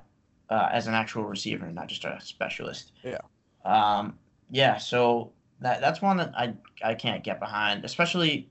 uh, 0.50 0.68
as 0.70 0.86
an 0.86 0.92
actual 0.92 1.24
receiver, 1.24 1.64
and 1.64 1.74
not 1.74 1.88
just 1.88 2.04
a 2.04 2.18
specialist. 2.20 2.92
Yeah. 3.02 3.18
Um. 3.64 4.18
Yeah. 4.50 4.76
So 4.76 5.32
that 5.60 5.80
that's 5.80 6.02
one 6.02 6.18
that 6.18 6.32
I 6.36 6.54
I 6.84 6.94
can't 6.94 7.24
get 7.24 7.40
behind, 7.40 7.84
especially, 7.84 8.50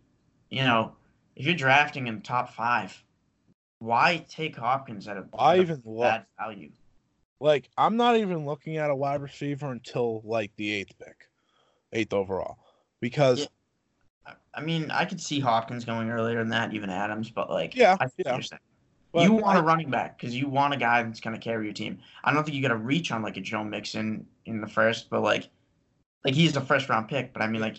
you 0.50 0.64
know, 0.64 0.94
if 1.36 1.46
you're 1.46 1.56
drafting 1.56 2.08
in 2.08 2.16
the 2.16 2.22
top 2.22 2.54
five, 2.54 3.04
why 3.80 4.26
take 4.30 4.56
Hopkins 4.56 5.08
at 5.08 5.18
a, 5.18 5.26
I 5.38 5.60
even 5.60 5.82
look. 5.86 6.24
value? 6.40 6.72
Like, 7.40 7.70
I'm 7.78 7.98
not 7.98 8.18
even 8.18 8.46
looking 8.46 8.78
at 8.78 8.90
a 8.90 8.96
wide 8.96 9.22
receiver 9.22 9.72
until 9.72 10.22
like 10.26 10.52
the 10.56 10.74
eighth 10.74 10.98
pick, 10.98 11.28
eighth 11.94 12.14
overall, 12.14 12.58
because 13.00 13.40
Yeah. 13.40 14.34
I- 14.54 14.62
mean, 14.62 14.90
I 14.92 15.06
could 15.06 15.22
see 15.22 15.40
Hopkins 15.40 15.86
going 15.86 16.10
earlier 16.10 16.40
than 16.40 16.50
that, 16.50 16.74
even 16.74 16.90
Adams, 16.90 17.30
but 17.30 17.50
like, 17.50 17.76
Yeah, 17.76 17.96
I 18.00 18.08
yeah. 18.18 18.34
you're 18.34 18.42
saying. 18.42 18.60
but 19.14 19.22
you 19.24 19.34
want 19.34 19.58
I- 19.58 19.62
a 19.62 19.64
running 19.64 19.90
back 19.92 20.18
because 20.20 20.36
you 20.36 20.50
want 20.50 20.74
a 20.74 20.78
guy 20.78 21.04
that's 21.04 21.20
going 21.20 21.36
to 21.36 21.40
carry 21.42 21.66
your 21.66 21.74
team. 21.74 22.00
I 22.24 22.34
don't 22.34 22.44
think 22.44 22.56
you 22.56 22.62
got 22.62 22.70
to 22.70 22.76
reach 22.78 23.12
on 23.12 23.22
like 23.22 23.38
a 23.38 23.42
Joe 23.42 23.64
Mixon 23.64 24.26
in 24.46 24.60
the 24.60 24.68
first, 24.68 25.10
but 25.10 25.22
like, 25.22 25.50
like 26.26 26.34
he's 26.34 26.54
the 26.54 26.62
first 26.62 26.90
round 26.90 27.08
pick. 27.08 27.32
But 27.34 27.44
I 27.44 27.48
mean, 27.48 27.62
like, 27.62 27.78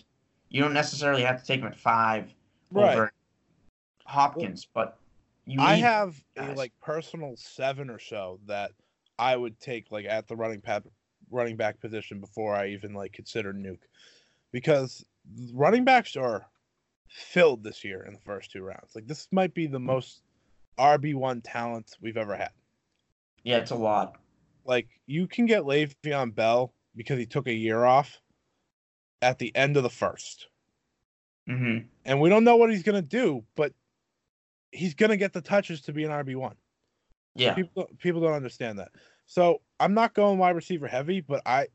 you 0.51 0.63
don't 0.63 0.73
necessarily 0.73 1.23
have 1.23 1.41
to 1.41 1.45
take 1.45 1.61
him 1.61 1.67
at 1.67 1.77
five 1.77 2.33
right. 2.71 2.93
over 2.93 3.13
Hopkins, 4.07 4.67
but 4.73 4.99
you. 5.49 5.61
I 5.61 5.77
have 5.77 6.23
a 6.37 6.53
like 6.55 6.73
personal 6.81 7.35
seven 7.37 7.91
or 7.91 7.99
so 7.99 8.39
that 8.47 8.73
I 9.19 9.37
would 9.37 9.59
take 9.61 9.91
like 9.91 10.05
at 10.05 10.29
the 10.29 10.37
running 10.37 10.61
pad 10.61 10.85
running 11.31 11.57
back 11.57 11.81
position 11.81 12.21
before 12.21 12.55
I 12.55 12.69
even 12.69 12.95
like 12.95 13.13
consider 13.13 13.53
Nuk. 13.53 13.79
Because 14.53 15.05
running 15.53 15.85
backs 15.85 16.17
are 16.17 16.47
filled 17.09 17.63
this 17.63 17.85
year 17.85 18.05
in 18.05 18.13
the 18.13 18.21
first 18.21 18.51
two 18.51 18.63
rounds. 18.63 18.95
Like 18.95 19.07
this 19.07 19.29
might 19.33 19.55
be 19.55 19.67
the 19.67 19.81
most 19.81 20.23
RB 20.79 21.15
one 21.15 21.41
talent 21.41 21.97
we've 22.01 22.17
ever 22.17 22.37
had. 22.37 22.51
Yeah, 23.43 23.59
it's 23.59 23.71
a 23.71 23.77
lot. 23.77 24.17
Like 24.65 24.89
you 25.07 25.27
can 25.27 25.47
get 25.47 25.63
Le'Veon 25.63 26.35
Bell 26.35 26.73
because 26.95 27.19
he 27.19 27.27
took 27.27 27.47
a 27.47 27.53
year 27.53 27.85
off 27.85 28.21
at 29.23 29.39
the 29.39 29.55
end 29.57 29.77
of 29.77 29.83
the 29.83 29.91
first, 29.91 30.49
hmm 31.47 31.79
and 32.05 32.21
we 32.21 32.29
don't 32.29 32.45
know 32.45 32.57
what 32.57 32.71
he's 32.71 32.83
gonna 32.83 33.03
do, 33.03 33.45
but 33.57 33.73
he's 34.73 34.95
gonna 34.95 35.17
get 35.17 35.33
the 35.33 35.41
touches 35.41 35.81
to 35.83 35.93
be 35.93 36.05
an 36.05 36.11
RB 36.11 36.37
one. 36.37 36.57
Yeah. 37.35 37.55
People 37.55 37.89
people 37.99 38.21
don't 38.21 38.33
understand 38.33 38.79
that. 38.79 38.91
So 39.27 39.61
I'm 39.79 39.95
not 39.95 40.15
going 40.15 40.39
wide 40.39 40.57
receiver 40.57 40.87
heavy, 40.87 41.21
but 41.21 41.43
I 41.47 41.69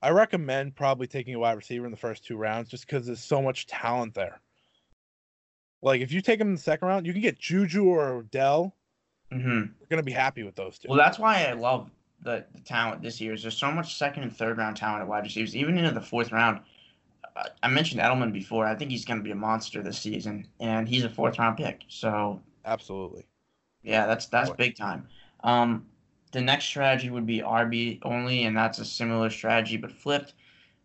I 0.00 0.10
recommend 0.10 0.74
probably 0.74 1.06
taking 1.06 1.34
a 1.34 1.38
wide 1.38 1.56
receiver 1.56 1.84
in 1.84 1.90
the 1.90 1.96
first 1.96 2.24
two 2.24 2.36
rounds 2.36 2.70
just 2.70 2.86
because 2.86 3.06
there's 3.06 3.22
so 3.22 3.42
much 3.42 3.66
talent 3.66 4.14
there. 4.14 4.40
Like 5.82 6.00
if 6.00 6.12
you 6.12 6.20
take 6.20 6.40
him 6.40 6.48
in 6.48 6.54
the 6.54 6.60
second 6.60 6.88
round, 6.88 7.06
you 7.06 7.12
can 7.12 7.22
get 7.22 7.38
Juju 7.38 7.84
or 7.84 8.08
Odell. 8.12 8.76
hmm 9.30 9.46
You're 9.48 9.88
gonna 9.90 10.02
be 10.02 10.12
happy 10.12 10.42
with 10.42 10.54
those 10.54 10.78
two. 10.78 10.88
Well, 10.88 10.98
that's 10.98 11.18
why 11.18 11.44
I 11.44 11.52
love 11.52 11.90
the, 12.22 12.44
the 12.54 12.60
talent 12.60 13.02
this 13.02 13.20
year. 13.20 13.34
Is 13.34 13.42
there's 13.42 13.56
so 13.56 13.70
much 13.70 13.96
second 13.96 14.22
and 14.22 14.34
third 14.34 14.58
round 14.58 14.76
talent 14.76 15.02
at 15.02 15.08
wide 15.08 15.24
receivers, 15.24 15.56
even 15.56 15.76
into 15.76 15.90
the 15.90 16.00
fourth 16.00 16.32
round. 16.32 16.60
I 17.62 17.68
mentioned 17.68 18.00
Edelman 18.00 18.32
before. 18.32 18.66
I 18.66 18.74
think 18.74 18.90
he's 18.90 19.04
going 19.04 19.18
to 19.18 19.24
be 19.24 19.30
a 19.30 19.36
monster 19.36 19.82
this 19.82 19.98
season, 19.98 20.46
and 20.60 20.88
he's 20.88 21.04
a 21.04 21.08
fourth 21.08 21.38
round 21.38 21.56
pick. 21.56 21.82
So 21.88 22.40
Absolutely. 22.64 23.26
yeah, 23.82 24.06
that's 24.06 24.26
that's 24.26 24.50
Boy. 24.50 24.56
big 24.56 24.76
time. 24.76 25.08
Um, 25.42 25.86
the 26.32 26.40
next 26.40 26.64
strategy 26.64 27.10
would 27.10 27.26
be 27.26 27.40
RB 27.40 28.00
only, 28.02 28.44
and 28.44 28.56
that's 28.56 28.78
a 28.78 28.84
similar 28.84 29.30
strategy 29.30 29.76
but 29.76 29.92
flipped. 29.92 30.34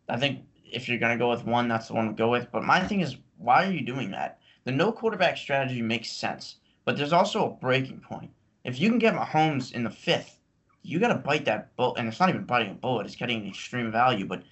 I 0.10 0.18
think 0.18 0.42
if 0.66 0.88
you're 0.88 1.00
gonna 1.00 1.18
go 1.18 1.30
with 1.30 1.46
one, 1.46 1.68
that's 1.68 1.88
the 1.88 1.94
one 1.94 2.08
to 2.08 2.14
go 2.14 2.30
with. 2.30 2.52
But 2.52 2.64
my 2.64 2.82
thing 2.86 3.02
is, 3.02 3.18
why 3.38 3.66
are 3.66 3.72
you 3.72 3.86
doing 3.86 4.12
that? 4.12 4.40
The 4.64 4.72
no 4.72 4.92
quarterback 4.92 5.38
strategy 5.38 5.82
makes 5.82 6.12
sense, 6.12 6.56
but 6.86 6.98
there's 6.98 7.14
also 7.14 7.46
a 7.46 7.50
breaking 7.50 8.00
point. 8.02 8.32
If 8.64 8.80
you 8.80 8.90
can 8.90 9.00
get 9.00 9.16
Mahomes 9.16 9.74
in 9.74 9.84
the 9.84 9.90
fifth, 9.90 10.40
you 10.84 11.00
gotta 11.00 11.16
bite 11.16 11.46
that 11.46 11.76
bullet, 11.76 12.00
and 12.00 12.08
it's 12.08 12.20
not 12.20 12.30
even 12.30 12.44
biting 12.44 12.72
a 12.72 12.76
bullet; 12.76 13.06
it's 13.06 13.16
getting 13.16 13.48
extreme 13.48 13.92
value. 13.92 14.26
But 14.26 14.44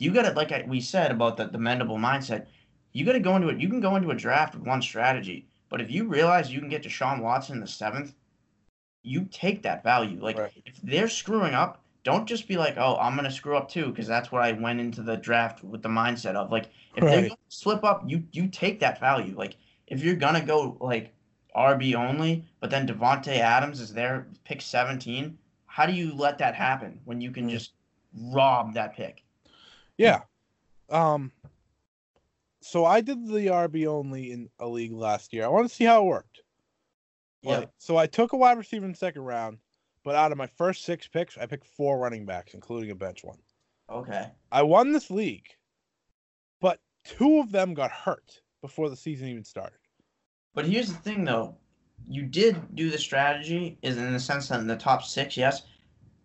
you 0.00 0.12
gotta, 0.12 0.32
like 0.32 0.52
I, 0.52 0.64
we 0.68 0.80
said 0.80 1.12
about 1.12 1.36
the, 1.36 1.46
the 1.46 1.58
mendable 1.58 1.98
mindset, 1.98 2.46
you 2.92 3.04
gotta 3.06 3.20
go 3.20 3.36
into 3.36 3.48
it. 3.50 3.60
You 3.60 3.68
can 3.68 3.80
go 3.80 3.96
into 3.96 4.10
a 4.10 4.16
draft 4.16 4.54
with 4.56 4.66
one 4.66 4.82
strategy, 4.82 5.46
but 5.68 5.80
if 5.80 5.90
you 5.92 6.08
realize 6.08 6.52
you 6.52 6.60
can 6.60 6.70
get 6.70 6.82
Deshaun 6.84 7.22
Watson 7.22 7.56
in 7.56 7.60
the 7.60 7.68
seventh, 7.68 8.14
you 9.02 9.26
take 9.30 9.62
that 9.62 9.82
value. 9.82 10.20
Like 10.22 10.38
Right. 10.38 10.52
if 10.66 10.80
they're 10.82 11.08
screwing 11.08 11.54
up, 11.54 11.82
don't 12.04 12.26
just 12.26 12.48
be 12.48 12.56
like, 12.56 12.76
"Oh, 12.78 12.96
I'm 12.96 13.16
gonna 13.16 13.30
screw 13.30 13.56
up 13.56 13.68
too," 13.68 13.88
because 13.90 14.06
that's 14.06 14.32
what 14.32 14.42
I 14.42 14.52
went 14.52 14.80
into 14.80 15.02
the 15.02 15.16
draft 15.18 15.62
with 15.64 15.82
the 15.82 15.88
mindset 15.90 16.34
of. 16.36 16.50
Like 16.50 16.70
if 16.94 17.08
they 17.08 17.22
Right. 17.22 17.28
go 17.28 17.36
slip 17.48 17.84
up, 17.84 18.04
you 18.08 18.24
you 18.32 18.48
take 18.48 18.80
that 18.80 19.00
value. 19.00 19.34
Like 19.36 19.56
if 19.86 20.02
you're 20.02 20.16
gonna 20.16 20.44
go 20.44 20.78
like 20.80 21.14
RB 21.54 21.94
only, 21.94 22.46
but 22.60 22.70
then 22.70 22.86
Davante 22.88 23.36
Adams 23.38 23.80
is 23.80 23.92
there, 23.94 24.28
pick 24.44 24.62
17. 24.62 25.38
How 25.66 25.86
do 25.86 25.92
you 25.92 26.14
let 26.14 26.38
that 26.38 26.54
happen 26.56 27.00
when 27.04 27.20
you 27.20 27.30
can 27.30 27.48
Mm. 27.48 27.50
just 27.50 27.72
rob 28.14 28.74
that 28.74 28.94
pick? 28.94 29.24
Yeah. 30.00 30.20
Um 30.88 31.32
so 32.62 32.84
I 32.84 33.00
did 33.00 33.26
the 33.26 33.46
RB 33.46 33.86
only 33.86 34.32
in 34.32 34.48
a 34.58 34.66
league 34.66 34.92
last 34.92 35.32
year. 35.32 35.44
I 35.44 35.48
want 35.48 35.68
to 35.68 35.74
see 35.74 35.84
how 35.84 36.02
it 36.02 36.06
worked. 36.06 36.42
Yeah. 37.42 37.58
Like, 37.58 37.70
so 37.78 37.96
I 37.96 38.06
took 38.06 38.32
a 38.32 38.36
wide 38.36 38.58
receiver 38.58 38.84
in 38.84 38.92
the 38.92 38.98
second 38.98 39.22
round, 39.22 39.58
but 40.04 40.14
out 40.14 40.32
of 40.32 40.38
my 40.38 40.46
first 40.46 40.84
six 40.84 41.08
picks, 41.08 41.38
I 41.38 41.46
picked 41.46 41.66
four 41.66 41.98
running 41.98 42.26
backs, 42.26 42.52
including 42.54 42.90
a 42.90 42.94
bench 42.94 43.24
one. 43.24 43.38
Okay. 43.88 44.30
I 44.52 44.62
won 44.62 44.92
this 44.92 45.10
league, 45.10 45.48
but 46.60 46.80
two 47.04 47.40
of 47.40 47.50
them 47.50 47.74
got 47.74 47.90
hurt 47.90 48.40
before 48.60 48.90
the 48.90 48.96
season 48.96 49.28
even 49.28 49.44
started. 49.44 49.78
But 50.54 50.66
here's 50.66 50.88
the 50.88 50.98
thing, 50.98 51.24
though. 51.24 51.56
You 52.08 52.22
did 52.22 52.74
do 52.74 52.90
the 52.90 52.98
strategy, 52.98 53.78
is 53.82 53.96
in 53.96 54.12
the 54.12 54.20
sense 54.20 54.48
that 54.48 54.60
in 54.60 54.66
the 54.66 54.76
top 54.76 55.02
six, 55.02 55.36
yes. 55.36 55.62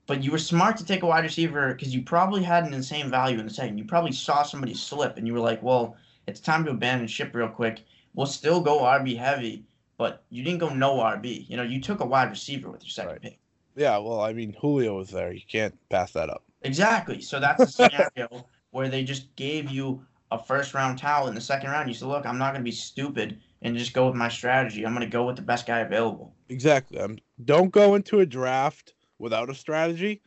But 0.08 0.24
you 0.24 0.32
were 0.32 0.38
smart 0.38 0.78
to 0.78 0.86
take 0.86 1.01
a 1.01 1.08
wide 1.08 1.24
receiver 1.24 1.74
because 1.74 1.93
you 1.93 2.03
probably 2.03 2.43
had 2.43 2.66
an 2.66 2.74
insane 2.74 3.10
value 3.10 3.39
in 3.39 3.47
the 3.47 3.53
second. 3.53 3.78
You 3.78 3.86
probably 3.86 4.12
saw 4.12 4.43
somebody 4.43 4.74
slip, 4.74 5.18
and 5.18 5.26
you 5.26 5.34
were 5.34 5.39
like, 5.39 5.64
"Well, 5.64 5.95
it's 6.28 6.39
time 6.39 6.64
to 6.66 6.72
abandon 6.72 7.08
ship 7.08 7.34
real 7.34 7.49
quick. 7.49 7.84
We'll 8.14 8.28
still 8.28 8.62
go 8.62 8.80
RB 8.84 9.18
heavy, 9.18 9.66
but 9.97 10.24
you 10.30 10.43
didn't 10.43 10.60
go 10.60 10.70
no 10.70 10.99
RB. 10.99 11.45
You 11.49 11.58
know, 11.58 11.64
you 11.64 11.82
took 11.82 11.99
a 11.99 12.06
wide 12.06 12.30
receiver 12.30 12.70
with 12.70 12.84
your 12.84 12.91
second 12.91 13.12
Right. 13.14 13.22
pick. 13.22 13.39
Yeah, 13.76 13.97
well, 13.97 14.22
I 14.22 14.32
mean, 14.32 14.56
Julio 14.60 14.95
was 14.95 15.10
there. 15.10 15.34
You 15.34 15.41
can't 15.47 15.78
pass 15.89 16.14
that 16.14 16.30
up. 16.30 16.43
Exactly. 16.62 17.22
So 17.22 17.39
that's 17.39 17.62
a 17.62 17.68
scenario 17.68 18.45
where 18.72 18.88
they 18.88 19.03
just 19.03 19.36
gave 19.36 19.70
you 19.70 20.06
a 20.32 20.41
first 20.41 20.74
round 20.74 20.97
towel 20.97 21.28
in 21.28 21.36
the 21.36 21.41
second 21.41 21.70
round. 21.70 21.89
You 21.89 21.93
said, 21.93 22.08
"Look, 22.08 22.26
I'm 22.26 22.38
not 22.38 22.53
going 22.53 22.62
to 22.62 22.70
be 22.70 22.72
stupid 22.72 23.39
and 23.62 23.78
just 23.78 23.93
go 23.93 24.08
with 24.08 24.16
my 24.16 24.30
strategy. 24.30 24.86
I'm 24.86 24.93
going 24.93 25.06
to 25.06 25.12
go 25.12 25.26
with 25.26 25.36
the 25.36 25.41
best 25.41 25.66
guy 25.68 25.80
available." 25.80 26.34
Exactly. 26.49 26.99
Um, 26.99 27.18
don't 27.43 27.72
go 27.72 27.95
into 27.95 28.20
a 28.20 28.26
draft 28.26 28.95
without 29.20 29.49
a 29.49 29.55
strategy, 29.55 30.22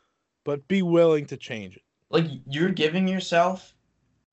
but 0.45 0.67
be 0.69 0.83
willing 0.83 1.27
to 1.27 1.37
change 1.37 1.77
it. 1.77 1.83
like 2.11 2.27
you're 2.47 2.71
giving 2.71 3.07
yourself 3.09 3.75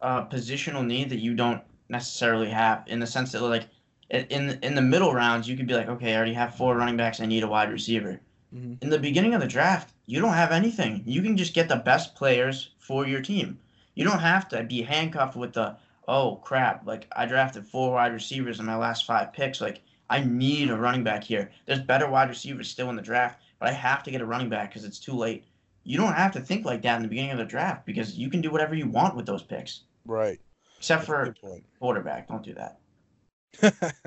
a 0.02 0.24
positional 0.24 0.86
need 0.86 1.10
that 1.10 1.20
you 1.20 1.34
don't 1.34 1.62
necessarily 1.90 2.50
have 2.50 2.84
in 2.88 3.00
the 3.00 3.08
sense 3.08 3.32
that 3.32 3.42
like 3.42 3.68
in 4.10 4.58
in 4.64 4.76
the 4.76 4.82
middle 4.82 5.14
rounds 5.14 5.48
you 5.48 5.56
could 5.58 5.68
be 5.68 5.74
like 5.74 5.88
okay 5.90 6.14
I 6.14 6.18
already 6.18 6.34
have 6.34 6.56
four 6.56 6.76
running 6.76 6.98
backs 6.98 7.20
I 7.20 7.26
need 7.26 7.44
a 7.44 7.48
wide 7.48 7.72
receiver. 7.72 8.20
Mhm. 8.56 8.82
in 8.82 8.90
the 8.90 9.00
beginning 9.00 9.34
of 9.34 9.42
the 9.42 9.48
draft 9.48 9.94
you 10.06 10.22
don't 10.22 10.34
have 10.34 10.52
anything. 10.52 11.02
You 11.06 11.22
can 11.24 11.36
just 11.36 11.54
get 11.56 11.68
the 11.68 11.76
best 11.78 12.14
players 12.16 12.70
for 12.78 13.08
your 13.08 13.20
team. 13.22 13.58
You 13.96 14.04
don't 14.06 14.20
have 14.20 14.48
to 14.50 14.64
be 14.64 14.84
handcuffed 14.84 15.36
with 15.36 15.54
the 15.54 15.76
oh 16.08 16.36
crap 16.44 16.86
like 16.88 17.08
I 17.16 17.26
drafted 17.26 17.66
four 17.66 17.94
wide 17.94 18.14
receivers 18.14 18.60
in 18.60 18.66
my 18.66 18.76
last 18.78 19.06
five 19.06 19.34
picks. 19.34 19.60
Like 19.62 19.82
I 20.10 20.20
need 20.24 20.70
a 20.70 20.78
running 20.78 21.04
back 21.04 21.24
here. 21.24 21.52
There's 21.66 21.80
better 21.82 22.08
wide 22.10 22.30
receivers 22.30 22.70
still 22.70 22.90
in 22.92 22.96
the 22.96 23.02
draft 23.02 23.40
but 23.66 23.72
I 23.72 23.78
have 23.78 24.04
to 24.04 24.12
get 24.12 24.22
a 24.22 24.26
running 24.26 24.48
back 24.48 24.70
because 24.70 24.84
it's 24.84 25.00
too 25.00 25.14
late 25.14 25.44
you 25.84 25.98
don't 25.98 26.14
have 26.14 26.32
to 26.34 26.40
think 26.40 26.66
like 26.66 26.84
that 26.84 26.98
in 26.98 27.02
the 27.02 27.08
beginning 27.08 27.32
of 27.32 27.40
the 27.40 27.46
draft 27.46 27.86
because 27.86 28.16
you 28.16 28.30
can 28.30 28.42
do 28.42 28.52
whatever 28.52 28.76
you 28.76 28.88
want 28.88 29.16
with 29.16 29.26
those 29.26 29.42
picks, 29.44 29.82
Right. 30.06 30.40
except 30.78 31.08
That's 31.08 31.40
for 31.40 31.62
quarterback. 31.80 32.28
Don't 32.28 32.44
do 32.44 32.56
that. 32.56 33.96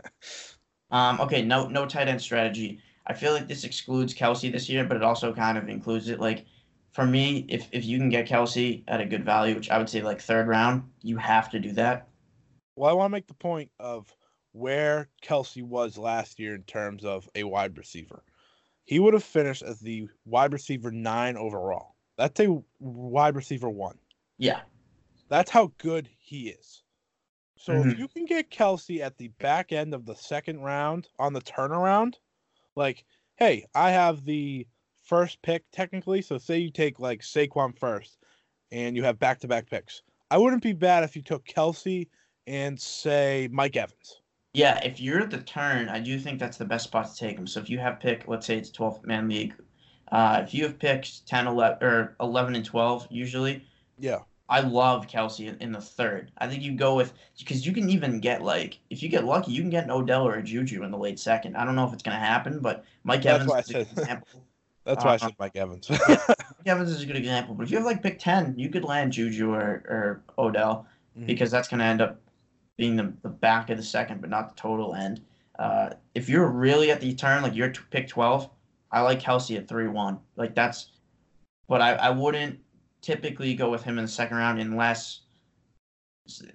Um, 0.90 1.20
okay, 1.20 1.42
no, 1.42 1.68
no 1.68 1.84
tight 1.84 2.08
end 2.08 2.22
strategy. 2.22 2.80
I 3.06 3.12
feel 3.12 3.34
like 3.34 3.46
this 3.46 3.64
excludes 3.64 4.14
Kelce 4.14 4.50
this 4.50 4.70
year, 4.70 4.84
but 4.84 4.96
it 4.96 5.02
also 5.02 5.34
kind 5.34 5.58
of 5.58 5.68
includes 5.68 6.08
it. 6.08 6.18
Like 6.18 6.46
for 6.92 7.04
me, 7.04 7.44
if 7.50 7.68
if 7.72 7.84
you 7.84 7.98
can 7.98 8.08
get 8.08 8.26
Kelce 8.26 8.84
at 8.88 8.98
a 8.98 9.04
good 9.04 9.22
value, 9.22 9.54
which 9.54 9.68
I 9.68 9.76
would 9.76 9.90
say 9.90 10.00
like 10.00 10.18
third 10.18 10.48
round, 10.48 10.84
you 11.02 11.18
have 11.18 11.50
to 11.50 11.60
do 11.60 11.72
that. 11.72 12.08
Well, 12.74 12.88
I 12.88 12.94
want 12.94 13.10
to 13.10 13.12
make 13.12 13.26
the 13.26 13.34
point 13.34 13.70
of 13.78 14.10
where 14.52 15.10
Kelce 15.22 15.62
was 15.62 15.98
last 15.98 16.38
year 16.38 16.54
in 16.54 16.62
terms 16.62 17.04
of 17.04 17.28
a 17.34 17.44
wide 17.44 17.76
receiver. 17.76 18.22
He 18.88 18.98
would 19.00 19.12
have 19.12 19.22
finished 19.22 19.62
as 19.62 19.80
the 19.80 20.08
wide 20.24 20.54
receiver 20.54 20.90
nine 20.90 21.36
overall. 21.36 21.94
That's 22.16 22.40
a 22.40 22.58
wide 22.80 23.36
receiver 23.36 23.68
one. 23.68 23.98
Yeah, 24.38 24.62
That's 25.28 25.50
how 25.50 25.72
good 25.76 26.08
he 26.16 26.48
is. 26.48 26.82
So 27.58 27.74
Mhm. 27.74 27.92
if 27.92 27.98
you 27.98 28.08
can 28.08 28.24
get 28.24 28.50
Kelce 28.50 29.00
at 29.00 29.18
the 29.18 29.28
back 29.28 29.72
end 29.72 29.92
of 29.92 30.06
the 30.06 30.14
second 30.14 30.60
round 30.60 31.10
on 31.18 31.34
the 31.34 31.42
turnaround, 31.42 32.14
like, 32.76 33.04
hey, 33.36 33.66
I 33.74 33.90
have 33.90 34.24
the 34.24 34.66
first 35.02 35.42
pick 35.42 35.70
technically. 35.70 36.22
So 36.22 36.38
say 36.38 36.56
you 36.56 36.70
take 36.70 36.98
like 36.98 37.20
Saquon 37.20 37.78
first 37.78 38.20
and 38.72 38.96
you 38.96 39.04
have 39.04 39.18
back 39.18 39.38
to 39.40 39.48
back 39.48 39.68
picks. 39.68 40.02
I 40.30 40.38
wouldn't 40.38 40.62
be 40.62 40.72
bad 40.72 41.04
if 41.04 41.14
you 41.14 41.20
took 41.20 41.44
Kelce 41.44 42.08
and 42.46 42.80
say 42.80 43.50
Mike 43.52 43.76
Evans. 43.76 44.22
Yeah. 44.54 44.78
If 44.84 45.00
you're 45.00 45.20
at 45.20 45.30
the 45.30 45.38
turn, 45.38 45.88
I 45.88 46.00
do 46.00 46.18
think 46.18 46.38
that's 46.38 46.56
the 46.56 46.64
best 46.64 46.84
spot 46.84 47.10
to 47.10 47.16
take 47.16 47.36
him. 47.38 47.46
So 47.46 47.60
if 47.60 47.68
you 47.70 47.78
have 47.78 48.00
pick, 48.00 48.26
let's 48.28 48.46
say 48.46 48.56
it's 48.56 48.70
twelve 48.70 49.04
man 49.04 49.28
league, 49.28 49.54
uh, 50.10 50.42
if 50.44 50.54
you 50.54 50.64
have 50.64 50.78
picked 50.78 51.26
10, 51.26 51.46
11, 51.46 51.78
or 51.86 52.16
eleven 52.20 52.54
and 52.54 52.64
twelve, 52.64 53.06
usually 53.10 53.64
Yeah. 53.98 54.20
I 54.50 54.60
love 54.60 55.06
Kelce 55.06 55.46
in- 55.46 55.58
in 55.60 55.72
the 55.72 55.80
third. 55.80 56.32
I 56.38 56.48
think 56.48 56.62
you 56.62 56.72
go 56.72 56.94
with 56.94 57.12
because 57.38 57.66
you 57.66 57.72
can 57.74 57.90
even 57.90 58.18
get 58.20 58.42
like 58.42 58.78
if 58.88 59.02
you 59.02 59.10
get 59.10 59.24
lucky, 59.26 59.52
you 59.52 59.60
can 59.60 59.68
get 59.70 59.84
an 59.84 59.90
Odell 59.90 60.26
or 60.26 60.36
a 60.36 60.42
Juju 60.42 60.82
in 60.82 60.90
the 60.90 60.96
late 60.98 61.18
second. 61.18 61.54
I 61.56 61.64
don't 61.66 61.74
know 61.76 61.86
if 61.86 61.92
it's 61.92 62.02
gonna 62.02 62.18
happen, 62.18 62.60
but 62.60 62.84
Mike 63.04 63.22
That's 63.22 63.34
Evans 63.44 63.50
why 63.50 63.58
is 63.58 63.70
a 63.70 63.72
good 63.74 63.86
said- 63.88 63.98
example. 63.98 64.44
That's 64.84 65.04
why 65.04 65.10
I 65.10 65.14
Uh, 65.16 65.18
said 65.18 65.34
Mike 65.38 65.54
Evans. 65.56 65.90
Mike 66.08 66.18
Evans 66.64 66.88
is 66.90 67.02
a 67.02 67.06
good 67.06 67.16
example. 67.16 67.54
But 67.54 67.64
if 67.64 67.70
you 67.70 67.76
have 67.76 67.84
like 67.84 68.02
pick 68.02 68.18
ten, 68.18 68.54
you 68.58 68.70
could 68.70 68.84
land 68.84 69.12
Juju 69.12 69.52
or, 69.52 69.60
or 69.86 70.22
Odell 70.38 70.86
Mhm. 71.18 71.26
because 71.26 71.50
that's 71.50 71.68
gonna 71.68 71.84
end 71.84 72.00
up 72.00 72.18
being 72.78 72.96
the, 72.96 73.12
the 73.22 73.28
back 73.28 73.68
of 73.68 73.76
the 73.76 73.82
second, 73.82 74.22
but 74.22 74.30
not 74.30 74.48
the 74.48 74.54
total 74.54 74.94
end. 74.94 75.20
Uh, 75.58 75.90
if 76.14 76.28
you're 76.28 76.48
really 76.48 76.90
at 76.90 77.00
the 77.00 77.12
turn, 77.14 77.42
like 77.42 77.54
you're 77.54 77.68
t- 77.68 77.80
pick 77.90 78.08
twelve, 78.08 78.48
I 78.90 79.02
like 79.02 79.20
Kelce 79.20 79.58
at 79.58 79.68
three 79.68 79.88
one. 79.88 80.18
Like 80.36 80.54
that's, 80.54 80.92
but 81.68 81.82
I, 81.82 81.94
I 81.94 82.10
wouldn't 82.10 82.58
typically 83.02 83.54
go 83.54 83.70
with 83.70 83.82
him 83.82 83.98
in 83.98 84.04
the 84.04 84.10
second 84.10 84.38
round 84.38 84.60
unless 84.60 85.20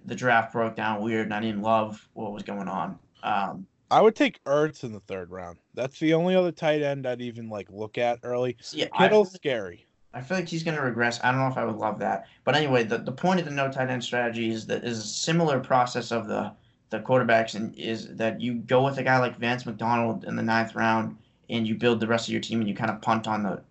the 0.05 0.15
draft 0.15 0.53
broke 0.53 0.75
down 0.75 1.01
weird 1.01 1.25
and 1.25 1.33
I 1.33 1.41
didn't 1.41 1.61
love 1.61 2.07
what 2.13 2.31
was 2.31 2.43
going 2.43 2.67
on. 2.67 2.97
Um, 3.23 3.67
I 3.91 4.01
would 4.01 4.15
take 4.15 4.43
Ertz 4.45 4.83
in 4.83 4.91
the 4.91 4.99
third 5.01 5.29
round. 5.29 5.57
That's 5.73 5.99
the 5.99 6.13
only 6.13 6.35
other 6.35 6.51
tight 6.51 6.81
end 6.81 7.05
I'd 7.05 7.21
even 7.21 7.49
like 7.49 7.69
look 7.69 7.97
at 7.97 8.19
early. 8.23 8.57
I, 8.93 9.07
Kittle's 9.07 9.33
scary. 9.33 9.85
I 10.13 10.21
feel 10.21 10.37
like 10.37 10.47
he's 10.47 10.63
going 10.63 10.77
to 10.77 10.83
regress. 10.83 11.19
I 11.23 11.31
don't 11.31 11.39
know 11.39 11.47
if 11.47 11.57
I 11.57 11.65
would 11.65 11.77
love 11.77 11.99
that, 11.99 12.27
but 12.43 12.55
anyway, 12.55 12.83
the, 12.83 12.99
the 12.99 13.11
point 13.11 13.39
of 13.39 13.45
the 13.45 13.51
no 13.51 13.71
tight 13.71 13.89
end 13.89 14.03
strategy 14.03 14.51
is 14.51 14.67
that 14.67 14.83
is 14.83 14.99
a 14.99 15.07
similar 15.07 15.59
process 15.59 16.11
of 16.11 16.27
the 16.27 16.53
the 16.93 16.99
quarterbacks 16.99 17.55
and 17.55 17.75
is 17.75 18.07
that 18.15 18.39
you 18.39 18.53
go 18.53 18.83
with 18.85 18.99
a 18.99 19.03
guy 19.03 19.17
like 19.17 19.35
Vance 19.37 19.65
McDonald 19.65 20.25
in 20.25 20.35
the 20.35 20.43
ninth 20.43 20.75
round 20.75 21.17
and 21.49 21.67
you 21.67 21.73
build 21.73 21.99
the 21.99 22.07
rest 22.07 22.27
of 22.27 22.31
your 22.31 22.41
team 22.41 22.59
and 22.59 22.69
you 22.69 22.75
kind 22.75 22.91
of 22.91 23.01
punt 23.01 23.27
on 23.27 23.41
the, 23.41 23.61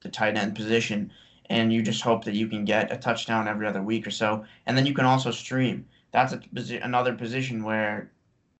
the 0.00 0.08
tight 0.08 0.36
end 0.36 0.54
position 0.54 1.10
and 1.50 1.72
you 1.72 1.82
just 1.82 2.02
hope 2.02 2.24
that 2.24 2.34
you 2.34 2.46
can 2.46 2.64
get 2.64 2.92
a 2.92 2.96
touchdown 2.96 3.48
every 3.48 3.66
other 3.66 3.82
week 3.82 4.06
or 4.06 4.12
so. 4.12 4.44
And 4.66 4.78
then 4.78 4.86
you 4.86 4.94
can 4.94 5.06
also 5.06 5.32
stream. 5.32 5.86
That's 6.12 6.32
a, 6.32 6.76
another 6.76 7.14
position 7.14 7.64
where 7.64 8.10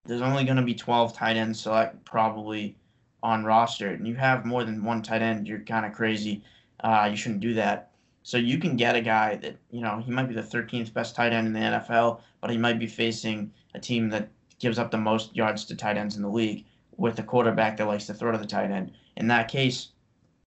there's 0.05 0.21
only 0.21 0.43
going 0.43 0.57
to 0.57 0.63
be 0.63 0.75
12 0.75 1.13
tight 1.13 1.37
ends 1.37 1.61
select 1.61 2.03
probably 2.03 2.75
on 3.23 3.45
roster. 3.45 3.89
And 3.89 4.05
you 4.05 4.15
have 4.15 4.45
more 4.45 4.65
than 4.65 4.83
one 4.83 5.01
tight 5.01 5.21
end, 5.21 5.47
you're 5.47 5.59
kind 5.59 5.85
of 5.85 5.93
crazy. 5.93 6.43
Uh, 6.81 7.07
you 7.09 7.17
shouldn't 7.17 7.41
do 7.41 7.53
that. 7.55 7.91
So 8.23 8.37
you 8.37 8.57
can 8.59 8.75
get 8.75 8.95
a 8.95 9.01
guy 9.01 9.37
that, 9.37 9.57
you 9.71 9.81
know, 9.81 10.01
he 10.05 10.11
might 10.11 10.27
be 10.27 10.35
the 10.35 10.41
13th 10.41 10.93
best 10.93 11.15
tight 11.15 11.33
end 11.33 11.47
in 11.47 11.53
the 11.53 11.59
NFL, 11.59 12.21
but 12.41 12.49
he 12.49 12.57
might 12.57 12.79
be 12.79 12.87
facing 12.87 13.51
a 13.73 13.79
team 13.79 14.09
that 14.09 14.29
gives 14.59 14.77
up 14.77 14.91
the 14.91 14.97
most 14.97 15.35
yards 15.35 15.65
to 15.65 15.75
tight 15.75 15.97
ends 15.97 16.15
in 16.15 16.21
the 16.21 16.29
league 16.29 16.65
with 16.97 17.17
a 17.19 17.23
quarterback 17.23 17.77
that 17.77 17.87
likes 17.87 18.05
to 18.07 18.13
throw 18.13 18.31
to 18.31 18.37
the 18.37 18.45
tight 18.45 18.71
end. 18.71 18.91
In 19.15 19.27
that 19.27 19.47
case, 19.47 19.89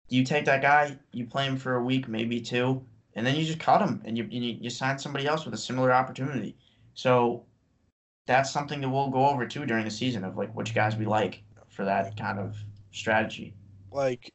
you 0.10 0.24
take 0.24 0.46
that 0.46 0.62
guy, 0.62 0.98
you 1.12 1.26
play 1.26 1.46
him 1.46 1.58
for 1.58 1.76
a 1.76 1.84
week, 1.84 2.08
maybe 2.08 2.40
two, 2.40 2.84
and 3.16 3.26
then 3.26 3.36
you 3.36 3.46
just 3.46 3.60
cut 3.60 3.82
him 3.82 4.02
and 4.06 4.18
you, 4.18 4.26
you, 4.30 4.58
you 4.62 4.70
sign 4.70 4.98
somebody 4.98 5.28
else 5.28 5.44
with 5.44 5.54
a 5.54 5.58
similar 5.58 5.92
opportunity. 5.92 6.56
So 6.94 7.44
that's 8.26 8.52
something 8.52 8.82
that 8.82 8.90
we'll 8.90 9.10
go 9.10 9.28
over 9.28 9.46
too 9.46 9.66
during 9.66 9.86
the 9.86 9.92
season 9.92 10.24
of 10.24 10.38
like 10.38 10.54
which 10.56 10.74
guys 10.74 10.96
we 10.96 11.06
like 11.06 11.44
for 11.68 11.84
that 11.86 12.18
kind 12.18 12.40
of 12.40 12.56
strategy. 12.92 13.54
Like, 13.92 14.34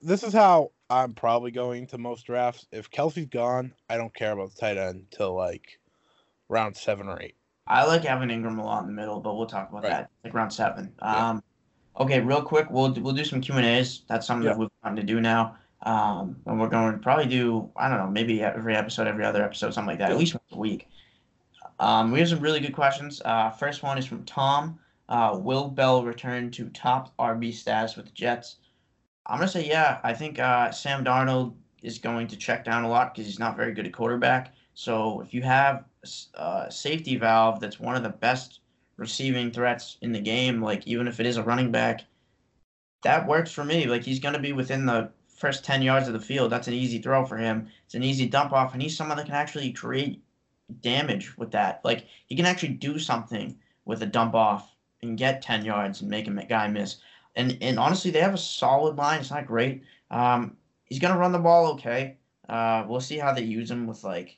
this 0.00 0.22
is 0.22 0.32
how 0.32 0.70
I'm 0.90 1.12
probably 1.12 1.50
going 1.50 1.86
to 1.88 1.98
most 1.98 2.26
drafts. 2.26 2.66
If 2.72 2.90
Kelce's 2.90 3.26
gone, 3.26 3.74
I 3.90 3.96
don't 3.96 4.14
care 4.14 4.32
about 4.32 4.54
the 4.54 4.60
tight 4.60 4.78
end 4.78 5.06
until 5.10 5.34
like 5.34 5.78
round 6.48 6.76
seven 6.76 7.08
or 7.08 7.20
eight. 7.20 7.34
I 7.66 7.84
like 7.84 8.06
Evan 8.06 8.30
Engram 8.30 8.58
a 8.58 8.62
lot 8.62 8.80
in 8.82 8.86
the 8.86 8.94
middle, 8.94 9.20
but 9.20 9.34
we'll 9.36 9.46
talk 9.46 9.68
about 9.68 9.82
right. 9.82 9.90
that 9.90 10.10
like 10.24 10.32
round 10.32 10.52
seven. 10.52 10.92
Yeah. 11.02 11.30
Um, 11.30 11.42
okay, 12.00 12.20
real 12.20 12.42
quick, 12.42 12.68
we'll 12.70 12.92
we'll 12.94 13.12
do 13.12 13.24
some 13.24 13.40
Q 13.40 13.56
and 13.56 13.66
A's. 13.66 14.02
That's 14.08 14.26
something 14.26 14.46
yeah. 14.46 14.52
that 14.54 14.58
we've 14.58 14.70
gotten 14.82 14.96
to 14.96 15.02
do 15.02 15.20
now. 15.20 15.56
Um, 15.82 16.36
and 16.46 16.58
we're 16.58 16.68
going 16.68 16.92
to 16.92 16.98
probably 16.98 17.26
do 17.26 17.70
I 17.76 17.88
don't 17.88 17.98
know 17.98 18.10
maybe 18.10 18.42
every 18.42 18.74
episode, 18.74 19.06
every 19.06 19.24
other 19.24 19.42
episode, 19.42 19.74
something 19.74 19.88
like 19.88 19.98
that, 19.98 20.10
at 20.10 20.16
least 20.16 20.34
once 20.34 20.52
a 20.52 20.58
week. 20.58 20.88
Um, 21.80 22.10
we 22.10 22.18
have 22.20 22.28
some 22.28 22.40
really 22.40 22.60
good 22.60 22.74
questions. 22.74 23.22
Uh, 23.24 23.50
first 23.50 23.82
one 23.82 23.98
is 23.98 24.06
from 24.06 24.24
Tom. 24.24 24.78
Uh, 25.08 25.38
will 25.40 25.68
Bell 25.68 26.02
return 26.04 26.50
to 26.50 26.68
top 26.70 27.16
RB 27.18 27.54
status 27.54 27.96
with 27.96 28.06
the 28.06 28.12
Jets? 28.12 28.56
I'm 29.28 29.38
gonna 29.38 29.48
say 29.48 29.68
yeah. 29.68 29.98
I 30.02 30.14
think 30.14 30.38
uh, 30.38 30.70
Sam 30.70 31.04
Darnold 31.04 31.54
is 31.82 31.98
going 31.98 32.26
to 32.28 32.36
check 32.36 32.64
down 32.64 32.84
a 32.84 32.88
lot 32.88 33.14
because 33.14 33.26
he's 33.26 33.38
not 33.38 33.56
very 33.56 33.72
good 33.72 33.86
at 33.86 33.92
quarterback. 33.92 34.54
So 34.74 35.20
if 35.20 35.34
you 35.34 35.42
have 35.42 35.84
a 36.36 36.40
uh, 36.40 36.70
safety 36.70 37.16
valve 37.16 37.60
that's 37.60 37.78
one 37.78 37.94
of 37.94 38.02
the 38.02 38.08
best 38.08 38.60
receiving 38.96 39.50
threats 39.50 39.98
in 40.00 40.12
the 40.12 40.20
game, 40.20 40.62
like 40.62 40.86
even 40.86 41.06
if 41.06 41.20
it 41.20 41.26
is 41.26 41.36
a 41.36 41.42
running 41.42 41.70
back, 41.70 42.02
that 43.02 43.26
works 43.26 43.52
for 43.52 43.64
me. 43.64 43.86
Like 43.86 44.02
he's 44.02 44.20
gonna 44.20 44.38
be 44.38 44.52
within 44.52 44.86
the 44.86 45.10
first 45.28 45.64
ten 45.64 45.82
yards 45.82 46.08
of 46.08 46.14
the 46.14 46.20
field. 46.20 46.50
That's 46.50 46.68
an 46.68 46.74
easy 46.74 46.98
throw 47.00 47.26
for 47.26 47.36
him. 47.36 47.68
It's 47.84 47.94
an 47.94 48.02
easy 48.02 48.26
dump 48.26 48.52
off, 48.52 48.72
and 48.72 48.82
he's 48.82 48.96
someone 48.96 49.18
that 49.18 49.26
can 49.26 49.34
actually 49.34 49.72
create 49.72 50.22
damage 50.80 51.36
with 51.36 51.50
that. 51.52 51.80
Like 51.84 52.06
he 52.26 52.34
can 52.34 52.46
actually 52.46 52.70
do 52.70 52.98
something 52.98 53.56
with 53.84 54.02
a 54.02 54.06
dump 54.06 54.34
off 54.34 54.74
and 55.02 55.18
get 55.18 55.42
ten 55.42 55.64
yards 55.64 56.00
and 56.00 56.10
make 56.10 56.26
a 56.26 56.30
guy 56.30 56.68
miss. 56.68 56.96
And 57.38 57.56
and 57.62 57.78
honestly, 57.78 58.10
they 58.10 58.20
have 58.20 58.34
a 58.34 58.38
solid 58.38 58.96
line. 58.96 59.20
It's 59.20 59.30
not 59.30 59.46
great. 59.46 59.82
Um, 60.10 60.56
he's 60.84 60.98
gonna 60.98 61.18
run 61.18 61.32
the 61.32 61.38
ball 61.38 61.72
okay. 61.72 62.18
Uh, 62.48 62.84
we'll 62.86 63.00
see 63.00 63.16
how 63.16 63.32
they 63.32 63.42
use 63.42 63.70
him 63.70 63.86
with 63.86 64.04
like 64.04 64.36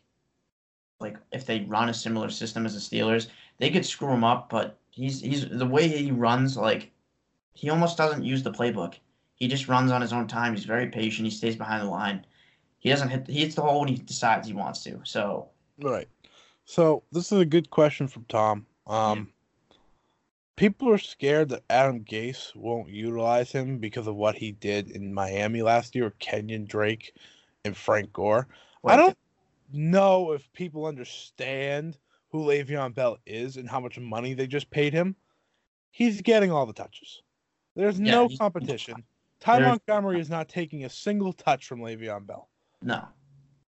like 1.01 1.17
if 1.33 1.47
they 1.47 1.61
run 1.63 1.89
a 1.89 1.95
similar 1.95 2.31
system 2.31 2.67
as 2.67 2.75
the 2.75 2.81
Steelers 2.81 3.29
they 3.61 3.71
could 3.71 3.87
screw 3.87 4.11
him 4.11 4.25
up, 4.25 4.51
but 4.51 4.79
he's 4.91 5.21
he's 5.21 5.49
the 5.49 5.67
way 5.67 5.87
he 5.87 6.11
runs 6.11 6.57
like 6.57 6.91
he 7.53 7.71
almost 7.71 7.97
doesn't 7.97 8.25
use 8.25 8.43
the 8.43 8.51
playbook. 8.51 8.95
He 9.35 9.47
just 9.47 9.69
runs 9.69 9.91
on 9.91 10.01
his 10.01 10.13
own 10.13 10.27
time. 10.27 10.55
He's 10.55 10.65
very 10.65 10.89
patient. 10.89 11.27
He 11.27 11.31
stays 11.31 11.57
behind 11.57 11.83
the 11.83 11.91
line. 11.91 12.27
He 12.81 12.89
doesn't 12.89 13.11
hit. 13.11 13.29
He 13.29 13.41
hits 13.41 13.55
the 13.55 13.63
hole 13.63 13.81
when 13.81 13.89
he 13.89 13.97
decides 13.97 14.49
he 14.49 14.55
wants 14.55 14.83
to. 14.85 15.01
So 15.05 15.51
right. 15.81 16.09
So 16.65 17.03
this 17.13 17.31
is 17.31 17.39
a 17.39 17.45
good 17.45 17.71
question 17.71 18.09
from 18.09 18.25
Tom. 18.29 18.67
Um. 18.87 19.33
People 20.61 20.91
are 20.91 20.99
scared 20.99 21.49
that 21.49 21.65
Adam 21.71 22.05
Gase 22.05 22.55
won't 22.55 22.91
utilize 22.91 23.51
him 23.51 23.79
because 23.79 24.07
of 24.07 24.15
what 24.15 24.35
he 24.35 24.53
did 24.53 24.91
in 24.91 25.15
Miami 25.15 25.63
last 25.63 25.95
year 25.95 26.05
with 26.05 26.19
Kenyan 26.19 26.69
Drake 26.69 27.15
and 27.65 27.75
Frank 27.75 28.13
Gore. 28.13 28.47
I 28.85 28.99
don't 28.99 29.17
know 29.73 30.33
if 30.33 30.53
people 30.53 30.85
understand 30.85 31.97
who 32.29 32.45
Le'Veon 32.45 32.95
Bell 32.95 33.17
is 33.25 33.57
and 33.57 33.71
how 33.71 33.81
much 33.81 33.99
money 33.99 34.35
they 34.35 34.47
just 34.47 34.71
paid 34.71 34.93
him, 34.93 35.17
he's 35.93 36.21
getting 36.21 36.53
all 36.53 36.67
the 36.67 36.75
touches. 36.75 37.23
There's 37.75 37.99
yeah, 37.99 38.11
no 38.13 38.29
competition. 38.29 39.03
Ty 39.41 39.61
Montgomery 39.61 40.21
is 40.21 40.29
not 40.29 40.51
taking 40.51 40.85
a 40.85 40.91
single 40.91 41.33
touch 41.33 41.69
from 41.69 41.81
Le'Veon 41.81 42.27
Bell. 42.27 42.51
No. 42.83 43.09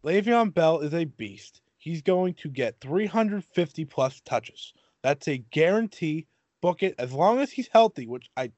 Le'Veon 0.05 0.53
Bell 0.53 0.80
is 0.80 0.93
a 0.93 1.07
beast. 1.07 1.62
He's 1.78 2.03
going 2.03 2.35
to 2.35 2.51
get 2.51 2.78
350 2.82 3.87
plus 3.87 4.20
touches. 4.26 4.74
That's 5.03 5.28
a 5.28 5.39
guarantee. 5.39 6.26
Book 6.64 6.82
it 6.82 6.94
as 6.98 7.12
long 7.12 7.40
as 7.40 7.52
he's 7.52 7.68
healthy, 7.68 8.06
which 8.06 8.30
I 8.38 8.50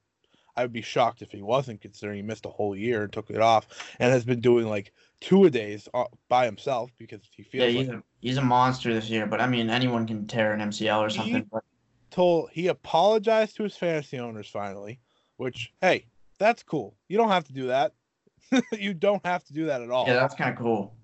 I 0.55 0.61
would 0.61 0.71
be 0.71 0.81
shocked 0.81 1.21
if 1.21 1.29
he 1.29 1.41
wasn't, 1.41 1.81
considering 1.81 2.15
he 2.15 2.23
missed 2.23 2.45
a 2.45 2.49
whole 2.49 2.73
year 2.73 3.03
and 3.03 3.11
took 3.11 3.29
it 3.29 3.41
off, 3.41 3.67
and 3.99 4.13
has 4.13 4.23
been 4.23 4.39
doing 4.39 4.65
like 4.65 4.93
two 5.19 5.43
a 5.43 5.49
days 5.49 5.89
uh, 5.93 6.05
by 6.29 6.45
himself 6.45 6.89
because 6.97 7.19
he 7.35 7.43
feels. 7.43 7.73
Yeah, 7.73 7.79
he's, 7.79 7.87
like 7.89 7.97
a, 7.97 8.03
he's 8.21 8.37
a 8.37 8.41
monster 8.41 8.93
this 8.93 9.09
year. 9.09 9.25
But 9.25 9.41
I 9.41 9.47
mean, 9.47 9.69
anyone 9.69 10.07
can 10.07 10.25
tear 10.25 10.53
an 10.53 10.61
MCL 10.61 10.99
or 10.99 11.09
something. 11.09 11.33
He 11.35 11.41
but... 11.51 11.65
told 12.09 12.49
he 12.53 12.67
apologized 12.67 13.57
to 13.57 13.63
his 13.63 13.75
fantasy 13.75 14.19
owners 14.19 14.47
finally, 14.47 15.01
which 15.35 15.73
hey, 15.81 16.05
that's 16.39 16.63
cool. 16.63 16.95
You 17.09 17.17
don't 17.17 17.27
have 17.27 17.43
to 17.47 17.53
do 17.53 17.67
that. 17.67 17.91
you 18.71 18.93
don't 18.93 19.25
have 19.25 19.43
to 19.43 19.53
do 19.53 19.65
that 19.65 19.81
at 19.81 19.91
all. 19.91 20.07
Yeah, 20.07 20.13
that's 20.13 20.33
kind 20.33 20.51
of 20.51 20.57
cool. 20.57 20.95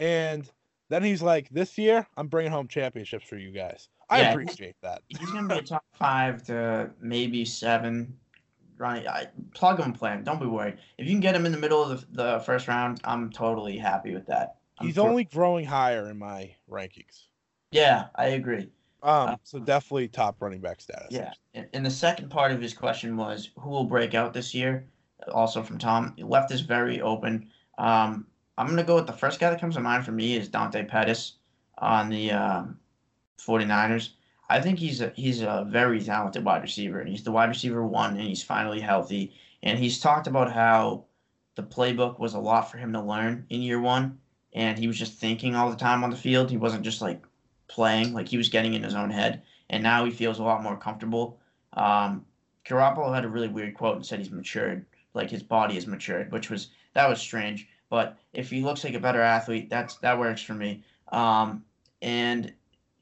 And 0.00 0.50
then 0.88 1.04
he's 1.04 1.22
like, 1.22 1.50
"This 1.50 1.78
year, 1.78 2.04
I'm 2.16 2.26
bringing 2.26 2.50
home 2.50 2.66
championships 2.66 3.28
for 3.28 3.36
you 3.36 3.52
guys." 3.52 3.88
I 4.10 4.20
yeah, 4.20 4.30
appreciate 4.30 4.76
that. 4.82 5.02
he's 5.08 5.30
gonna 5.30 5.48
be 5.48 5.58
a 5.58 5.62
top 5.62 5.84
five 5.92 6.42
to 6.44 6.90
maybe 7.00 7.44
seven 7.44 8.16
Ronnie, 8.78 9.06
I, 9.08 9.26
plug 9.54 9.80
and 9.80 9.94
play 9.94 10.12
him. 10.12 10.22
Don't 10.22 10.40
be 10.40 10.46
worried. 10.46 10.78
If 10.96 11.06
you 11.06 11.12
can 11.12 11.20
get 11.20 11.34
him 11.34 11.44
in 11.46 11.52
the 11.52 11.58
middle 11.58 11.82
of 11.82 12.00
the, 12.00 12.22
the 12.22 12.40
first 12.40 12.68
round, 12.68 13.00
I'm 13.04 13.30
totally 13.30 13.76
happy 13.76 14.14
with 14.14 14.26
that. 14.26 14.56
I'm 14.78 14.86
He's 14.86 14.98
only 14.98 15.24
growing 15.24 15.64
higher 15.64 16.08
in 16.08 16.18
my 16.18 16.54
rankings. 16.70 17.26
Yeah, 17.72 18.06
I 18.14 18.26
agree. 18.28 18.70
Um, 19.02 19.28
uh, 19.28 19.36
so 19.42 19.58
definitely 19.58 20.08
top 20.08 20.36
running 20.40 20.60
back 20.60 20.80
status. 20.80 21.08
Yeah, 21.10 21.32
and 21.72 21.84
the 21.84 21.90
second 21.90 22.30
part 22.30 22.52
of 22.52 22.60
his 22.60 22.72
question 22.72 23.16
was 23.16 23.50
who 23.58 23.70
will 23.70 23.84
break 23.84 24.14
out 24.14 24.32
this 24.32 24.54
year. 24.54 24.86
Also 25.32 25.62
from 25.62 25.78
Tom, 25.78 26.14
he 26.16 26.22
left 26.22 26.48
this 26.48 26.60
very 26.60 27.00
open. 27.00 27.48
Um, 27.78 28.26
I'm 28.56 28.68
gonna 28.68 28.84
go 28.84 28.96
with 28.96 29.06
the 29.06 29.12
first 29.12 29.38
guy 29.40 29.50
that 29.50 29.60
comes 29.60 29.74
to 29.74 29.80
mind 29.80 30.04
for 30.04 30.12
me 30.12 30.36
is 30.36 30.48
Dante 30.48 30.84
Pettis 30.84 31.34
on 31.78 32.08
the 32.08 32.32
um, 32.32 32.78
49ers. 33.38 34.10
I 34.48 34.60
think 34.60 34.78
he's 34.78 35.00
a, 35.00 35.12
he's 35.14 35.42
a 35.42 35.66
very 35.68 36.00
talented 36.00 36.44
wide 36.44 36.62
receiver, 36.62 37.00
and 37.00 37.08
he's 37.08 37.24
the 37.24 37.32
wide 37.32 37.48
receiver 37.48 37.86
one, 37.86 38.16
and 38.16 38.26
he's 38.26 38.42
finally 38.42 38.80
healthy. 38.80 39.34
And 39.62 39.78
he's 39.78 40.00
talked 40.00 40.26
about 40.26 40.52
how 40.52 41.04
the 41.54 41.62
playbook 41.62 42.18
was 42.18 42.34
a 42.34 42.38
lot 42.38 42.70
for 42.70 42.78
him 42.78 42.92
to 42.92 43.02
learn 43.02 43.46
in 43.50 43.62
year 43.62 43.80
one, 43.80 44.18
and 44.52 44.78
he 44.78 44.86
was 44.86 44.98
just 44.98 45.14
thinking 45.14 45.54
all 45.54 45.70
the 45.70 45.76
time 45.76 46.04
on 46.04 46.10
the 46.10 46.16
field. 46.16 46.50
He 46.50 46.56
wasn't 46.56 46.84
just 46.84 47.02
like 47.02 47.22
playing; 47.66 48.14
like 48.14 48.28
he 48.28 48.38
was 48.38 48.48
getting 48.48 48.74
in 48.74 48.82
his 48.82 48.94
own 48.94 49.10
head. 49.10 49.42
And 49.70 49.82
now 49.82 50.04
he 50.04 50.10
feels 50.10 50.38
a 50.38 50.44
lot 50.44 50.62
more 50.62 50.78
comfortable. 50.78 51.38
Um, 51.74 52.24
Garoppolo 52.64 53.14
had 53.14 53.24
a 53.24 53.28
really 53.28 53.48
weird 53.48 53.74
quote 53.74 53.96
and 53.96 54.06
said 54.06 54.18
he's 54.18 54.30
matured, 54.30 54.86
like 55.14 55.30
his 55.30 55.42
body 55.42 55.76
is 55.76 55.86
matured, 55.86 56.32
which 56.32 56.48
was 56.48 56.68
that 56.94 57.08
was 57.08 57.20
strange. 57.20 57.68
But 57.90 58.16
if 58.32 58.50
he 58.50 58.62
looks 58.62 58.84
like 58.84 58.94
a 58.94 59.00
better 59.00 59.20
athlete, 59.20 59.68
that's 59.68 59.96
that 59.96 60.18
works 60.18 60.42
for 60.42 60.54
me. 60.54 60.84
Um, 61.12 61.64
and 62.02 62.52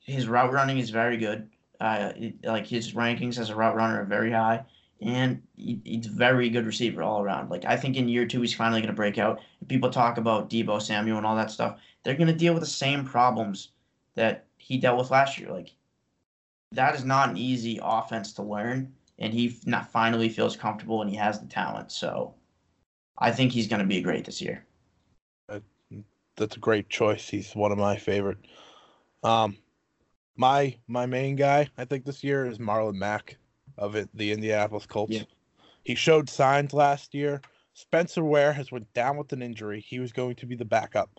his 0.06 0.28
route 0.28 0.52
running 0.52 0.78
is 0.78 0.90
very 0.90 1.16
good. 1.16 1.50
Uh, 1.78 2.12
like 2.44 2.66
his 2.66 2.92
rankings 2.92 3.38
as 3.38 3.50
a 3.50 3.56
route 3.56 3.76
runner 3.76 4.00
are 4.00 4.06
very 4.06 4.32
high, 4.32 4.64
and 5.02 5.42
he, 5.56 5.78
he's 5.84 6.06
very 6.06 6.48
good 6.48 6.64
receiver 6.64 7.02
all 7.02 7.20
around. 7.20 7.50
Like 7.50 7.66
I 7.66 7.76
think 7.76 7.96
in 7.96 8.08
year 8.08 8.26
two 8.26 8.40
he's 8.40 8.54
finally 8.54 8.80
going 8.80 8.88
to 8.88 8.96
break 8.96 9.18
out. 9.18 9.40
People 9.68 9.90
talk 9.90 10.16
about 10.16 10.48
Deebo 10.48 10.80
Samuel 10.80 11.18
and 11.18 11.26
all 11.26 11.36
that 11.36 11.50
stuff. 11.50 11.78
They're 12.02 12.14
going 12.14 12.28
to 12.28 12.32
deal 12.32 12.54
with 12.54 12.62
the 12.62 12.68
same 12.68 13.04
problems 13.04 13.72
that 14.14 14.46
he 14.56 14.78
dealt 14.78 14.96
with 14.96 15.10
last 15.10 15.38
year. 15.38 15.50
Like 15.50 15.74
that 16.72 16.94
is 16.94 17.04
not 17.04 17.30
an 17.30 17.36
easy 17.36 17.78
offense 17.82 18.32
to 18.34 18.42
learn, 18.42 18.94
and 19.18 19.34
he 19.34 19.58
not 19.66 19.92
finally 19.92 20.30
feels 20.30 20.56
comfortable 20.56 21.02
and 21.02 21.10
he 21.10 21.16
has 21.16 21.40
the 21.40 21.46
talent. 21.46 21.92
So 21.92 22.32
I 23.18 23.32
think 23.32 23.52
he's 23.52 23.68
going 23.68 23.80
to 23.80 23.86
be 23.86 24.00
great 24.00 24.24
this 24.24 24.40
year. 24.40 24.64
That's 26.36 26.56
a 26.56 26.60
great 26.60 26.88
choice. 26.90 27.28
He's 27.28 27.56
one 27.56 27.72
of 27.72 27.78
my 27.78 27.96
favorite. 27.96 28.38
Um, 29.22 29.56
my 30.36 30.76
my 30.86 31.06
main 31.06 31.36
guy, 31.36 31.68
I 31.78 31.84
think 31.84 32.04
this 32.04 32.22
year 32.22 32.46
is 32.46 32.58
Marlon 32.58 32.94
Mack 32.94 33.36
of 33.78 33.96
it, 33.96 34.08
the 34.14 34.32
Indianapolis 34.32 34.86
Colts. 34.86 35.12
Yeah. 35.12 35.22
He 35.82 35.94
showed 35.94 36.28
signs 36.28 36.72
last 36.72 37.14
year. 37.14 37.40
Spencer 37.74 38.24
Ware 38.24 38.52
has 38.52 38.72
went 38.72 38.92
down 38.94 39.16
with 39.16 39.32
an 39.32 39.42
injury. 39.42 39.80
He 39.80 40.00
was 40.00 40.12
going 40.12 40.34
to 40.36 40.46
be 40.46 40.56
the 40.56 40.64
backup. 40.64 41.10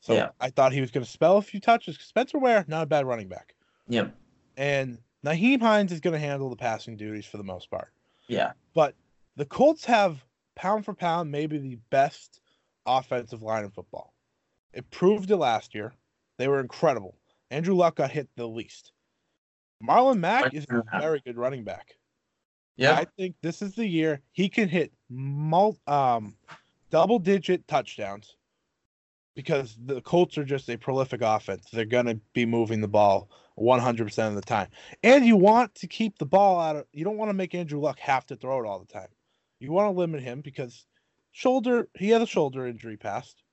So 0.00 0.14
yeah. 0.14 0.28
I 0.40 0.50
thought 0.50 0.72
he 0.72 0.80
was 0.80 0.90
going 0.90 1.04
to 1.04 1.10
spell 1.10 1.38
a 1.38 1.42
few 1.42 1.60
touches. 1.60 1.98
Spencer 1.98 2.38
Ware, 2.38 2.64
not 2.68 2.84
a 2.84 2.86
bad 2.86 3.06
running 3.06 3.28
back. 3.28 3.54
Yep. 3.88 4.14
And 4.56 4.98
Nyheim 5.24 5.60
Hines 5.60 5.92
is 5.92 6.00
going 6.00 6.12
to 6.12 6.20
handle 6.20 6.50
the 6.50 6.56
passing 6.56 6.96
duties 6.96 7.26
for 7.26 7.38
the 7.38 7.42
most 7.42 7.70
part. 7.70 7.92
Yeah. 8.28 8.52
But 8.74 8.94
the 9.36 9.44
Colts 9.44 9.84
have 9.86 10.24
pound 10.54 10.84
for 10.84 10.94
pound 10.94 11.30
maybe 11.30 11.58
the 11.58 11.78
best 11.90 12.40
offensive 12.86 13.42
line 13.42 13.64
in 13.64 13.70
football. 13.70 14.14
It 14.72 14.90
proved 14.90 15.30
it 15.30 15.36
last 15.36 15.74
year. 15.74 15.94
They 16.36 16.48
were 16.48 16.60
incredible. 16.60 17.16
Andrew 17.54 17.74
Luck 17.76 17.94
got 17.96 18.10
hit 18.10 18.28
the 18.36 18.48
least. 18.48 18.90
Marlon 19.80 20.18
Mack 20.18 20.52
is 20.54 20.66
a 20.70 20.82
very 20.98 21.22
good 21.24 21.36
running 21.36 21.62
back. 21.62 21.94
Yeah. 22.76 22.94
I 22.94 23.06
think 23.16 23.36
this 23.42 23.62
is 23.62 23.76
the 23.76 23.86
year 23.86 24.20
he 24.32 24.48
can 24.48 24.68
hit 24.68 24.92
mul- 25.08 25.78
um, 25.86 26.36
double 26.90 27.20
digit 27.20 27.66
touchdowns 27.68 28.36
because 29.36 29.76
the 29.84 30.00
Colts 30.00 30.36
are 30.36 30.44
just 30.44 30.68
a 30.68 30.76
prolific 30.76 31.20
offense. 31.22 31.66
They're 31.72 31.84
going 31.84 32.06
to 32.06 32.18
be 32.32 32.44
moving 32.44 32.80
the 32.80 32.88
ball 32.88 33.30
100% 33.56 34.28
of 34.28 34.34
the 34.34 34.40
time. 34.40 34.66
And 35.04 35.24
you 35.24 35.36
want 35.36 35.76
to 35.76 35.86
keep 35.86 36.18
the 36.18 36.26
ball 36.26 36.58
out 36.58 36.74
of 36.74 36.86
you 36.92 37.04
don't 37.04 37.18
want 37.18 37.28
to 37.28 37.34
make 37.34 37.54
Andrew 37.54 37.78
Luck 37.78 38.00
have 38.00 38.26
to 38.26 38.36
throw 38.36 38.64
it 38.64 38.66
all 38.66 38.80
the 38.80 38.92
time. 38.92 39.10
You 39.60 39.70
want 39.70 39.86
to 39.86 39.96
limit 39.96 40.22
him 40.22 40.40
because 40.40 40.86
shoulder 41.30 41.88
he 41.94 42.10
had 42.10 42.20
a 42.20 42.26
shoulder 42.26 42.66
injury 42.66 42.96
past. 42.96 43.44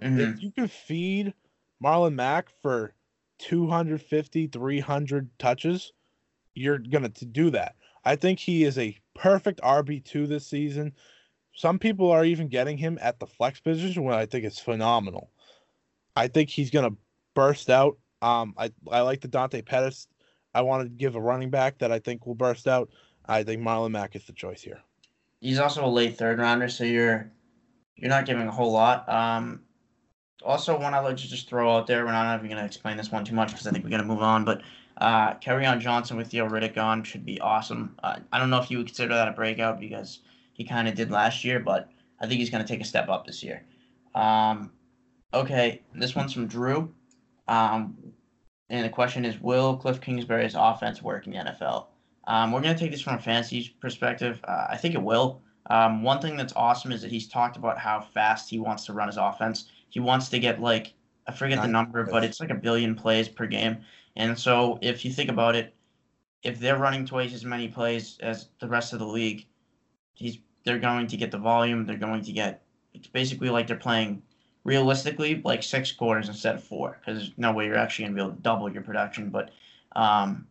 Mhm. 0.00 0.34
If 0.34 0.42
you 0.42 0.50
can 0.50 0.68
feed 0.68 1.34
Marlon 1.82 2.14
Mack 2.14 2.48
for 2.62 2.94
250, 3.38 4.46
300 4.48 5.38
touches, 5.38 5.92
you're 6.54 6.78
going 6.78 7.10
to 7.10 7.24
do 7.24 7.50
that. 7.50 7.76
I 8.04 8.16
think 8.16 8.38
he 8.38 8.64
is 8.64 8.78
a 8.78 8.96
perfect 9.14 9.60
RB2 9.62 10.28
this 10.28 10.46
season. 10.46 10.92
Some 11.54 11.78
people 11.78 12.10
are 12.10 12.24
even 12.24 12.48
getting 12.48 12.76
him 12.76 12.98
at 13.00 13.18
the 13.18 13.26
flex 13.26 13.60
position, 13.60 14.02
where 14.04 14.14
I 14.14 14.26
think 14.26 14.44
it's 14.44 14.58
phenomenal. 14.58 15.30
I 16.16 16.28
think 16.28 16.50
he's 16.50 16.70
going 16.70 16.90
to 16.90 16.96
burst 17.34 17.70
out. 17.70 17.96
Um, 18.22 18.54
I, 18.56 18.70
I 18.90 19.00
like 19.00 19.20
the 19.20 19.28
Dante 19.28 19.62
Pettis. 19.62 20.08
I 20.54 20.62
want 20.62 20.84
to 20.84 20.88
give 20.88 21.16
a 21.16 21.20
running 21.20 21.50
back 21.50 21.78
that 21.78 21.90
I 21.90 21.98
think 21.98 22.26
will 22.26 22.34
burst 22.34 22.68
out. 22.68 22.90
I 23.26 23.42
think 23.42 23.62
Marlon 23.62 23.90
Mack 23.90 24.14
is 24.14 24.24
the 24.24 24.32
choice 24.32 24.62
here. 24.62 24.80
He's 25.40 25.58
also 25.58 25.84
a 25.84 25.88
late 25.88 26.16
third 26.16 26.38
rounder, 26.38 26.68
so 26.68 26.84
you're 26.84 27.30
you're 27.96 28.10
not 28.10 28.26
giving 28.26 28.46
a 28.46 28.50
whole 28.50 28.72
lot. 28.72 29.08
Um, 29.08 29.63
also, 30.44 30.78
one 30.78 30.94
I'd 30.94 31.00
like 31.00 31.16
to 31.16 31.28
just 31.28 31.48
throw 31.48 31.74
out 31.74 31.86
there. 31.86 32.04
We're 32.04 32.12
not 32.12 32.36
even 32.36 32.48
going 32.48 32.60
to 32.60 32.66
explain 32.66 32.96
this 32.96 33.10
one 33.10 33.24
too 33.24 33.34
much 33.34 33.48
because 33.48 33.66
I 33.66 33.70
think 33.70 33.84
we're 33.84 33.90
going 33.90 34.02
to 34.02 34.08
move 34.08 34.22
on. 34.22 34.44
But 34.44 34.62
uh, 34.98 35.34
on 35.46 35.80
Johnson 35.80 36.16
with 36.16 36.28
Theo 36.28 36.48
Riddick 36.48 36.78
on 36.78 37.02
should 37.02 37.24
be 37.24 37.40
awesome. 37.40 37.96
Uh, 38.02 38.18
I 38.32 38.38
don't 38.38 38.50
know 38.50 38.60
if 38.60 38.70
you 38.70 38.78
would 38.78 38.86
consider 38.86 39.14
that 39.14 39.28
a 39.28 39.32
breakout 39.32 39.80
because 39.80 40.20
he 40.52 40.64
kind 40.64 40.86
of 40.86 40.94
did 40.94 41.10
last 41.10 41.44
year, 41.44 41.60
but 41.60 41.88
I 42.20 42.26
think 42.26 42.38
he's 42.38 42.50
going 42.50 42.64
to 42.64 42.68
take 42.68 42.80
a 42.80 42.84
step 42.84 43.08
up 43.08 43.26
this 43.26 43.42
year. 43.42 43.64
Um, 44.14 44.70
okay, 45.32 45.82
this 45.94 46.14
one's 46.14 46.32
from 46.32 46.46
Drew. 46.46 46.92
Um, 47.48 47.96
and 48.70 48.84
the 48.84 48.90
question 48.90 49.24
is 49.24 49.40
Will 49.40 49.76
Cliff 49.76 50.00
Kingsbury's 50.00 50.54
offense 50.56 51.02
work 51.02 51.26
in 51.26 51.32
the 51.32 51.38
NFL? 51.38 51.86
Um, 52.26 52.52
we're 52.52 52.62
going 52.62 52.74
to 52.74 52.80
take 52.80 52.90
this 52.90 53.02
from 53.02 53.16
a 53.16 53.20
fantasy 53.20 53.74
perspective. 53.80 54.40
Uh, 54.44 54.66
I 54.70 54.76
think 54.76 54.94
it 54.94 55.02
will. 55.02 55.42
Um, 55.70 56.02
one 56.02 56.20
thing 56.20 56.36
that's 56.36 56.52
awesome 56.56 56.92
is 56.92 57.02
that 57.02 57.10
he's 57.10 57.28
talked 57.28 57.56
about 57.56 57.78
how 57.78 58.00
fast 58.00 58.48
he 58.48 58.58
wants 58.58 58.86
to 58.86 58.92
run 58.92 59.08
his 59.08 59.16
offense. 59.16 59.66
He 59.94 60.00
wants 60.00 60.28
to 60.30 60.40
get 60.40 60.60
like, 60.60 60.92
I 61.28 61.32
forget 61.32 61.62
the 61.62 61.68
number, 61.68 62.04
but 62.04 62.24
it's 62.24 62.40
like 62.40 62.50
a 62.50 62.54
billion 62.56 62.96
plays 62.96 63.28
per 63.28 63.46
game. 63.46 63.76
And 64.16 64.36
so 64.36 64.76
if 64.82 65.04
you 65.04 65.12
think 65.12 65.30
about 65.30 65.54
it, 65.54 65.72
if 66.42 66.58
they're 66.58 66.78
running 66.78 67.06
twice 67.06 67.32
as 67.32 67.44
many 67.44 67.68
plays 67.68 68.18
as 68.20 68.48
the 68.58 68.66
rest 68.66 68.92
of 68.92 68.98
the 68.98 69.06
league, 69.06 69.46
he's 70.14 70.38
they're 70.64 70.80
going 70.80 71.06
to 71.06 71.16
get 71.16 71.30
the 71.30 71.38
volume. 71.38 71.86
They're 71.86 71.96
going 71.96 72.24
to 72.24 72.32
get 72.32 72.64
it's 72.92 73.06
basically 73.06 73.50
like 73.50 73.68
they're 73.68 73.76
playing 73.76 74.20
realistically 74.64 75.40
like 75.44 75.62
six 75.62 75.92
quarters 75.92 76.28
instead 76.28 76.56
of 76.56 76.64
four 76.64 76.98
because 76.98 77.20
there's 77.20 77.32
no 77.36 77.52
way 77.52 77.66
you're 77.66 77.76
actually 77.76 78.06
going 78.06 78.16
to 78.16 78.20
be 78.20 78.26
able 78.26 78.34
to 78.34 78.42
double 78.42 78.72
your 78.72 78.82
production. 78.82 79.30
But 79.30 79.52
um, 79.94 80.48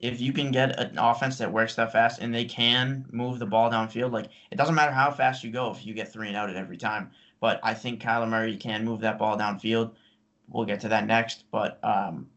if 0.00 0.22
you 0.22 0.32
can 0.32 0.52
get 0.52 0.80
an 0.80 0.96
offense 0.96 1.36
that 1.36 1.52
works 1.52 1.74
that 1.74 1.92
fast 1.92 2.22
and 2.22 2.34
they 2.34 2.46
can 2.46 3.04
move 3.12 3.38
the 3.38 3.44
ball 3.44 3.70
downfield, 3.70 4.10
like 4.10 4.30
it 4.50 4.56
doesn't 4.56 4.74
matter 4.74 4.92
how 4.92 5.10
fast 5.10 5.44
you 5.44 5.50
go 5.50 5.70
if 5.70 5.84
you 5.84 5.92
get 5.92 6.10
three 6.10 6.28
and 6.28 6.36
out 6.36 6.48
at 6.48 6.56
every 6.56 6.78
time. 6.78 7.10
But 7.42 7.58
I 7.64 7.74
think 7.74 8.00
Kyler 8.00 8.28
Murray 8.28 8.56
can 8.56 8.84
move 8.84 9.00
that 9.00 9.18
ball 9.18 9.36
downfield. 9.36 9.90
We'll 10.48 10.64
get 10.64 10.78
to 10.82 10.88
that 10.90 11.08
next. 11.08 11.44
But 11.50 11.80
um, 11.82 12.28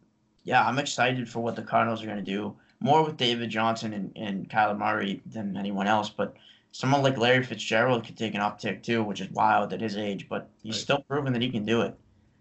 yeah, 0.43 0.65
I'm 0.67 0.79
excited 0.79 1.29
for 1.29 1.41
what 1.41 1.55
the 1.55 1.61
Cardinals 1.61 2.01
are 2.01 2.07
going 2.07 2.17
to 2.17 2.23
do. 2.23 2.55
More 2.79 3.05
with 3.05 3.15
David 3.15 3.51
Johnson 3.51 3.93
and, 3.93 4.11
and 4.15 4.49
Kyler 4.49 4.75
Murray 4.75 5.21
than 5.27 5.57
anyone 5.57 5.85
else. 5.85 6.09
But 6.09 6.35
someone 6.71 7.03
like 7.03 7.19
Larry 7.19 7.43
Fitzgerald 7.43 8.03
could 8.03 8.17
take 8.17 8.33
an 8.33 8.41
uptick 8.41 8.81
too, 8.81 9.03
which 9.03 9.21
is 9.21 9.29
wild 9.29 9.73
at 9.73 9.79
his 9.79 9.95
age. 9.95 10.27
But 10.27 10.49
he's 10.63 10.73
Right. 10.73 10.81
still 10.81 11.01
proven 11.07 11.33
that 11.33 11.41
he 11.43 11.51
can 11.51 11.65
do 11.65 11.81
it. 11.81 11.95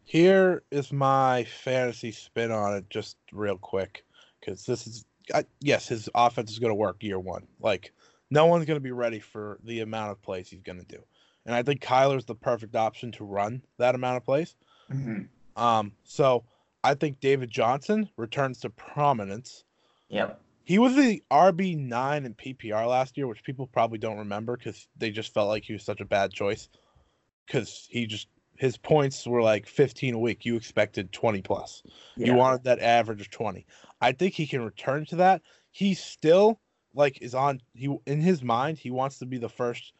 Here 0.07 0.62
is 0.71 0.91
my 0.91 1.45
fantasy 1.45 2.12
spin 2.12 2.51
on 2.51 2.77
it, 2.77 2.89
just 2.89 3.19
real 3.31 3.59
quick, 3.59 4.05
because 4.41 4.65
this 4.65 4.87
is 4.87 5.05
I, 5.35 5.45
yes, 5.61 5.87
his 5.87 6.09
offense 6.15 6.51
is 6.51 6.59
going 6.59 6.71
to 6.71 6.75
work 6.75 7.03
year 7.03 7.19
one. 7.21 7.47
Like 7.61 7.93
no 8.31 8.47
one's 8.47 8.65
going 8.65 8.77
to 8.77 8.83
be 8.83 8.93
ready 8.93 9.21
for 9.21 9.59
the 9.65 9.81
amount 9.81 10.12
of 10.12 10.23
plays 10.23 10.49
he's 10.49 10.62
going 10.62 10.79
to 10.79 10.87
do, 10.87 11.03
and 11.47 11.55
I 11.55 11.62
think 11.62 11.80
Kyler's 11.80 12.24
the 12.24 12.34
perfect 12.34 12.76
option 12.76 13.12
to 13.12 13.24
run 13.24 13.62
that 13.78 13.95
amount 13.95 14.16
of 14.16 14.24
plays. 14.24 14.57
Mm-hmm. 14.90 15.62
Um, 15.62 15.92
so 16.05 16.45
I 16.82 16.95
think 16.95 17.20
David 17.20 17.51
Johnson 17.51 18.09
returns 18.16 18.61
to 18.61 18.70
prominence. 18.70 19.64
Yep. 20.09 20.40
He 20.64 20.78
was 20.78 20.95
the 20.95 21.22
RB 21.30 21.76
nine 21.76 22.24
in 22.24 22.34
PPR 22.34 22.88
last 22.88 23.16
year, 23.16 23.26
which 23.26 23.45
people 23.45 23.66
probably 23.66 23.99
don't 23.99 24.18
remember 24.18 24.57
because 24.57 24.88
they 24.97 25.11
just 25.11 25.34
felt 25.34 25.49
like 25.49 25.64
he 25.64 25.74
was 25.74 25.84
such 25.84 26.01
a 26.01 26.07
bad 26.07 26.32
choice. 26.32 26.68
Because 27.47 27.86
he 27.90 28.07
just 28.07 28.28
his 28.57 28.76
points 28.78 29.26
were 29.26 29.42
like 29.42 29.66
15 29.66 30.14
a 30.14 30.18
week. 30.18 30.45
You 30.45 30.57
expected 30.57 31.12
20 31.12 31.42
plus. 31.42 31.82
Yeah. 32.16 32.28
You 32.28 32.34
wanted 32.34 32.64
that 32.64 32.78
average 32.80 33.20
of 33.20 33.30
20. 33.30 33.66
I 34.01 34.12
think 34.12 34.34
he 34.34 34.47
can 34.47 34.64
return 34.64 35.05
to 35.07 35.16
that. 35.16 35.42
He 35.70 35.95
still 35.95 36.61
like 36.95 37.20
is 37.20 37.34
on 37.34 37.61
he 37.74 37.95
in 38.07 38.20
his 38.20 38.42
mind, 38.42 38.78
he 38.78 38.90
wants 38.90 39.18
to 39.18 39.26
be 39.26 39.38
the 39.38 39.49
first 39.49 39.92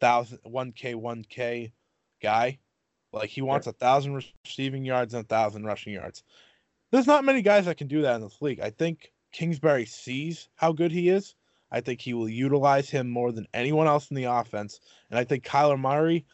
thousand 0.00 0.38
one 0.42 0.72
K 0.72 0.94
one 0.94 1.24
K 1.28 1.72
guy. 2.22 2.58
Like 3.12 3.30
he 3.30 3.42
wants 3.42 3.66
a 3.66 3.72
thousand 3.72 4.22
receiving 4.44 4.84
yards 4.84 5.14
and 5.14 5.24
a 5.24 5.28
thousand 5.28 5.64
rushing 5.64 5.92
yards. 5.92 6.24
There's 6.90 7.06
not 7.06 7.24
many 7.24 7.42
guys 7.42 7.66
that 7.66 7.76
can 7.76 7.88
do 7.88 8.02
that 8.02 8.16
in 8.16 8.22
this 8.22 8.40
league. 8.40 8.60
I 8.60 8.70
think 8.70 9.12
Kingsbury 9.32 9.86
sees 9.86 10.48
how 10.54 10.72
good 10.72 10.92
he 10.92 11.08
is. 11.08 11.34
I 11.70 11.80
think 11.80 12.00
he 12.00 12.14
will 12.14 12.28
utilize 12.28 12.88
him 12.88 13.10
more 13.10 13.32
than 13.32 13.48
anyone 13.52 13.86
else 13.88 14.10
in 14.10 14.16
the 14.16 14.24
offense. 14.24 14.80
And 15.10 15.18
I 15.18 15.24
think 15.24 15.44
Kyler 15.44 15.78
Murray, 15.78 16.24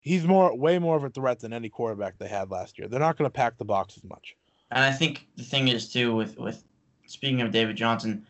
he's 0.00 0.26
more 0.26 0.54
way 0.56 0.78
more 0.78 0.96
of 0.96 1.04
a 1.04 1.10
threat 1.10 1.40
than 1.40 1.54
any 1.54 1.70
quarterback 1.70 2.18
they 2.18 2.28
had 2.28 2.50
last 2.50 2.78
year. 2.78 2.86
They're 2.86 3.00
not 3.00 3.16
going 3.16 3.30
to 3.30 3.34
pack 3.34 3.56
the 3.56 3.64
box 3.64 3.96
as 3.96 4.04
much. 4.04 4.36
And 4.70 4.84
I 4.84 4.92
think 4.92 5.26
the 5.36 5.42
thing 5.42 5.68
is 5.68 5.90
too 5.90 6.14
with 6.14 6.36
with 6.38 6.64
speaking 7.06 7.40
of 7.40 7.50
David 7.50 7.76
Johnson, 7.76 8.26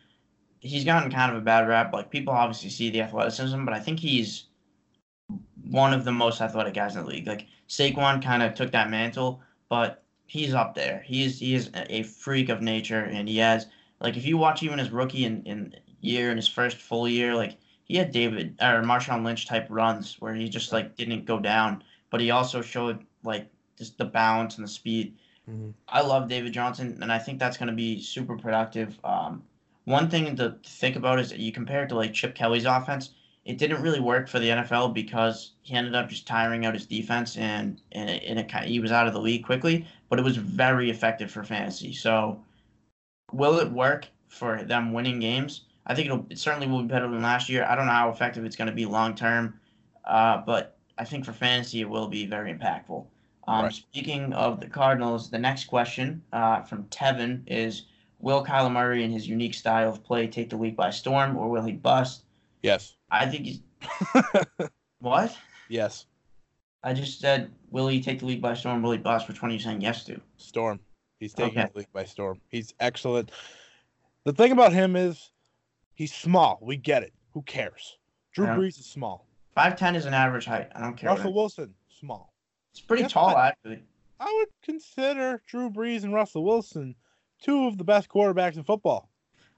he's 0.59 0.83
gotten 0.83 1.11
kind 1.11 1.31
of 1.31 1.37
a 1.37 1.41
bad 1.41 1.67
rap. 1.67 1.93
Like 1.93 2.09
people 2.09 2.33
obviously 2.33 2.69
see 2.69 2.89
the 2.89 3.01
athleticism, 3.01 3.65
but 3.65 3.73
I 3.73 3.79
think 3.79 3.99
he's 3.99 4.45
one 5.69 5.93
of 5.93 6.05
the 6.05 6.11
most 6.11 6.41
athletic 6.41 6.73
guys 6.73 6.95
in 6.95 7.03
the 7.03 7.07
league. 7.07 7.27
Like 7.27 7.47
Saquon 7.67 8.23
kind 8.23 8.43
of 8.43 8.53
took 8.55 8.71
that 8.71 8.89
mantle, 8.89 9.41
but 9.69 10.03
he's 10.25 10.53
up 10.53 10.75
there. 10.75 11.01
He 11.05 11.23
is 11.23 11.39
he 11.39 11.55
is 11.55 11.69
a 11.75 12.03
freak 12.03 12.49
of 12.49 12.61
nature, 12.61 13.03
and 13.03 13.27
he 13.27 13.37
has 13.37 13.67
like 13.99 14.17
if 14.17 14.25
you 14.25 14.37
watch 14.37 14.63
even 14.63 14.79
his 14.79 14.89
rookie 14.91 15.25
in, 15.25 15.43
in 15.43 15.75
year 16.01 16.31
in 16.31 16.37
his 16.37 16.47
first 16.47 16.77
full 16.77 17.07
year, 17.07 17.35
like 17.35 17.57
he 17.83 17.95
had 17.95 18.11
David 18.11 18.55
or 18.61 18.81
Marshawn 18.83 19.23
Lynch 19.23 19.47
type 19.47 19.67
runs 19.69 20.17
where 20.19 20.33
he 20.33 20.49
just 20.49 20.71
like 20.71 20.95
didn't 20.95 21.25
go 21.25 21.39
down, 21.39 21.83
but 22.09 22.21
he 22.21 22.31
also 22.31 22.61
showed 22.61 23.05
like 23.23 23.49
just 23.77 23.97
the 23.97 24.05
balance 24.05 24.57
and 24.57 24.63
the 24.63 24.69
speed. 24.71 25.17
Mhm. 25.49 25.73
I 25.87 26.01
love 26.01 26.27
David 26.29 26.53
Johnson, 26.53 26.99
and 27.01 27.11
I 27.11 27.17
think 27.17 27.39
that's 27.39 27.57
going 27.57 27.69
to 27.69 27.75
be 27.75 28.01
super 28.01 28.37
productive. 28.37 28.99
Um, 29.03 29.43
one 29.89 30.07
thing 30.07 30.35
to 30.35 30.55
think 30.63 30.95
about 30.95 31.19
is 31.19 31.31
that 31.31 31.39
you 31.39 31.51
compare 31.51 31.83
it 31.83 31.89
to 31.89 31.95
like 31.95 32.13
Chip 32.13 32.35
Kelly's 32.35 32.65
offense. 32.65 33.09
It 33.43 33.57
didn't 33.57 33.81
really 33.81 33.99
work 33.99 34.29
for 34.29 34.37
the 34.37 34.49
NFL 34.49 34.93
because 34.93 35.53
he 35.63 35.73
ended 35.73 35.95
up 35.95 36.09
just 36.09 36.27
tiring 36.27 36.63
out 36.63 36.75
his 36.75 36.85
defense, 36.85 37.37
and 37.37 37.81
and 37.93 38.07
it, 38.07 38.23
and 38.27 38.37
it 38.37 38.51
he 38.65 38.79
was 38.79 38.91
out 38.91 39.07
of 39.07 39.13
the 39.13 39.19
league 39.19 39.43
quickly. 39.43 39.87
But 40.07 40.19
it 40.19 40.21
was 40.21 40.37
very 40.37 40.91
effective 40.91 41.31
for 41.31 41.43
fantasy. 41.43 41.91
So, 41.93 42.39
will 43.31 43.59
it 43.59 43.71
work 43.71 44.07
for 44.27 44.61
them 44.63 44.93
winning 44.93 45.19
games? 45.19 45.61
I 45.87 45.95
think 45.95 46.05
it'll 46.05 46.27
it 46.29 46.37
certainly 46.37 46.67
will 46.67 46.83
be 46.83 46.87
better 46.87 47.09
than 47.09 47.23
last 47.23 47.49
year. 47.49 47.65
I 47.67 47.75
don't 47.75 47.87
know 47.87 47.91
how 47.91 48.11
effective 48.11 48.45
it's 48.45 48.55
going 48.55 48.67
to 48.69 48.75
be 48.75 48.85
long 48.85 49.15
term, 49.15 49.59
uh, 50.05 50.43
but 50.45 50.77
I 50.99 51.03
think 51.03 51.25
for 51.25 51.33
fantasy 51.33 51.81
it 51.81 51.89
will 51.89 52.07
be 52.07 52.27
very 52.27 52.53
impactful. 52.53 53.07
Um, 53.47 53.63
Right. 53.63 53.73
Speaking 53.73 54.33
of 54.33 54.59
the 54.59 54.67
Cardinals, 54.67 55.31
the 55.31 55.39
next 55.39 55.63
question 55.63 56.21
uh, 56.31 56.61
from 56.61 56.83
Tevin 56.85 57.41
is: 57.47 57.85
Will 58.19 58.45
Kyler 58.45 58.71
Murray 58.71 59.03
and 59.03 59.13
his 59.13 59.27
unique 59.27 59.53
style 59.53 59.89
of 59.89 60.03
play 60.03 60.27
take 60.27 60.49
the 60.49 60.57
league 60.57 60.75
by 60.75 60.89
storm, 60.89 61.37
or 61.37 61.49
will 61.49 61.63
he 61.63 61.71
bust? 61.71 62.23
Yes. 62.61 62.95
I 63.09 63.25
think 63.25 63.45
he's 63.45 63.59
what? 64.99 65.35
yes. 65.69 66.05
I 66.83 66.93
just 66.93 67.19
said, 67.19 67.51
will 67.71 67.87
he 67.87 68.01
take 68.01 68.19
the 68.19 68.25
league 68.25 68.41
by 68.41 68.53
storm? 68.53 68.81
Will 68.81 68.91
he 68.91 68.97
bust? 68.97 69.27
Which 69.27 69.41
one 69.41 69.51
are 69.51 69.53
you 69.53 69.59
saying 69.59 69.81
yes 69.81 70.03
to? 70.05 70.19
Storm. 70.37 70.79
He's 71.19 71.33
taking 71.33 71.59
Okay. 71.59 71.69
the 71.73 71.79
league 71.79 71.91
by 71.93 72.05
storm. 72.05 72.39
He's 72.47 72.73
excellent. 72.79 73.31
The 74.23 74.31
thing 74.33 74.51
about 74.51 74.71
him 74.73 74.95
is 74.95 75.31
he's 75.93 76.13
small. 76.13 76.59
We 76.61 76.77
get 76.77 77.03
it. 77.03 77.13
Who 77.33 77.41
cares? 77.41 77.97
Drew 78.33 78.45
Brees 78.47 78.79
is 78.79 78.85
small. 78.85 79.27
Five 79.55 79.77
ten 79.77 79.95
is 79.95 80.05
an 80.05 80.13
average 80.13 80.45
height. 80.45 80.69
I 80.75 80.81
don't 80.81 80.95
care. 80.95 81.09
Russell 81.09 81.33
Wilson, 81.33 81.73
small. 81.99 82.31
It's 82.71 82.79
pretty 82.81 83.03
Guess 83.03 83.13
tall, 83.13 83.33
what? 83.33 83.37
actually. 83.37 83.83
I 84.19 84.33
would 84.37 84.49
consider 84.63 85.41
Drew 85.47 85.69
Brees 85.69 86.03
and 86.03 86.13
Russell 86.13 86.43
Wilson 86.45 86.95
two 87.41 87.67
of 87.67 87.77
the 87.77 87.83
best 87.83 88.09
quarterbacks 88.09 88.57
in 88.57 88.63
football. 88.63 89.09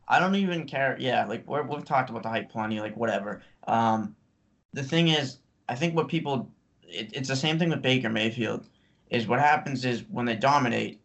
I 0.08 0.20
don't 0.20 0.36
even 0.36 0.66
care. 0.66 0.98
Yeah, 0.99 1.26
like 1.26 1.48
we're, 1.48 1.64
we've 1.64 1.86
talked 1.86 2.10
about 2.10 2.24
the 2.24 2.30
hype 2.30 2.52
plenty. 2.52 2.80
Like 2.80 2.98
whatever. 2.98 3.41
Um, 3.68 4.16
the 4.74 4.84
thing 4.84 5.10
is, 5.10 5.38
I 5.70 5.76
think 5.76 5.95
what 5.95 6.08
people, 6.08 6.52
it, 6.84 7.12
it's 7.14 7.30
the 7.30 7.36
same 7.36 7.58
thing 7.58 7.70
with 7.70 7.82
Baker 7.82 8.10
Mayfield. 8.10 8.68
Is 9.10 9.28
what 9.28 9.40
happens 9.40 9.84
is 9.84 10.03
when 10.10 10.26
they 10.26 10.38
dominate, 10.38 11.02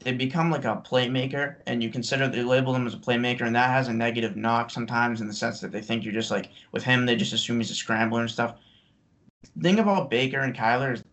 they 0.00 0.12
become 0.12 0.50
like 0.50 0.64
a 0.64 0.82
playmaker, 0.84 1.56
and 1.66 1.82
you 1.82 1.90
consider 1.90 2.28
they 2.28 2.42
label 2.42 2.72
them 2.72 2.86
as 2.86 2.94
a 2.94 2.98
playmaker, 2.98 3.42
and 3.42 3.54
that 3.54 3.70
has 3.70 3.88
a 3.88 3.92
negative 3.92 4.36
knock 4.36 4.70
sometimes 4.70 5.20
in 5.20 5.28
the 5.28 5.34
sense 5.34 5.60
that 5.60 5.70
they 5.70 5.80
think 5.80 6.04
you're 6.04 6.12
just 6.12 6.30
like 6.30 6.50
with 6.72 6.82
him, 6.82 7.06
they 7.06 7.16
just 7.16 7.32
assume 7.32 7.58
he's 7.58 7.70
a 7.70 7.74
scrambler 7.74 8.20
and 8.20 8.30
stuff. 8.30 8.56
The 9.54 9.62
thing 9.62 9.78
about 9.78 10.10
Baker 10.10 10.40
and 10.40 10.56
Kyler 10.56 10.94
is 10.94 11.04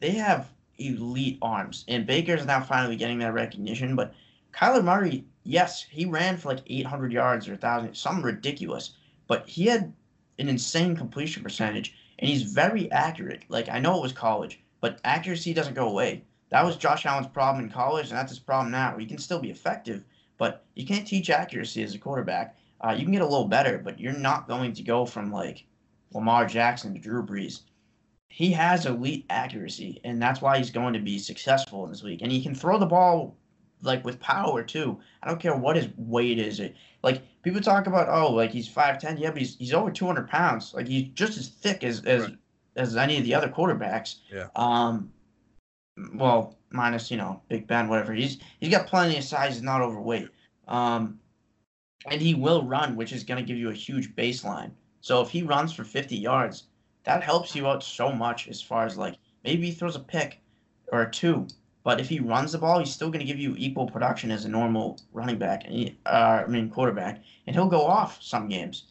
they 0.00 0.12
have 0.12 0.50
elite 0.78 1.38
arms, 1.42 1.84
and 1.88 2.06
Baker's 2.06 2.46
now 2.46 2.60
finally 2.60 2.96
getting 2.96 3.18
that 3.18 3.34
recognition. 3.34 3.94
But 3.94 4.14
Kyler 4.52 4.84
Murray, 4.84 5.24
yes, 5.44 5.82
he 5.82 6.04
ran 6.04 6.36
for 6.36 6.48
like 6.48 6.62
800 6.66 7.12
yards 7.12 7.48
or 7.48 7.52
1,000, 7.52 7.94
something 7.94 8.24
ridiculous, 8.24 8.94
but 9.26 9.48
he 9.48 9.66
had 9.66 9.92
an 10.38 10.48
insane 10.48 10.94
completion 10.94 11.42
percentage, 11.42 11.94
and 12.18 12.28
he's 12.28 12.42
very 12.42 12.90
accurate. 12.92 13.44
Like 13.48 13.68
I 13.68 13.78
know 13.78 13.96
it 13.96 14.02
was 14.02 14.12
college, 14.12 14.60
but 14.80 15.00
accuracy 15.04 15.54
doesn't 15.54 15.74
go 15.74 15.88
away. 15.88 16.24
That 16.50 16.64
was 16.66 16.76
Josh 16.76 17.06
Allen's 17.06 17.28
problem 17.28 17.64
in 17.64 17.70
college, 17.70 18.10
and 18.10 18.18
that's 18.18 18.30
his 18.30 18.38
problem 18.38 18.70
now. 18.70 18.98
He 18.98 19.06
can 19.06 19.18
still 19.18 19.40
be 19.40 19.50
effective, 19.50 20.04
but 20.36 20.64
you 20.74 20.84
can't 20.84 21.06
teach 21.06 21.30
accuracy 21.30 21.82
as 21.82 21.94
a 21.94 21.98
quarterback. 21.98 22.56
Uh, 22.80 22.90
you 22.90 23.04
can 23.04 23.12
get 23.12 23.22
a 23.22 23.26
little 23.26 23.48
better, 23.48 23.78
but 23.78 23.98
you're 23.98 24.12
not 24.12 24.48
going 24.48 24.74
to 24.74 24.82
go 24.82 25.06
from 25.06 25.32
like 25.32 25.64
Lamar 26.12 26.44
Jackson 26.44 26.92
to 26.92 27.00
Drew 27.00 27.24
Brees. 27.24 27.60
He 28.28 28.52
has 28.52 28.84
elite 28.84 29.24
accuracy, 29.30 30.00
and 30.04 30.20
that's 30.20 30.42
why 30.42 30.58
he's 30.58 30.70
going 30.70 30.92
to 30.92 31.00
be 31.00 31.18
successful 31.18 31.84
in 31.84 31.90
this 31.90 32.02
league. 32.02 32.22
And 32.22 32.30
he 32.30 32.42
can 32.42 32.54
throw 32.54 32.78
the 32.78 32.86
ball 32.86 33.36
like 33.82 34.04
with 34.04 34.18
power 34.20 34.62
too. 34.62 34.98
I 35.22 35.28
don't 35.28 35.40
care 35.40 35.54
what 35.56 35.76
his 35.76 35.88
weight 35.96 36.38
is. 36.38 36.60
It 36.60 36.74
like 37.02 37.22
people 37.42 37.60
talk 37.60 37.86
about 37.86 38.08
oh 38.08 38.32
like 38.32 38.50
he's 38.50 38.68
five 38.68 38.98
ten, 38.98 39.16
yeah, 39.18 39.30
but 39.30 39.38
he's 39.38 39.56
he's 39.56 39.74
over 39.74 39.90
two 39.90 40.06
hundred 40.06 40.28
pounds. 40.28 40.72
Like 40.74 40.88
he's 40.88 41.08
just 41.14 41.36
as 41.38 41.48
thick 41.48 41.84
as 41.84 42.04
as 42.04 42.22
Right. 42.22 42.36
as 42.76 42.96
any 42.96 43.18
of 43.18 43.24
the 43.24 43.34
other 43.34 43.48
quarterbacks. 43.48 44.16
Yeah. 44.32 44.48
Um, 44.56 45.12
well, 46.14 46.56
minus 46.70 47.10
you 47.10 47.16
know 47.16 47.42
Big 47.48 47.66
Ben, 47.66 47.88
whatever. 47.88 48.12
He's 48.12 48.38
he's 48.60 48.70
got 48.70 48.86
plenty 48.86 49.18
of 49.18 49.24
size. 49.24 49.54
He's 49.54 49.62
not 49.62 49.80
overweight. 49.82 50.28
Um, 50.68 51.18
and 52.06 52.20
he 52.20 52.34
will 52.34 52.64
run, 52.64 52.96
which 52.96 53.12
is 53.12 53.22
going 53.24 53.38
to 53.38 53.46
give 53.46 53.56
you 53.58 53.70
a 53.70 53.74
huge 53.74 54.14
baseline. 54.16 54.70
So 55.00 55.20
if 55.20 55.30
he 55.30 55.42
runs 55.42 55.72
for 55.72 55.84
50 55.84 56.16
yards, 56.16 56.64
that 57.04 57.22
helps 57.22 57.54
you 57.54 57.66
out 57.68 57.82
so 57.82 58.10
much 58.12 58.48
as 58.48 58.60
far 58.62 58.86
as 58.86 58.96
like 58.96 59.16
maybe 59.44 59.66
he 59.66 59.72
throws 59.72 59.96
a 59.96 60.00
pick 60.00 60.40
or 60.90 61.02
a 61.02 61.10
two, 61.10 61.46
but 61.84 62.00
if 62.00 62.08
he 62.08 62.20
runs 62.20 62.52
the 62.52 62.58
ball, 62.58 62.78
he's 62.78 62.92
still 62.92 63.08
going 63.08 63.20
to 63.20 63.26
give 63.26 63.38
you 63.38 63.54
equal 63.58 63.86
production 63.86 64.30
as 64.30 64.44
a 64.44 64.48
normal 64.48 65.00
running 65.12 65.38
back. 65.38 65.64
Uh, 66.06 66.08
I 66.08 66.46
mean 66.46 66.70
quarterback, 66.70 67.22
and 67.46 67.56
he'll 67.56 67.66
go 67.66 67.82
off 67.82 68.22
some 68.22 68.48
games. 68.48 68.84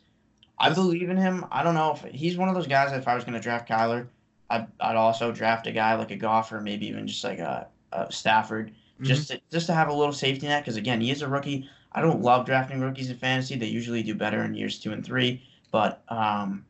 I 0.59 0.69
believe 0.69 1.09
in 1.09 1.17
him. 1.17 1.45
I 1.51 1.63
don't 1.63 1.73
know 1.73 1.93
if 1.93 2.03
he's 2.13 2.37
one 2.37 2.49
of 2.49 2.55
those 2.55 2.67
guys. 2.67 2.91
If 2.91 3.07
I 3.07 3.15
was 3.15 3.23
going 3.23 3.33
to 3.33 3.39
draft 3.39 3.67
Kyler, 3.67 4.07
I'd, 4.49 4.67
I'd 4.79 4.95
also 4.95 5.31
draft 5.31 5.65
a 5.67 5.71
guy 5.71 5.95
like 5.95 6.11
a 6.11 6.15
Goff 6.15 6.51
or 6.51 6.61
maybe 6.61 6.87
even 6.87 7.07
just 7.07 7.23
like 7.23 7.39
a, 7.39 7.67
a 7.93 8.11
Stafford, 8.11 8.71
just 9.01 9.29
to, 9.29 9.41
just 9.51 9.65
to 9.67 9.73
have 9.73 9.87
a 9.87 9.93
little 9.93 10.13
safety 10.13 10.47
net. 10.47 10.63
Because 10.63 10.75
again, 10.75 11.01
he 11.01 11.09
is 11.09 11.21
a 11.21 11.27
rookie. 11.27 11.67
I 11.93 12.01
don't 12.01 12.21
love 12.21 12.45
drafting 12.45 12.79
rookies 12.79 13.09
in 13.09 13.17
fantasy. 13.17 13.55
They 13.55 13.65
usually 13.67 14.03
do 14.03 14.13
better 14.13 14.43
in 14.43 14.53
years 14.53 14.79
two 14.79 14.91
and 14.91 15.03
three. 15.03 15.41
But 15.71 16.03
um, 16.09 16.65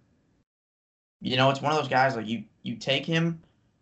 you 1.19 1.35
know, 1.35 1.49
it's 1.49 1.61
one 1.61 1.72
of 1.72 1.77
those 1.77 1.89
guys 1.89 2.15
like 2.15 2.27
you 2.27 2.43
you 2.64 2.76
take 2.76 3.06
him 3.06 3.41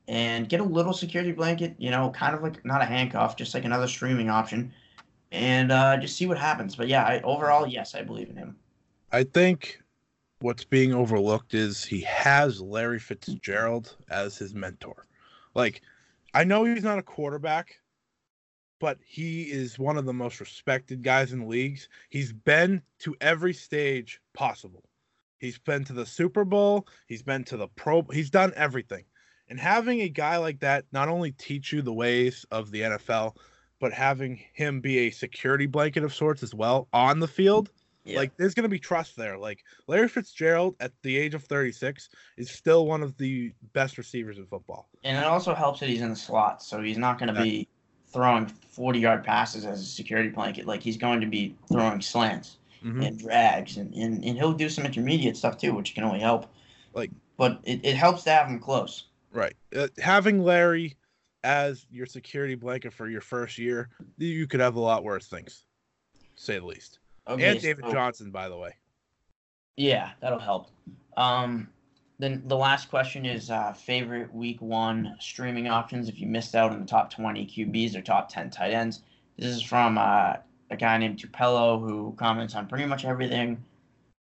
and 0.10 0.50
get 0.50 0.60
a 0.60 0.64
little 0.64 0.92
security 0.92 1.32
blanket. 1.32 1.76
You 1.78 1.92
know, 1.92 2.10
kind 2.10 2.36
of 2.36 2.42
like 2.42 2.66
not 2.66 2.82
a 2.82 2.86
handcuff, 2.86 3.38
just 3.38 3.54
like 3.54 3.64
another 3.64 3.88
streaming 3.88 4.30
option, 4.30 4.74
and 5.32 5.72
uh, 5.72 5.96
just 5.98 6.18
see 6.18 6.26
what 6.26 6.38
happens. 6.38 6.76
But 6.76 6.88
yeah, 6.90 7.06
I, 7.06 7.22
overall, 7.22 7.68
yes, 7.68 7.96
I 7.96 8.02
believe 8.02 8.30
in 8.30 8.36
him. 8.36 8.58
I 9.12 9.24
think 9.24 9.80
what's 10.42 10.66
being 10.66 10.94
overlooked 10.94 11.54
is 11.54 11.84
he 11.84 12.02
has 12.02 12.60
Larry 12.60 13.00
Fitzgerald 13.00 13.96
as 14.10 14.38
his 14.38 14.54
mentor. 14.54 15.06
Like, 15.54 15.82
I 16.34 16.44
know 16.44 16.66
he's 16.66 16.84
not 16.84 17.00
a 17.00 17.04
quarterback, 17.04 17.80
but 18.80 18.98
he 19.06 19.44
is 19.44 19.78
one 19.78 19.98
of 19.98 20.06
the 20.06 20.14
most 20.14 20.40
respected 20.40 21.04
guys 21.04 21.34
in 21.34 21.48
leagues. 21.48 21.88
He's 22.10 22.34
been 22.34 22.82
to 23.00 23.16
every 23.22 23.54
stage 23.54 24.22
possible. 24.34 24.84
He's 25.38 25.58
been 25.58 25.84
to 25.86 25.94
the 25.94 26.06
Super 26.06 26.44
Bowl, 26.44 26.88
he's 27.08 27.24
been 27.24 27.44
to 27.46 27.58
the 27.58 27.68
Pro, 27.70 28.04
he's 28.12 28.30
done 28.30 28.52
everything. 28.56 29.04
And 29.50 29.60
having 29.60 30.02
a 30.02 30.10
guy 30.10 30.38
like 30.38 30.60
that 30.60 30.86
not 30.92 31.10
only 31.10 31.32
teach 31.32 31.74
you 31.74 31.82
the 31.82 31.94
ways 31.94 32.46
of 32.52 32.72
the 32.72 32.82
NFL, 32.82 33.36
but 33.80 33.92
having 33.92 34.40
him 34.54 34.80
be 34.82 35.00
a 35.00 35.10
security 35.10 35.66
blanket 35.66 36.04
of 36.04 36.14
sorts 36.14 36.44
as 36.44 36.54
well 36.54 36.88
on 36.94 37.20
the 37.20 37.28
field 37.28 37.72
Yeah. 38.04 38.18
like 38.18 38.36
there's 38.38 38.54
gonna 38.54 38.68
be 38.70 38.80
trust 38.80 39.16
there. 39.16 39.38
Like 39.38 39.64
Larry 39.88 40.08
Fitzgerald 40.08 40.76
at 40.80 40.92
the 41.02 41.18
age 41.18 41.34
of 41.34 41.44
36 41.46 42.10
is 42.38 42.50
still 42.52 42.86
one 42.86 43.02
of 43.02 43.18
the 43.18 43.54
best 43.74 43.98
receivers 43.98 44.38
in 44.38 44.46
football. 44.46 44.90
And 45.04 45.18
it 45.18 45.24
also 45.24 45.54
helps 45.56 45.80
that 45.80 45.90
he's 45.90 46.02
in 46.02 46.10
the 46.10 46.16
slot, 46.16 46.62
so 46.62 46.82
he's 46.82 46.98
not 46.98 47.18
going 47.20 47.34
to 47.34 47.42
be 47.42 47.68
throwing 48.08 48.48
40 48.48 49.00
yard 49.00 49.24
passes 49.24 49.66
as 49.66 49.82
a 49.82 49.86
security 49.86 50.30
blanket. 50.30 50.66
Like 50.66 50.82
he's 50.84 50.98
going 50.98 51.22
to 51.22 51.28
be 51.28 51.56
throwing 51.72 52.02
slants 52.02 52.58
Mhm. 52.84 53.06
and 53.06 53.20
drags, 53.20 53.78
and, 53.78 53.94
and, 53.94 54.24
and 54.24 54.38
he'll 54.38 54.54
do 54.54 54.70
some 54.70 54.86
intermediate 54.86 55.36
stuff 55.38 55.58
too, 55.58 55.74
which 55.74 55.94
can 55.96 56.04
only 56.04 56.20
help. 56.20 56.52
Like- 56.94 57.12
but 57.38 57.60
it, 57.64 57.80
it 57.86 57.96
helps 57.96 58.24
to 58.24 58.32
have 58.32 58.48
him 58.48 58.60
close. 58.60 59.06
Right. 59.32 59.54
Uh, 59.76 59.88
having 60.00 60.44
Larry 60.44 60.98
as 61.44 61.86
your 61.90 62.06
security 62.06 62.56
blanket 62.56 62.94
for 62.94 63.08
your 63.08 63.22
first 63.22 63.58
year, 63.58 63.90
you 64.18 64.48
could 64.48 64.60
have 64.60 64.76
a 64.76 64.80
lot 64.80 65.04
worse 65.04 65.28
things, 65.28 65.66
say 66.36 66.60
the 66.60 66.66
least. 66.66 67.00
Okay, 67.28 67.46
and 67.46 67.62
David 67.62 67.86
so- 67.86 67.92
Johnson, 67.92 68.32
by 68.32 68.50
the 68.50 68.58
way. 68.58 68.76
Yeah, 69.78 70.12
that'll 70.20 70.40
help. 70.40 70.68
Um, 71.16 71.70
then 72.18 72.44
the 72.48 72.58
last 72.58 72.90
question 72.90 73.26
is 73.26 73.50
uh, 73.50 73.72
favorite 73.72 74.34
week 74.34 74.62
one 74.62 75.16
streaming 75.20 75.70
options 75.70 76.10
if 76.10 76.20
you 76.20 76.28
missed 76.28 76.54
out 76.54 76.72
on 76.72 76.82
the 76.82 76.86
top 76.86 77.10
20 77.10 77.46
QBs 77.46 77.96
or 77.96 78.02
top 78.02 78.28
10 78.28 78.50
tight 78.50 78.72
ends. 78.72 79.04
This 79.38 79.56
is 79.56 79.62
from 79.62 79.98
uh, 79.98 80.34
a 80.70 80.76
guy 80.78 80.98
named 80.98 81.18
Tupelo 81.20 81.80
who 81.80 82.14
comments 82.18 82.56
on 82.56 82.68
pretty 82.68 82.86
much 82.86 83.06
everything. 83.06 83.64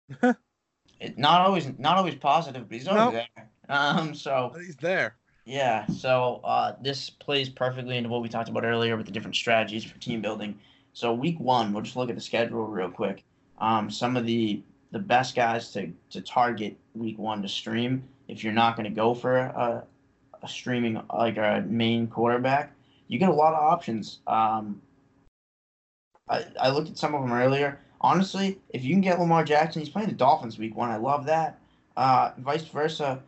it, 0.22 1.18
not 1.18 1.40
always 1.40 1.72
not 1.78 1.98
always 1.98 2.16
positive, 2.16 2.68
but 2.68 2.76
he's 2.76 2.88
always 2.88 3.06
No. 3.06 3.12
there. 3.12 3.50
Um, 3.70 4.14
so 4.14 4.52
But 4.54 4.62
he's 4.64 4.76
there. 4.78 5.16
yeah, 5.46 5.86
so 5.88 6.42
uh, 6.44 6.76
this 6.82 7.10
plays 7.10 7.50
perfectly 7.50 7.98
into 7.98 8.10
what 8.10 8.22
we 8.22 8.30
talked 8.30 8.50
about 8.50 8.64
earlier 8.66 8.98
with 8.98 9.06
the 9.06 9.12
different 9.12 9.36
strategies 9.36 9.84
for 9.84 9.98
team 10.00 10.22
building. 10.22 10.60
So 10.94 11.14
week 11.14 11.40
one, 11.40 11.74
we'll 11.74 11.84
just 11.84 11.96
look 11.96 12.10
at 12.10 12.16
the 12.16 12.22
schedule 12.22 12.66
real 12.66 12.90
quick. 12.90 13.24
Um, 13.60 13.90
some 13.90 14.18
of 14.18 14.26
the 14.26 14.62
the 14.92 15.00
best 15.00 15.36
guys 15.36 15.72
to, 15.74 15.92
to 16.12 16.22
target 16.22 16.78
week 16.94 17.18
one 17.18 17.42
to 17.42 17.50
stream 17.50 18.02
if 18.28 18.44
you're 18.44 18.54
not 18.54 18.76
going 18.76 18.86
to 18.86 18.96
go 18.96 19.14
for 19.14 19.38
a, 19.38 19.84
a 20.42 20.48
streaming 20.48 21.02
like 21.14 21.38
a 21.38 21.64
main 21.68 22.08
quarterback, 22.08 22.74
you 23.08 23.20
get 23.20 23.30
a 23.30 23.34
lot 23.34 23.54
of 23.54 23.62
options. 23.62 24.20
Um, 24.26 24.82
I, 26.30 26.46
I 26.60 26.70
looked 26.70 26.90
at 26.90 26.98
some 26.98 27.14
of 27.14 27.22
them 27.22 27.32
earlier. 27.34 27.80
Honestly, 28.02 28.60
if 28.70 28.84
you 28.84 28.94
can 28.94 29.02
get 29.02 29.20
Lamar 29.20 29.44
Jackson, 29.44 29.82
he's 29.82 29.90
playing 29.90 30.10
the 30.10 30.16
Dolphins 30.16 30.58
week 30.58 30.76
one. 30.76 30.90
I 30.90 30.98
love 30.98 31.26
that. 31.26 31.60
Uh, 31.98 32.32
vice 32.40 32.66
versa, 32.66 33.22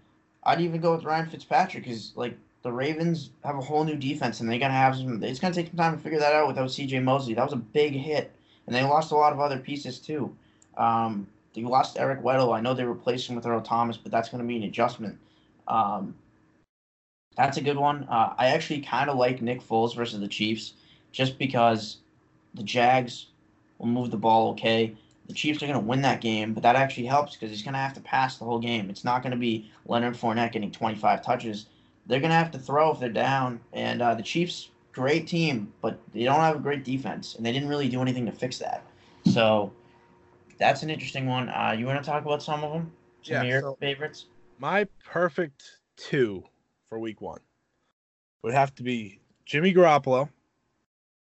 I'd 0.47 0.61
even 0.61 0.79
go 0.79 0.95
with 0.95 1.03
Ryan 1.03 1.27
Fitzpatrick 1.29 1.83
because 1.83 2.13
like 2.15 2.37
the 2.63 2.71
Ravens 2.71 3.31
have 3.43 3.57
a 3.57 3.61
whole 3.61 3.83
new 3.83 3.97
defense 3.97 4.39
and 4.39 4.49
they're 4.49 4.57
gonna 4.57 4.73
have 4.73 4.95
some. 4.95 5.21
It's 5.21 5.39
gonna 5.39 5.53
take 5.53 5.67
some 5.67 5.75
time 5.77 5.97
to 5.97 6.01
figure 6.01 6.19
that 6.19 6.33
out 6.33 6.47
without 6.47 6.71
C.J. 6.71 6.99
Mosley. 7.01 7.33
That 7.33 7.43
was 7.43 7.53
a 7.53 7.57
big 7.57 7.93
hit, 7.93 8.31
and 8.65 8.73
they 8.75 8.81
lost 8.81 9.11
a 9.11 9.15
lot 9.15 9.33
of 9.33 9.41
other 9.41 9.59
pieces 9.59 9.99
too. 9.99 10.33
Um, 10.77 11.27
they 11.53 11.63
lost 11.63 11.99
Eric 11.99 12.23
Weddle. 12.23 12.55
I 12.55 12.61
know 12.61 12.73
they 12.73 12.85
replaced 12.85 13.29
him 13.29 13.35
with 13.35 13.45
Earl 13.45 13.61
Thomas, 13.61 13.97
but 13.97 14.11
that's 14.11 14.29
gonna 14.29 14.45
be 14.45 14.55
an 14.55 14.63
adjustment. 14.63 15.19
Um, 15.67 16.15
that's 17.35 17.57
a 17.57 17.61
good 17.61 17.77
one. 17.77 18.07
Uh, 18.09 18.33
I 18.37 18.47
actually 18.47 18.81
kind 18.81 19.09
of 19.09 19.17
like 19.17 19.41
Nick 19.41 19.61
Foles 19.61 19.95
versus 19.95 20.21
the 20.21 20.29
Chiefs, 20.29 20.73
just 21.11 21.37
because 21.37 21.97
the 22.53 22.63
Jags 22.63 23.27
will 23.79 23.87
move 23.87 24.11
the 24.11 24.17
ball 24.17 24.51
okay. 24.51 24.95
The 25.27 25.33
Chiefs 25.33 25.61
are 25.61 25.67
going 25.67 25.79
to 25.79 25.85
win 25.85 26.01
that 26.03 26.21
game, 26.21 26.53
but 26.53 26.63
that 26.63 26.75
actually 26.75 27.05
helps 27.05 27.33
because 27.33 27.49
he's 27.49 27.61
going 27.63 27.73
to 27.73 27.79
have 27.79 27.93
to 27.93 27.99
pass 28.01 28.37
the 28.37 28.45
whole 28.45 28.59
game. 28.59 28.89
It's 28.89 29.03
not 29.03 29.21
going 29.23 29.31
to 29.31 29.37
be 29.37 29.69
Leonard 29.85 30.13
Fournette 30.15 30.53
getting 30.53 30.71
25 30.71 31.21
touches. 31.21 31.65
They're 32.05 32.19
going 32.21 32.29
to 32.31 32.35
have 32.37 32.51
to 32.51 32.59
throw 32.59 32.91
if 32.91 32.99
they're 32.99 33.09
down. 33.09 33.59
And 33.73 34.01
uh, 34.01 34.15
the 34.15 34.23
Chiefs, 34.23 34.69
great 34.93 35.27
team, 35.27 35.73
but 35.81 35.99
they 36.13 36.23
don't 36.23 36.39
have 36.39 36.55
a 36.55 36.59
great 36.59 36.85
defense, 36.85 37.35
and 37.35 37.45
they 37.45 37.51
didn't 37.51 37.67
really 37.67 37.89
do 37.89 38.01
anything 38.01 38.25
to 38.25 38.31
fix 38.31 38.57
that. 38.59 38.83
So 39.25 39.73
that's 40.57 40.81
an 40.83 40.89
interesting 40.89 41.27
one. 41.27 41.49
Uh, 41.49 41.75
you 41.77 41.85
want 41.85 42.01
to 42.01 42.09
talk 42.09 42.23
about 42.25 42.41
some 42.41 42.63
of 42.63 42.71
them? 42.71 42.91
Some 43.23 43.33
Yeah, 43.33 43.41
of 43.41 43.47
your 43.47 43.61
so- 43.61 43.77
favorites? 43.81 44.25
My 44.59 44.87
perfect 45.05 45.63
two 45.97 46.43
for 46.89 46.97
week 46.99 47.19
one 47.21 47.41
would 48.43 48.53
have 48.53 48.73
to 48.75 48.83
be 48.83 49.19
Jimmy 49.45 49.73
Garoppolo, 49.73 50.29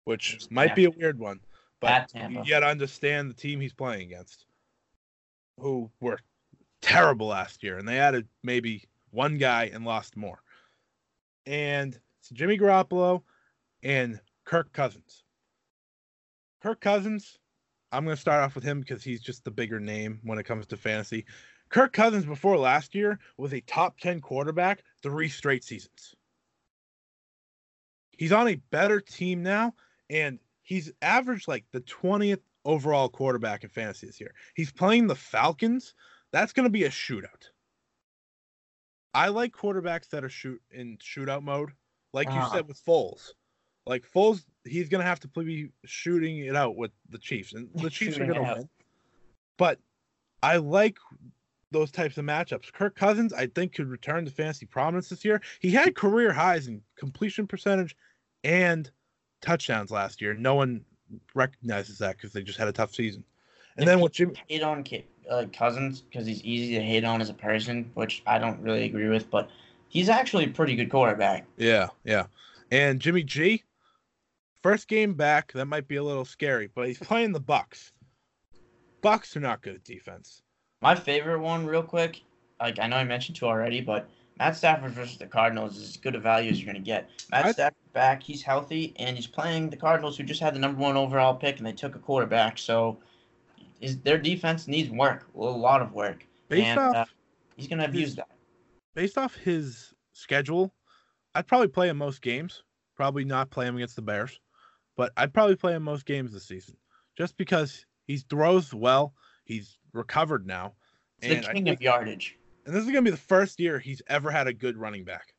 which 0.05 0.39
might 0.51 0.75
be 0.75 0.87
a 0.87 0.91
weird 0.91 1.19
one, 1.19 1.39
but 1.83 2.13
you 2.47 2.51
got 2.51 2.61
to 2.61 2.67
understand 2.67 3.29
the 3.29 3.35
team 3.35 3.61
he's 3.61 3.73
playing 3.75 4.03
against, 4.03 4.47
who 5.59 5.91
were 6.01 6.19
terrible 6.81 7.27
last 7.27 7.63
year, 7.63 7.77
and 7.77 7.87
they 7.87 7.99
added 7.99 8.29
maybe 8.43 8.85
one 9.11 9.37
guy 9.37 9.71
and 9.73 9.85
lost 9.85 10.17
more. 10.17 10.41
And 11.45 11.99
it's 12.21 12.31
Jimmy 12.31 12.57
Garoppolo 12.57 13.23
and 13.83 14.21
Kirk 14.45 14.73
Cousins. 14.73 15.25
Kirk 16.63 16.81
Cousins, 16.81 17.39
I'm 17.91 18.05
going 18.05 18.17
to 18.17 18.21
start 18.21 18.43
off 18.43 18.55
with 18.55 18.65
him 18.65 18.81
because 18.81 19.03
he's 19.03 19.21
just 19.21 19.45
the 19.45 19.51
bigger 19.51 19.81
name 19.81 20.21
when 20.23 20.39
it 20.39 20.45
comes 20.45 20.67
to 20.69 20.77
fantasy. 20.77 21.25
Kirk 21.69 21.93
Cousins 21.93 22.25
before 22.25 22.57
last 22.57 22.95
year 22.95 23.19
was 23.37 23.53
a 23.53 23.61
top 23.63 23.99
10 23.99 24.21
quarterback 24.21 24.85
three 25.03 25.29
straight 25.29 25.65
seasons. 25.65 26.15
He's 28.17 28.33
on 28.33 28.47
a 28.47 28.57
better 28.71 29.01
team 29.01 29.43
now, 29.43 29.75
and 30.09 30.39
he's 30.63 30.91
averaged 31.03 31.49
like 31.49 31.65
the 31.73 31.81
20th 31.83 32.41
overall 32.65 33.09
quarterback 33.09 33.65
in 33.65 33.71
fantasy 33.71 34.07
this 34.07 34.21
year. 34.21 34.35
He's 34.55 34.71
playing 34.73 35.07
the 35.09 35.15
Falcons. 35.15 35.95
That's 36.33 36.53
going 36.53 36.65
to 36.65 36.71
be 36.71 36.85
a 36.85 36.91
shootout. 36.91 37.51
I 39.15 39.29
like 39.29 39.53
quarterbacks 39.53 40.09
that 40.11 40.25
are 40.25 40.29
shoot 40.31 40.61
in 40.71 40.97
shootout 40.99 41.43
mode, 41.43 41.71
like 42.13 42.29
you 42.29 42.41
Uh-huh. 42.41 42.49
said 42.57 42.69
with 42.69 42.83
Foles. 42.85 43.33
Like 43.85 44.05
Foles, 44.11 44.45
he's 44.65 44.89
going 44.89 45.01
to 45.01 45.07
have 45.07 45.21
to 45.21 45.29
be 45.29 45.71
shooting 45.85 46.39
it 46.39 46.57
out 46.57 46.77
with 46.77 46.93
the 47.11 47.19
Chiefs, 47.19 47.53
and 47.53 47.69
the 47.75 47.91
Chiefs 47.91 48.17
are 48.19 48.25
going 48.27 48.35
to 48.37 48.43
win. 48.43 48.69
But 49.59 49.81
I 50.43 50.57
like 50.57 50.99
those 51.73 51.91
types 51.91 52.17
of 52.17 52.25
matchups. 52.25 52.73
Kirk 52.73 52.95
Cousins, 52.95 53.33
I 53.33 53.47
think, 53.49 53.75
could 53.75 53.89
return 53.89 54.25
to 54.25 54.31
fantasy 54.31 54.67
prominence 54.67 55.09
this 55.09 55.25
year. 55.25 55.43
He 55.61 55.71
had 55.71 55.95
career 55.95 56.33
highs 56.33 56.69
in 56.69 56.83
completion 56.97 57.47
percentage 57.47 57.97
and 58.45 58.91
touchdowns 59.43 59.91
last 59.91 60.23
year. 60.23 60.35
No 60.35 60.55
one 60.55 60.85
recognizes 61.35 61.99
that 61.99 62.17
because 62.17 62.33
they 62.33 62.43
just 62.43 62.59
had 62.59 62.69
a 62.69 62.73
tough 62.73 62.95
season. 62.95 63.25
And 63.77 63.87
then 63.87 63.99
you 63.99 64.05
with 64.05 64.13
Jimmy, 64.13 64.35
hate 64.49 64.63
on 64.63 64.85
uh, 65.31 65.45
Cousins 65.53 66.01
because 66.01 66.27
he's 66.27 66.43
easy 66.43 66.75
to 66.75 66.83
hate 66.83 67.05
on 67.05 67.21
as 67.21 67.31
a 67.31 67.35
person, 67.35 67.91
which 67.95 68.23
I 68.27 68.39
don't 68.39 68.61
really 68.61 68.85
agree 68.85 69.09
with, 69.09 69.31
but 69.31 69.51
he's 69.89 70.09
actually 70.09 70.45
a 70.45 70.49
pretty 70.49 70.77
good 70.77 70.91
quarterback. 70.91 71.47
yeah, 71.57 71.89
yeah, 72.05 72.27
and 72.71 73.01
Jimmy 73.01 73.23
G, 73.23 73.63
first 74.63 74.89
game 74.89 75.15
back, 75.15 75.53
that 75.53 75.67
might 75.67 75.89
be 75.89 75.97
a 75.97 76.03
little 76.03 76.25
scary, 76.25 76.71
but 76.75 76.87
he's 76.87 76.99
playing 76.99 77.33
the 77.33 77.41
Bucs. 77.41 77.93
Bucs 79.03 79.37
are 79.37 79.41
not 79.41 79.63
good 79.63 79.75
at 79.75 79.85
defense. 79.85 80.43
My 80.81 80.95
favorite 80.95 81.41
one, 81.41 81.67
real 81.67 81.83
quick, 81.83 82.23
like 82.61 82.79
I 82.79 82.87
know 82.87 82.97
I 82.97 83.05
mentioned 83.05 83.37
two 83.37 83.47
already, 83.47 83.81
but 83.81 84.09
Matt 84.39 84.57
Stafford 84.57 84.93
versus 84.93 85.19
the 85.19 85.27
Cardinals 85.27 85.77
is 85.77 85.91
as 85.91 85.97
good 85.97 86.15
a 86.15 86.19
value 86.19 86.51
as 86.51 86.59
you're 86.61 86.73
going 86.73 86.83
to 86.83 86.87
get. 86.87 87.11
Matt 87.31 87.47
I- 87.47 87.53
Stafford 87.53 87.77
back, 87.93 88.23
he's 88.23 88.43
healthy, 88.43 88.95
and 88.97 89.17
he's 89.17 89.27
playing 89.27 89.71
the 89.71 89.77
Cardinals, 89.77 90.17
who 90.17 90.25
just 90.25 90.41
had 90.41 90.55
the 90.55 90.59
number 90.59 90.81
one 90.81 90.97
overall 90.97 91.35
pick, 91.35 91.59
and 91.59 91.67
they 91.67 91.73
took 91.73 91.95
a 91.95 91.99
quarterback. 91.99 92.59
So 92.59 92.99
is 93.81 93.99
their 93.99 94.19
defense 94.19 94.67
needs 94.67 94.91
work, 94.91 95.27
a 95.35 95.39
lot 95.39 95.83
of 95.83 95.93
work, 95.93 96.27
Based 96.49 96.67
and 96.67 96.79
off 96.79 96.97
uh, 96.97 97.05
he's 97.57 97.69
going 97.69 97.81
to 97.81 97.85
abuse 97.85 98.15
that. 98.15 98.29
based 98.95 99.19
off 99.19 99.35
his 99.37 99.93
schedule, 100.13 100.73
I'd 101.35 101.47
probably 101.47 101.69
play 101.69 101.89
him 101.89 101.99
most 101.99 102.23
games. 102.23 102.63
Probably 102.97 103.25
not 103.25 103.51
play 103.51 103.67
him 103.67 103.77
against 103.77 103.97
the 103.97 104.03
Bears, 104.03 104.39
but 104.97 105.13
I'd 105.17 105.33
probably 105.33 105.57
play 105.57 105.75
him 105.75 105.83
most 105.83 106.07
games 106.07 106.33
this 106.33 106.47
season, 106.47 106.77
just 107.17 107.37
because 107.37 107.85
he 108.07 108.19
throws 108.19 108.73
well. 108.73 109.15
He's 109.45 109.79
recovered 109.93 110.47
now, 110.47 110.75
He's 111.21 111.33
and 111.33 111.45
the 111.45 111.53
king 111.53 111.69
of 111.69 111.83
yardage. 111.83 112.39
And 112.65 112.75
this 112.75 112.83
is 112.85 112.89
gonna 112.91 113.03
be 113.03 113.11
the 113.11 113.17
first 113.17 113.59
year 113.59 113.79
he's 113.79 114.03
ever 114.07 114.31
had 114.31 114.47
a 114.47 114.53
good 114.53 114.77
running 114.77 115.05
back. 115.05 115.35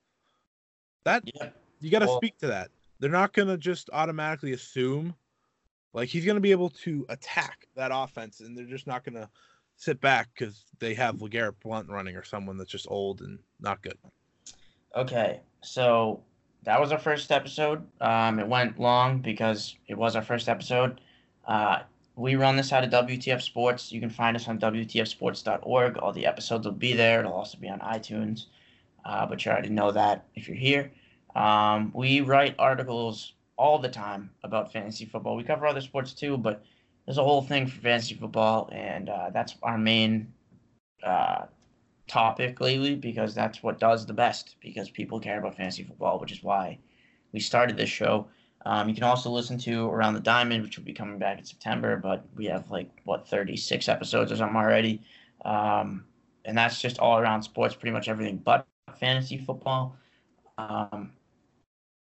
That 1.05 1.23
Yep. 1.35 1.55
you 1.79 1.91
got 1.91 1.99
to 1.99 2.05
Well- 2.07 2.17
speak 2.17 2.37
to 2.39 2.47
that. 2.47 2.71
They're 2.99 3.09
not 3.11 3.33
gonna 3.33 3.57
just 3.57 3.89
automatically 3.91 4.53
assume, 4.53 5.15
like 5.93 6.07
he's 6.09 6.25
gonna 6.25 6.39
be 6.39 6.51
able 6.51 6.69
to 6.69 7.05
attack 7.09 7.67
that 7.75 7.91
offense, 7.93 8.39
and 8.39 8.57
they're 8.57 8.65
just 8.65 8.87
not 8.87 9.03
gonna 9.03 9.29
sit 9.75 9.99
back 9.99 10.29
because 10.33 10.63
they 10.79 10.93
have 10.93 11.15
LeGarrette 11.17 11.59
Blount 11.61 11.89
running 11.89 12.15
or 12.15 12.23
someone 12.23 12.57
that's 12.57 12.71
just 12.71 12.87
old 12.89 13.21
and 13.21 13.39
not 13.59 13.81
good. 13.81 13.97
Okay, 14.95 15.41
so 15.61 16.23
that 16.63 16.79
was 16.79 16.91
our 16.93 16.99
first 16.99 17.31
episode. 17.31 17.85
Um, 17.99 18.39
it 18.39 18.47
went 18.47 18.79
long 18.79 19.19
because 19.19 19.75
it 19.87 19.95
was 19.97 20.15
our 20.15 20.21
first 20.21 20.47
episode. 20.47 21.01
Uh, 21.45 21.83
we 22.15 22.35
run 22.35 22.55
this 22.55 22.71
out 22.71 22.83
of 22.83 23.07
WTF 23.07 23.41
Sports. 23.41 23.91
You 23.91 23.99
can 23.99 24.09
find 24.09 24.35
us 24.35 24.47
on 24.47 24.59
WTFSports.org. 24.59 25.97
All 25.97 26.13
the 26.13 26.25
episodes 26.25 26.65
will 26.65 26.73
be 26.73 26.93
there. 26.93 27.19
It'll 27.19 27.33
also 27.33 27.57
be 27.57 27.69
on 27.69 27.79
iTunes. 27.79 28.45
Uh, 29.03 29.25
but 29.25 29.43
you 29.43 29.51
already 29.51 29.69
know 29.69 29.91
that 29.91 30.25
if 30.35 30.47
you're 30.47 30.57
here. 30.57 30.91
Um, 31.35 31.91
we 31.93 32.21
write 32.21 32.55
articles 32.59 33.33
all 33.57 33.79
the 33.79 33.89
time 33.89 34.29
about 34.43 34.71
fantasy 34.71 35.05
football. 35.05 35.35
We 35.35 35.43
cover 35.43 35.65
other 35.65 35.81
sports 35.81 36.13
too, 36.13 36.37
but 36.37 36.63
there's 37.05 37.17
a 37.17 37.23
whole 37.23 37.41
thing 37.41 37.67
for 37.67 37.81
fantasy 37.81 38.15
football, 38.15 38.69
and 38.71 39.09
uh, 39.09 39.29
that's 39.31 39.55
our 39.61 39.77
main 39.77 40.31
uh, 41.03 41.45
topic 42.07 42.61
lately 42.61 42.95
because 42.95 43.35
that's 43.35 43.61
what 43.61 43.79
does 43.79 44.05
the 44.05 44.13
best 44.13 44.55
because 44.61 44.89
people 44.89 45.19
care 45.19 45.39
about 45.39 45.57
fantasy 45.57 45.83
football, 45.83 46.19
which 46.19 46.31
is 46.31 46.43
why 46.43 46.77
we 47.31 47.39
started 47.39 47.75
this 47.75 47.89
show. 47.89 48.27
Um, 48.65 48.87
you 48.87 48.95
can 48.95 49.03
also 49.03 49.29
listen 49.29 49.57
to 49.59 49.89
Around 49.89 50.13
the 50.13 50.19
Diamond, 50.21 50.63
which 50.63 50.77
will 50.77 50.85
be 50.85 50.93
coming 50.93 51.17
back 51.19 51.37
in 51.37 51.43
September, 51.45 51.97
but 51.97 52.25
we 52.35 52.45
have 52.45 52.69
like, 52.71 52.89
what, 53.03 53.27
36 53.27 53.89
episodes 53.89 54.31
or 54.31 54.37
something 54.37 54.55
already. 54.55 55.01
Um, 55.43 56.05
and 56.45 56.57
that's 56.57 56.81
just 56.81 56.99
all 56.99 57.17
around 57.17 57.43
sports, 57.43 57.75
pretty 57.75 57.91
much 57.91 58.07
everything 58.07 58.37
but 58.37 58.65
fantasy 58.99 59.37
football. 59.37 59.97
Um, 60.57 61.11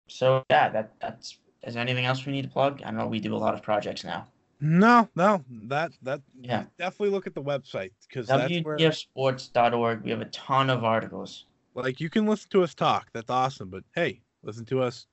so, 0.08 0.44
yeah, 0.50 0.68
that 0.70 0.92
that's. 1.00 1.38
Is 1.64 1.74
there 1.74 1.82
anything 1.82 2.06
else 2.06 2.24
we 2.24 2.32
need 2.32 2.42
to 2.42 2.48
plug? 2.48 2.82
I 2.84 2.90
know 2.92 3.06
we 3.06 3.20
do 3.20 3.34
a 3.34 3.36
lot 3.36 3.52
of 3.54 3.62
projects 3.62 4.04
now. 4.04 4.26
No, 4.60 5.08
no, 5.14 5.44
that 5.66 5.92
that 6.02 6.20
Yeah. 6.40 6.64
definitely 6.78 7.10
look 7.10 7.26
at 7.26 7.34
the 7.34 7.42
website 7.42 7.90
because 8.08 8.28
WTFsports.org. 8.28 10.02
We 10.02 10.10
have 10.10 10.20
a 10.20 10.26
ton 10.26 10.70
of 10.70 10.84
articles. 10.84 11.44
like 11.74 12.00
you 12.00 12.10
can 12.10 12.26
listen 12.26 12.50
to 12.50 12.62
us 12.62 12.74
talk. 12.74 13.08
That's 13.12 13.30
awesome, 13.30 13.70
but 13.70 13.84
hey, 13.94 14.20
listen 14.42 14.64
to 14.66 14.82
us 14.82 15.06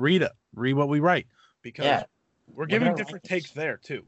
read 0.00 0.22
it, 0.22 0.32
read 0.54 0.74
what 0.74 0.88
we 0.88 1.00
write 1.00 1.26
because 1.62 1.84
Yeah. 1.84 2.04
we're 2.46 2.66
giving 2.66 2.94
different 2.94 3.24
takes 3.24 3.52
there 3.52 3.76
too. 3.76 4.06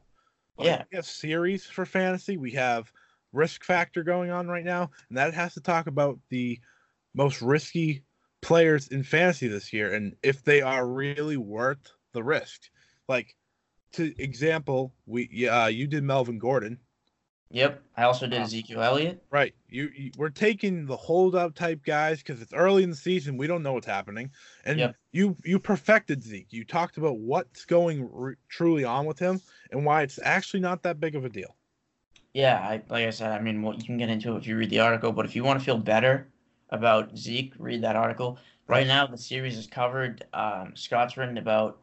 Like, 0.57 0.65
Yeah. 0.65 0.83
we 0.91 0.95
have 0.95 1.05
series 1.05 1.65
for 1.65 1.85
fantasy. 1.85 2.37
We 2.37 2.51
have 2.51 2.91
risk 3.31 3.63
factor 3.63 4.03
going 4.03 4.29
on 4.29 4.47
right 4.47 4.65
now, 4.65 4.91
and 5.09 5.17
that 5.17 5.33
has 5.33 5.53
to 5.55 5.61
talk 5.61 5.87
about 5.87 6.19
the 6.29 6.59
most 7.13 7.41
risky 7.41 8.03
players 8.41 8.89
in 8.89 9.03
fantasy 9.03 9.47
this 9.47 9.71
year 9.71 9.93
and 9.93 10.15
if 10.21 10.43
they 10.43 10.61
are 10.61 10.87
really 10.87 11.37
worth 11.37 11.91
the 12.11 12.23
risk. 12.23 12.69
Like, 13.07 13.35
to 13.93 14.13
example, 14.21 14.93
we 15.05 15.47
uh, 15.47 15.67
you 15.67 15.87
did 15.87 16.03
Melvin 16.03 16.39
Gordon, 16.39 16.79
Yep. 17.53 17.83
I 17.95 18.03
also 18.03 18.25
did 18.25 18.41
Ezekiel 18.41 18.81
Elliott. 18.81 19.23
right? 19.29 19.53
You, 19.69 19.91
you 19.95 20.11
we're 20.17 20.29
taking 20.29 20.87
the 20.87 20.97
holdout 20.97 21.55
type 21.55 21.85
guys 21.85 22.17
because 22.17 22.41
it's 22.41 22.51
early 22.51 22.81
in 22.81 22.89
the 22.89 22.95
season. 22.95 23.37
We 23.37 23.45
don't 23.45 23.61
know 23.61 23.73
what's 23.73 23.85
happening, 23.85 24.31
and 24.65 24.79
Yep. 24.79 24.95
you 25.11 25.37
you 25.45 25.59
perfected 25.59 26.23
Zeke. 26.23 26.47
You 26.51 26.65
talked 26.65 26.97
about 26.97 27.19
what's 27.19 27.63
going 27.65 28.09
r- 28.17 28.37
truly 28.49 28.83
on 28.83 29.05
with 29.05 29.19
him 29.19 29.39
and 29.71 29.85
why 29.85 30.01
it's 30.01 30.19
actually 30.23 30.61
not 30.61 30.81
that 30.83 30.99
big 30.99 31.15
of 31.15 31.25
a 31.25 31.29
deal. 31.29 31.55
Yeah, 32.33 32.57
I, 32.57 32.81
like 32.89 33.05
I 33.05 33.11
said, 33.11 33.31
I 33.31 33.39
mean, 33.39 33.61
well, 33.61 33.75
you 33.75 33.83
can 33.83 33.97
get 33.99 34.09
into 34.09 34.33
it 34.33 34.39
if 34.39 34.47
you 34.47 34.57
read 34.57 34.71
the 34.71 34.79
article, 34.79 35.11
but 35.11 35.23
if 35.25 35.35
you 35.35 35.43
want 35.43 35.59
to 35.59 35.65
feel 35.65 35.77
better 35.77 36.27
about 36.71 37.15
Zeke, 37.15 37.53
read 37.59 37.83
that 37.83 37.95
article. 37.95 38.39
Right 38.67 38.87
now, 38.87 39.05
the 39.05 39.17
series 39.19 39.55
is 39.55 39.67
covered. 39.67 40.25
Um, 40.33 40.75
Scott's 40.75 41.15
written 41.17 41.37
about 41.37 41.77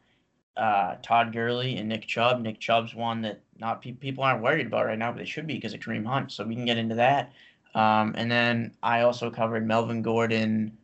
uh, 0.57 0.97
Todd 1.03 1.33
Gurley 1.33 1.77
and 1.77 1.89
Nick 1.89 2.07
Chubb. 2.07 2.41
Nick 2.41 2.61
Chubb's 2.61 2.95
one 2.95 3.23
that 3.23 3.41
not 3.59 3.83
pe- 3.83 3.93
people 3.93 4.25
aren't 4.25 4.43
worried 4.43 4.67
about 4.67 4.87
right 4.87 4.99
now, 4.99 5.13
but 5.13 5.19
they 5.19 5.25
should 5.25 5.47
be 5.47 5.55
because 5.55 5.75
of 5.75 5.81
Kareem 5.81 6.07
Hunt. 6.07 6.33
So 6.33 6.45
we 6.45 6.55
can 6.55 6.65
get 6.65 6.79
into 6.79 6.97
that. 6.97 7.33
Um, 7.75 8.15
and 8.17 8.31
then 8.31 8.73
I 8.83 9.03
also 9.03 9.31
covered 9.31 9.67
Melvin 9.67 10.03
Gordon, 10.03 10.77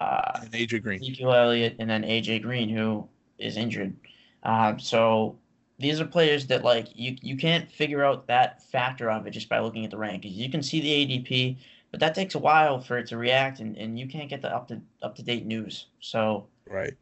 uh, 0.00 0.40
And 0.42 0.52
AJ 0.52 0.82
Green. 0.82 1.00
Ezekiel 1.00 1.32
Elliott, 1.32 1.76
and 1.78 1.88
then 1.90 2.02
AJ 2.02 2.42
Green, 2.42 2.68
who 2.68 3.06
is 3.38 3.56
injured. 3.56 3.94
Um, 4.42 4.78
so 4.78 5.38
these 5.78 6.00
are 6.00 6.06
players 6.06 6.46
that 6.46 6.64
like 6.64 6.88
you 6.94 7.16
you 7.20 7.36
can't 7.36 7.70
figure 7.70 8.04
out 8.04 8.26
that 8.28 8.62
factor 8.62 9.10
of 9.10 9.26
it 9.26 9.30
just 9.32 9.48
by 9.48 9.58
looking 9.60 9.84
at 9.84 9.90
the 9.90 9.96
rankings. 9.96 10.34
You 10.34 10.50
can 10.50 10.62
see 10.62 10.80
the 10.80 10.88
ADP, 11.20 11.58
but 11.90 12.00
that 12.00 12.14
takes 12.14 12.34
a 12.34 12.38
while 12.38 12.80
for 12.80 12.98
it 12.98 13.06
to 13.08 13.16
react, 13.16 13.60
and, 13.60 13.76
and 13.76 13.98
you 13.98 14.06
can't 14.08 14.28
get 14.30 14.42
the 14.42 14.54
up 14.54 14.68
to 14.68 14.80
up 15.02 15.16
to 15.16 15.22
date 15.22 15.44
news. 15.46 15.86
So 16.00 16.46
Right. 16.68 16.94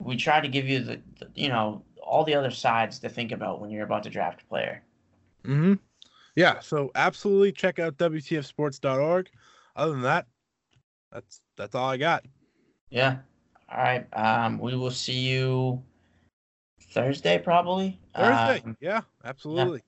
We 0.00 0.16
try 0.16 0.40
to 0.40 0.48
give 0.48 0.68
you 0.68 0.80
the, 0.80 1.00
the 1.18 1.28
you 1.34 1.48
know 1.48 1.82
all 2.02 2.24
the 2.24 2.34
other 2.34 2.50
sides 2.50 2.98
to 2.98 3.08
think 3.08 3.30
about 3.30 3.60
when 3.60 3.70
you're 3.70 3.84
about 3.84 4.02
to 4.02 4.10
draft 4.10 4.42
a 4.42 4.44
player. 4.46 4.82
Mm-hmm. 5.44 5.74
Yeah. 6.34 6.60
So 6.60 6.90
absolutely 6.94 7.52
check 7.52 7.78
out 7.78 7.96
WTFsports.org. 7.98 9.30
Other 9.76 9.92
than 9.92 10.02
that, 10.02 10.26
that's 11.12 11.40
that's 11.56 11.74
all 11.74 11.88
I 11.88 11.96
got. 11.96 12.24
Yeah. 12.90 13.18
All 13.70 13.78
right. 13.78 14.06
Um, 14.14 14.58
we 14.58 14.74
will 14.74 14.90
see 14.90 15.18
you 15.18 15.82
Thursday 16.90 17.38
probably. 17.38 18.00
Thursday. 18.14 18.62
Um, 18.64 18.76
yeah, 18.80 19.02
absolutely. 19.24 19.82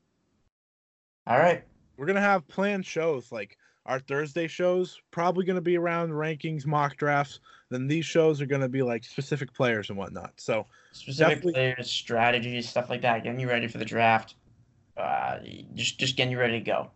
all 1.26 1.38
right. 1.38 1.64
We're 1.96 2.06
gonna 2.06 2.20
have 2.20 2.46
planned 2.46 2.86
shows 2.86 3.32
like 3.32 3.56
our 3.86 3.98
Thursday 3.98 4.46
shows 4.46 5.00
probably 5.10 5.44
gonna 5.44 5.60
be 5.60 5.76
around 5.76 6.10
rankings, 6.10 6.66
mock 6.66 6.96
drafts. 6.96 7.40
Then 7.70 7.88
these 7.88 8.04
shows 8.04 8.40
are 8.40 8.46
gonna 8.46 8.68
be 8.68 8.82
like 8.82 9.04
specific 9.04 9.52
players 9.52 9.88
and 9.88 9.98
whatnot. 9.98 10.32
So 10.36 10.66
specific 10.92 11.42
players, 11.42 11.90
strategies, 11.90 12.68
stuff 12.68 12.90
like 12.90 13.02
that, 13.02 13.24
getting 13.24 13.40
you 13.40 13.48
ready 13.48 13.66
for 13.66 13.78
the 13.78 13.84
draft. 13.84 14.36
Uh, 14.96 15.38
just 15.74 15.98
just 15.98 16.16
getting 16.16 16.32
you 16.32 16.38
ready 16.38 16.58
to 16.58 16.64
go. 16.64 16.90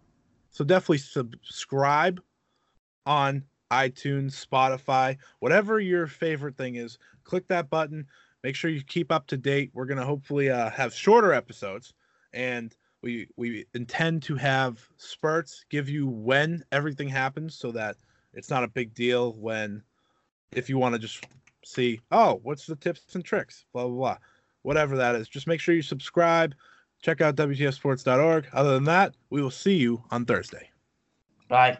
so 0.50 0.64
definitely 0.64 0.98
subscribe 0.98 2.20
on 3.06 3.42
iTunes, 3.70 4.46
Spotify, 4.46 5.16
whatever 5.40 5.80
your 5.80 6.06
favorite 6.06 6.56
thing 6.56 6.76
is. 6.76 6.98
Click 7.24 7.48
that 7.48 7.70
button. 7.70 8.06
make 8.44 8.54
sure 8.54 8.70
you 8.70 8.82
keep 8.84 9.10
up 9.10 9.26
to 9.28 9.36
date. 9.36 9.70
We're 9.74 9.86
gonna 9.86 10.04
hopefully 10.04 10.50
uh, 10.50 10.70
have 10.70 10.94
shorter 10.94 11.32
episodes, 11.32 11.94
and 12.32 12.76
we 13.02 13.28
we 13.36 13.66
intend 13.74 14.22
to 14.24 14.36
have 14.36 14.86
spurts, 14.96 15.64
give 15.70 15.88
you 15.88 16.06
when 16.06 16.64
everything 16.72 17.08
happens, 17.08 17.54
so 17.54 17.70
that 17.72 17.96
it's 18.32 18.50
not 18.50 18.64
a 18.64 18.68
big 18.68 18.94
deal 18.94 19.34
when 19.34 19.82
if 20.52 20.68
you 20.68 20.78
want 20.78 20.94
to 20.94 20.98
just 20.98 21.24
see, 21.64 22.00
oh, 22.10 22.40
what's 22.42 22.66
the 22.66 22.76
tips 22.76 23.14
and 23.14 23.24
tricks, 23.24 23.64
blah 23.72 23.86
blah 23.86 23.96
blah, 23.96 24.16
whatever 24.62 24.96
that 24.96 25.14
is. 25.14 25.28
Just 25.28 25.46
make 25.46 25.60
sure 25.60 25.74
you 25.74 25.82
subscribe. 25.82 26.54
Check 27.02 27.20
out 27.20 27.36
WTFsports.org. 27.36 28.48
Other 28.52 28.74
than 28.74 28.84
that, 28.84 29.14
we 29.30 29.42
will 29.42 29.50
see 29.50 29.76
you 29.76 30.02
on 30.10 30.24
Thursday. 30.24 30.70
Bye. 31.48 31.78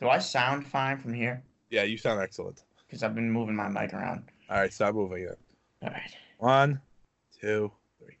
Do 0.00 0.08
I 0.08 0.18
sound 0.18 0.66
fine 0.66 0.96
from 0.96 1.12
here? 1.12 1.42
Yeah, 1.68 1.82
you 1.82 1.98
sound 1.98 2.22
excellent. 2.22 2.62
Because 2.86 3.02
I've 3.02 3.14
been 3.14 3.30
moving 3.30 3.54
my 3.54 3.68
mic 3.68 3.92
around. 3.92 4.24
All 4.48 4.56
right, 4.56 4.72
stop 4.72 4.94
moving 4.94 5.24
it. 5.24 5.38
All 5.82 5.90
right. 5.90 6.10
One, 6.38 6.80
two, 7.38 7.70
three. 7.98 8.16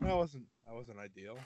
that 0.00 0.16
wasn't 0.16 0.44
that 0.66 0.74
wasn't 0.74 0.98
ideal. 0.98 1.38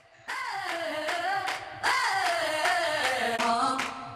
Ah, 3.39 4.03